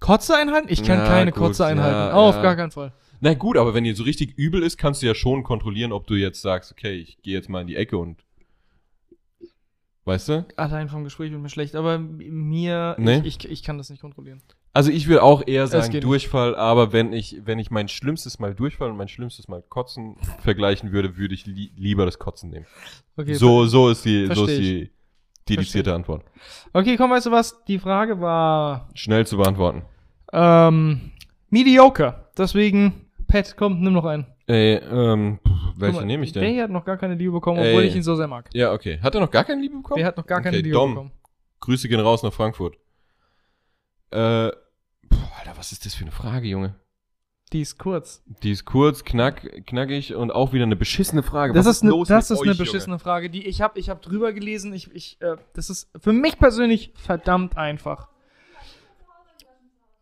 Kotze 0.00 0.34
einhalten? 0.36 0.68
Ich 0.70 0.82
kann 0.82 0.98
Ja, 0.98 1.06
keine 1.06 1.30
gut, 1.32 1.40
Kotze 1.40 1.66
einhalten. 1.66 1.94
ja, 1.96 2.16
oh, 2.16 2.28
auf 2.28 2.36
ja. 2.36 2.42
gar 2.42 2.56
keinen 2.56 2.70
Fall. 2.70 2.92
Na 3.20 3.34
gut, 3.34 3.56
aber 3.58 3.74
wenn 3.74 3.84
dir 3.84 3.94
so 3.94 4.02
richtig 4.02 4.36
übel 4.38 4.62
ist, 4.62 4.78
kannst 4.78 5.02
du 5.02 5.06
ja 5.06 5.14
schon 5.14 5.42
kontrollieren, 5.42 5.92
ob 5.92 6.06
du 6.06 6.14
jetzt 6.14 6.40
sagst, 6.40 6.72
okay, 6.72 6.94
ich 6.94 7.20
gehe 7.22 7.34
jetzt 7.34 7.48
mal 7.50 7.60
in 7.60 7.66
die 7.66 7.76
Ecke 7.76 7.98
und. 7.98 8.24
Weißt 10.06 10.30
du? 10.30 10.46
Allein 10.56 10.88
vom 10.88 11.04
Gespräch 11.04 11.30
wird 11.30 11.42
mir 11.42 11.50
schlecht, 11.50 11.74
aber 11.76 11.98
mir, 11.98 12.96
Nee? 12.98 13.18
ich, 13.18 13.44
ich, 13.44 13.50
ich 13.50 13.62
kann 13.62 13.76
das 13.76 13.90
nicht 13.90 14.00
kontrollieren. 14.00 14.42
Also 14.72 14.90
ich 14.90 15.06
würde 15.08 15.22
auch 15.22 15.46
eher 15.46 15.66
sagen. 15.66 16.00
Durchfall, 16.00 16.56
aber 16.56 16.92
wenn 16.92 17.12
ich, 17.12 17.42
wenn 17.44 17.58
ich 17.58 17.70
mein 17.70 17.88
schlimmstes 17.88 18.38
Mal 18.38 18.54
Durchfall 18.54 18.90
und 18.90 18.96
mein 18.96 19.08
schlimmstes 19.08 19.46
Mal 19.48 19.62
Kotzen 19.68 20.16
vergleichen 20.42 20.90
würde, 20.92 21.16
würde 21.18 21.34
ich 21.34 21.44
li 21.44 21.72
lieber 21.76 22.06
das 22.06 22.18
Kotzen 22.18 22.50
nehmen. 22.50 22.66
Okay, 23.16 23.34
so, 23.34 23.66
so 23.66 23.90
ist 23.90 24.04
die, 24.04 24.26
so 24.32 24.46
ist 24.46 24.58
die 24.58 24.90
dedizierte 25.48 25.94
Antwort. 25.94 26.24
okay, 26.72 26.96
komm, 26.96 27.10
weißt 27.10 27.26
du 27.26 27.30
was? 27.32 27.64
Die 27.64 27.78
Frage 27.78 28.20
war 28.20 28.88
Schnell 28.94 29.26
zu 29.26 29.36
beantworten. 29.36 29.82
ähm, 30.32 31.12
mediocre. 31.48 32.26
Deswegen, 32.38 33.06
Pat, 33.26 33.56
komm, 33.56 33.80
nimm 33.80 33.92
noch 33.92 34.04
einen. 34.04 34.26
Ey, 34.46 34.76
ähm, 34.76 35.38
pff, 35.46 35.52
welche 35.76 36.00
mal, 36.00 36.06
nehme 36.06 36.24
ich 36.24 36.32
Der 36.32 36.42
denn? 36.42 36.54
hier 36.54 36.64
hat 36.64 36.70
noch 36.70 36.84
gar 36.84 36.96
keine 36.96 37.14
Liebe 37.14 37.32
bekommen, 37.32 37.58
Ey. 37.60 37.70
obwohl 37.72 37.84
ich 37.84 37.94
ihn 37.94 38.02
so 38.02 38.16
sehr 38.16 38.26
mag. 38.26 38.48
Ja, 38.52 38.72
okay. 38.72 38.98
Hat 39.00 39.14
er 39.14 39.20
noch 39.20 39.30
gar 39.30 39.44
keine 39.44 39.60
Liebe 39.60 39.76
bekommen? 39.76 39.98
Der 39.98 40.06
hat 40.06 40.16
noch 40.16 40.26
gar 40.26 40.40
keine 40.40 40.56
Okay, 40.56 40.64
Liebe 40.64 40.74
Dom. 40.74 40.90
bekommen. 40.94 41.12
Grüße 41.60 41.88
gehen 41.88 42.00
raus 42.00 42.22
nach 42.22 42.32
Frankfurt. 42.32 42.74
Äh, 44.10 44.50
puh, 45.08 45.16
Alter, 45.38 45.52
was 45.56 45.72
ist 45.72 45.86
das 45.86 45.94
für 45.94 46.02
eine 46.02 46.10
Frage, 46.10 46.48
Junge? 46.48 46.74
Die 47.52 47.62
ist 47.62 47.78
kurz. 47.78 48.22
Die 48.42 48.52
ist 48.52 48.64
kurz, 48.64 49.04
knack, 49.04 49.66
knackig 49.66 50.14
und 50.14 50.30
auch 50.30 50.52
wieder 50.52 50.62
eine 50.62 50.76
beschissene 50.76 51.22
Frage. 51.24 51.52
Das 51.52 51.66
Was 51.66 51.76
ist, 51.78 51.82
eine, 51.82 51.90
los 51.90 52.06
das 52.08 52.30
ist 52.30 52.38
eine 52.38 52.50
euch, 52.52 52.56
Junge? 52.58 52.58
beschissene 52.70 52.98
Frage, 53.00 53.28
die 53.28 53.44
ich 53.46 53.60
habe 53.60 53.78
ich 53.80 53.90
hab 53.90 54.02
drüber 54.02 54.32
gelesen. 54.32 54.72
Ich, 54.72 54.88
ich, 54.94 55.20
äh, 55.20 55.36
das 55.54 55.68
ist 55.68 55.90
für 56.00 56.12
mich 56.12 56.38
persönlich 56.38 56.92
verdammt 56.94 57.56
einfach. 57.56 58.08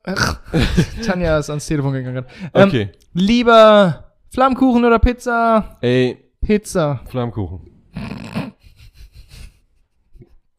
Ach, 0.04 0.40
Tanja 1.06 1.38
ist 1.38 1.48
ans 1.48 1.66
Telefon 1.66 1.92
gegangen. 1.94 2.26
Ähm, 2.52 2.68
Okay. 2.68 2.90
Lieber 3.14 4.12
Flammkuchen 4.30 4.84
oder 4.84 4.98
Pizza? 4.98 5.78
Ey, 5.80 6.18
Pizza. 6.42 7.00
Flammkuchen. 7.06 7.60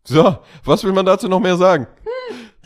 So, 0.03 0.39
was 0.65 0.83
will 0.83 0.91
man 0.91 1.05
dazu 1.05 1.27
noch 1.27 1.39
mehr 1.39 1.55
sagen? 1.55 1.85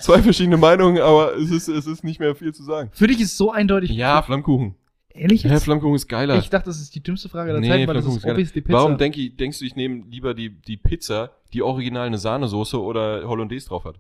Zwei 0.04 0.22
verschiedene 0.22 0.58
Meinungen, 0.58 1.02
aber 1.02 1.36
es 1.38 1.50
ist, 1.50 1.68
es 1.70 1.88
ist 1.88 2.04
nicht 2.04 2.20
mehr 2.20 2.36
viel 2.36 2.54
zu 2.54 2.64
sagen. 2.64 2.90
Für 2.94 3.08
dich 3.08 3.20
ist 3.22 3.32
es 3.32 3.38
so 3.38 3.52
eindeutig. 3.52 3.90
Ja, 3.92 4.22
Flammkuchen. 4.22 4.76
Ehrlich 5.14 5.44
Ja, 5.44 5.52
jetzt? 5.52 5.64
Flammkuchen 5.64 5.96
ist 5.96 6.08
geiler. 6.10 6.38
Ich 6.40 6.50
dachte, 6.50 6.66
das 6.66 6.82
ist 6.82 6.94
die 6.96 7.02
dümmste 7.02 7.30
Frage 7.30 7.52
der 7.52 7.62
Nee, 7.62 7.70
Zeit, 7.70 7.88
weil 7.88 7.94
das 7.96 8.06
ist 8.06 8.16
ist 8.18 8.24
geiler. 8.24 8.34
obviously 8.34 8.62
Pizza. 8.62 8.78
Warum 8.78 8.98
denk 8.98 9.16
ich, 9.16 9.36
denkst 9.38 9.60
du, 9.60 9.66
ich 9.66 9.76
nehme 9.76 10.04
lieber 10.10 10.34
die, 10.34 10.50
die 10.50 10.76
Pizza, 10.76 11.32
die 11.54 11.62
original 11.62 12.08
eine 12.08 12.18
Sahnesoße 12.18 12.82
oder 12.82 13.28
Hollandaise 13.28 13.68
drauf 13.70 13.86
hat? 13.86 14.00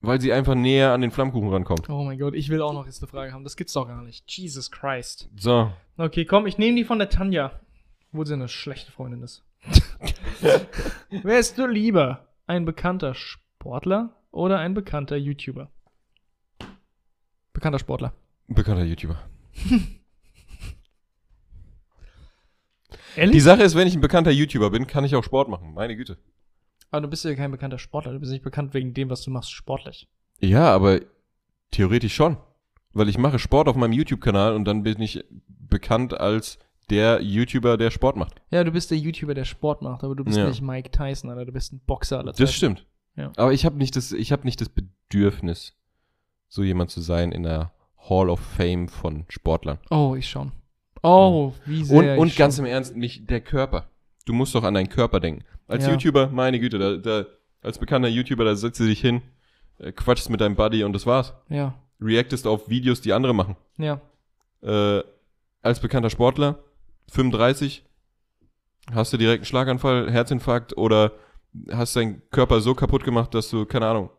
Weil 0.00 0.20
sie 0.20 0.32
einfach 0.32 0.54
näher 0.54 0.92
an 0.92 1.00
den 1.00 1.10
Flammkuchen 1.10 1.48
rankommt. 1.50 1.88
oh 1.90 2.04
mein 2.04 2.18
Gott, 2.18 2.34
ich 2.34 2.48
will 2.48 2.62
auch 2.62 2.72
noch 2.72 2.86
jetzt 2.86 3.02
eine 3.02 3.08
Frage 3.10 3.32
haben. 3.32 3.44
Das 3.44 3.56
gibt's 3.56 3.72
doch 3.72 3.86
gar 3.88 4.02
nicht. 4.02 4.24
Jesus 4.30 4.70
Christ. 4.70 5.28
So. 5.36 5.70
Okay, 5.96 6.24
komm, 6.24 6.46
ich 6.46 6.58
nehme 6.58 6.76
die 6.76 6.84
von 6.84 6.98
der 6.98 7.08
Tanja. 7.10 7.52
Obwohl 8.12 8.26
sie 8.26 8.34
eine 8.34 8.48
schlechte 8.48 8.92
Freundin 8.92 9.22
ist. 9.22 9.42
Wärst 11.22 11.58
du 11.58 11.66
lieber 11.66 12.28
ein 12.46 12.64
bekannter 12.64 13.14
Sportler 13.14 14.14
oder 14.34 14.58
ein 14.58 14.74
bekannter 14.74 15.16
YouTuber? 15.16 15.70
Bekannter 17.52 17.78
Sportler. 17.78 18.12
Bekannter 18.48 18.84
YouTuber. 18.84 19.18
Ehrlich? 23.16 23.32
Die 23.32 23.40
Sache 23.40 23.62
ist, 23.62 23.74
wenn 23.74 23.86
ich 23.86 23.94
ein 23.94 24.00
bekannter 24.00 24.30
YouTuber 24.30 24.70
bin, 24.70 24.86
kann 24.86 25.04
ich 25.04 25.14
auch 25.14 25.22
Sport 25.24 25.48
machen. 25.48 25.72
Meine 25.72 25.96
Güte. 25.96 26.18
Aber 26.90 27.02
du 27.02 27.08
bist 27.08 27.24
ja 27.24 27.34
kein 27.34 27.50
bekannter 27.50 27.78
Sportler. 27.78 28.12
Du 28.12 28.18
bist 28.20 28.32
nicht 28.32 28.44
bekannt 28.44 28.74
wegen 28.74 28.92
dem, 28.94 29.08
was 29.10 29.22
du 29.22 29.30
machst, 29.30 29.50
sportlich. 29.52 30.08
Ja, 30.40 30.72
aber 30.72 31.00
theoretisch 31.70 32.14
schon. 32.14 32.36
Weil 32.92 33.08
ich 33.08 33.18
mache 33.18 33.38
Sport 33.38 33.68
auf 33.68 33.76
meinem 33.76 33.92
YouTube-Kanal 33.92 34.54
und 34.54 34.64
dann 34.64 34.82
bin 34.82 35.00
ich 35.00 35.24
bekannt 35.48 36.14
als 36.14 36.58
der 36.90 37.20
YouTuber, 37.22 37.76
der 37.76 37.90
Sport 37.90 38.16
macht. 38.16 38.40
Ja, 38.50 38.62
du 38.62 38.70
bist 38.70 38.90
der 38.90 38.98
YouTuber, 38.98 39.34
der 39.34 39.44
Sport 39.44 39.82
macht, 39.82 40.04
aber 40.04 40.14
du 40.14 40.22
bist 40.24 40.36
Ja. 40.36 40.46
nicht 40.48 40.60
Mike 40.60 40.90
Tyson, 40.90 41.30
Alter. 41.30 41.46
Du 41.46 41.52
bist 41.52 41.72
ein 41.72 41.80
Boxer 41.86 42.18
aller 42.18 42.32
Das 42.32 42.52
stimmt. 42.52 42.86
Ja. 43.16 43.32
Aber 43.36 43.52
ich 43.52 43.64
habe 43.64 43.76
nicht 43.76 43.96
das, 43.96 44.12
ich 44.12 44.32
habe 44.32 44.44
nicht 44.44 44.60
das 44.60 44.68
Bedürfnis, 44.68 45.74
so 46.48 46.62
jemand 46.62 46.90
zu 46.90 47.00
sein 47.00 47.32
in 47.32 47.42
der 47.42 47.72
Hall 48.08 48.28
of 48.28 48.40
Fame 48.40 48.88
von 48.88 49.24
Sportlern. 49.28 49.78
Oh, 49.90 50.14
ich 50.16 50.28
schon. 50.28 50.52
Oh, 51.02 51.52
wie 51.66 51.84
sehr. 51.84 51.96
Und, 51.98 52.04
ich 52.06 52.18
und 52.18 52.36
ganz 52.36 52.56
schon. 52.56 52.64
im 52.66 52.70
Ernst, 52.72 52.96
nicht 52.96 53.28
der 53.30 53.40
Körper. 53.40 53.86
Du 54.26 54.32
musst 54.32 54.54
doch 54.54 54.64
an 54.64 54.74
deinen 54.74 54.88
Körper 54.88 55.20
denken. 55.20 55.44
Als 55.68 55.84
Ja. 55.86 55.92
YouTuber, 55.92 56.28
meine 56.28 56.58
Güte, 56.60 56.78
da, 56.78 56.96
da, 56.96 57.26
als 57.62 57.78
bekannter 57.78 58.08
YouTuber, 58.08 58.44
da 58.44 58.54
setzt 58.56 58.80
du 58.80 58.84
dich 58.84 59.00
hin, 59.00 59.22
äh, 59.78 59.92
quatschst 59.92 60.30
mit 60.30 60.40
deinem 60.40 60.56
Buddy 60.56 60.84
und 60.84 60.92
das 60.92 61.06
war's. 61.06 61.34
Ja, 61.48 61.74
Reactest 62.00 62.46
auf 62.46 62.68
Videos, 62.68 63.00
die 63.00 63.12
andere 63.12 63.34
machen. 63.34 63.56
ja. 63.78 64.00
Äh, 64.62 65.02
als 65.62 65.80
bekannter 65.80 66.10
Sportler, 66.10 66.58
35, 67.10 67.84
hast 68.92 69.12
du 69.12 69.16
direkt 69.18 69.40
einen 69.40 69.44
Schlaganfall, 69.46 70.10
Herzinfarkt 70.10 70.76
oder 70.76 71.12
hast 71.70 71.96
deinen 71.96 72.22
Körper 72.30 72.60
so 72.60 72.74
kaputt 72.74 73.04
gemacht, 73.04 73.34
dass 73.34 73.50
du, 73.50 73.64
keine 73.66 73.86
Ahnung, 73.86 74.10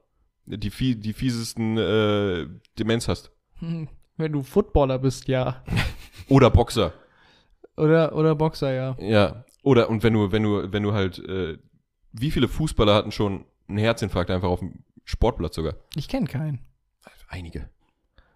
die, 0.45 0.69
fie- 0.71 0.95
die 0.95 1.13
fiesesten 1.13 1.77
äh, 1.77 2.47
Demenz 2.79 3.07
hast. 3.07 3.31
Wenn 4.17 4.31
du 4.31 4.43
Footballer 4.43 4.99
bist, 4.99 5.27
ja. 5.27 5.63
Oder 6.29 6.49
Boxer. 6.49 6.93
Oder, 7.77 8.15
oder 8.15 8.36
Boxer, 8.36 8.71
ja. 8.73 8.95
Ja. 8.99 9.43
Oder, 9.61 9.89
und 9.89 10.01
wenn 10.03 10.13
du, 10.13 10.31
wenn 10.31 10.43
du, 10.43 10.71
wenn 10.71 10.81
du 10.83 10.93
halt, 10.93 11.19
äh, 11.19 11.57
wie 12.13 12.31
viele 12.31 12.47
Fußballer 12.47 12.93
hatten 12.95 13.11
schon 13.11 13.43
einen 13.67 13.79
Herzinfarkt 13.79 14.31
einfach 14.31 14.47
auf 14.47 14.59
dem 14.61 14.86
Sportplatz 15.03 15.55
sogar? 15.55 15.73
Ich 15.95 16.07
kenne 16.07 16.25
keinen. 16.27 16.59
Einige. 17.27 17.69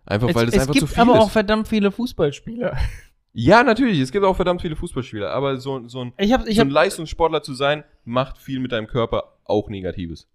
Einfach 0.06 0.28
Es, 0.30 0.36
weil 0.36 0.46
das 0.48 0.56
es 0.56 0.62
einfach 0.62 0.74
gibt 0.74 0.88
zu 0.88 0.94
viel 0.94 1.02
aber 1.02 1.14
ist. 1.14 1.20
auch 1.24 1.30
verdammt 1.32 1.68
viele 1.70 1.92
Fußballspieler. 1.92 2.78
ja, 3.34 3.64
natürlich, 3.64 4.00
es 4.00 4.12
gibt 4.12 4.26
auch 4.26 4.36
verdammt 4.36 4.62
viele 4.62 4.76
Fußballspieler, 4.76 5.32
aber 5.32 5.58
so, 5.58 5.88
so 5.88 6.02
ein, 6.02 6.14
Ich 6.18 6.34
habe, 6.34 6.50
ich 6.50 6.56
so 6.56 6.62
ein 6.62 6.68
hab, 6.68 6.74
Leistungssportler 6.74 7.44
zu 7.44 7.54
sein, 7.54 7.84
macht 8.06 8.38
viel 8.38 8.60
mit 8.60 8.72
deinem 8.72 8.88
Körper 8.88 9.38
auch 9.46 9.70
Negatives. 9.70 10.28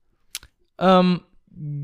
ähm, 0.78 1.20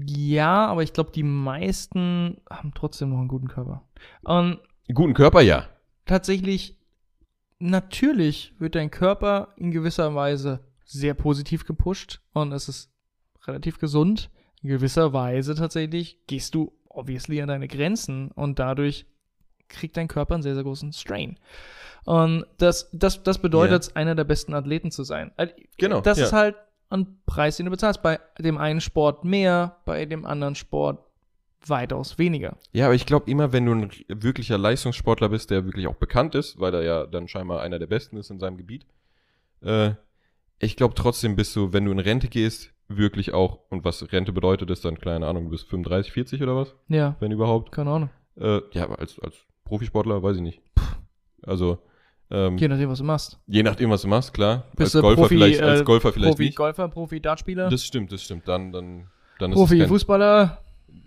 ja, 0.07 0.67
aber 0.67 0.83
ich 0.83 0.93
glaube, 0.93 1.13
die 1.13 1.23
meisten 1.23 2.41
haben 2.51 2.73
trotzdem 2.75 3.11
noch 3.11 3.19
einen 3.19 3.29
guten 3.29 3.47
Körper. 3.47 3.85
Und 4.23 4.59
Einen 4.89 4.95
guten 4.95 5.15
Körper, 5.15 5.43
ja. 5.43 5.69
tatsächlich, 6.07 6.77
natürlich 7.61 8.55
wird 8.59 8.75
dein 8.75 8.91
Körper 8.91 9.55
in 9.57 9.71
gewisser 9.71 10.15
Weise 10.17 10.65
sehr 10.85 11.15
positiv 11.15 11.67
gepusht 11.67 12.21
und 12.33 12.51
es 12.53 12.69
ist 12.69 12.93
relativ 13.47 13.79
gesund. 13.79 14.31
In 14.63 14.71
gewisser 14.71 15.13
Weise 15.13 15.55
tatsächlich 15.55 16.27
gehst 16.27 16.55
du 16.57 16.73
obviously 16.89 17.41
an 17.41 17.49
deine 17.49 17.69
Grenzen 17.69 18.33
und 18.33 18.59
dadurch 18.59 19.07
kriegt 19.71 19.97
dein 19.97 20.09
Körper 20.09 20.35
einen 20.35 20.43
sehr, 20.43 20.55
sehr 20.55 20.65
großen 20.65 20.93
Strain. 20.93 21.39
Und 22.05 22.45
das, 22.59 22.91
das, 22.93 23.23
das 23.23 23.39
bedeutet, 23.39 23.95
einer 23.95 24.15
der 24.15 24.25
besten 24.25 24.53
Athleten 24.55 24.91
zu 24.91 25.03
sein. 25.05 25.33
Also, 25.37 25.53
Genau, 25.79 26.01
Das 26.01 26.19
ja. 26.19 26.27
ist 26.27 26.33
halt 26.33 26.57
ein 26.91 27.19
Preis, 27.25 27.57
den 27.57 27.67
du 27.67 27.71
bezahlst. 27.71 28.03
Bei 28.03 28.19
dem 28.39 28.59
einen 28.59 28.81
Sport 28.81 29.25
mehr, 29.25 29.77
bei 29.85 30.05
dem 30.07 30.27
anderen 30.27 30.55
Sport 30.55 30.99
weitaus 31.67 32.19
weniger. 32.19 32.57
Ja, 32.73 32.87
aber 32.87 32.95
ich 32.95 33.07
glaube 33.07 33.31
immer, 33.31 33.53
wenn 33.53 33.67
du 33.67 33.73
ein 33.73 33.91
wirklicher 34.09 34.57
Leistungssportler 34.59 35.29
bist, 35.29 35.51
der 35.51 35.65
wirklich 35.67 35.87
auch 35.87 35.95
bekannt 35.97 36.35
ist, 36.35 36.59
weil 36.59 36.75
er 36.75 36.83
ja 36.83 37.07
dann 37.07 37.29
scheinbar 37.29 37.61
einer 37.61 37.79
der 37.79 37.87
Besten 37.87 38.17
ist 38.17 38.31
in 38.31 38.39
seinem 38.41 38.57
Gebiet, 38.57 38.87
äh, 39.63 39.93
ich 40.59 40.77
glaube 40.77 40.95
trotzdem 40.95 41.37
bist 41.37 41.55
du, 41.57 41.73
wenn 41.73 41.85
du 41.85 41.93
in 41.93 41.99
Rente 41.99 42.29
gehst, 42.29 42.73
wirklich 42.89 43.35
auch, 43.35 43.61
und 43.71 43.85
was 43.85 44.11
Rente 44.13 44.33
bedeutet, 44.33 44.71
ist 44.71 44.85
dann, 44.85 44.99
keine 44.99 45.27
Ahnung, 45.27 45.45
du 45.45 45.51
bist 45.51 45.69
35, 45.69 46.13
40 46.13 46.43
oder 46.43 46.57
was, 46.57 46.75
Ja, 46.89 47.15
wenn 47.21 47.31
überhaupt. 47.31 47.73
keine 47.73 47.91
Ahnung. 47.91 48.11
Äh, 48.37 48.61
ja, 48.73 48.85
aber 48.85 48.99
als, 48.99 49.19
als 49.21 49.37
Profisportler 49.71 50.23
weiß 50.23 50.37
ich 50.37 50.43
nicht. 50.43 50.61
Also, 51.43 51.79
ähm, 52.31 52.59
Je 52.59 52.69
nachdem, 52.69 52.91
was 52.91 52.99
du 52.99 53.05
machst. 53.05 53.39
je 53.47 53.63
nachdem, 53.63 53.91
was 53.91 54.03
du 54.03 54.09
machst, 54.09 54.35
klar. 54.35 54.65
Bist 54.77 54.81
als 54.81 54.93
du 54.93 55.01
Golfer 55.01 55.23
Profi, 55.23 55.35
vielleicht, 55.35 55.61
äh, 55.61 55.65
als 55.65 55.85
Golfer 55.85 56.13
vielleicht 56.13 56.33
Profi 56.33 56.45
nicht. 56.45 56.57
Golfer, 56.57 56.89
Profi 56.89 57.21
Dartspieler, 57.21 57.71
Das 57.71 57.85
stimmt, 57.85 58.13
das 58.13 58.23
stimmt. 58.23 58.47
Dann, 58.47 58.73
dann, 58.73 59.07
dann 59.39 59.53
Profi 59.53 59.75
es 59.77 59.81
kein, 59.81 59.89
Fußballer. 59.89 60.59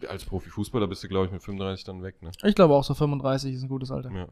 als 0.10 0.26
Profifußballer 0.26 0.88
bist 0.88 1.04
du, 1.04 1.08
glaube 1.08 1.28
ich, 1.28 1.32
mit 1.32 1.44
35 1.44 1.84
dann 1.86 2.02
weg, 2.04 2.22
ne? 2.22 2.32
Ich 2.44 2.56
glaube 2.56 2.74
auch 2.74 2.84
so 2.84 2.94
35 2.94 3.54
ist 3.54 3.64
ein 3.64 3.70
gutes 3.70 3.92
Alter. 3.92 4.12
Ja. 4.12 4.28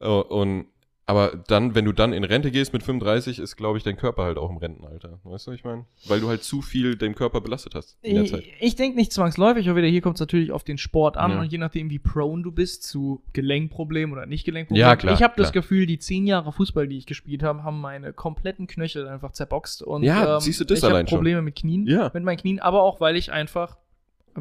Oh, 0.00 0.20
und, 0.28 0.66
aber 1.08 1.36
dann, 1.46 1.76
wenn 1.76 1.84
du 1.84 1.92
dann 1.92 2.12
in 2.12 2.24
Rente 2.24 2.50
gehst 2.50 2.72
mit 2.72 2.82
35, 2.82 3.38
ist, 3.38 3.54
glaube 3.56 3.78
ich, 3.78 3.84
dein 3.84 3.96
Körper 3.96 4.24
halt 4.24 4.38
auch 4.38 4.50
im 4.50 4.56
Rentenalter. 4.56 5.20
Weißt 5.22 5.46
du, 5.46 5.52
was 5.52 5.58
ich 5.58 5.64
meine? 5.64 5.84
Weil 6.08 6.18
du 6.20 6.28
halt 6.28 6.42
zu 6.42 6.62
viel 6.62 6.96
den 6.96 7.14
Körper 7.14 7.40
belastet 7.40 7.76
hast 7.76 7.96
in 8.02 8.16
der 8.16 8.24
Ich, 8.24 8.30
Zeit. 8.32 8.42
ich 8.58 8.74
denke 8.74 8.96
nicht 8.96 9.12
zwangsläufig, 9.12 9.68
aber 9.68 9.78
wieder 9.78 9.86
hier 9.88 10.00
kommt 10.00 10.16
es 10.16 10.20
natürlich 10.20 10.50
auf 10.50 10.64
den 10.64 10.78
Sport 10.78 11.16
an 11.16 11.30
Ja. 11.30 11.40
und 11.40 11.52
je 11.52 11.58
nachdem, 11.58 11.90
wie 11.90 12.00
prone 12.00 12.42
du 12.42 12.50
bist 12.50 12.82
zu 12.82 13.22
Gelenkproblemen 13.34 14.12
oder 14.16 14.26
nicht 14.26 14.44
Gelenkproblemen. 14.44 14.88
Ja, 14.88 14.96
klar, 14.96 15.14
Ich 15.14 15.22
habe 15.22 15.34
das. 15.36 15.52
Gefühl, 15.52 15.86
die 15.86 15.98
zehn 16.00 16.26
Jahre 16.26 16.50
Fußball, 16.52 16.88
die 16.88 16.98
ich 16.98 17.06
gespielt 17.06 17.42
habe, 17.44 17.62
haben 17.62 17.80
meine 17.80 18.12
kompletten 18.12 18.66
Knöchel 18.66 19.06
einfach 19.06 19.30
zerboxt. 19.30 19.82
Und, 19.82 20.02
Ja, 20.02 20.34
ähm, 20.34 20.40
siehst 20.40 20.58
du 20.60 20.64
das 20.64 20.78
ich 20.78 20.84
habe 20.84 20.94
allein 20.94 21.06
schon. 21.06 21.18
Probleme 21.18 21.40
mit 21.40 21.54
Knien, 21.54 21.86
Ja. 21.86 22.10
mit 22.12 22.24
meinen 22.24 22.36
Knien, 22.38 22.58
aber 22.58 22.82
auch, 22.82 23.00
weil 23.00 23.14
ich 23.16 23.30
einfach 23.30 23.76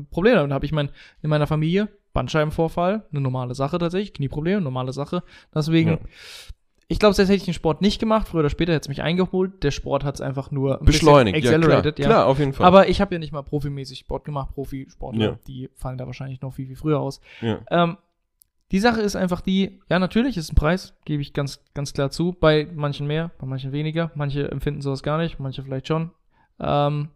Probleme 0.10 0.38
damit 0.38 0.52
habe. 0.52 0.66
Ich 0.66 0.72
meine, 0.72 0.90
in 1.22 1.30
meiner 1.30 1.46
Familie 1.48 1.90
Bandscheibenvorfall, 2.16 3.06
eine 3.12 3.22
normale 3.22 3.54
Sache 3.54 3.78
tatsächlich, 3.78 4.14
Knieprobleme, 4.14 4.60
normale 4.62 4.92
Sache. 4.94 5.22
Deswegen, 5.54 5.92
Ja. 5.92 5.98
ich 6.88 6.98
glaube, 6.98 7.14
selbst 7.14 7.30
hätte 7.30 7.38
ich 7.38 7.46
den 7.46 7.54
Sport 7.54 7.82
nicht 7.82 8.00
gemacht, 8.00 8.28
früher 8.28 8.40
oder 8.40 8.50
später 8.50 8.74
hätte 8.74 8.86
es 8.86 8.90
mich 8.90 9.04
eingeholt. 9.04 9.64
Der 9.64 9.70
Sport 9.72 10.04
hat 10.04 10.16
es 10.16 10.22
einfach 10.22 10.50
nur 10.50 10.80
ein 10.80 10.86
Beschleunigt, 10.86 11.36
ja, 11.38 11.42
klar. 11.52 11.56
accelerated, 11.60 12.00
ja. 12.00 12.06
Klar, 12.08 12.26
auf 12.26 12.40
jeden 12.40 12.54
Fall. 12.54 12.66
Aber 12.66 12.90
ich 12.90 13.02
habe 13.02 13.14
ja 13.14 13.20
nicht 13.20 13.32
mal 13.32 13.44
profimäßig 13.44 14.00
Sport 14.00 14.26
gemacht, 14.26 14.54
Profisportler, 14.56 15.26
Ja. 15.26 15.40
die 15.48 15.70
fallen 15.76 15.98
da 16.00 16.08
wahrscheinlich 16.08 16.42
noch 16.42 16.54
viel, 16.54 16.66
viel 16.66 16.76
früher 16.76 17.00
aus. 17.00 17.22
ja. 17.42 17.60
Ähm, 17.70 17.98
die 18.72 18.80
Sache 18.80 19.00
ist 19.02 19.16
einfach 19.16 19.42
die, 19.42 19.80
ja, 19.92 20.00
natürlich 20.00 20.38
ist 20.38 20.52
ein 20.52 20.56
Preis, 20.56 20.96
gebe 21.06 21.22
ich 21.22 21.34
ganz, 21.34 21.64
ganz 21.76 21.94
klar 21.94 22.10
zu. 22.10 22.34
Bei 22.34 22.68
manchen 22.74 23.06
mehr, 23.06 23.30
bei 23.38 23.46
manchen 23.46 23.72
weniger. 23.72 24.10
Manche 24.16 24.50
empfinden 24.50 24.82
sowas 24.82 25.04
gar 25.04 25.20
nicht, 25.20 25.40
manche 25.40 25.62
vielleicht 25.62 25.88
schon. 25.88 26.10
Ähm, 26.60 27.10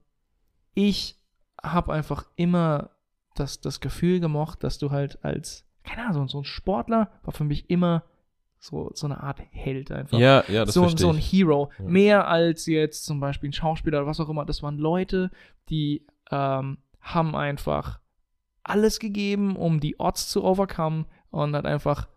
ich 0.76 1.16
habe 1.64 1.91
einfach 1.91 2.26
immer 2.36 2.91
das, 3.39 3.61
das 3.61 3.79
Gefühl 3.79 4.19
gemocht, 4.19 4.63
dass 4.63 4.77
du 4.77 4.91
halt 4.91 5.23
als, 5.23 5.65
keine 5.83 6.07
Ahnung, 6.07 6.27
so 6.27 6.39
ein 6.39 6.45
Sportler 6.45 7.11
war 7.23 7.33
für 7.33 7.43
mich 7.43 7.69
immer 7.69 8.03
so, 8.59 8.91
so 8.93 9.07
eine 9.07 9.23
Art 9.23 9.39
Held 9.51 9.91
einfach. 9.91 10.19
Ja, 10.19 10.43
ja, 10.47 10.65
das 10.65 10.73
so, 10.73 10.81
verstehe 10.81 11.01
so 11.01 11.09
ein. 11.09 11.17
Hero. 11.17 11.71
Ja. 11.79 11.85
Mehr 11.85 12.27
als 12.27 12.65
jetzt 12.65 13.05
zum 13.05 13.19
Beispiel 13.19 13.49
ein 13.49 13.53
Schauspieler 13.53 13.99
oder 13.99 14.07
was 14.07 14.19
auch 14.19 14.29
immer. 14.29 14.45
Das 14.45 14.61
waren 14.61 14.77
Leute, 14.77 15.31
die 15.69 16.05
ähm, 16.29 16.77
haben 16.99 17.35
einfach 17.35 17.99
alles 18.63 18.99
gegeben, 18.99 19.55
um 19.55 19.79
die 19.79 19.99
Odds 19.99 20.27
zu 20.27 20.43
overcome 20.43 21.05
und 21.31 21.55
hat 21.55 21.65
einfach, 21.65 22.07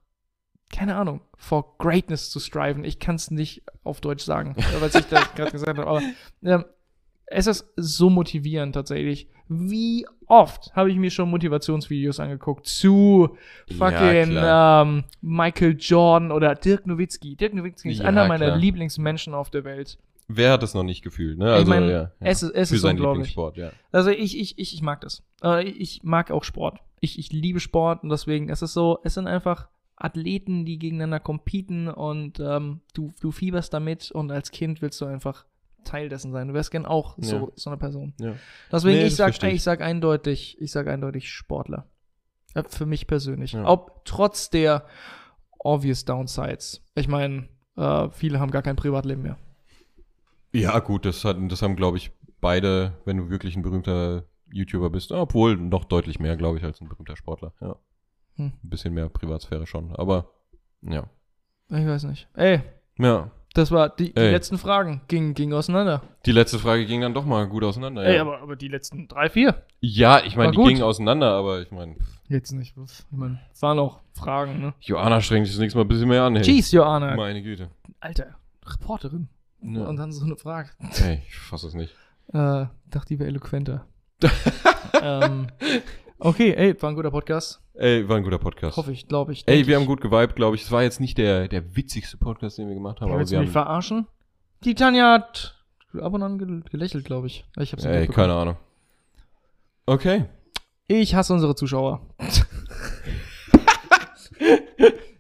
keine 0.71 0.97
Ahnung, 0.97 1.21
for 1.37 1.79
greatness 1.79 2.31
zu 2.31 2.41
striven. 2.41 2.85
Ich 2.85 2.99
kann 2.99 3.15
es 3.15 3.31
nicht 3.31 3.63
auf 3.85 4.01
Deutsch 4.01 4.25
sagen, 4.25 4.57
was 4.81 4.95
ich 4.95 5.07
da 5.07 5.23
gerade 5.37 5.53
gesagt 5.53 5.79
habe, 5.79 5.89
aber 5.89 6.03
ähm, 6.43 6.65
es 7.27 7.47
ist 7.47 7.67
so 7.77 8.11
motivierend 8.11 8.75
tatsächlich. 8.75 9.27
Wie 9.49 10.07
oft 10.27 10.75
habe 10.75 10.91
ich 10.91 10.97
mir 10.97 11.11
schon 11.11 11.29
Motivationsvideos 11.31 12.21
angeguckt 12.21 12.67
zu 12.67 13.37
Ja, 13.69 13.77
fucking 13.77 14.31
klar. 14.31 14.83
ähm, 14.87 15.05
Michael 15.21 15.77
Jordan 15.79 16.33
oder 16.33 16.55
Dirk 16.55 16.87
Nowitzki. 16.87 17.37
Dirk 17.37 17.55
Nowitzki 17.55 17.91
ist 17.91 17.99
Ja, 18.01 18.07
einer 18.07 18.27
meiner 18.29 18.47
klar. 18.47 18.57
Lieblingsmenschen 18.59 19.35
auf 19.35 19.51
der 19.51 19.65
Welt. 19.65 19.99
Wer 20.29 20.53
hat 20.53 20.63
das 20.63 20.73
noch 20.73 20.85
nicht 20.85 21.03
gefühlt, 21.03 21.37
ne? 21.39 21.53
Also, 21.53 21.63
ich 21.65 21.69
meine, 21.69 21.87
ja, 21.91 21.93
ja. 22.03 22.11
es, 22.21 22.43
ist- 22.43 22.55
es 22.55 22.69
Für 22.71 22.77
ist 22.77 22.81
seinen 22.83 22.93
unglaublich. 22.93 23.35
Lieblingssport, 23.35 23.57
ja. 23.59 23.71
Also 23.91 24.11
ich, 24.11 24.39
ich, 24.39 24.59
ich, 24.59 24.73
ich 24.75 24.81
mag 24.83 25.01
das. 25.03 25.23
Äh, 25.43 25.65
ich 25.69 26.03
mag 26.05 26.31
auch 26.31 26.45
Sport. 26.45 26.79
Ich, 27.01 27.19
ich 27.19 27.33
liebe 27.33 27.61
Sport 27.61 28.03
und 28.05 28.09
deswegen 28.09 28.49
es 28.49 28.63
ist 28.63 28.73
so, 28.73 29.01
es 29.05 29.15
sind 29.15 29.27
einfach 29.27 29.69
Athleten, 29.97 30.65
die 30.65 30.79
gegeneinander 30.79 31.21
competen 31.21 31.89
und 31.89 32.41
ähm, 32.41 32.81
du, 32.95 33.13
du 33.21 33.31
fieberst 33.33 33.75
damit 33.75 34.11
und 34.13 34.31
als 34.31 34.51
Kind 34.51 34.81
willst 34.81 35.01
du 35.01 35.05
einfach 35.05 35.45
Teil 35.85 36.09
dessen 36.09 36.33
sein. 36.33 36.49
Du 36.49 36.55
wärst 36.55 36.71
gern 36.71 36.87
auch 36.87 37.17
so, 37.19 37.37
Ja. 37.37 37.49
so 37.57 37.71
eine 37.71 37.77
Person. 37.77 38.15
Ja. 38.21 38.35
Deswegen, 38.71 38.99
Nee, 38.99 39.07
ich 39.07 39.17
sag, 39.17 39.31
ich. 39.31 39.43
ich 39.43 39.63
sag 39.63 39.81
eindeutig, 39.81 40.57
ich 40.61 40.71
sag 40.73 40.89
eindeutig 40.89 41.31
Sportler. 41.31 41.87
Ja, 42.55 42.65
für 42.69 42.87
mich 42.87 43.07
persönlich. 43.07 43.57
Ob 43.57 44.05
trotz 44.05 44.51
der 44.51 44.85
obvious 45.59 46.05
Downsides. 46.05 46.83
Ich 46.95 47.09
meine, 47.09 47.49
äh, 47.77 48.09
viele 48.11 48.41
haben 48.41 48.51
gar 48.51 48.63
kein 48.63 48.77
Privatleben 48.77 49.23
mehr. 49.23 49.39
Ja, 50.53 50.79
gut, 50.81 51.05
das, 51.07 51.25
hat, 51.25 51.37
das 51.49 51.63
haben, 51.63 51.77
glaube 51.77 51.97
ich, 51.97 52.11
beide, 52.41 52.93
wenn 53.05 53.17
du 53.17 53.31
wirklich 53.31 53.57
ein 53.57 53.63
berühmter 53.63 54.25
YouTuber 54.53 54.91
bist, 54.91 55.13
obwohl 55.13 55.57
noch 55.57 55.85
deutlich 55.85 56.19
mehr, 56.21 56.37
glaube 56.37 56.59
ich, 56.59 56.65
als 56.65 56.81
ein 56.83 56.89
berühmter 56.89 57.17
Sportler. 57.17 57.55
Ja. 57.61 57.77
Hm. 58.37 58.53
Ein 58.63 58.69
bisschen 58.69 58.93
mehr 58.93 59.09
Privatsphäre 59.09 59.67
schon, 59.67 59.95
aber 59.97 60.31
ja. 60.83 61.05
Ich 61.71 61.87
weiß 61.87 62.05
nicht. 62.05 62.29
Ey, 62.35 62.61
Ja. 62.99 63.31
Das 63.55 63.71
war 63.71 63.91
die, 63.91 64.13
die 64.13 64.21
letzten 64.21 64.59
Fragen. 64.59 65.03
Ging, 65.09 65.35
ging 65.35 65.53
auseinander. 65.53 66.03
Die 66.25 66.33
letzte 66.33 66.59
Frage 66.59 66.87
ging 66.87 67.01
dann 67.01 67.15
doch 67.15 67.25
mal 67.25 67.47
gut 67.47 67.65
auseinander. 67.65 68.05
Ey, 68.05 68.17
ja. 68.17 68.23
aber, 68.23 68.41
aber 68.41 68.57
die 68.57 68.69
letzten 68.69 69.09
drei, 69.09 69.29
vier. 69.29 69.63
ja, 69.81 70.25
ich 70.25 70.37
meine, 70.37 70.53
die 70.53 70.57
gut. 70.57 70.69
gingen 70.69 70.83
auseinander, 70.83 71.33
aber 71.33 71.61
ich 71.61 71.71
meine, 71.71 71.97
Jetzt 72.33 72.53
nicht. 72.53 72.75
Ich 72.79 73.05
meine, 73.11 73.41
es 73.53 73.61
waren 73.61 73.79
auch 73.79 74.01
Fragen, 74.15 74.59
ne? 74.59 74.73
Joanna 74.81 75.21
strengt 75.21 75.47
sich 75.47 75.55
das 75.55 75.61
nächste 75.61 75.79
Mal 75.79 75.85
ein 75.85 75.89
bisschen 75.89 76.09
mehr 76.09 76.23
an. 76.23 76.35
Hey. 76.35 76.45
Jeez, 76.45 76.73
Joanna. 76.73 77.15
Meine 77.15 77.43
Güte. 77.43 77.69
Alter, 78.01 78.37
Reporterin. 78.65 79.29
Ja. 79.61 79.85
Und 79.85 79.97
dann 79.97 80.13
so 80.13 80.25
eine 80.25 80.37
Frage. 80.37 80.71
Ey, 81.03 81.21
ich 81.29 81.37
fass 81.37 81.63
es 81.63 81.75
nicht. 81.75 81.95
Äh, 82.29 82.67
dachte, 82.87 83.09
die 83.09 83.19
wäre 83.19 83.29
eloquenter. 83.29 83.87
ähm, 85.03 85.49
okay, 86.25 86.53
ey, 86.55 86.81
war 86.83 86.91
ein 86.91 86.95
guter 86.97 87.11
Podcast. 87.11 87.61
Ey, 87.75 88.09
war 88.09 88.17
ein 88.17 88.23
guter 88.23 88.39
Podcast. 88.39 88.77
Hoffe 88.77 88.93
ich, 88.93 89.07
glaube 89.09 89.33
ich. 89.33 89.45
Ey, 89.47 89.67
wir 89.67 89.75
ich. 89.75 89.81
haben 89.81 89.87
gut 89.87 90.01
geweibt, 90.01 90.37
glaube 90.37 90.57
ich. 90.57 90.63
Es 90.63 90.71
war 90.71 90.83
jetzt 90.83 91.01
nicht 91.01 91.19
der, 91.19 91.49
der 91.49 91.75
witzigste 91.77 92.17
Podcast, 92.17 92.59
den 92.59 92.69
wir 92.69 92.75
gemacht 92.75 93.01
haben, 93.01 93.17
willst 93.17 93.33
wir 93.33 93.39
du 93.39 93.45
mich 93.47 93.55
haben. 93.55 93.65
verarschen? 93.65 94.07
Die 94.65 94.75
Tanja 94.75 95.13
hat 95.13 95.57
ab 96.01 96.13
und 96.13 96.23
an 96.23 96.39
gel- 96.39 96.63
gelächelt, 96.71 97.05
glaube 97.05 97.27
ich. 97.27 97.45
Ich 97.59 97.73
hab's 97.73 97.85
Ey, 97.85 98.07
keine 98.09 98.33
Ahnung. 98.35 98.57
Okay. 99.87 100.25
Ich 100.89 101.15
hasse 101.15 101.33
unsere 101.33 101.55
Zuschauer. 101.55 102.01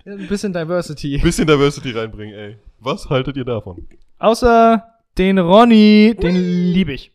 Ein 0.05 0.26
bisschen 0.28 0.53
Diversity. 0.53 1.18
Bisschen 1.18 1.46
Diversity 1.46 1.92
reinbringen, 1.92 2.34
ey. 2.34 2.57
Was 2.80 3.09
haltet 3.09 3.36
ihr 3.36 3.44
davon? 3.44 3.86
Außer 4.18 4.82
den 5.16 5.38
Ronny, 5.38 6.16
den 6.20 6.34
liebe 6.34 6.92
ich. 6.92 7.12